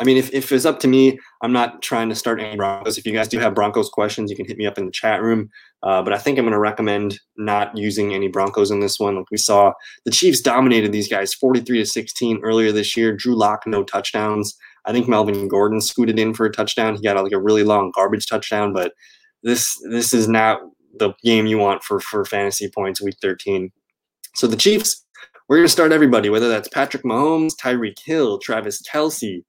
I 0.01 0.05
mean, 0.05 0.17
if, 0.17 0.33
if 0.33 0.51
it's 0.51 0.65
up 0.65 0.81
to 0.81 0.89
me, 0.89 1.19
I'm 1.43 1.53
not 1.53 1.83
trying 1.83 2.09
to 2.09 2.15
start 2.15 2.41
any 2.41 2.57
Broncos. 2.57 2.99
If 2.99 3.07
you 3.07 3.13
guys 3.13 3.29
do 3.29 3.39
have 3.39 3.55
Broncos 3.55 3.89
questions, 3.89 4.31
you 4.31 4.37
can 4.37 4.47
hit 4.47 4.57
me 4.57 4.67
up 4.67 4.79
in 4.79 4.87
the 4.87 4.93
chat 4.93 5.23
room. 5.23 5.51
Uh, 5.83 6.03
but 6.03 6.13
I 6.13 6.19
think 6.19 6.39
I'm 6.39 6.45
going 6.45 6.53
to 6.53 6.59
recommend 6.59 7.21
not 7.37 7.77
using 7.77 8.15
any 8.15 8.29
Broncos 8.29 8.71
in 8.71 8.81
this 8.81 8.99
one. 8.99 9.17
Like 9.17 9.31
we 9.31 9.37
saw, 9.37 9.73
the 10.05 10.11
Chiefs 10.11 10.41
dominated 10.41 10.93
these 10.93 11.09
guys 11.09 11.35
43 11.35 11.79
to 11.79 11.87
16 11.87 12.41
earlier 12.43 12.73
this 12.73 12.97
year. 12.97 13.15
Drew 13.15 13.37
Lock, 13.37 13.65
no 13.67 13.85
touchdowns. 13.85 14.57
I 14.87 14.93
think 14.93 15.09
Melvin 15.09 15.49
Gordon 15.49 15.81
scooted 15.81 16.19
in 16.19 16.35
for 16.35 16.47
a 16.47 16.53
touchdown. 16.53 16.95
He 16.95 17.03
got 17.03 17.23
like 17.23 17.33
a 17.33 17.41
really 17.41 17.63
long 17.63 17.93
garbage 17.95 18.27
touchdown, 18.27 18.73
but 18.73 18.93
this 19.43 19.79
this 19.91 20.13
is 20.13 20.29
not 20.29 20.61
the 20.99 21.13
game 21.23 21.47
you 21.47 21.59
want 21.59 21.83
for 21.83 22.01
for 22.01 22.25
fantasy 22.25 22.69
points 22.69 23.01
week 23.01 23.17
13. 23.23 23.71
So 24.35 24.47
the 24.47 24.57
Chiefs, 24.57 25.05
we're 25.49 25.57
going 25.57 25.67
to 25.67 25.73
start 25.73 25.93
everybody, 25.93 26.29
whether 26.29 26.49
that's 26.49 26.69
Patrick 26.69 27.05
Mahomes, 27.05 27.53
Tyreek 27.57 27.99
Hill, 28.05 28.39
Travis 28.39 28.83
Kelce, 28.83 29.43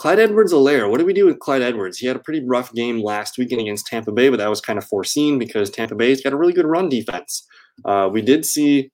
Clyde 0.00 0.18
Edwards-Helaire. 0.18 0.88
What 0.88 0.98
do 0.98 1.04
we 1.04 1.12
do 1.12 1.26
with 1.26 1.40
Clyde 1.40 1.60
Edwards? 1.60 1.98
He 1.98 2.06
had 2.06 2.16
a 2.16 2.20
pretty 2.20 2.42
rough 2.46 2.72
game 2.72 3.02
last 3.02 3.36
weekend 3.36 3.60
against 3.60 3.86
Tampa 3.86 4.10
Bay, 4.10 4.30
but 4.30 4.38
that 4.38 4.48
was 4.48 4.62
kind 4.62 4.78
of 4.78 4.84
foreseen 4.86 5.38
because 5.38 5.68
Tampa 5.68 5.94
Bay's 5.94 6.22
got 6.22 6.32
a 6.32 6.38
really 6.38 6.54
good 6.54 6.64
run 6.64 6.88
defense. 6.88 7.46
Uh, 7.84 8.08
we 8.10 8.22
did 8.22 8.46
see 8.46 8.90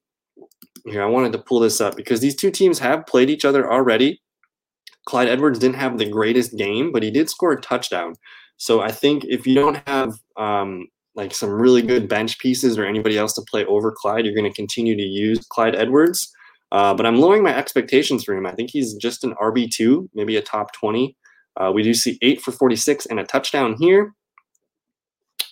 here, 0.84 1.04
I 1.04 1.06
wanted 1.06 1.30
to 1.30 1.38
pull 1.38 1.60
this 1.60 1.80
up 1.80 1.94
because 1.94 2.18
these 2.18 2.34
two 2.34 2.50
teams 2.50 2.80
have 2.80 3.06
played 3.06 3.30
each 3.30 3.44
other 3.44 3.70
already. 3.70 4.20
Clyde 5.04 5.28
Edwards 5.28 5.60
didn't 5.60 5.76
have 5.76 5.96
the 5.96 6.10
greatest 6.10 6.58
game, 6.58 6.90
but 6.90 7.04
he 7.04 7.12
did 7.12 7.30
score 7.30 7.52
a 7.52 7.60
touchdown. 7.60 8.14
So 8.56 8.80
I 8.80 8.90
think 8.90 9.24
if 9.26 9.46
you 9.46 9.54
don't 9.54 9.80
have 9.86 10.14
um, 10.36 10.88
like 11.14 11.32
some 11.32 11.50
really 11.50 11.82
good 11.82 12.08
bench 12.08 12.40
pieces 12.40 12.78
or 12.78 12.84
anybody 12.84 13.16
else 13.16 13.32
to 13.34 13.42
play 13.48 13.64
over 13.66 13.94
Clyde, 13.96 14.24
you're 14.24 14.34
going 14.34 14.50
to 14.50 14.56
continue 14.56 14.96
to 14.96 15.02
use 15.02 15.38
Clyde 15.50 15.76
Edwards. 15.76 16.32
Uh, 16.72 16.94
but 16.94 17.06
I'm 17.06 17.16
lowering 17.16 17.42
my 17.42 17.54
expectations 17.54 18.24
for 18.24 18.34
him. 18.34 18.46
I 18.46 18.52
think 18.52 18.70
he's 18.70 18.94
just 18.94 19.24
an 19.24 19.34
RB2, 19.40 20.08
maybe 20.14 20.36
a 20.36 20.42
top 20.42 20.72
20. 20.72 21.16
Uh, 21.56 21.72
we 21.74 21.82
do 21.82 21.94
see 21.94 22.18
eight 22.22 22.40
for 22.40 22.52
46 22.52 23.06
and 23.06 23.20
a 23.20 23.24
touchdown 23.24 23.76
here. 23.78 24.14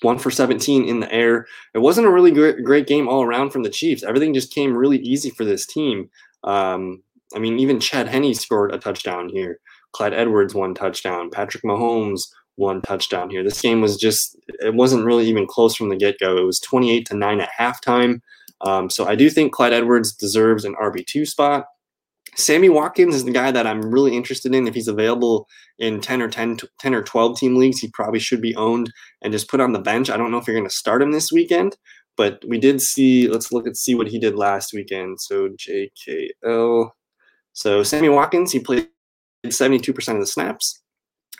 One 0.02 0.18
for 0.18 0.30
17 0.30 0.84
in 0.84 1.00
the 1.00 1.12
air. 1.12 1.46
It 1.72 1.78
wasn't 1.78 2.06
a 2.06 2.10
really 2.10 2.30
great, 2.30 2.62
great 2.62 2.86
game 2.86 3.08
all 3.08 3.22
around 3.22 3.50
from 3.50 3.62
the 3.62 3.70
Chiefs. 3.70 4.02
Everything 4.02 4.34
just 4.34 4.52
came 4.52 4.76
really 4.76 4.98
easy 4.98 5.30
for 5.30 5.44
this 5.44 5.66
team. 5.66 6.10
Um, 6.42 7.02
I 7.34 7.38
mean, 7.38 7.58
even 7.58 7.80
Chad 7.80 8.08
Henne 8.08 8.34
scored 8.34 8.74
a 8.74 8.78
touchdown 8.78 9.28
here. 9.28 9.60
Clyde 9.92 10.12
Edwards, 10.12 10.54
one 10.54 10.74
touchdown. 10.74 11.30
Patrick 11.30 11.62
Mahomes, 11.62 12.28
one 12.56 12.82
touchdown 12.82 13.30
here. 13.30 13.42
This 13.42 13.62
game 13.62 13.80
was 13.80 13.96
just, 13.96 14.36
it 14.60 14.74
wasn't 14.74 15.06
really 15.06 15.26
even 15.26 15.46
close 15.46 15.74
from 15.74 15.88
the 15.88 15.96
get 15.96 16.18
go. 16.18 16.36
It 16.36 16.44
was 16.44 16.60
28 16.60 17.06
to 17.06 17.16
9 17.16 17.40
at 17.40 17.50
halftime. 17.58 18.20
Um, 18.64 18.88
so 18.90 19.06
I 19.06 19.14
do 19.14 19.30
think 19.30 19.52
Clyde 19.52 19.74
Edwards 19.74 20.12
deserves 20.12 20.64
an 20.64 20.74
RB2 20.82 21.28
spot. 21.28 21.66
Sammy 22.34 22.68
Watkins 22.68 23.14
is 23.14 23.24
the 23.24 23.30
guy 23.30 23.52
that 23.52 23.66
I'm 23.66 23.82
really 23.82 24.16
interested 24.16 24.54
in. 24.54 24.66
If 24.66 24.74
he's 24.74 24.88
available 24.88 25.46
in 25.78 26.00
10 26.00 26.22
or 26.22 26.28
10, 26.28 26.58
10 26.80 26.94
or 26.94 27.02
12 27.02 27.38
team 27.38 27.56
leagues, 27.56 27.78
he 27.78 27.88
probably 27.88 28.18
should 28.18 28.40
be 28.40 28.56
owned 28.56 28.92
and 29.22 29.32
just 29.32 29.48
put 29.48 29.60
on 29.60 29.72
the 29.72 29.78
bench. 29.78 30.10
I 30.10 30.16
don't 30.16 30.32
know 30.32 30.38
if 30.38 30.46
you're 30.46 30.56
going 30.56 30.68
to 30.68 30.74
start 30.74 31.02
him 31.02 31.12
this 31.12 31.30
weekend, 31.30 31.76
but 32.16 32.42
we 32.48 32.58
did 32.58 32.80
see, 32.80 33.28
let's 33.28 33.52
look 33.52 33.68
at 33.68 33.76
see 33.76 33.94
what 33.94 34.08
he 34.08 34.18
did 34.18 34.34
last 34.34 34.72
weekend. 34.72 35.20
So 35.20 35.50
JKL. 35.50 36.90
So 37.52 37.82
Sammy 37.84 38.08
Watkins, 38.08 38.50
he 38.50 38.58
played 38.58 38.88
72% 39.46 40.14
of 40.14 40.20
the 40.20 40.26
snaps, 40.26 40.82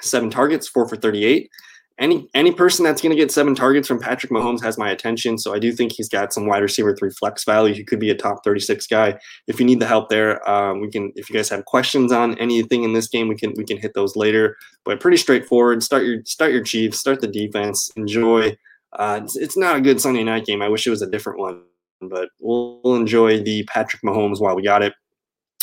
seven 0.00 0.30
targets, 0.30 0.68
four 0.68 0.88
for 0.88 0.96
38 0.96 1.50
any 1.98 2.28
any 2.34 2.50
person 2.50 2.84
that's 2.84 3.00
going 3.00 3.10
to 3.10 3.16
get 3.16 3.30
seven 3.30 3.54
targets 3.54 3.86
from 3.86 4.00
Patrick 4.00 4.32
Mahomes 4.32 4.62
has 4.62 4.76
my 4.76 4.90
attention. 4.90 5.38
So 5.38 5.54
I 5.54 5.58
do 5.60 5.70
think 5.72 5.92
he's 5.92 6.08
got 6.08 6.32
some 6.32 6.46
wide 6.46 6.62
receiver 6.62 6.96
three 6.96 7.10
flex 7.10 7.44
value. 7.44 7.72
He 7.72 7.84
could 7.84 8.00
be 8.00 8.10
a 8.10 8.16
top 8.16 8.42
36 8.42 8.86
guy. 8.88 9.18
If 9.46 9.60
you 9.60 9.66
need 9.66 9.78
the 9.78 9.86
help 9.86 10.08
there, 10.08 10.48
um, 10.48 10.80
we 10.80 10.90
can. 10.90 11.12
If 11.14 11.30
you 11.30 11.36
guys 11.36 11.48
have 11.50 11.64
questions 11.66 12.10
on 12.10 12.36
anything 12.38 12.82
in 12.82 12.94
this 12.94 13.06
game, 13.06 13.28
we 13.28 13.36
can 13.36 13.54
we 13.56 13.64
can 13.64 13.76
hit 13.76 13.94
those 13.94 14.16
later. 14.16 14.56
But 14.84 15.00
pretty 15.00 15.18
straightforward. 15.18 15.82
Start 15.82 16.04
your 16.04 16.24
start 16.24 16.52
your 16.52 16.64
Chiefs. 16.64 16.98
Start 16.98 17.20
the 17.20 17.28
defense. 17.28 17.90
Enjoy. 17.96 18.56
Uh, 18.92 19.20
it's, 19.22 19.36
it's 19.36 19.56
not 19.56 19.76
a 19.76 19.80
good 19.80 20.00
Sunday 20.00 20.24
night 20.24 20.46
game. 20.46 20.62
I 20.62 20.68
wish 20.68 20.86
it 20.86 20.90
was 20.90 21.02
a 21.02 21.10
different 21.10 21.38
one. 21.38 21.62
but 22.00 22.28
we'll, 22.40 22.80
we'll 22.82 22.96
enjoy 22.96 23.42
the 23.42 23.64
Patrick 23.64 24.02
Mahomes 24.02 24.40
while 24.40 24.54
we 24.54 24.62
got 24.62 24.82
it. 24.82 24.94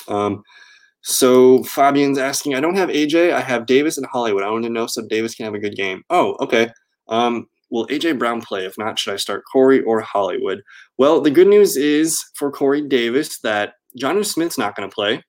Um, 0.08 0.44
so 1.04 1.64
Fabian's 1.64 2.18
asking, 2.18 2.56
I 2.56 2.60
don't 2.60 2.78
have 2.78 2.90
AJ, 2.90 3.34
I 3.34 3.42
have 3.42 3.66
Davis 3.66 3.98
and 3.98 4.06
Hollywood. 4.06 4.44
I 4.44 4.52
want 4.52 4.64
to 4.66 4.70
know 4.70 4.88
so 4.88 5.02
Davis 5.08 5.34
can 5.34 5.46
have 5.46 5.56
a 5.56 5.60
good 5.60 5.76
game. 5.76 6.04
Oh, 6.10 6.38
okay. 6.40 6.70
Um, 7.08 7.48
will 7.72 7.88
AJ 7.88 8.20
Brown 8.20 8.42
play? 8.42 8.66
If 8.66 8.78
not, 8.78 9.00
should 9.00 9.14
I 9.14 9.18
start 9.18 9.44
Corey 9.52 9.82
or 9.82 10.02
Hollywood? 10.02 10.62
Well, 10.98 11.22
the 11.22 11.32
good 11.32 11.48
news 11.48 11.76
is 11.76 12.24
for 12.36 12.52
Corey 12.52 12.88
Davis 12.88 13.40
that 13.42 13.74
Jonnu 14.00 14.26
Smith's 14.26 14.58
not 14.58 14.76
going 14.76 14.90
to 14.90 14.94
play. 14.94 15.24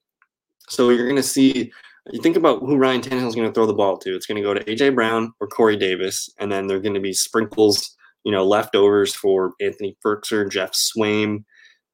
So 0.68 0.91
you're 0.91 1.07
going 1.07 1.16
to 1.16 1.23
see, 1.23 1.73
you 2.12 2.20
think 2.20 2.37
about 2.37 2.61
who 2.61 2.77
Ryan 2.77 3.01
Tannehill 3.01 3.29
is 3.29 3.35
going 3.35 3.49
to 3.49 3.55
throw 3.55 3.66
the 3.66 3.73
ball 3.73 3.97
to. 3.99 4.14
It's 4.14 4.27
going 4.27 4.37
to 4.37 4.43
go 4.43 4.55
to 4.55 4.64
AJ 4.64 4.95
Brown 4.95 5.33
or 5.41 5.47
Corey 5.47 5.77
Davis, 5.77 6.29
and 6.39 6.53
then 6.53 6.66
there 6.66 6.77
are 6.77 6.81
going 6.81 6.95
to 6.95 7.01
be 7.01 7.12
sprinkles, 7.12 7.97
you 8.25 8.33
know, 8.33 8.45
leftovers 8.45 9.14
for 9.14 9.53
Anthony 9.61 9.97
Firkser, 10.05 10.51
Geoff 10.51 10.73
Swaim, 10.73 11.45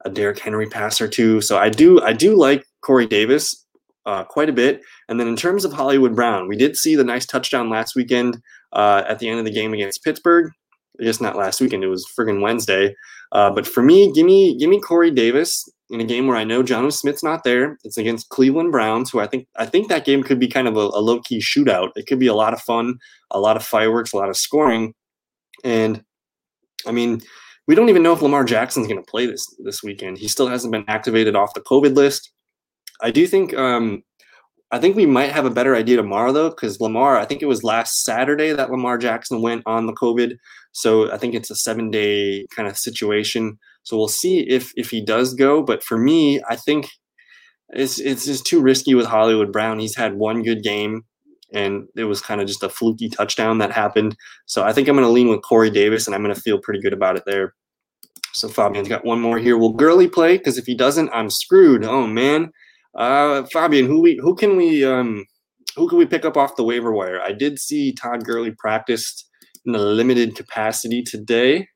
a 0.04 0.10
Derrick 0.10 0.38
Henry 0.38 0.66
pass 0.66 1.00
or 1.00 1.08
two. 1.08 1.40
So 1.40 1.58
I 1.58 1.70
do, 1.70 2.00
I 2.02 2.12
do 2.12 2.36
like 2.36 2.64
Corey 2.82 3.06
Davis 3.06 3.66
uh, 4.08 4.24
quite 4.24 4.48
a 4.48 4.54
bit. 4.54 4.80
And 5.08 5.20
then 5.20 5.28
in 5.28 5.36
terms 5.36 5.66
of 5.66 5.72
Hollywood 5.72 6.16
Brown, 6.16 6.48
we 6.48 6.56
did 6.56 6.76
see 6.76 6.96
the 6.96 7.04
nice 7.04 7.26
touchdown 7.26 7.68
last 7.68 7.94
weekend 7.94 8.40
uh, 8.72 9.02
at 9.06 9.18
the 9.18 9.28
end 9.28 9.38
of 9.38 9.44
the 9.44 9.52
game 9.52 9.74
against 9.74 10.02
Pittsburgh. 10.02 10.50
I 10.98 11.04
guess 11.04 11.20
not 11.20 11.36
last 11.36 11.60
weekend; 11.60 11.84
it 11.84 11.88
was 11.88 12.08
friggin' 12.18 12.40
Wednesday. 12.40 12.94
Uh, 13.30 13.50
but 13.50 13.66
for 13.66 13.82
me, 13.82 14.10
give 14.12 14.24
me 14.24 14.58
give 14.58 14.70
me 14.70 14.80
Corey 14.80 15.10
Davis 15.10 15.68
in 15.90 16.00
a 16.00 16.04
game 16.04 16.26
where 16.26 16.36
I 16.36 16.44
know 16.44 16.62
Jonnu 16.62 16.92
Smith's 16.92 17.22
not 17.22 17.44
there. 17.44 17.78
It's 17.84 17.98
against 17.98 18.30
Cleveland 18.30 18.72
Browns, 18.72 19.10
who 19.10 19.20
I 19.20 19.26
think 19.26 19.46
I 19.56 19.66
think 19.66 19.88
that 19.88 20.06
game 20.06 20.22
could 20.22 20.40
be 20.40 20.48
kind 20.48 20.66
of 20.66 20.76
a, 20.76 20.80
a 20.80 21.02
low 21.02 21.20
key 21.20 21.38
shootout. 21.38 21.90
It 21.94 22.06
could 22.06 22.18
be 22.18 22.26
a 22.26 22.34
lot 22.34 22.54
of 22.54 22.60
fun, 22.62 22.98
a 23.30 23.38
lot 23.38 23.56
of 23.56 23.62
fireworks, 23.62 24.12
a 24.12 24.16
lot 24.16 24.30
of 24.30 24.36
scoring, 24.36 24.94
and 25.62 26.02
I 26.86 26.90
mean, 26.90 27.20
we 27.68 27.74
don't 27.74 27.90
even 27.90 28.02
know 28.02 28.14
if 28.14 28.22
Lamar 28.22 28.44
Jackson's 28.44 28.88
going 28.88 29.02
to 29.02 29.10
play 29.10 29.26
this 29.26 29.46
this 29.62 29.82
weekend. 29.82 30.18
He 30.18 30.26
still 30.26 30.48
hasn't 30.48 30.72
been 30.72 30.86
activated 30.88 31.36
off 31.36 31.54
the 31.54 31.60
COVID 31.60 31.94
list. 31.94 32.32
I 33.00 33.10
do 33.10 33.26
think 33.26 33.54
um, 33.54 34.02
I 34.70 34.78
think 34.78 34.96
we 34.96 35.06
might 35.06 35.30
have 35.30 35.46
a 35.46 35.50
better 35.50 35.74
idea 35.74 35.96
tomorrow 35.96 36.32
though, 36.32 36.50
because 36.50 36.80
Lamar, 36.80 37.16
I 37.16 37.24
think 37.24 37.42
it 37.42 37.46
was 37.46 37.64
last 37.64 38.04
Saturday 38.04 38.52
that 38.52 38.70
Lamar 38.70 38.98
Jackson 38.98 39.40
went 39.40 39.62
on 39.66 39.86
the 39.86 39.94
COVID. 39.94 40.36
So 40.72 41.10
I 41.10 41.16
think 41.16 41.34
it's 41.34 41.50
a 41.50 41.56
seven 41.56 41.90
day 41.90 42.46
kind 42.54 42.68
of 42.68 42.76
situation. 42.76 43.58
So 43.82 43.96
we'll 43.96 44.08
see 44.08 44.40
if 44.40 44.72
if 44.76 44.90
he 44.90 45.04
does 45.04 45.34
go. 45.34 45.62
But 45.62 45.82
for 45.82 45.98
me, 45.98 46.42
I 46.48 46.56
think 46.56 46.90
it's 47.70 47.98
it's 47.98 48.26
just 48.26 48.46
too 48.46 48.60
risky 48.60 48.94
with 48.94 49.06
Hollywood 49.06 49.52
Brown. 49.52 49.78
He's 49.78 49.96
had 49.96 50.14
one 50.14 50.42
good 50.42 50.62
game 50.62 51.04
and 51.52 51.88
it 51.96 52.04
was 52.04 52.20
kind 52.20 52.40
of 52.40 52.46
just 52.46 52.62
a 52.62 52.68
fluky 52.68 53.08
touchdown 53.08 53.58
that 53.58 53.72
happened. 53.72 54.16
So 54.46 54.64
I 54.64 54.72
think 54.72 54.88
I'm 54.88 54.96
gonna 54.96 55.08
lean 55.08 55.28
with 55.28 55.42
Corey 55.42 55.70
Davis 55.70 56.06
and 56.06 56.14
I'm 56.14 56.22
gonna 56.22 56.34
feel 56.34 56.58
pretty 56.58 56.80
good 56.80 56.92
about 56.92 57.16
it 57.16 57.24
there. 57.26 57.54
So 58.34 58.48
Fabian's 58.48 58.88
got 58.88 59.04
one 59.04 59.20
more 59.20 59.38
here. 59.38 59.56
Will 59.56 59.72
Gurley 59.72 60.08
play? 60.08 60.36
Because 60.36 60.58
if 60.58 60.66
he 60.66 60.74
doesn't, 60.74 61.10
I'm 61.12 61.30
screwed. 61.30 61.84
Oh 61.84 62.06
man. 62.06 62.52
Uh, 62.94 63.44
Fabian, 63.52 63.86
who 63.86 64.00
we 64.00 64.16
who 64.16 64.34
can 64.34 64.56
we 64.56 64.84
um 64.84 65.24
who 65.76 65.88
can 65.88 65.98
we 65.98 66.06
pick 66.06 66.24
up 66.24 66.36
off 66.36 66.56
the 66.56 66.64
waiver 66.64 66.92
wire? 66.92 67.20
I 67.20 67.32
did 67.32 67.58
see 67.58 67.92
Todd 67.92 68.24
Gurley 68.24 68.52
practiced 68.58 69.28
in 69.64 69.74
a 69.74 69.78
limited 69.78 70.34
capacity 70.34 71.02
today. 71.02 71.68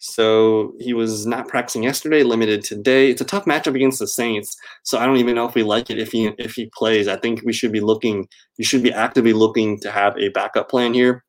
So 0.00 0.74
he 0.78 0.94
was 0.94 1.26
not 1.26 1.48
practicing 1.48 1.82
yesterday, 1.82 2.22
limited 2.22 2.62
today. 2.62 3.10
It's 3.10 3.20
a 3.20 3.24
tough 3.24 3.46
matchup 3.46 3.74
against 3.74 3.98
the 3.98 4.06
Saints. 4.06 4.56
So 4.84 4.96
I 4.96 5.04
don't 5.04 5.16
even 5.16 5.34
know 5.34 5.48
if 5.48 5.56
we 5.56 5.64
like 5.64 5.90
it 5.90 5.98
if 5.98 6.12
he 6.12 6.30
if 6.38 6.54
he 6.54 6.70
plays. 6.76 7.08
I 7.08 7.16
think 7.16 7.42
we 7.44 7.52
should 7.52 7.72
be 7.72 7.80
looking. 7.80 8.28
You 8.58 8.64
should 8.64 8.82
be 8.82 8.92
actively 8.92 9.32
looking 9.32 9.80
to 9.80 9.90
have 9.90 10.16
a 10.16 10.28
backup 10.28 10.68
plan 10.70 10.94
here. 10.94 11.24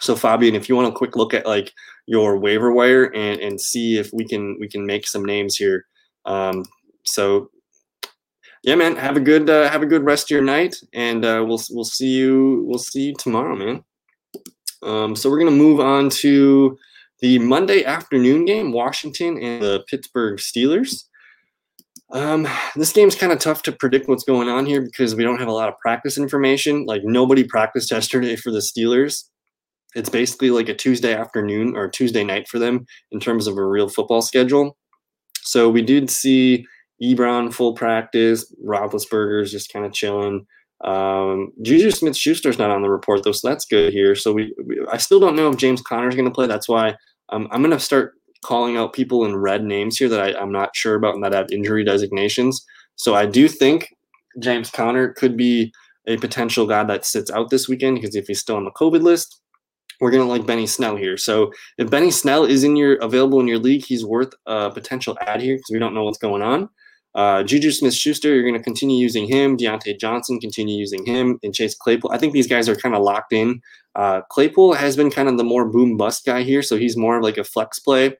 So 0.00 0.14
Fabian, 0.14 0.54
if 0.54 0.68
you 0.68 0.76
want 0.76 0.88
a 0.88 0.96
quick 0.96 1.16
look 1.16 1.34
at 1.34 1.46
like 1.46 1.72
your 2.06 2.38
waiver 2.38 2.72
wire 2.72 3.12
and 3.14 3.40
and 3.40 3.60
see 3.60 3.98
if 3.98 4.10
we 4.12 4.24
can 4.24 4.58
we 4.60 4.68
can 4.68 4.86
make 4.86 5.08
some 5.08 5.24
names 5.24 5.56
here. 5.56 5.84
Um, 6.24 6.64
so 7.04 7.50
yeah, 8.64 8.76
man. 8.76 8.96
Have 8.96 9.18
a 9.18 9.20
good 9.20 9.50
uh, 9.50 9.68
have 9.68 9.82
a 9.82 9.86
good 9.86 10.04
rest 10.04 10.26
of 10.26 10.30
your 10.30 10.42
night, 10.42 10.76
and 10.94 11.22
uh, 11.22 11.44
we'll 11.46 11.60
we'll 11.70 11.84
see 11.84 12.08
you 12.08 12.64
we'll 12.66 12.78
see 12.78 13.08
you 13.08 13.14
tomorrow, 13.18 13.54
man. 13.54 13.84
Um, 14.82 15.14
so 15.14 15.28
we're 15.28 15.38
gonna 15.38 15.50
move 15.50 15.80
on 15.80 16.08
to 16.10 16.78
the 17.20 17.38
Monday 17.40 17.84
afternoon 17.84 18.46
game, 18.46 18.72
Washington 18.72 19.36
and 19.38 19.62
the 19.62 19.84
Pittsburgh 19.86 20.38
Steelers. 20.38 21.04
Um, 22.10 22.48
this 22.74 22.92
game's 22.92 23.14
kind 23.14 23.32
of 23.32 23.38
tough 23.38 23.62
to 23.64 23.72
predict 23.72 24.08
what's 24.08 24.24
going 24.24 24.48
on 24.48 24.64
here 24.64 24.80
because 24.80 25.14
we 25.14 25.24
don't 25.24 25.38
have 25.38 25.48
a 25.48 25.52
lot 25.52 25.68
of 25.68 25.78
practice 25.78 26.16
information. 26.16 26.86
Like 26.86 27.02
nobody 27.04 27.44
practiced 27.44 27.90
yesterday 27.90 28.34
for 28.34 28.50
the 28.50 28.60
Steelers. 28.60 29.24
It's 29.94 30.08
basically 30.08 30.50
like 30.50 30.70
a 30.70 30.74
Tuesday 30.74 31.14
afternoon 31.14 31.76
or 31.76 31.88
Tuesday 31.88 32.24
night 32.24 32.48
for 32.48 32.58
them 32.58 32.86
in 33.12 33.20
terms 33.20 33.46
of 33.46 33.58
a 33.58 33.64
real 33.64 33.90
football 33.90 34.22
schedule. 34.22 34.76
So 35.42 35.68
we 35.68 35.82
did 35.82 36.08
see 36.08 36.66
Ebron 37.04 37.52
full 37.52 37.74
practice. 37.74 38.52
Roethlisberger's 38.64 39.50
just 39.50 39.72
kind 39.72 39.84
of 39.84 39.92
chilling. 39.92 40.46
Um, 40.84 41.52
Juju 41.62 41.90
Smith 41.90 42.16
Schuster's 42.16 42.58
not 42.58 42.70
on 42.70 42.82
the 42.82 42.90
report 42.90 43.24
though, 43.24 43.32
so 43.32 43.48
that's 43.48 43.64
good 43.64 43.92
here. 43.92 44.14
So 44.14 44.32
we, 44.32 44.54
we 44.66 44.84
I 44.92 44.98
still 44.98 45.20
don't 45.20 45.36
know 45.36 45.50
if 45.50 45.56
James 45.56 45.80
Conner's 45.80 46.14
going 46.14 46.28
to 46.28 46.34
play. 46.34 46.46
That's 46.46 46.68
why 46.68 46.94
um, 47.30 47.48
I'm 47.50 47.62
going 47.62 47.70
to 47.70 47.80
start 47.80 48.14
calling 48.44 48.76
out 48.76 48.92
people 48.92 49.24
in 49.24 49.36
red 49.36 49.64
names 49.64 49.96
here 49.96 50.08
that 50.08 50.20
I, 50.20 50.38
I'm 50.38 50.52
not 50.52 50.76
sure 50.76 50.94
about 50.94 51.14
and 51.14 51.24
that 51.24 51.32
have 51.32 51.50
injury 51.50 51.84
designations. 51.84 52.64
So 52.96 53.14
I 53.14 53.26
do 53.26 53.48
think 53.48 53.88
James 54.40 54.70
Conner 54.70 55.12
could 55.12 55.36
be 55.36 55.72
a 56.06 56.16
potential 56.18 56.66
guy 56.66 56.84
that 56.84 57.06
sits 57.06 57.30
out 57.30 57.50
this 57.50 57.68
weekend 57.68 57.96
because 57.96 58.14
if 58.14 58.26
he's 58.26 58.40
still 58.40 58.56
on 58.56 58.64
the 58.64 58.70
COVID 58.72 59.02
list, 59.02 59.40
we're 60.00 60.10
gonna 60.10 60.28
like 60.28 60.46
Benny 60.46 60.66
Snell 60.66 60.96
here. 60.96 61.16
So 61.16 61.50
if 61.78 61.88
Benny 61.88 62.10
Snell 62.10 62.44
is 62.44 62.64
in 62.64 62.76
your 62.76 62.96
available 62.96 63.40
in 63.40 63.48
your 63.48 63.58
league, 63.58 63.84
he's 63.84 64.04
worth 64.04 64.34
a 64.46 64.70
potential 64.70 65.16
add 65.22 65.40
here 65.40 65.54
because 65.54 65.70
we 65.72 65.78
don't 65.78 65.94
know 65.94 66.04
what's 66.04 66.18
going 66.18 66.42
on. 66.42 66.68
Uh, 67.14 67.42
Juju 67.44 67.70
Smith 67.70 67.94
Schuster, 67.94 68.34
you're 68.34 68.42
going 68.42 68.54
to 68.54 68.62
continue 68.62 68.98
using 68.98 69.26
him. 69.26 69.56
Diontae 69.56 69.98
Johnson, 69.98 70.40
continue 70.40 70.76
using 70.76 71.06
him. 71.06 71.38
And 71.42 71.54
Chase 71.54 71.74
Claypool. 71.74 72.10
I 72.12 72.18
think 72.18 72.32
these 72.32 72.48
guys 72.48 72.68
are 72.68 72.74
kind 72.74 72.94
of 72.94 73.02
locked 73.02 73.32
in. 73.32 73.60
Uh, 73.94 74.22
Claypool 74.30 74.74
has 74.74 74.96
been 74.96 75.10
kind 75.10 75.28
of 75.28 75.36
the 75.36 75.44
more 75.44 75.68
boom 75.68 75.96
bust 75.96 76.24
guy 76.26 76.42
here. 76.42 76.62
So 76.62 76.76
he's 76.76 76.96
more 76.96 77.18
of 77.18 77.22
like 77.22 77.38
a 77.38 77.44
flex 77.44 77.78
play. 77.78 78.16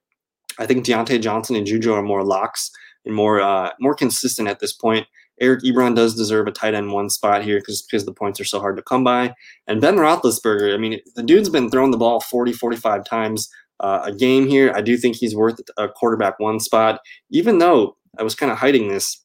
I 0.58 0.66
think 0.66 0.86
Diontae 0.86 1.20
Johnson 1.20 1.56
and 1.56 1.66
Juju 1.66 1.92
are 1.92 2.02
more 2.02 2.24
locks 2.24 2.70
and 3.04 3.14
more 3.14 3.40
uh, 3.40 3.70
more 3.80 3.94
consistent 3.94 4.48
at 4.48 4.60
this 4.60 4.72
point. 4.72 5.06
Eric 5.40 5.64
Ebron 5.64 5.96
does 5.96 6.14
deserve 6.14 6.46
a 6.46 6.52
tight 6.52 6.74
end 6.74 6.92
one 6.92 7.10
spot 7.10 7.42
here 7.42 7.58
because 7.58 7.82
because 7.82 8.04
the 8.04 8.12
points 8.12 8.40
are 8.40 8.44
so 8.44 8.60
hard 8.60 8.76
to 8.76 8.82
come 8.82 9.02
by. 9.02 9.34
And 9.66 9.80
Ben 9.80 9.96
Roethlisberger, 9.96 10.72
I 10.72 10.78
mean, 10.78 11.00
the 11.16 11.22
dude's 11.22 11.48
been 11.48 11.70
throwing 11.70 11.90
the 11.90 11.96
ball 11.96 12.20
40, 12.20 12.52
45 12.52 13.04
times 13.04 13.50
uh, 13.80 14.02
a 14.04 14.12
game 14.12 14.46
here. 14.46 14.72
I 14.74 14.80
do 14.80 14.96
think 14.96 15.16
he's 15.16 15.34
worth 15.34 15.60
a 15.76 15.88
quarterback 15.88 16.38
one 16.38 16.60
spot, 16.60 17.00
even 17.30 17.58
though 17.58 17.96
I 18.18 18.22
was 18.22 18.34
kind 18.34 18.52
of 18.52 18.58
hiding 18.58 18.88
this. 18.88 19.22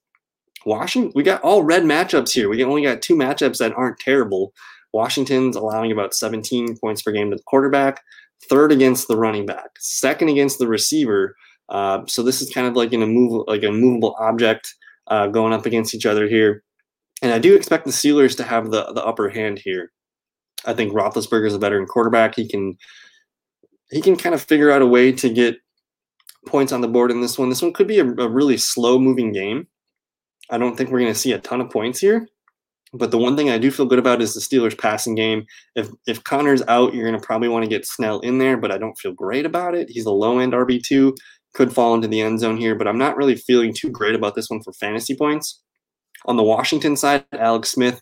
Washington, 0.65 1.11
we 1.15 1.23
got 1.23 1.41
all 1.41 1.63
red 1.63 1.83
matchups 1.83 2.31
here. 2.31 2.49
We 2.49 2.63
only 2.63 2.83
got 2.83 3.01
two 3.01 3.15
matchups 3.15 3.59
that 3.59 3.73
aren't 3.73 3.99
terrible. 3.99 4.53
Washington's 4.93 5.55
allowing 5.55 5.91
about 5.91 6.13
17 6.13 6.77
points 6.77 7.01
per 7.01 7.11
game 7.11 7.29
to 7.29 7.37
the 7.37 7.43
quarterback, 7.43 8.01
third 8.49 8.71
against 8.71 9.07
the 9.07 9.17
running 9.17 9.45
back, 9.45 9.69
second 9.77 10.29
against 10.29 10.59
the 10.59 10.67
receiver. 10.67 11.35
Uh, 11.69 12.01
so 12.07 12.23
this 12.23 12.41
is 12.41 12.51
kind 12.51 12.67
of 12.67 12.75
like 12.75 12.91
an 12.93 13.01
immov- 13.01 13.47
like 13.47 13.63
a 13.63 13.71
movable 13.71 14.15
object 14.19 14.73
uh, 15.07 15.27
going 15.27 15.53
up 15.53 15.65
against 15.65 15.93
each 15.93 16.05
other 16.05 16.27
here. 16.27 16.63
And 17.21 17.31
I 17.31 17.39
do 17.39 17.55
expect 17.55 17.85
the 17.85 17.91
Steelers 17.91 18.35
to 18.37 18.43
have 18.43 18.71
the 18.71 18.91
the 18.93 19.05
upper 19.05 19.29
hand 19.29 19.59
here. 19.59 19.91
I 20.65 20.73
think 20.73 20.93
Roethlisberger 20.93 21.47
is 21.47 21.53
a 21.53 21.59
veteran 21.59 21.85
quarterback. 21.85 22.35
He 22.35 22.47
can 22.47 22.77
he 23.91 24.01
can 24.01 24.15
kind 24.15 24.35
of 24.35 24.41
figure 24.41 24.71
out 24.71 24.81
a 24.81 24.87
way 24.87 25.11
to 25.11 25.29
get 25.29 25.57
points 26.47 26.71
on 26.71 26.81
the 26.81 26.87
board 26.87 27.11
in 27.11 27.21
this 27.21 27.37
one. 27.37 27.49
This 27.49 27.61
one 27.61 27.73
could 27.73 27.87
be 27.87 27.99
a, 27.99 28.05
a 28.05 28.29
really 28.29 28.57
slow 28.57 28.99
moving 28.99 29.31
game. 29.31 29.67
I 30.49 30.57
don't 30.57 30.75
think 30.75 30.89
we're 30.89 30.99
going 30.99 31.13
to 31.13 31.19
see 31.19 31.33
a 31.33 31.39
ton 31.39 31.61
of 31.61 31.69
points 31.69 31.99
here. 31.99 32.27
But 32.91 33.11
the 33.11 33.19
one 33.19 33.37
thing 33.37 33.49
I 33.49 33.59
do 33.59 33.69
feel 33.69 33.85
good 33.85 33.99
about 33.99 34.21
is 34.21 34.33
the 34.33 34.39
Steelers 34.39 34.77
passing 34.77 35.13
game. 35.13 35.45
If 35.75 35.89
if 36.07 36.23
Conner's 36.23 36.63
out, 36.67 36.93
you're 36.93 37.07
going 37.07 37.19
to 37.19 37.25
probably 37.25 37.47
want 37.47 37.63
to 37.63 37.69
get 37.69 37.85
Snell 37.85 38.19
in 38.21 38.39
there, 38.39 38.57
but 38.57 38.71
I 38.71 38.79
don't 38.79 38.97
feel 38.97 39.11
great 39.11 39.45
about 39.45 39.75
it. 39.75 39.89
He's 39.89 40.07
a 40.07 40.11
low 40.11 40.39
end 40.39 40.53
RB2, 40.53 41.15
could 41.53 41.73
fall 41.73 41.93
into 41.93 42.07
the 42.07 42.21
end 42.21 42.39
zone 42.39 42.57
here, 42.57 42.73
but 42.73 42.87
I'm 42.87 42.97
not 42.97 43.15
really 43.15 43.35
feeling 43.35 43.73
too 43.73 43.91
great 43.91 44.15
about 44.15 44.33
this 44.33 44.49
one 44.49 44.63
for 44.63 44.73
fantasy 44.73 45.15
points. 45.15 45.61
On 46.25 46.35
the 46.35 46.43
Washington 46.43 46.97
side, 46.97 47.25
Alex 47.33 47.71
Smith, 47.71 48.01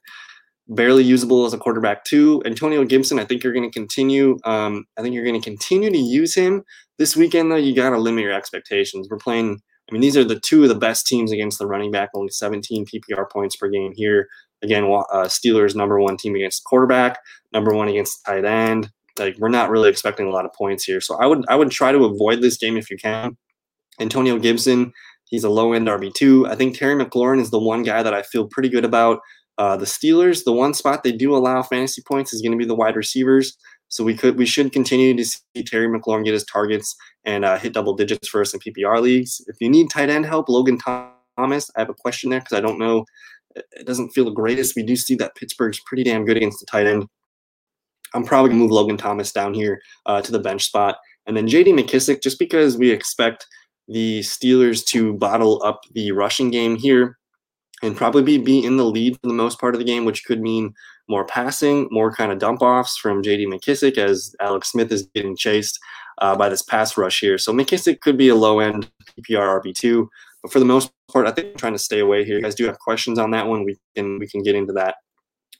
barely 0.69 1.03
usable 1.03 1.45
as 1.45 1.53
a 1.53 1.57
quarterback 1.57 2.03
too. 2.03 2.41
Antonio 2.45 2.83
Gibson, 2.83 3.19
I 3.19 3.25
think 3.25 3.43
you're 3.43 3.53
going 3.53 3.69
to 3.69 3.73
continue. 3.73 4.37
Um, 4.43 4.85
I 4.97 5.01
think 5.01 5.15
you're 5.15 5.23
going 5.23 5.39
to 5.39 5.49
continue 5.49 5.89
to 5.89 5.97
use 5.97 6.35
him 6.35 6.63
this 6.97 7.15
weekend. 7.15 7.51
Though 7.51 7.55
you 7.55 7.75
got 7.75 7.91
to 7.91 7.97
limit 7.97 8.23
your 8.23 8.33
expectations. 8.33 9.07
We're 9.09 9.17
playing. 9.17 9.61
I 9.89 9.93
mean, 9.93 10.01
these 10.01 10.17
are 10.17 10.23
the 10.23 10.39
two 10.39 10.63
of 10.63 10.69
the 10.69 10.75
best 10.75 11.07
teams 11.07 11.31
against 11.31 11.59
the 11.59 11.67
running 11.67 11.91
back. 11.91 12.09
Only 12.13 12.29
17 12.29 12.85
PPR 12.85 13.31
points 13.31 13.55
per 13.55 13.69
game 13.69 13.93
here. 13.95 14.27
Again, 14.61 14.83
uh, 14.83 15.27
Steelers 15.27 15.75
number 15.75 15.99
one 15.99 16.17
team 16.17 16.35
against 16.35 16.63
quarterback, 16.65 17.19
number 17.53 17.73
one 17.73 17.87
against 17.87 18.25
tight 18.25 18.43
end. 18.43 18.89
Like 19.17 19.37
we're 19.37 19.49
not 19.49 19.69
really 19.69 19.89
expecting 19.89 20.27
a 20.27 20.31
lot 20.31 20.45
of 20.45 20.53
points 20.53 20.83
here. 20.83 20.99
So 20.99 21.15
I 21.15 21.25
would 21.25 21.45
I 21.47 21.55
would 21.55 21.71
try 21.71 21.91
to 21.91 22.05
avoid 22.05 22.41
this 22.41 22.57
game 22.57 22.77
if 22.77 22.89
you 22.89 22.97
can. 22.97 23.37
Antonio 23.99 24.37
Gibson, 24.37 24.93
he's 25.25 25.43
a 25.43 25.49
low 25.49 25.73
end 25.73 25.87
RB 25.87 26.13
two. 26.13 26.45
I 26.47 26.55
think 26.55 26.77
Terry 26.77 27.01
McLaurin 27.01 27.39
is 27.39 27.49
the 27.49 27.59
one 27.59 27.83
guy 27.83 28.03
that 28.03 28.13
I 28.13 28.23
feel 28.23 28.47
pretty 28.47 28.69
good 28.69 28.85
about. 28.85 29.19
Uh, 29.57 29.75
the 29.75 29.85
Steelers, 29.85 30.43
the 30.43 30.53
one 30.53 30.73
spot 30.73 31.03
they 31.03 31.11
do 31.11 31.35
allow 31.35 31.63
fantasy 31.63 32.01
points 32.07 32.31
is 32.31 32.41
going 32.41 32.51
to 32.51 32.57
be 32.57 32.65
the 32.65 32.75
wide 32.75 32.95
receivers. 32.95 33.57
So 33.89 34.03
we 34.03 34.15
could 34.15 34.37
we 34.37 34.45
should 34.45 34.71
continue 34.73 35.15
to 35.15 35.25
see 35.25 35.63
Terry 35.65 35.87
McLaurin 35.87 36.25
get 36.25 36.33
his 36.33 36.45
targets 36.45 36.95
and 37.23 37.45
uh, 37.45 37.57
hit 37.57 37.73
double 37.73 37.95
digits 37.95 38.27
for 38.27 38.41
us 38.41 38.53
in 38.53 38.59
PPR 38.59 39.01
leagues. 39.01 39.41
If 39.47 39.55
you 39.61 39.69
need 39.69 39.89
tight 39.89 40.09
end 40.09 40.25
help, 40.25 40.49
Logan 40.49 40.77
Thomas, 40.77 41.71
I 41.75 41.79
have 41.79 41.89
a 41.89 41.93
question 41.93 42.29
there 42.29 42.39
because 42.39 42.57
I 42.57 42.61
don't 42.61 42.79
know. 42.79 43.05
It 43.55 43.87
doesn't 43.87 44.09
feel 44.09 44.25
the 44.25 44.31
greatest. 44.31 44.75
We 44.75 44.83
do 44.83 44.95
see 44.95 45.15
that 45.15 45.35
Pittsburgh's 45.35 45.79
pretty 45.85 46.03
damn 46.03 46.25
good 46.25 46.37
against 46.37 46.59
the 46.59 46.65
tight 46.65 46.85
end. 46.85 47.07
I'm 48.13 48.25
probably 48.25 48.49
gonna 48.49 48.61
move 48.61 48.71
Logan 48.71 48.97
Thomas 48.97 49.31
down 49.31 49.53
here 49.53 49.79
uh, 50.05 50.21
to 50.21 50.31
the 50.31 50.39
bench 50.39 50.65
spot, 50.65 50.97
and 51.25 51.35
then 51.35 51.47
J.D. 51.47 51.71
McKissic, 51.71 52.21
just 52.21 52.39
because 52.39 52.77
we 52.77 52.91
expect 52.91 53.47
the 53.87 54.19
Steelers 54.19 54.85
to 54.87 55.13
bottle 55.13 55.63
up 55.63 55.81
the 55.93 56.11
rushing 56.11 56.51
game 56.51 56.75
here 56.75 57.17
and 57.83 57.95
probably 57.95 58.23
be, 58.23 58.37
be 58.37 58.63
in 58.63 58.77
the 58.77 58.85
lead 58.85 59.15
for 59.15 59.27
the 59.27 59.33
most 59.33 59.59
part 59.59 59.75
of 59.75 59.79
the 59.79 59.85
game, 59.85 60.05
which 60.05 60.25
could 60.25 60.41
mean 60.41 60.73
more 61.07 61.25
passing, 61.25 61.87
more 61.91 62.11
kind 62.11 62.31
of 62.31 62.39
dump 62.39 62.61
offs 62.61 62.97
from 62.97 63.23
J.D. 63.23 63.45
McKissic 63.47 63.97
as 63.97 64.35
Alex 64.41 64.71
Smith 64.71 64.91
is 64.91 65.07
getting 65.13 65.35
chased 65.35 65.79
uh, 66.19 66.35
by 66.35 66.49
this 66.49 66.61
pass 66.61 66.97
rush 66.97 67.19
here. 67.19 67.37
So 67.37 67.53
McKissic 67.53 68.01
could 68.01 68.17
be 68.17 68.29
a 68.29 68.35
low 68.35 68.59
end 68.59 68.89
PPR 69.19 69.61
RB2, 69.61 70.07
but 70.41 70.51
for 70.51 70.59
the 70.59 70.65
most 70.65 70.91
part, 71.11 71.27
I 71.27 71.31
think 71.31 71.49
I'm 71.49 71.57
trying 71.57 71.73
to 71.73 71.79
stay 71.79 71.99
away 71.99 72.25
here. 72.25 72.37
You 72.37 72.43
guys 72.43 72.55
do 72.55 72.65
have 72.65 72.79
questions 72.79 73.19
on 73.19 73.31
that 73.31 73.47
one. 73.47 73.63
We 73.63 73.77
can 73.95 74.19
we 74.19 74.27
can 74.27 74.43
get 74.43 74.55
into 74.55 74.73
that 74.73 74.95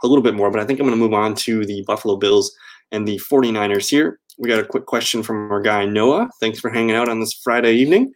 a 0.03 0.07
little 0.07 0.23
bit 0.23 0.35
more, 0.35 0.51
but 0.51 0.59
I 0.59 0.65
think 0.65 0.79
I'm 0.79 0.85
going 0.85 0.97
to 0.97 1.03
move 1.03 1.13
on 1.13 1.35
to 1.35 1.65
the 1.65 1.83
Buffalo 1.87 2.17
Bills 2.17 2.55
and 2.91 3.07
the 3.07 3.19
49ers 3.19 3.89
here. 3.89 4.19
We 4.37 4.49
got 4.49 4.59
a 4.59 4.65
quick 4.65 4.85
question 4.85 5.23
from 5.23 5.51
our 5.51 5.61
guy 5.61 5.85
Noah. 5.85 6.29
Thanks 6.39 6.59
for 6.59 6.69
hanging 6.69 6.95
out 6.95 7.09
on 7.09 7.19
this 7.19 7.33
Friday 7.33 7.73
evening. 7.73 8.13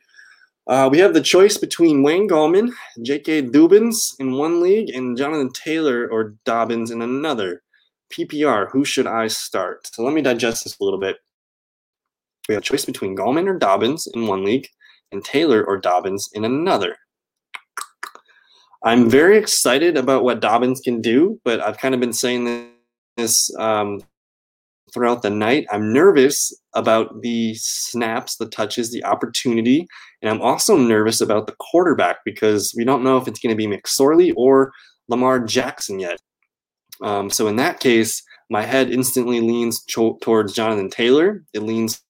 Uh, 0.71 0.87
we 0.89 0.99
have 0.99 1.13
the 1.13 1.19
choice 1.19 1.57
between 1.57 2.01
Wayne 2.01 2.29
Gallman, 2.29 2.71
J.K. 3.01 3.41
Dobbins 3.41 4.15
in 4.19 4.31
one 4.31 4.61
league, 4.61 4.89
and 4.91 5.17
Jonathan 5.17 5.51
Taylor 5.51 6.07
or 6.09 6.35
Dobbins 6.45 6.91
in 6.91 7.01
another. 7.01 7.61
PPR, 8.13 8.71
who 8.71 8.85
should 8.85 9.05
I 9.05 9.27
start? 9.27 9.85
So 9.87 10.01
let 10.01 10.13
me 10.13 10.21
digest 10.21 10.63
this 10.63 10.79
a 10.79 10.83
little 10.85 10.97
bit. 10.97 11.17
We 12.47 12.55
have 12.55 12.63
a 12.63 12.65
choice 12.65 12.85
between 12.85 13.17
Gallman 13.17 13.49
or 13.49 13.57
Dobbins 13.57 14.07
in 14.15 14.27
one 14.27 14.45
league, 14.45 14.65
and 15.11 15.25
Taylor 15.25 15.61
or 15.61 15.77
Dobbins 15.77 16.29
in 16.33 16.45
another. 16.45 16.95
I'm 18.81 19.09
very 19.09 19.37
excited 19.37 19.97
about 19.97 20.23
what 20.23 20.39
Dobbins 20.39 20.79
can 20.79 21.01
do, 21.01 21.41
but 21.43 21.59
I've 21.59 21.79
kind 21.79 21.93
of 21.93 21.99
been 21.99 22.13
saying 22.13 22.71
this 23.17 23.53
um, 23.59 23.99
throughout 24.93 25.21
the 25.21 25.29
night. 25.29 25.65
I'm 25.71 25.93
nervous 25.93 26.53
about 26.73 27.21
the 27.21 27.53
snaps, 27.55 28.37
the 28.37 28.47
touches, 28.47 28.91
the 28.91 29.03
opportunity, 29.03 29.87
and 30.21 30.29
I'm 30.29 30.41
also 30.41 30.77
nervous 30.77 31.21
about 31.21 31.47
the 31.47 31.55
quarterback 31.59 32.17
because 32.25 32.73
we 32.75 32.83
don't 32.83 33.03
know 33.03 33.17
if 33.17 33.27
it's 33.27 33.39
going 33.39 33.55
to 33.55 33.55
be 33.55 33.67
McSorley 33.67 34.33
or 34.35 34.71
Lamar 35.07 35.39
Jackson 35.39 35.99
yet. 35.99 36.19
Um, 37.01 37.29
so 37.29 37.47
in 37.47 37.55
that 37.55 37.79
case, 37.79 38.21
my 38.49 38.63
head 38.63 38.91
instantly 38.91 39.41
leans 39.41 39.83
cho- 39.85 40.17
towards 40.21 40.53
Jonathan 40.53 40.89
Taylor. 40.89 41.43
It 41.53 41.63
leans 41.63 42.01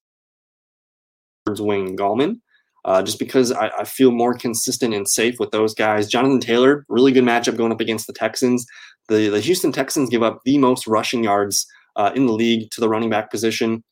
towards 1.46 1.62
Wayne 1.62 1.96
Gallman. 1.96 2.40
Uh, 2.84 3.00
just 3.00 3.20
because 3.20 3.52
I, 3.52 3.68
I, 3.78 3.84
feel 3.84 4.10
more 4.10 4.34
consistent 4.34 4.92
and 4.92 5.08
safe 5.08 5.38
with 5.38 5.52
those 5.52 5.72
guys. 5.72 6.08
Jonathan 6.08 6.40
Taylor, 6.40 6.84
really 6.88 7.12
good 7.12 7.22
matchup 7.22 7.56
going 7.56 7.70
up 7.70 7.80
against 7.80 8.08
the 8.08 8.12
Texans. 8.12 8.66
The, 9.06 9.28
the 9.28 9.38
Houston 9.38 9.70
Texans 9.70 10.10
give 10.10 10.24
up 10.24 10.40
the 10.44 10.58
most 10.58 10.88
rushing 10.88 11.22
yards 11.22 11.64
uh, 11.96 12.12
in 12.14 12.26
the 12.26 12.32
league 12.32 12.70
to 12.72 12.80
the 12.80 12.88
running 12.88 13.10
back 13.10 13.30
position. 13.30 13.82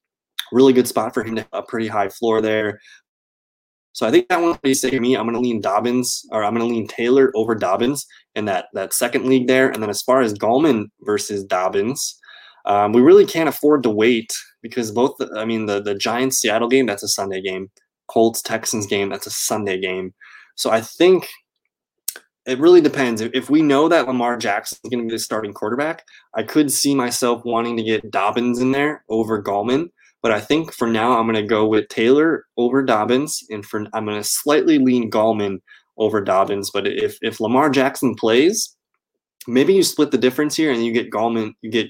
Really 0.53 0.73
good 0.73 0.89
spot 0.89 1.15
for 1.15 1.23
him 1.23 1.37
to 1.37 1.43
have 1.43 1.51
a 1.53 1.63
pretty 1.63 1.87
high 1.87 2.09
floor 2.09 2.41
there. 2.41 2.81
So 3.93 4.07
I 4.07 4.11
think 4.11 4.29
that 4.29 4.41
one 4.41 4.57
pretty 4.59 4.75
safe 4.75 4.99
me. 5.01 5.17
I'm 5.17 5.25
going 5.25 5.35
to 5.35 5.41
lean 5.41 5.61
Dobbins 5.61 6.25
or 6.31 6.45
I'm 6.45 6.55
going 6.55 6.67
to 6.67 6.75
lean 6.75 6.87
Taylor 6.87 7.33
over 7.35 7.55
Dobbins 7.55 8.07
in 8.35 8.45
that 8.47 8.67
that 8.73 8.95
second 8.95 9.27
league 9.27 9.49
there. 9.49 9.69
And 9.71 9.83
then 9.83 9.91
as 9.91 10.03
far 10.03 10.21
as 10.21 10.33
Gallman 10.33 10.87
versus 11.01 11.45
Dobbins, 11.45 12.19
um, 12.67 12.93
we 12.93 13.01
really 13.01 13.27
can't 13.27 13.49
afford 13.49 13.83
to 13.83 13.91
wait 13.91 14.33
because 14.63 14.93
both. 14.93 15.17
The, 15.19 15.31
I 15.37 15.45
mean, 15.45 15.67
the 15.67 15.83
the 15.83 15.95
Giants 15.95 16.39
Seattle 16.39 16.69
game 16.69 16.87
that's 16.87 17.03
a 17.03 17.09
Sunday 17.09 17.43
game. 17.43 17.71
Colts 18.09 18.43
Texans 18.43 18.87
game 18.87 19.09
that's 19.09 19.27
a 19.27 19.31
Sunday 19.31 19.81
game. 19.81 20.15
So 20.57 20.71
I 20.71 20.81
think 20.81 21.29
it 22.47 22.59
really 22.59 22.81
depends. 22.81 23.21
If 23.21 23.51
we 23.51 23.63
know 23.63 23.89
that 23.89 24.07
Lamar 24.07 24.37
Jackson 24.37 24.79
is 24.85 24.91
going 24.91 25.05
to 25.05 25.09
be 25.09 25.15
the 25.15 25.19
starting 25.19 25.53
quarterback, 25.53 26.05
I 26.35 26.43
could 26.43 26.73
see 26.73 26.95
myself 26.95 27.43
wanting 27.45 27.77
to 27.77 27.83
get 27.83 28.11
Dobbins 28.11 28.61
in 28.61 28.73
there 28.73 29.05
over 29.09 29.43
Gallman. 29.43 29.91
But 30.23 30.33
I 30.33 30.41
think 30.41 30.73
for 30.73 30.87
now, 30.87 31.19
I'm 31.19 31.27
going 31.27 31.37
to 31.37 31.43
go 31.43 31.67
with 31.67 31.89
Taylor 31.89 32.45
over 32.57 32.83
Dobbins, 32.83 33.43
and 33.51 33.65
for 33.65 33.87
I'm 33.95 34.05
going 34.05 34.21
to 34.21 34.25
slightly 34.25 34.79
lean 34.79 35.11
Gallman 35.11 35.59
over 35.97 36.21
Dobbins. 36.21 36.71
But 36.71 36.87
if 36.87 37.19
if 37.23 37.41
Lamar 37.41 37.71
Jackson 37.71 38.15
plays, 38.15 38.77
maybe 39.47 39.75
you 39.75 39.83
split 39.83 40.11
the 40.11 40.19
difference 40.19 40.57
here 40.57 40.73
and 40.73 40.85
you 40.85 40.93
get 40.93 41.11
Gallman, 41.11 41.53
you 41.63 41.71
get 41.71 41.89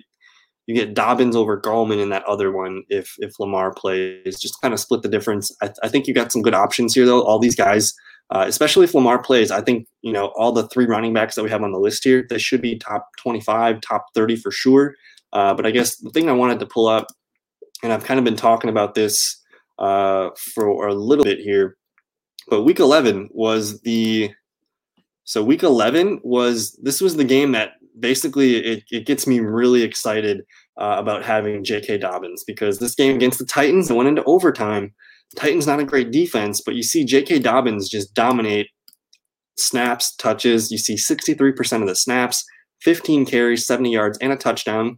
you 0.67 0.75
get 0.75 0.95
Dobbins 0.95 1.35
over 1.35 1.61
Gallman 1.61 2.01
in 2.01 2.11
that 2.11 2.25
other 2.25 2.53
one 2.53 2.85
if 2.89 3.15
if 3.19 3.41
Lamar 3.41 3.73
plays. 3.75 4.39
Just 4.39 4.61
kind 4.61 4.75
of 4.75 4.79
split 4.79 5.03
the 5.03 5.09
difference. 5.09 5.55
I, 5.61 5.71
I 5.83 5.89
think 5.89 6.07
you 6.07 6.15
got 6.15 6.31
some 6.31 6.43
good 6.43 6.55
options 6.55 6.95
here 6.95 7.07
though. 7.07 7.23
All 7.23 7.41
these 7.41 7.57
guys 7.57 7.93
uh, 8.31 8.45
especially 8.47 8.85
if 8.85 8.95
Lamar 8.95 9.23
plays. 9.23 9.51
I 9.51 9.61
think 9.61 9.87
you 10.03 10.13
know 10.13 10.33
all 10.37 10.53
the 10.53 10.69
three 10.69 10.87
running 10.87 11.13
backs 11.13 11.35
that 11.35 11.43
we 11.43 11.51
have 11.51 11.63
on 11.63 11.73
the 11.73 11.79
list 11.79 12.05
here. 12.05 12.27
They 12.29 12.39
should 12.39 12.63
be 12.63 12.79
top 12.79 13.09
25, 13.19 13.81
top 13.81 14.07
30 14.15 14.37
for 14.37 14.51
sure. 14.51 14.95
Uh, 15.33 15.55
but 15.55 15.67
I 15.67 15.71
guess 15.71 15.97
the 15.97 16.11
thing 16.11 16.29
I 16.29 16.33
wanted 16.33 16.59
to 16.61 16.67
pull 16.67 16.89
up, 16.89 17.07
and 17.83 17.93
I've 17.93 18.05
kind 18.05 18.19
of 18.19 18.25
been 18.25 18.37
talking 18.37 18.71
about 18.71 18.95
this 18.95 19.41
uh, 19.79 20.31
for 20.55 20.87
a 20.87 20.95
little 20.95 21.25
bit 21.25 21.39
here, 21.39 21.77
but 22.49 22.63
Week 22.63 22.81
11 22.81 23.29
was 23.33 23.81
the 23.83 24.31
so 25.25 25.45
Week 25.45 25.63
11 25.63 26.21
was 26.25 26.73
this 26.83 27.01
was 27.01 27.17
the 27.17 27.25
game 27.25 27.53
that 27.53 27.75
basically 27.99 28.57
it, 28.57 28.85
it 28.91 29.07
gets 29.07 29.27
me 29.27 29.41
really 29.41 29.83
excited 29.83 30.43
uh, 30.81 30.97
about 30.99 31.25
having 31.25 31.63
J.K. 31.63 31.99
Dobbins 31.99 32.45
because 32.45 32.79
this 32.79 32.95
game 32.95 33.17
against 33.17 33.39
the 33.39 33.45
Titans 33.45 33.93
went 33.93 34.09
into 34.09 34.25
overtime. 34.25 34.93
Titans 35.37 35.67
not 35.67 35.81
a 35.81 35.85
great 35.85 36.11
defense, 36.11 36.61
but 36.61 36.75
you 36.75 36.83
see 36.83 37.05
J.K. 37.05 37.39
Dobbins 37.39 37.89
just 37.89 38.15
dominate 38.15 38.69
snaps, 39.57 40.15
touches. 40.17 40.71
You 40.71 40.79
see 40.79 40.95
63% 40.95 41.83
of 41.83 41.89
the 41.89 41.95
snaps, 41.95 42.45
15 42.83 43.27
carries, 43.27 43.67
70 43.67 43.93
yards, 43.93 44.19
and 44.19 44.33
a 44.33 44.37
touchdown, 44.37 44.97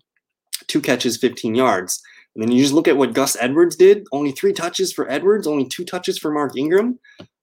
two 0.68 0.80
catches, 0.80 1.18
15 1.18 1.54
yards. 1.54 2.00
And 2.34 2.42
then 2.42 2.50
you 2.50 2.62
just 2.62 2.72
look 2.72 2.88
at 2.88 2.96
what 2.96 3.12
Gus 3.12 3.36
Edwards 3.40 3.76
did. 3.76 4.06
Only 4.10 4.32
three 4.32 4.54
touches 4.54 4.92
for 4.92 5.10
Edwards, 5.10 5.46
only 5.46 5.66
two 5.66 5.84
touches 5.84 6.18
for 6.18 6.30
Mark 6.30 6.56
Ingram. 6.56 6.98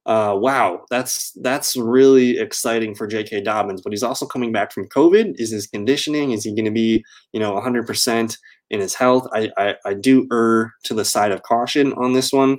Uh, 0.06 0.36
wow, 0.36 0.82
that's 0.90 1.32
that's 1.44 1.78
really 1.78 2.40
exciting 2.40 2.96
for 2.96 3.06
J.K. 3.06 3.42
Dobbins. 3.42 3.82
But 3.82 3.94
he's 3.94 4.02
also 4.02 4.26
coming 4.26 4.52
back 4.52 4.72
from 4.72 4.90
COVID. 4.90 5.36
Is 5.36 5.52
his 5.52 5.68
conditioning? 5.68 6.32
Is 6.32 6.44
he 6.44 6.56
going 6.56 6.66
to 6.66 6.72
be, 6.72 7.04
you 7.32 7.40
know, 7.40 7.54
100% 7.54 8.38
in 8.72 8.80
his 8.80 8.96
health? 8.96 9.28
I, 9.32 9.52
I 9.58 9.76
I 9.86 9.94
do 9.94 10.28
err 10.32 10.74
to 10.86 10.96
the 10.96 11.06
side 11.06 11.32
of 11.32 11.44
caution 11.44 11.94
on 11.94 12.14
this 12.14 12.34
one 12.34 12.58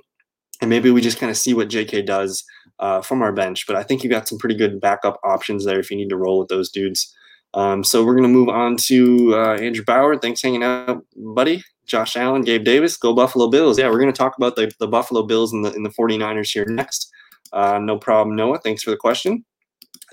and 0.61 0.71
maybe 0.71 0.91
we 0.91 1.01
just 1.01 1.19
kind 1.19 1.31
of 1.31 1.37
see 1.37 1.55
what 1.55 1.69
JK 1.69 2.07
does 2.07 2.45
uh, 2.79 3.01
from 3.01 3.23
our 3.23 3.33
bench. 3.33 3.67
But 3.67 3.77
I 3.77 3.83
think 3.83 4.03
you 4.03 4.11
got 4.11 4.29
some 4.29 4.39
pretty 4.39 4.55
good 4.55 4.81
backup 4.81 5.19
options 5.25 5.65
there 5.65 5.79
if 5.79 5.91
you 5.91 5.97
need 5.97 6.11
to 6.11 6.17
roll 6.17 6.39
with 6.39 6.49
those 6.49 6.71
dudes. 6.71 7.15
Um, 7.55 7.83
so 7.83 8.05
we're 8.05 8.15
going 8.15 8.25
to 8.25 8.29
move 8.29 8.49
on 8.49 8.77
to 8.85 9.35
uh, 9.35 9.57
Andrew 9.57 9.85
Bauer. 9.85 10.17
Thanks 10.17 10.43
hanging 10.43 10.63
out, 10.63 11.05
buddy. 11.17 11.65
Josh 11.87 12.17
Allen, 12.17 12.43
Gabe 12.43 12.65
Davis, 12.65 12.97
go 12.97 13.13
Buffalo 13.13 13.49
Bills. 13.49 13.79
Yeah, 13.79 13.89
we're 13.89 13.99
going 13.99 14.13
to 14.13 14.17
talk 14.17 14.37
about 14.37 14.55
the, 14.55 14.71
the 14.79 14.87
Buffalo 14.87 15.25
Bills 15.25 15.53
and 15.53 15.65
the, 15.65 15.73
and 15.73 15.85
the 15.85 15.91
49ers 15.91 16.53
here 16.53 16.65
next. 16.65 17.11
Uh, 17.53 17.81
no 17.83 17.99
problem, 17.99 18.37
Noah. 18.37 18.61
Thanks 18.63 18.85
for 18.85 18.91
the 18.91 18.97
question. 18.97 19.45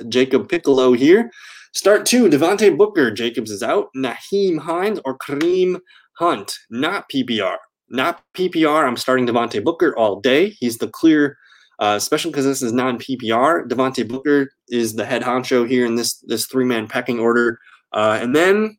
Jacob 0.10 0.50
Piccolo 0.50 0.94
here. 0.94 1.30
Start 1.74 2.08
two, 2.08 2.28
Devontae 2.30 2.76
Booker. 2.76 3.12
Jacobs 3.12 3.52
is 3.52 3.62
out. 3.62 3.90
Nyheim 3.96 4.58
Hines 4.58 5.00
or 5.06 5.18
Kareem 5.20 5.80
Hunt. 6.14 6.58
Not 6.72 7.08
PPR 7.14 7.58
not 7.90 8.22
PPR. 8.36 8.86
I'm 8.86 8.98
starting 8.98 9.28
Devontae 9.28 9.64
Booker 9.64 9.98
all 9.98 10.20
day. 10.20 10.50
He's 10.50 10.78
the 10.78 10.88
clear, 10.88 11.38
uh, 11.80 11.96
especially 11.98 12.32
because 12.32 12.46
this 12.46 12.62
is 12.62 12.74
non 12.74 12.98
PPR. 13.00 13.68
Devontae 13.68 14.08
Booker 14.08 14.50
is 14.70 14.96
the 14.96 15.06
head 15.06 15.22
honcho 15.22 15.68
here 15.68 15.86
in 15.86 15.96
this 15.96 16.18
this 16.28 16.46
three 16.46 16.66
man 16.66 16.88
pecking 16.88 17.20
order. 17.20 17.60
Uh, 17.94 18.20
and 18.22 18.36
then 18.36 18.78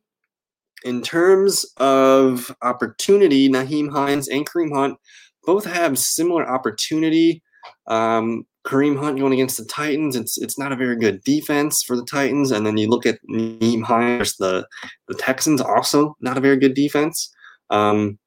in 0.83 1.01
terms 1.01 1.65
of 1.77 2.55
opportunity, 2.61 3.49
Nyheim 3.49 3.91
Hines 3.91 4.27
and 4.27 4.49
Kareem 4.49 4.73
Hunt 4.73 4.97
both 5.43 5.65
have 5.65 5.97
similar 5.97 6.47
opportunity. 6.47 7.41
Um, 7.87 8.45
Kareem 8.65 8.99
Hunt 8.99 9.19
going 9.19 9.33
against 9.33 9.57
the 9.57 9.65
Titans, 9.65 10.15
it's 10.15 10.37
it's 10.37 10.59
not 10.59 10.71
a 10.71 10.75
very 10.75 10.95
good 10.95 11.23
defense 11.23 11.83
for 11.83 11.95
the 11.95 12.05
Titans. 12.05 12.51
And 12.51 12.65
then 12.65 12.77
you 12.77 12.87
look 12.87 13.05
at 13.05 13.19
Nyheim 13.29 13.83
Hines, 13.83 14.35
the 14.37 14.67
the 15.07 15.15
Texans 15.15 15.61
also 15.61 16.15
not 16.21 16.37
a 16.37 16.41
very 16.41 16.57
good 16.57 16.73
defense. 16.73 17.33
Um, 17.69 18.19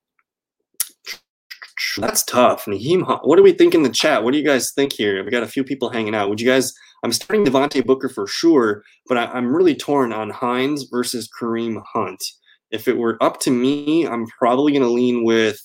that's 1.99 2.23
tough. 2.25 2.67
Nyheim, 2.67 3.21
what 3.25 3.37
do 3.37 3.43
we 3.43 3.53
think 3.53 3.75
in 3.75 3.83
the 3.83 3.91
chat? 3.91 4.25
What 4.25 4.33
do 4.33 4.39
you 4.39 4.45
guys 4.45 4.73
think 4.73 4.93
here? 4.93 5.23
We 5.25 5.31
got 5.31 5.43
a 5.43 5.49
few 5.49 5.65
people 5.65 5.91
hanging 5.91 6.15
out. 6.15 6.29
Would 6.29 6.41
you 6.41 6.47
guys? 6.47 6.73
I'm 7.03 7.13
starting 7.13 7.45
Devontae 7.45 7.85
Booker 7.85 8.09
for 8.09 8.27
sure, 8.27 8.83
but 9.09 9.19
I, 9.19 9.37
am 9.37 9.55
really 9.55 9.75
torn 9.75 10.13
on 10.13 10.31
Hines 10.31 10.85
versus 10.85 11.29
Kareem 11.41 11.83
Hunt. 11.93 12.23
If 12.71 12.87
it 12.89 12.97
were 12.97 13.19
up 13.21 13.41
to 13.41 13.51
me, 13.51 14.07
I'm 14.07 14.27
probably 14.27 14.73
going 14.73 14.83
to 14.83 14.89
lean 14.89 15.25
with. 15.25 15.61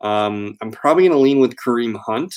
Um, 0.00 0.56
I'm 0.60 0.72
probably 0.72 1.04
going 1.04 1.16
to 1.16 1.22
lean 1.22 1.40
with 1.40 1.56
Kareem 1.56 1.96
Hunt. 1.96 2.34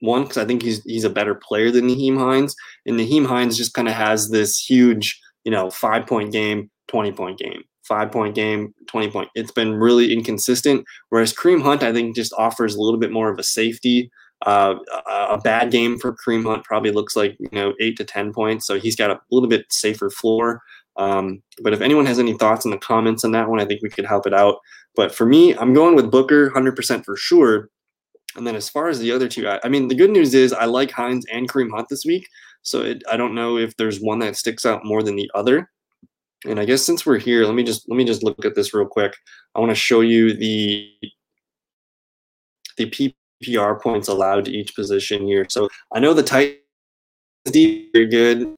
One, 0.00 0.22
because 0.22 0.38
I 0.38 0.44
think 0.44 0.62
he's 0.62 0.82
he's 0.84 1.04
a 1.04 1.10
better 1.10 1.34
player 1.34 1.70
than 1.70 1.88
Nyheim 1.88 2.18
Hines, 2.18 2.54
and 2.86 2.98
Nyheim 2.98 3.26
Hines 3.26 3.56
just 3.56 3.74
kind 3.74 3.88
of 3.88 3.94
has 3.94 4.30
this 4.30 4.58
huge, 4.58 5.18
you 5.44 5.50
know, 5.50 5.70
five 5.70 6.06
point 6.06 6.32
game, 6.32 6.70
twenty 6.88 7.12
point 7.12 7.38
game 7.38 7.62
five 7.86 8.10
point 8.10 8.34
game, 8.34 8.74
20 8.88 9.10
point. 9.10 9.28
It's 9.34 9.52
been 9.52 9.74
really 9.74 10.12
inconsistent. 10.12 10.84
Whereas 11.10 11.32
Kareem 11.32 11.62
Hunt, 11.62 11.82
I 11.82 11.92
think, 11.92 12.16
just 12.16 12.32
offers 12.34 12.74
a 12.74 12.80
little 12.80 13.00
bit 13.00 13.12
more 13.12 13.30
of 13.30 13.38
a 13.38 13.44
safety. 13.44 14.10
Uh, 14.46 14.74
a 15.06 15.38
bad 15.42 15.70
game 15.70 15.98
for 15.98 16.14
Kareem 16.14 16.44
Hunt 16.44 16.64
probably 16.64 16.90
looks 16.90 17.16
like 17.16 17.36
you 17.38 17.48
know 17.52 17.72
eight 17.80 17.96
to 17.96 18.04
ten 18.04 18.32
points, 18.32 18.66
so 18.66 18.78
he's 18.78 18.96
got 18.96 19.10
a 19.10 19.20
little 19.30 19.48
bit 19.48 19.64
safer 19.70 20.10
floor. 20.10 20.60
Um, 20.96 21.42
but 21.62 21.72
if 21.72 21.80
anyone 21.80 22.06
has 22.06 22.18
any 22.18 22.34
thoughts 22.34 22.64
in 22.64 22.70
the 22.70 22.78
comments 22.78 23.24
on 23.24 23.32
that 23.32 23.48
one, 23.48 23.60
I 23.60 23.64
think 23.64 23.82
we 23.82 23.88
could 23.88 24.04
help 24.04 24.26
it 24.26 24.34
out. 24.34 24.58
But 24.94 25.14
for 25.14 25.26
me, 25.26 25.56
I'm 25.56 25.74
going 25.74 25.96
with 25.96 26.10
Booker 26.10 26.50
100% 26.50 27.04
for 27.04 27.16
sure. 27.16 27.68
And 28.36 28.46
then 28.46 28.56
as 28.56 28.68
far 28.68 28.88
as 28.88 28.98
the 28.98 29.12
other 29.12 29.28
two, 29.28 29.48
I, 29.48 29.60
I 29.64 29.68
mean, 29.68 29.88
the 29.88 29.94
good 29.94 30.10
news 30.10 30.34
is 30.34 30.52
I 30.52 30.66
like 30.66 30.90
Hines 30.90 31.26
and 31.32 31.48
Kareem 31.48 31.70
Hunt 31.72 31.88
this 31.88 32.04
week. 32.04 32.28
So 32.62 32.82
it, 32.82 33.02
I 33.10 33.16
don't 33.16 33.34
know 33.34 33.58
if 33.58 33.76
there's 33.76 34.00
one 34.00 34.20
that 34.20 34.36
sticks 34.36 34.64
out 34.64 34.84
more 34.84 35.02
than 35.02 35.16
the 35.16 35.30
other. 35.34 35.70
And 36.46 36.60
I 36.60 36.64
guess 36.64 36.82
since 36.82 37.06
we're 37.06 37.18
here, 37.18 37.44
let 37.44 37.54
me 37.54 37.62
just 37.62 37.88
let 37.88 37.96
me 37.96 38.04
just 38.04 38.22
look 38.22 38.44
at 38.44 38.54
this 38.54 38.74
real 38.74 38.86
quick. 38.86 39.14
I 39.54 39.60
want 39.60 39.70
to 39.70 39.76
show 39.76 40.00
you 40.00 40.34
the 40.34 40.90
the 42.76 43.14
PPR 43.44 43.80
points 43.80 44.08
allowed 44.08 44.44
to 44.46 44.52
each 44.52 44.74
position 44.74 45.26
here. 45.26 45.46
So 45.48 45.68
I 45.94 46.00
know 46.00 46.12
the 46.12 46.22
Titans 46.22 46.58
very 47.52 48.06
good. 48.06 48.54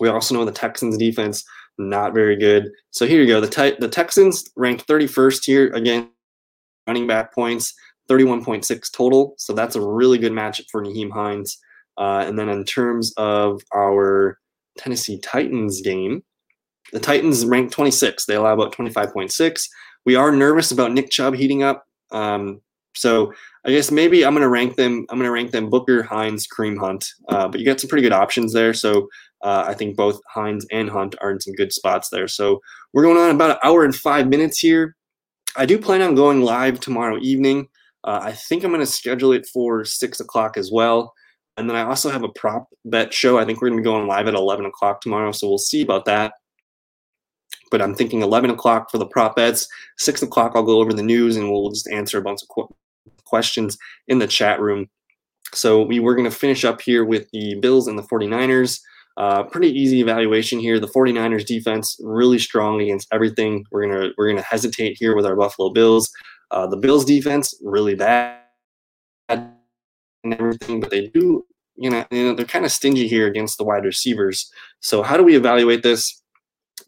We 0.00 0.08
also 0.08 0.34
know 0.34 0.44
the 0.44 0.52
Texans 0.52 0.96
defense 0.96 1.44
not 1.78 2.14
very 2.14 2.36
good. 2.36 2.70
So 2.90 3.06
here 3.06 3.20
you 3.20 3.26
go. 3.26 3.40
The 3.40 3.76
the 3.78 3.88
Texans 3.88 4.50
ranked 4.56 4.86
31st 4.86 5.44
here 5.44 5.72
again, 5.72 6.10
running 6.86 7.06
back 7.06 7.34
points, 7.34 7.74
31.6 8.10 8.92
total. 8.92 9.34
So 9.38 9.52
that's 9.52 9.76
a 9.76 9.80
really 9.80 10.18
good 10.18 10.32
matchup 10.32 10.66
for 10.70 10.82
Nyheim 10.82 11.10
Hines. 11.10 11.58
Uh, 11.98 12.24
and 12.26 12.38
then 12.38 12.48
in 12.48 12.64
terms 12.64 13.12
of 13.16 13.62
our 13.74 14.38
Tennessee 14.78 15.18
Titans 15.20 15.80
game, 15.82 16.22
the 16.92 17.00
Titans 17.00 17.44
rank 17.46 17.72
26. 17.72 18.26
They 18.26 18.34
allow 18.34 18.54
about 18.54 18.74
25.6. 18.74 19.68
We 20.04 20.14
are 20.14 20.32
nervous 20.32 20.70
about 20.70 20.92
Nick 20.92 21.10
Chubb 21.10 21.34
heating 21.34 21.62
up. 21.62 21.86
Um, 22.10 22.60
so 22.94 23.32
I 23.64 23.70
guess 23.70 23.90
maybe 23.90 24.24
I'm 24.24 24.34
going 24.34 24.42
to 24.42 24.48
rank 24.48 24.76
them. 24.76 25.06
I'm 25.08 25.18
going 25.18 25.28
to 25.28 25.32
rank 25.32 25.52
them 25.52 25.70
Booker, 25.70 26.02
Hines, 26.02 26.46
Kareem 26.46 26.78
Hunt. 26.78 27.06
Uh, 27.28 27.48
but 27.48 27.60
you 27.60 27.66
got 27.66 27.80
some 27.80 27.88
pretty 27.88 28.02
good 28.02 28.12
options 28.12 28.52
there. 28.52 28.74
So 28.74 29.08
uh, 29.42 29.64
I 29.66 29.74
think 29.74 29.96
both 29.96 30.20
Hines 30.28 30.66
and 30.70 30.90
Hunt 30.90 31.14
are 31.22 31.30
in 31.30 31.40
some 31.40 31.54
good 31.54 31.72
spots 31.72 32.10
there. 32.10 32.28
So 32.28 32.60
we're 32.92 33.04
going 33.04 33.16
on 33.16 33.34
about 33.34 33.52
an 33.52 33.56
hour 33.64 33.84
and 33.84 33.94
five 33.94 34.28
minutes 34.28 34.58
here. 34.58 34.96
I 35.56 35.66
do 35.66 35.78
plan 35.78 36.02
on 36.02 36.14
going 36.14 36.42
live 36.42 36.80
tomorrow 36.80 37.18
evening. 37.20 37.68
Uh, 38.04 38.20
I 38.22 38.32
think 38.32 38.64
I'm 38.64 38.70
going 38.70 38.80
to 38.80 38.86
schedule 38.86 39.32
it 39.32 39.46
for 39.46 39.84
six 39.84 40.20
o'clock 40.20 40.56
as 40.56 40.70
well. 40.72 41.14
And 41.56 41.68
then 41.68 41.76
I 41.76 41.82
also 41.82 42.10
have 42.10 42.24
a 42.24 42.28
prop 42.30 42.68
bet 42.84 43.12
show. 43.12 43.38
I 43.38 43.44
think 43.44 43.60
we're 43.60 43.68
going 43.68 43.78
to 43.78 43.82
be 43.82 43.90
going 43.90 44.06
live 44.06 44.26
at 44.26 44.34
11 44.34 44.64
o'clock 44.64 45.00
tomorrow. 45.00 45.32
So 45.32 45.48
we'll 45.48 45.58
see 45.58 45.82
about 45.82 46.06
that. 46.06 46.32
But 47.72 47.82
I'm 47.82 47.96
thinking 47.96 48.22
11 48.22 48.50
o'clock 48.50 48.90
for 48.90 48.98
the 48.98 49.06
prop 49.06 49.34
bets. 49.34 49.66
Six 49.98 50.22
o'clock, 50.22 50.52
I'll 50.54 50.62
go 50.62 50.80
over 50.80 50.92
the 50.92 51.02
news 51.02 51.36
and 51.36 51.50
we'll 51.50 51.70
just 51.70 51.88
answer 51.88 52.18
a 52.18 52.22
bunch 52.22 52.42
of 52.42 52.48
qu- 52.48 52.74
questions 53.24 53.76
in 54.06 54.20
the 54.20 54.28
chat 54.28 54.60
room. 54.60 54.88
So 55.52 55.82
we 55.82 55.98
were 55.98 56.14
going 56.14 56.30
to 56.30 56.36
finish 56.36 56.64
up 56.64 56.80
here 56.80 57.04
with 57.04 57.28
the 57.32 57.56
Bills 57.56 57.88
and 57.88 57.98
the 57.98 58.04
49ers. 58.04 58.80
Uh, 59.16 59.42
pretty 59.42 59.68
easy 59.68 60.00
evaluation 60.00 60.60
here. 60.60 60.78
The 60.78 60.86
49ers 60.86 61.44
defense 61.44 61.96
really 62.00 62.38
strong 62.38 62.80
against 62.80 63.08
everything. 63.12 63.64
We're 63.70 63.86
gonna 63.86 64.10
we're 64.16 64.28
gonna 64.28 64.40
hesitate 64.40 64.96
here 64.98 65.14
with 65.14 65.26
our 65.26 65.36
Buffalo 65.36 65.68
Bills. 65.68 66.10
Uh, 66.50 66.66
the 66.66 66.78
Bills 66.78 67.04
defense 67.04 67.54
really 67.62 67.94
bad 67.94 68.38
and 69.28 69.52
everything, 70.24 70.80
but 70.80 70.88
they 70.88 71.08
do 71.08 71.44
you 71.76 71.90
know, 71.90 72.04
you 72.10 72.24
know 72.24 72.34
they're 72.34 72.46
kind 72.46 72.64
of 72.64 72.72
stingy 72.72 73.08
here 73.08 73.26
against 73.26 73.58
the 73.58 73.64
wide 73.64 73.84
receivers. 73.84 74.50
So 74.80 75.02
how 75.02 75.16
do 75.16 75.24
we 75.24 75.36
evaluate 75.36 75.82
this? 75.82 76.21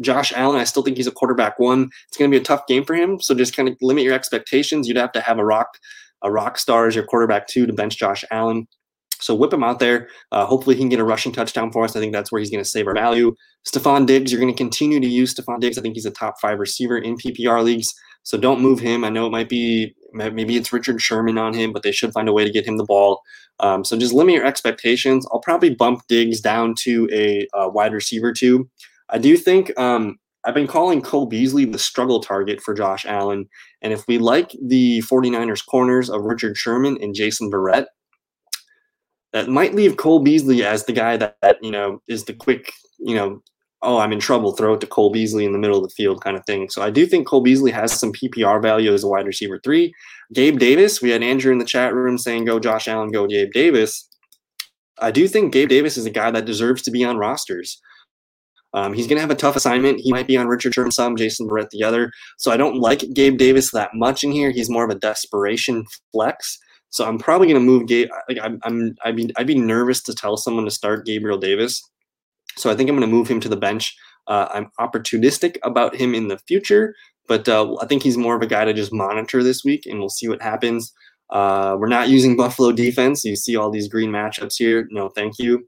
Josh 0.01 0.32
Allen, 0.34 0.61
I 0.61 0.64
still 0.64 0.82
think 0.82 0.97
he's 0.97 1.07
a 1.07 1.12
quarterback 1.12 1.59
one. 1.59 1.90
It's 2.09 2.16
going 2.16 2.30
to 2.30 2.34
be 2.36 2.40
a 2.40 2.45
tough 2.45 2.66
game 2.66 2.84
for 2.84 2.95
him. 2.95 3.20
So 3.20 3.34
just 3.34 3.57
kind 3.57 3.68
of 3.68 3.76
limit 3.80 4.05
your 4.05 4.14
expectations. 4.14 4.88
You'd 4.88 4.97
have 4.97 5.12
to 5.12 5.20
have 5.20 5.38
a 5.38 5.45
rock 5.45 5.78
a 6.22 6.30
rock 6.30 6.59
star 6.59 6.86
as 6.86 6.95
your 6.95 7.05
quarterback 7.05 7.47
two 7.47 7.66
to 7.66 7.72
bench 7.72 7.99
Josh 7.99 8.24
Allen. 8.30 8.66
So 9.20 9.34
whip 9.34 9.53
him 9.53 9.62
out 9.62 9.78
there. 9.78 10.09
Uh, 10.32 10.45
hopefully 10.45 10.74
he 10.74 10.82
can 10.82 10.88
get 10.88 10.99
a 10.99 11.05
rushing 11.05 11.32
touchdown 11.32 11.70
for 11.70 11.84
us. 11.84 11.95
I 11.95 12.01
think 12.01 12.12
that's 12.12 12.32
where 12.32 12.40
he's 12.40 12.51
going 12.51 12.64
to 12.64 12.68
save 12.68 12.86
our 12.86 12.95
value. 12.95 13.34
Stefon 13.66 14.07
Diggs, 14.07 14.32
you're 14.32 14.40
going 14.40 14.53
to 14.53 14.57
continue 14.57 15.01
to 15.01 15.07
use 15.07 15.34
Stefon 15.34 15.61
Diggs. 15.61 15.78
I 15.78 15.82
think 15.82 15.95
he's 15.95 16.07
a 16.07 16.11
top 16.11 16.40
five 16.40 16.59
receiver 16.59 16.99
in 16.99 17.16
PPR 17.16 17.62
leagues. 17.62 17.95
So 18.22 18.38
don't 18.38 18.61
move 18.61 18.80
him. 18.80 19.05
I 19.05 19.11
know 19.11 19.26
it 19.26 19.32
might 19.32 19.49
be 19.49 19.95
maybe 20.12 20.57
it's 20.57 20.72
Richard 20.72 21.01
Sherman 21.01 21.38
on 21.38 21.55
him, 21.55 21.72
but 21.72 21.82
they 21.82 21.92
should 21.92 22.12
find 22.12 22.28
a 22.28 22.32
way 22.32 22.45
to 22.45 22.51
get 22.51 22.66
him 22.66 22.78
the 22.78 22.84
ball. 22.84 23.20
Um, 23.61 23.84
so 23.84 23.97
just 23.97 24.14
limit 24.14 24.34
your 24.34 24.47
expectations. 24.47 25.26
I'll 25.30 25.40
probably 25.40 25.74
bump 25.74 26.03
Diggs 26.09 26.40
down 26.40 26.74
to 26.80 27.09
a, 27.12 27.47
a 27.55 27.68
wide 27.68 27.92
receiver 27.92 28.32
too. 28.32 28.68
I 29.11 29.18
do 29.18 29.36
think 29.36 29.76
um, 29.78 30.16
I've 30.44 30.55
been 30.55 30.66
calling 30.66 31.00
Cole 31.00 31.26
Beasley 31.26 31.64
the 31.64 31.78
struggle 31.78 32.20
target 32.20 32.61
for 32.61 32.74
Josh 32.74 33.07
Allen. 33.07 33.48
And 33.82 33.92
if 33.92 34.07
we 34.07 34.18
like 34.18 34.55
the 34.62 35.02
49ers 35.02 35.64
corners 35.66 36.11
of 36.11 36.22
Richard 36.22 36.57
Sherman 36.57 36.98
and 37.00 37.14
Jason 37.14 37.50
Verrett, 37.50 37.86
that 39.32 39.48
might 39.48 39.74
leave 39.74 39.96
Cole 39.96 40.20
Beasley 40.20 40.64
as 40.64 40.84
the 40.84 40.92
guy 40.92 41.16
that, 41.16 41.36
that 41.42 41.59
you 41.62 41.70
know 41.70 42.00
is 42.09 42.24
the 42.24 42.34
quick, 42.34 42.72
you 42.98 43.14
know, 43.14 43.42
oh, 43.82 43.98
I'm 43.98 44.12
in 44.12 44.20
trouble, 44.20 44.52
throw 44.52 44.74
it 44.74 44.80
to 44.80 44.86
Cole 44.86 45.11
Beasley 45.11 45.44
in 45.44 45.52
the 45.52 45.59
middle 45.59 45.76
of 45.76 45.82
the 45.82 45.94
field 45.94 46.22
kind 46.22 46.36
of 46.36 46.44
thing. 46.46 46.70
So 46.70 46.82
I 46.82 46.90
do 46.90 47.07
think 47.07 47.26
Cole 47.26 47.42
Beasley 47.42 47.70
has 47.70 47.98
some 47.98 48.12
PPR 48.12 48.62
value 48.62 48.92
as 48.92 49.05
a 49.05 49.09
wide 49.09 49.26
receiver 49.26 49.61
three. 49.62 49.92
Gabe 50.32 50.59
Davis, 50.59 51.02
we 51.02 51.11
had 51.11 51.22
Andrew 51.22 51.52
in 51.52 51.59
the 51.59 51.64
chat 51.64 51.94
room 51.94 52.16
saying, 52.16 52.44
go 52.44 52.59
Josh 52.59 52.88
Allen, 52.88 53.11
go 53.11 53.26
Gabe 53.26 53.52
Davis. 53.52 54.09
I 55.00 55.11
do 55.11 55.26
think 55.26 55.52
Gabe 55.52 55.68
Davis 55.68 55.96
is 55.96 56.07
a 56.07 56.11
guy 56.11 56.30
that 56.30 56.46
deserves 56.46 56.82
to 56.82 56.90
be 56.90 57.05
on 57.05 57.18
rosters. 57.18 57.80
Um, 58.75 58.93
he's 58.93 59.07
going 59.07 59.16
to 59.16 59.20
have 59.22 59.31
a 59.31 59.37
tough 59.37 59.57
assignment. 59.57 60.01
He 60.01 60.12
might 60.12 60.27
be 60.27 60.37
on 60.37 60.49
Richard 60.49 60.75
Sherman 60.75 60.91
some, 60.91 61.16
Jason 61.16 61.49
Verrett 61.49 61.70
the 61.70 61.85
other. 61.85 62.11
So 62.39 62.51
I 62.51 62.57
don't 62.57 62.81
like 62.81 63.05
Gabe 63.14 63.39
Davis 63.39 63.70
that 63.70 63.91
much 63.95 64.25
in 64.25 64.33
here. 64.33 64.51
He's 64.51 64.68
more 64.68 64.85
of 64.85 64.91
a 64.91 64.99
desperation 64.99 65.85
flex. 66.12 66.59
So 66.91 67.05
I'm 67.05 67.18
probably 67.18 67.47
going 67.47 67.61
to 67.61 67.64
move 67.64 67.87
Gabe. 67.87 68.09
Like 68.29 68.39
I'm, 68.43 68.59
I'm, 68.64 68.97
I'd 69.05 69.16
be, 69.16 69.31
I'd 69.37 69.47
be 69.47 69.59
nervous 69.59 70.03
to 70.03 70.14
tell 70.14 70.37
someone 70.37 70.64
to 70.64 70.70
start 70.70 71.07
Gabriel 71.07 71.39
Davis. 71.39 71.83
So 72.57 72.70
I 72.70 72.75
think 72.75 72.91
I'm 72.91 72.97
going 72.97 73.09
to 73.09 73.14
move 73.14 73.29
him 73.29 73.41
to 73.41 73.49
the 73.49 73.57
bench. 73.57 73.97
Uh, 74.27 74.49
I'm 74.53 74.70
opportunistic 74.81 75.57
about 75.62 75.95
him 75.95 76.14
in 76.14 76.29
the 76.29 76.39
future, 76.39 76.95
but 77.29 77.49
uh, 77.49 77.77
I 77.81 77.87
think 77.87 78.03
he's 78.03 78.16
more 78.16 78.37
of 78.37 78.43
a 78.43 78.47
guy 78.47 78.64
to 78.64 78.72
just 78.72 78.93
monitor 78.93 79.43
this 79.43 79.64
week, 79.64 79.87
and 79.87 79.99
we'll 79.99 80.09
see 80.09 80.29
what 80.29 80.41
happens. 80.41 80.93
Uh, 81.31 81.77
we're 81.79 81.89
not 81.89 82.09
using 82.09 82.37
Buffalo 82.37 82.72
defense. 82.72 83.25
You 83.25 83.37
see 83.37 83.57
all 83.57 83.70
these 83.70 83.89
green 83.89 84.11
matchups 84.11 84.55
here. 84.57 84.87
No, 84.91 85.09
thank 85.09 85.39
you. 85.39 85.66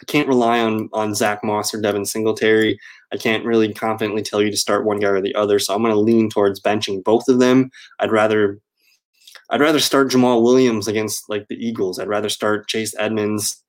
I 0.00 0.04
can't 0.06 0.28
rely 0.28 0.60
on 0.60 0.88
on 0.92 1.14
Zach 1.14 1.44
Moss 1.44 1.74
or 1.74 1.80
Devin 1.80 2.06
Singletary. 2.06 2.78
I 3.12 3.16
can't 3.16 3.44
really 3.44 3.72
confidently 3.72 4.22
tell 4.22 4.42
you 4.42 4.50
to 4.50 4.56
start 4.56 4.84
one 4.84 5.00
guy 5.00 5.08
or 5.08 5.20
the 5.20 5.34
other. 5.34 5.58
So 5.58 5.74
I'm 5.74 5.82
going 5.82 5.94
to 5.94 6.00
lean 6.00 6.30
towards 6.30 6.60
benching 6.60 7.04
both 7.04 7.28
of 7.28 7.38
them. 7.38 7.70
I'd 7.98 8.12
rather 8.12 8.58
I'd 9.50 9.60
rather 9.60 9.80
start 9.80 10.10
Jamaal 10.10 10.42
Williams 10.42 10.88
against 10.88 11.28
like 11.28 11.48
the 11.48 11.56
Eagles. 11.56 11.98
I'd 11.98 12.08
rather 12.08 12.28
start 12.28 12.68
Chase 12.68 12.94
Edmonds, 12.98 13.62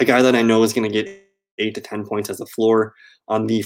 a 0.00 0.04
guy 0.04 0.22
that 0.22 0.36
I 0.36 0.42
know 0.42 0.62
is 0.62 0.72
going 0.72 0.90
to 0.90 1.02
get 1.02 1.22
eight 1.58 1.74
to 1.74 1.80
10 1.80 2.06
points 2.06 2.30
as 2.30 2.40
a 2.40 2.46
floor. 2.46 2.94
On 3.28 3.46
the 3.46 3.62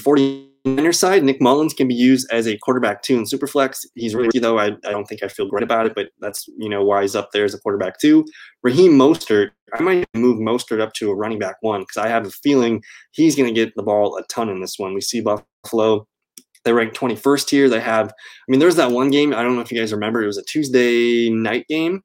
49er 0.65 0.95
side, 0.95 1.23
Nick 1.23 1.41
Mullens 1.41 1.73
can 1.73 1.87
be 1.87 1.95
used 1.95 2.29
as 2.31 2.47
a 2.47 2.57
quarterback 2.57 3.01
two 3.01 3.17
in 3.17 3.23
Superflex. 3.23 3.85
He's 3.95 4.15
really, 4.15 4.39
though, 4.39 4.59
I, 4.59 4.67
I 4.85 4.91
don't 4.91 5.05
think 5.05 5.23
I 5.23 5.27
feel 5.27 5.47
great 5.47 5.63
about 5.63 5.85
it, 5.85 5.93
but 5.95 6.09
that's, 6.19 6.47
you 6.57 6.69
know, 6.69 6.83
why 6.83 7.01
he's 7.01 7.15
up 7.15 7.31
there 7.31 7.45
as 7.45 7.53
a 7.53 7.59
quarterback 7.59 7.99
two. 7.99 8.25
Raheem 8.63 8.93
Mostert, 8.93 9.51
I 9.73 9.81
might 9.81 10.05
move 10.13 10.39
Mostert 10.39 10.81
up 10.81 10.93
to 10.93 11.09
a 11.09 11.15
running 11.15 11.39
back 11.39 11.57
one 11.61 11.81
because 11.81 11.97
I 11.97 12.07
have 12.07 12.25
a 12.25 12.31
feeling 12.31 12.83
he's 13.11 13.35
going 13.35 13.47
to 13.47 13.53
get 13.53 13.73
the 13.75 13.83
ball 13.83 14.17
a 14.17 14.23
ton 14.27 14.49
in 14.49 14.61
this 14.61 14.77
one. 14.77 14.93
We 14.93 15.01
see 15.01 15.21
Buffalo 15.21 16.07
they 16.63 16.73
ranked 16.73 16.95
21st 16.95 17.49
here. 17.49 17.69
They 17.69 17.79
have, 17.79 18.09
I 18.09 18.13
mean, 18.47 18.59
there's 18.59 18.75
that 18.75 18.91
one 18.91 19.09
game. 19.09 19.33
I 19.33 19.41
don't 19.41 19.55
know 19.55 19.61
if 19.61 19.71
you 19.71 19.79
guys 19.79 19.91
remember. 19.91 20.21
It 20.21 20.27
was 20.27 20.37
a 20.37 20.43
Tuesday 20.43 21.29
night 21.29 21.67
game, 21.67 22.03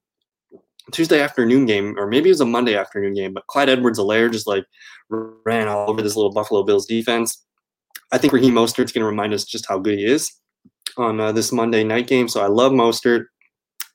Tuesday 0.92 1.20
afternoon 1.20 1.66
game, 1.66 1.94
or 1.98 2.06
maybe 2.06 2.28
it 2.28 2.32
was 2.32 2.40
a 2.40 2.46
Monday 2.46 2.74
afternoon 2.74 3.14
game. 3.14 3.34
But 3.34 3.46
Clyde 3.48 3.68
Edwards-Helaire 3.68 4.32
just 4.32 4.46
like 4.46 4.64
ran 5.10 5.68
all 5.68 5.90
over 5.90 6.02
this 6.02 6.16
little 6.16 6.32
Buffalo 6.32 6.62
Bills 6.62 6.86
defense. 6.86 7.45
I 8.12 8.18
think 8.18 8.32
Raheem 8.32 8.54
Mostert's 8.54 8.92
going 8.92 9.02
to 9.02 9.06
remind 9.06 9.34
us 9.34 9.44
just 9.44 9.66
how 9.66 9.78
good 9.78 9.98
he 9.98 10.04
is 10.04 10.30
on 10.96 11.20
uh, 11.20 11.32
this 11.32 11.52
Monday 11.52 11.84
night 11.84 12.06
game. 12.06 12.28
So 12.28 12.40
I 12.40 12.46
love 12.46 12.72
Mostert 12.72 13.24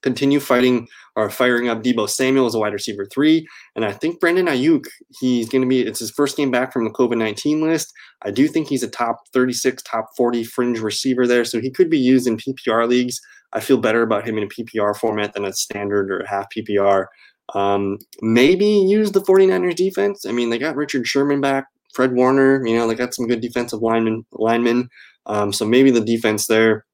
continue 0.02 0.40
fighting 0.40 0.88
or 1.16 1.30
firing 1.30 1.70
up 1.70 1.84
Deebo 1.84 2.10
Samuel 2.10 2.46
as 2.46 2.56
a 2.56 2.60
wide 2.60 2.74
receiver 2.74 3.06
three. 3.06 3.48
And 3.76 3.86
I 3.86 3.92
think 3.92 4.20
Brandin 4.20 4.50
Aiyuk, 4.50 4.86
he's 5.20 5.50
going 5.50 5.62
to 5.62 5.68
be, 5.68 5.82
it's 5.82 6.00
his 6.00 6.12
first 6.12 6.38
game 6.38 6.52
back 6.52 6.74
from 6.74 6.86
the 6.86 6.92
COVID 6.92 7.18
19 7.18 7.62
list. 7.62 7.92
I 8.24 8.32
do 8.32 8.48
think 8.48 8.68
he's 8.68 8.84
a 8.84 8.90
top 8.90 9.18
36, 9.34 9.84
top 9.84 10.08
40 10.18 10.44
fringe 10.44 10.80
receiver 10.80 11.28
there. 11.28 11.46
So 11.46 11.60
he 11.60 11.72
could 11.72 11.90
be 11.90 12.00
used 12.00 12.28
in 12.28 12.38
PPR 12.38 12.88
leagues. 12.88 13.20
I 13.54 13.60
feel 13.60 13.78
better 13.78 14.02
about 14.02 14.28
him 14.28 14.38
in 14.38 14.44
a 14.44 14.48
PPR 14.48 14.96
format 14.96 15.34
than 15.34 15.46
a 15.46 15.54
standard 15.54 16.10
or 16.10 16.20
a 16.20 16.30
half 16.30 16.48
PPR. 16.56 17.06
Um, 17.54 17.98
maybe 18.22 18.66
use 18.66 19.12
the 19.12 19.20
49ers 19.20 19.76
defense. 19.76 20.26
I 20.26 20.32
mean, 20.32 20.50
they 20.50 20.58
got 20.58 20.78
Richard 20.78 21.06
Sherman 21.06 21.42
back, 21.42 21.66
Fred 21.94 22.14
Warner, 22.14 22.66
you 22.66 22.76
know, 22.76 22.88
they 22.88 22.96
got 22.96 23.14
some 23.14 23.28
good 23.28 23.42
defensive 23.42 23.82
linemen, 23.82 24.26
linemen. 24.32 24.90
Um, 25.26 25.54
so 25.54 25.66
maybe 25.66 25.92
the 25.92 26.02
defense 26.02 26.48
there. 26.48 26.86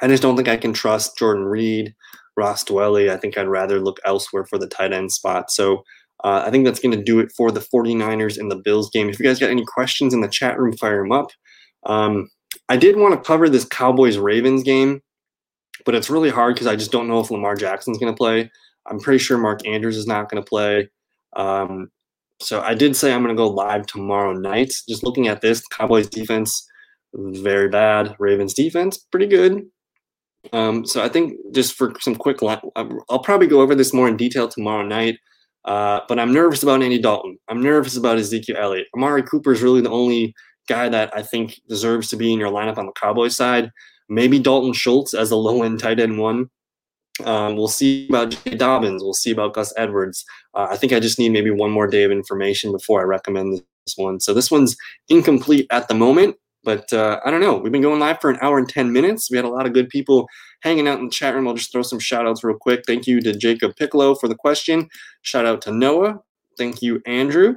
I 0.00 0.06
just 0.06 0.22
don't 0.22 0.36
think 0.36 0.48
I 0.48 0.56
can 0.56 0.72
trust 0.72 1.18
Jordan 1.18 1.44
Reed. 1.44 1.94
Ross 2.38 2.64
Dwelley. 2.64 3.10
I 3.10 3.16
think 3.18 3.36
I'd 3.36 3.48
rather 3.48 3.80
look 3.80 3.98
elsewhere 4.04 4.46
for 4.46 4.58
the 4.58 4.68
tight 4.68 4.92
end 4.92 5.12
spot. 5.12 5.50
So 5.50 5.84
uh, 6.24 6.44
I 6.46 6.50
think 6.50 6.64
that's 6.64 6.80
going 6.80 6.96
to 6.96 7.02
do 7.02 7.18
it 7.18 7.32
for 7.36 7.50
the 7.50 7.60
49ers 7.60 8.38
and 8.38 8.50
the 8.50 8.56
Bills 8.56 8.90
game. 8.90 9.10
If 9.10 9.18
you 9.18 9.26
guys 9.26 9.40
got 9.40 9.50
any 9.50 9.64
questions 9.64 10.14
in 10.14 10.20
the 10.20 10.28
chat 10.28 10.58
room, 10.58 10.76
fire 10.76 11.02
them 11.02 11.12
up. 11.12 11.30
Um, 11.84 12.30
I 12.68 12.76
did 12.76 12.96
want 12.96 13.14
to 13.14 13.26
cover 13.26 13.48
this 13.48 13.64
Cowboys 13.64 14.18
Ravens 14.18 14.62
game, 14.62 15.02
but 15.84 15.94
it's 15.94 16.08
really 16.08 16.30
hard 16.30 16.54
because 16.54 16.66
I 16.66 16.76
just 16.76 16.92
don't 16.92 17.08
know 17.08 17.20
if 17.20 17.30
Lamar 17.30 17.56
Jackson's 17.56 17.98
going 17.98 18.12
to 18.12 18.16
play. 18.16 18.50
I'm 18.86 19.00
pretty 19.00 19.18
sure 19.18 19.36
Mark 19.36 19.66
Andrews 19.66 19.96
is 19.96 20.06
not 20.06 20.30
going 20.30 20.42
to 20.42 20.48
play. 20.48 20.88
Um, 21.34 21.90
so 22.40 22.60
I 22.60 22.74
did 22.74 22.96
say 22.96 23.12
I'm 23.12 23.22
going 23.22 23.34
to 23.34 23.40
go 23.40 23.48
live 23.48 23.86
tomorrow 23.86 24.32
night. 24.32 24.72
Just 24.88 25.04
looking 25.04 25.28
at 25.28 25.40
this, 25.40 25.66
Cowboys 25.68 26.08
defense 26.08 26.66
very 27.14 27.68
bad. 27.68 28.14
Ravens 28.18 28.54
defense 28.54 28.98
pretty 29.10 29.26
good. 29.26 29.64
Um, 30.52 30.86
so 30.86 31.02
I 31.02 31.08
think 31.08 31.34
just 31.52 31.74
for 31.74 31.92
some 32.00 32.14
quick, 32.14 32.38
I'll 32.42 33.18
probably 33.22 33.46
go 33.46 33.60
over 33.60 33.74
this 33.74 33.92
more 33.92 34.08
in 34.08 34.16
detail 34.16 34.48
tomorrow 34.48 34.82
night. 34.82 35.18
Uh, 35.64 36.00
but 36.08 36.18
I'm 36.18 36.32
nervous 36.32 36.62
about 36.62 36.82
Andy 36.82 36.98
Dalton. 36.98 37.36
I'm 37.48 37.60
nervous 37.60 37.96
about 37.96 38.18
Ezekiel 38.18 38.56
Elliott. 38.58 38.86
Amari 38.96 39.22
Cooper 39.22 39.52
is 39.52 39.62
really 39.62 39.80
the 39.80 39.90
only 39.90 40.34
guy 40.68 40.88
that 40.88 41.10
I 41.14 41.22
think 41.22 41.60
deserves 41.68 42.08
to 42.10 42.16
be 42.16 42.32
in 42.32 42.38
your 42.38 42.50
lineup 42.50 42.78
on 42.78 42.86
the 42.86 42.92
Cowboys 42.92 43.36
side. 43.36 43.70
Maybe 44.08 44.38
Dalton 44.38 44.72
Schultz 44.72 45.12
as 45.12 45.30
a 45.30 45.36
low 45.36 45.62
end 45.62 45.80
tight 45.80 46.00
end 46.00 46.18
one. 46.18 46.48
Um, 47.24 47.56
we'll 47.56 47.68
see 47.68 48.08
about 48.08 48.30
J. 48.30 48.54
Dobbins. 48.54 49.02
We'll 49.02 49.14
see 49.14 49.30
about 49.30 49.54
Gus 49.54 49.72
Edwards. 49.76 50.24
Uh, 50.54 50.68
I 50.70 50.76
think 50.76 50.92
I 50.92 51.00
just 51.00 51.18
need 51.18 51.30
maybe 51.30 51.50
one 51.50 51.70
more 51.70 51.86
day 51.86 52.02
of 52.02 52.10
information 52.10 52.72
before 52.72 53.00
I 53.00 53.04
recommend 53.04 53.62
this 53.86 53.94
one. 53.96 54.20
So 54.20 54.34
this 54.34 54.50
one's 54.50 54.76
incomplete 55.08 55.66
at 55.70 55.88
the 55.88 55.94
moment. 55.94 56.36
But 56.64 56.92
uh, 56.92 57.20
I 57.24 57.30
don't 57.30 57.40
know. 57.40 57.56
We've 57.56 57.72
been 57.72 57.82
going 57.82 58.00
live 58.00 58.20
for 58.20 58.30
an 58.30 58.38
hour 58.42 58.58
and 58.58 58.68
10 58.68 58.92
minutes. 58.92 59.30
We 59.30 59.36
had 59.36 59.44
a 59.44 59.50
lot 59.50 59.66
of 59.66 59.72
good 59.72 59.88
people 59.88 60.28
hanging 60.62 60.88
out 60.88 60.98
in 60.98 61.06
the 61.06 61.10
chat 61.10 61.34
room. 61.34 61.46
I'll 61.46 61.54
just 61.54 61.72
throw 61.72 61.82
some 61.82 62.00
shout 62.00 62.26
outs 62.26 62.42
real 62.42 62.58
quick. 62.58 62.82
Thank 62.86 63.06
you 63.06 63.20
to 63.20 63.32
Jacob 63.32 63.76
Piccolo 63.76 64.14
for 64.14 64.28
the 64.28 64.34
question. 64.34 64.88
Shout 65.22 65.46
out 65.46 65.62
to 65.62 65.72
Noah. 65.72 66.18
Thank 66.58 66.82
you, 66.82 67.00
Andrew. 67.06 67.56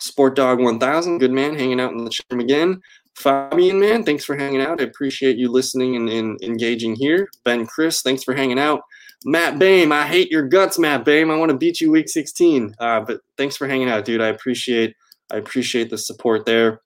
Sport 0.00 0.36
Dog 0.36 0.60
1000, 0.60 1.18
good 1.18 1.32
man, 1.32 1.58
hanging 1.58 1.80
out 1.80 1.92
in 1.92 2.04
the 2.04 2.10
chat 2.10 2.26
room 2.30 2.40
again. 2.40 2.80
Fabian, 3.18 3.80
man, 3.80 4.04
thanks 4.04 4.24
for 4.24 4.36
hanging 4.36 4.60
out. 4.60 4.80
I 4.80 4.84
appreciate 4.84 5.36
you 5.36 5.50
listening 5.50 5.96
and, 5.96 6.08
and 6.08 6.40
engaging 6.42 6.94
here. 6.94 7.28
Ben 7.44 7.66
Chris, 7.66 8.00
thanks 8.00 8.22
for 8.22 8.32
hanging 8.32 8.58
out. 8.60 8.82
Matt 9.24 9.58
Bame, 9.58 9.90
I 9.90 10.06
hate 10.06 10.30
your 10.30 10.46
guts, 10.46 10.78
Matt 10.78 11.04
Bame. 11.04 11.30
I 11.30 11.36
want 11.36 11.50
to 11.50 11.56
beat 11.56 11.80
you 11.80 11.90
week 11.90 12.08
16. 12.08 12.76
Uh, 12.78 13.00
but 13.00 13.20
thanks 13.36 13.56
for 13.56 13.66
hanging 13.66 13.90
out, 13.90 14.04
dude. 14.04 14.20
I 14.20 14.28
appreciate 14.28 14.94
I 15.30 15.36
appreciate 15.36 15.90
the 15.90 15.98
support 15.98 16.46
there. 16.46 16.80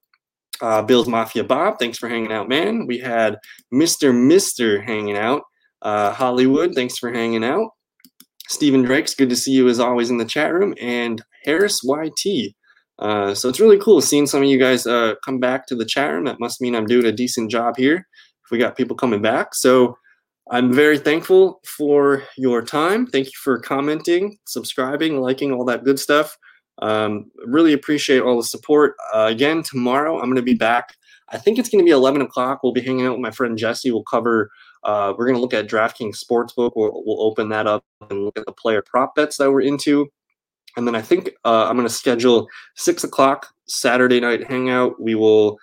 Uh, 0.60 0.82
Bill's 0.82 1.06
Mafia 1.06 1.44
Bob, 1.44 1.78
thanks 1.78 1.98
for 1.98 2.08
hanging 2.08 2.32
out, 2.32 2.48
man. 2.48 2.86
We 2.86 2.98
had 2.98 3.38
Mr. 3.72 4.14
Mister 4.14 4.80
hanging 4.80 5.16
out. 5.16 5.42
Uh, 5.82 6.12
Hollywood, 6.12 6.74
thanks 6.74 6.96
for 6.96 7.12
hanging 7.12 7.44
out. 7.44 7.70
Stephen 8.48 8.82
Drake's 8.82 9.14
good 9.14 9.28
to 9.28 9.36
see 9.36 9.52
you 9.52 9.68
as 9.68 9.80
always 9.80 10.10
in 10.10 10.16
the 10.16 10.24
chat 10.24 10.52
room. 10.52 10.74
And 10.80 11.22
Harris 11.44 11.82
YT. 11.84 12.54
Uh, 12.98 13.34
so 13.34 13.48
it's 13.48 13.60
really 13.60 13.78
cool 13.78 14.00
seeing 14.00 14.26
some 14.26 14.42
of 14.42 14.48
you 14.48 14.58
guys 14.58 14.86
uh, 14.86 15.14
come 15.24 15.38
back 15.38 15.66
to 15.66 15.74
the 15.74 15.84
chat 15.84 16.12
room. 16.12 16.24
That 16.24 16.40
must 16.40 16.60
mean 16.60 16.74
I'm 16.74 16.86
doing 16.86 17.06
a 17.06 17.12
decent 17.12 17.50
job 17.50 17.76
here 17.76 18.06
if 18.44 18.50
we 18.50 18.58
got 18.58 18.76
people 18.76 18.96
coming 18.96 19.22
back. 19.22 19.54
So 19.54 19.96
I'm 20.50 20.72
very 20.72 20.98
thankful 20.98 21.60
for 21.64 22.24
your 22.36 22.62
time. 22.62 23.06
Thank 23.06 23.26
you 23.26 23.32
for 23.42 23.58
commenting, 23.58 24.38
subscribing, 24.46 25.20
liking, 25.20 25.52
all 25.52 25.64
that 25.66 25.84
good 25.84 25.98
stuff. 25.98 26.36
Um, 26.80 27.30
really 27.46 27.72
appreciate 27.72 28.20
all 28.22 28.36
the 28.36 28.42
support. 28.42 28.96
Uh, 29.14 29.28
again, 29.30 29.62
tomorrow 29.62 30.16
I'm 30.16 30.24
going 30.24 30.36
to 30.36 30.42
be 30.42 30.54
back. 30.54 30.94
I 31.30 31.38
think 31.38 31.58
it's 31.58 31.68
going 31.68 31.78
to 31.78 31.84
be 31.84 31.92
11 31.92 32.20
o'clock. 32.20 32.60
We'll 32.62 32.72
be 32.72 32.80
hanging 32.80 33.06
out 33.06 33.12
with 33.12 33.20
my 33.20 33.30
friend 33.30 33.56
Jesse. 33.56 33.90
We'll 33.90 34.04
cover, 34.04 34.50
uh, 34.82 35.14
we're 35.16 35.26
going 35.26 35.36
to 35.36 35.40
look 35.40 35.54
at 35.54 35.68
DraftKings 35.68 36.22
Sportsbook. 36.22 36.72
We'll, 36.76 37.02
we'll 37.06 37.22
open 37.22 37.48
that 37.50 37.66
up 37.66 37.84
and 38.10 38.24
look 38.24 38.38
at 38.38 38.44
the 38.44 38.52
player 38.52 38.82
prop 38.84 39.14
bets 39.14 39.38
that 39.38 39.50
we're 39.50 39.62
into. 39.62 40.08
And 40.76 40.86
then 40.86 40.94
I 40.94 41.02
think 41.02 41.30
uh, 41.44 41.66
I'm 41.68 41.76
going 41.76 41.86
to 41.86 41.92
schedule 41.92 42.46
6 42.76 43.04
o'clock 43.04 43.48
Saturday 43.66 44.20
night 44.20 44.48
hangout. 44.48 45.00
We 45.00 45.14
will. 45.14 45.58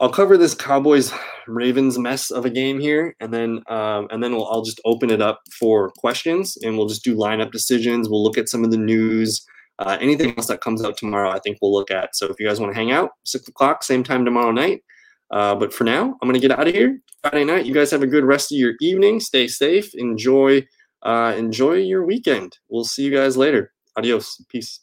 I'll 0.00 0.12
cover 0.12 0.36
this 0.36 0.54
Cowboys 0.54 1.12
Ravens 1.48 1.98
mess 1.98 2.30
of 2.30 2.44
a 2.44 2.50
game 2.50 2.78
here, 2.78 3.16
and 3.18 3.34
then 3.34 3.62
um, 3.68 4.06
and 4.10 4.22
then 4.22 4.32
we'll, 4.32 4.46
I'll 4.46 4.62
just 4.62 4.80
open 4.84 5.10
it 5.10 5.20
up 5.20 5.40
for 5.58 5.90
questions, 5.98 6.56
and 6.62 6.78
we'll 6.78 6.86
just 6.86 7.02
do 7.02 7.16
lineup 7.16 7.50
decisions. 7.50 8.08
We'll 8.08 8.22
look 8.22 8.38
at 8.38 8.48
some 8.48 8.62
of 8.62 8.70
the 8.70 8.76
news, 8.76 9.44
uh, 9.80 9.98
anything 10.00 10.34
else 10.36 10.46
that 10.46 10.60
comes 10.60 10.84
out 10.84 10.96
tomorrow, 10.96 11.30
I 11.30 11.40
think 11.40 11.58
we'll 11.60 11.72
look 11.72 11.90
at. 11.90 12.14
So 12.14 12.26
if 12.26 12.38
you 12.38 12.46
guys 12.46 12.60
want 12.60 12.72
to 12.72 12.78
hang 12.78 12.92
out, 12.92 13.10
six 13.24 13.48
o'clock, 13.48 13.82
same 13.82 14.04
time 14.04 14.24
tomorrow 14.24 14.52
night. 14.52 14.84
Uh, 15.32 15.56
but 15.56 15.72
for 15.72 15.82
now, 15.82 16.16
I'm 16.22 16.28
gonna 16.28 16.38
get 16.38 16.52
out 16.52 16.68
of 16.68 16.74
here. 16.74 17.00
Friday 17.22 17.44
night. 17.44 17.66
You 17.66 17.74
guys 17.74 17.90
have 17.90 18.02
a 18.02 18.06
good 18.06 18.24
rest 18.24 18.52
of 18.52 18.58
your 18.58 18.74
evening. 18.80 19.20
Stay 19.20 19.48
safe. 19.48 19.94
Enjoy. 19.94 20.64
Uh, 21.02 21.34
enjoy 21.36 21.74
your 21.74 22.04
weekend. 22.04 22.58
We'll 22.68 22.84
see 22.84 23.04
you 23.04 23.10
guys 23.10 23.36
later. 23.36 23.72
Adios. 23.98 24.44
Peace. 24.48 24.80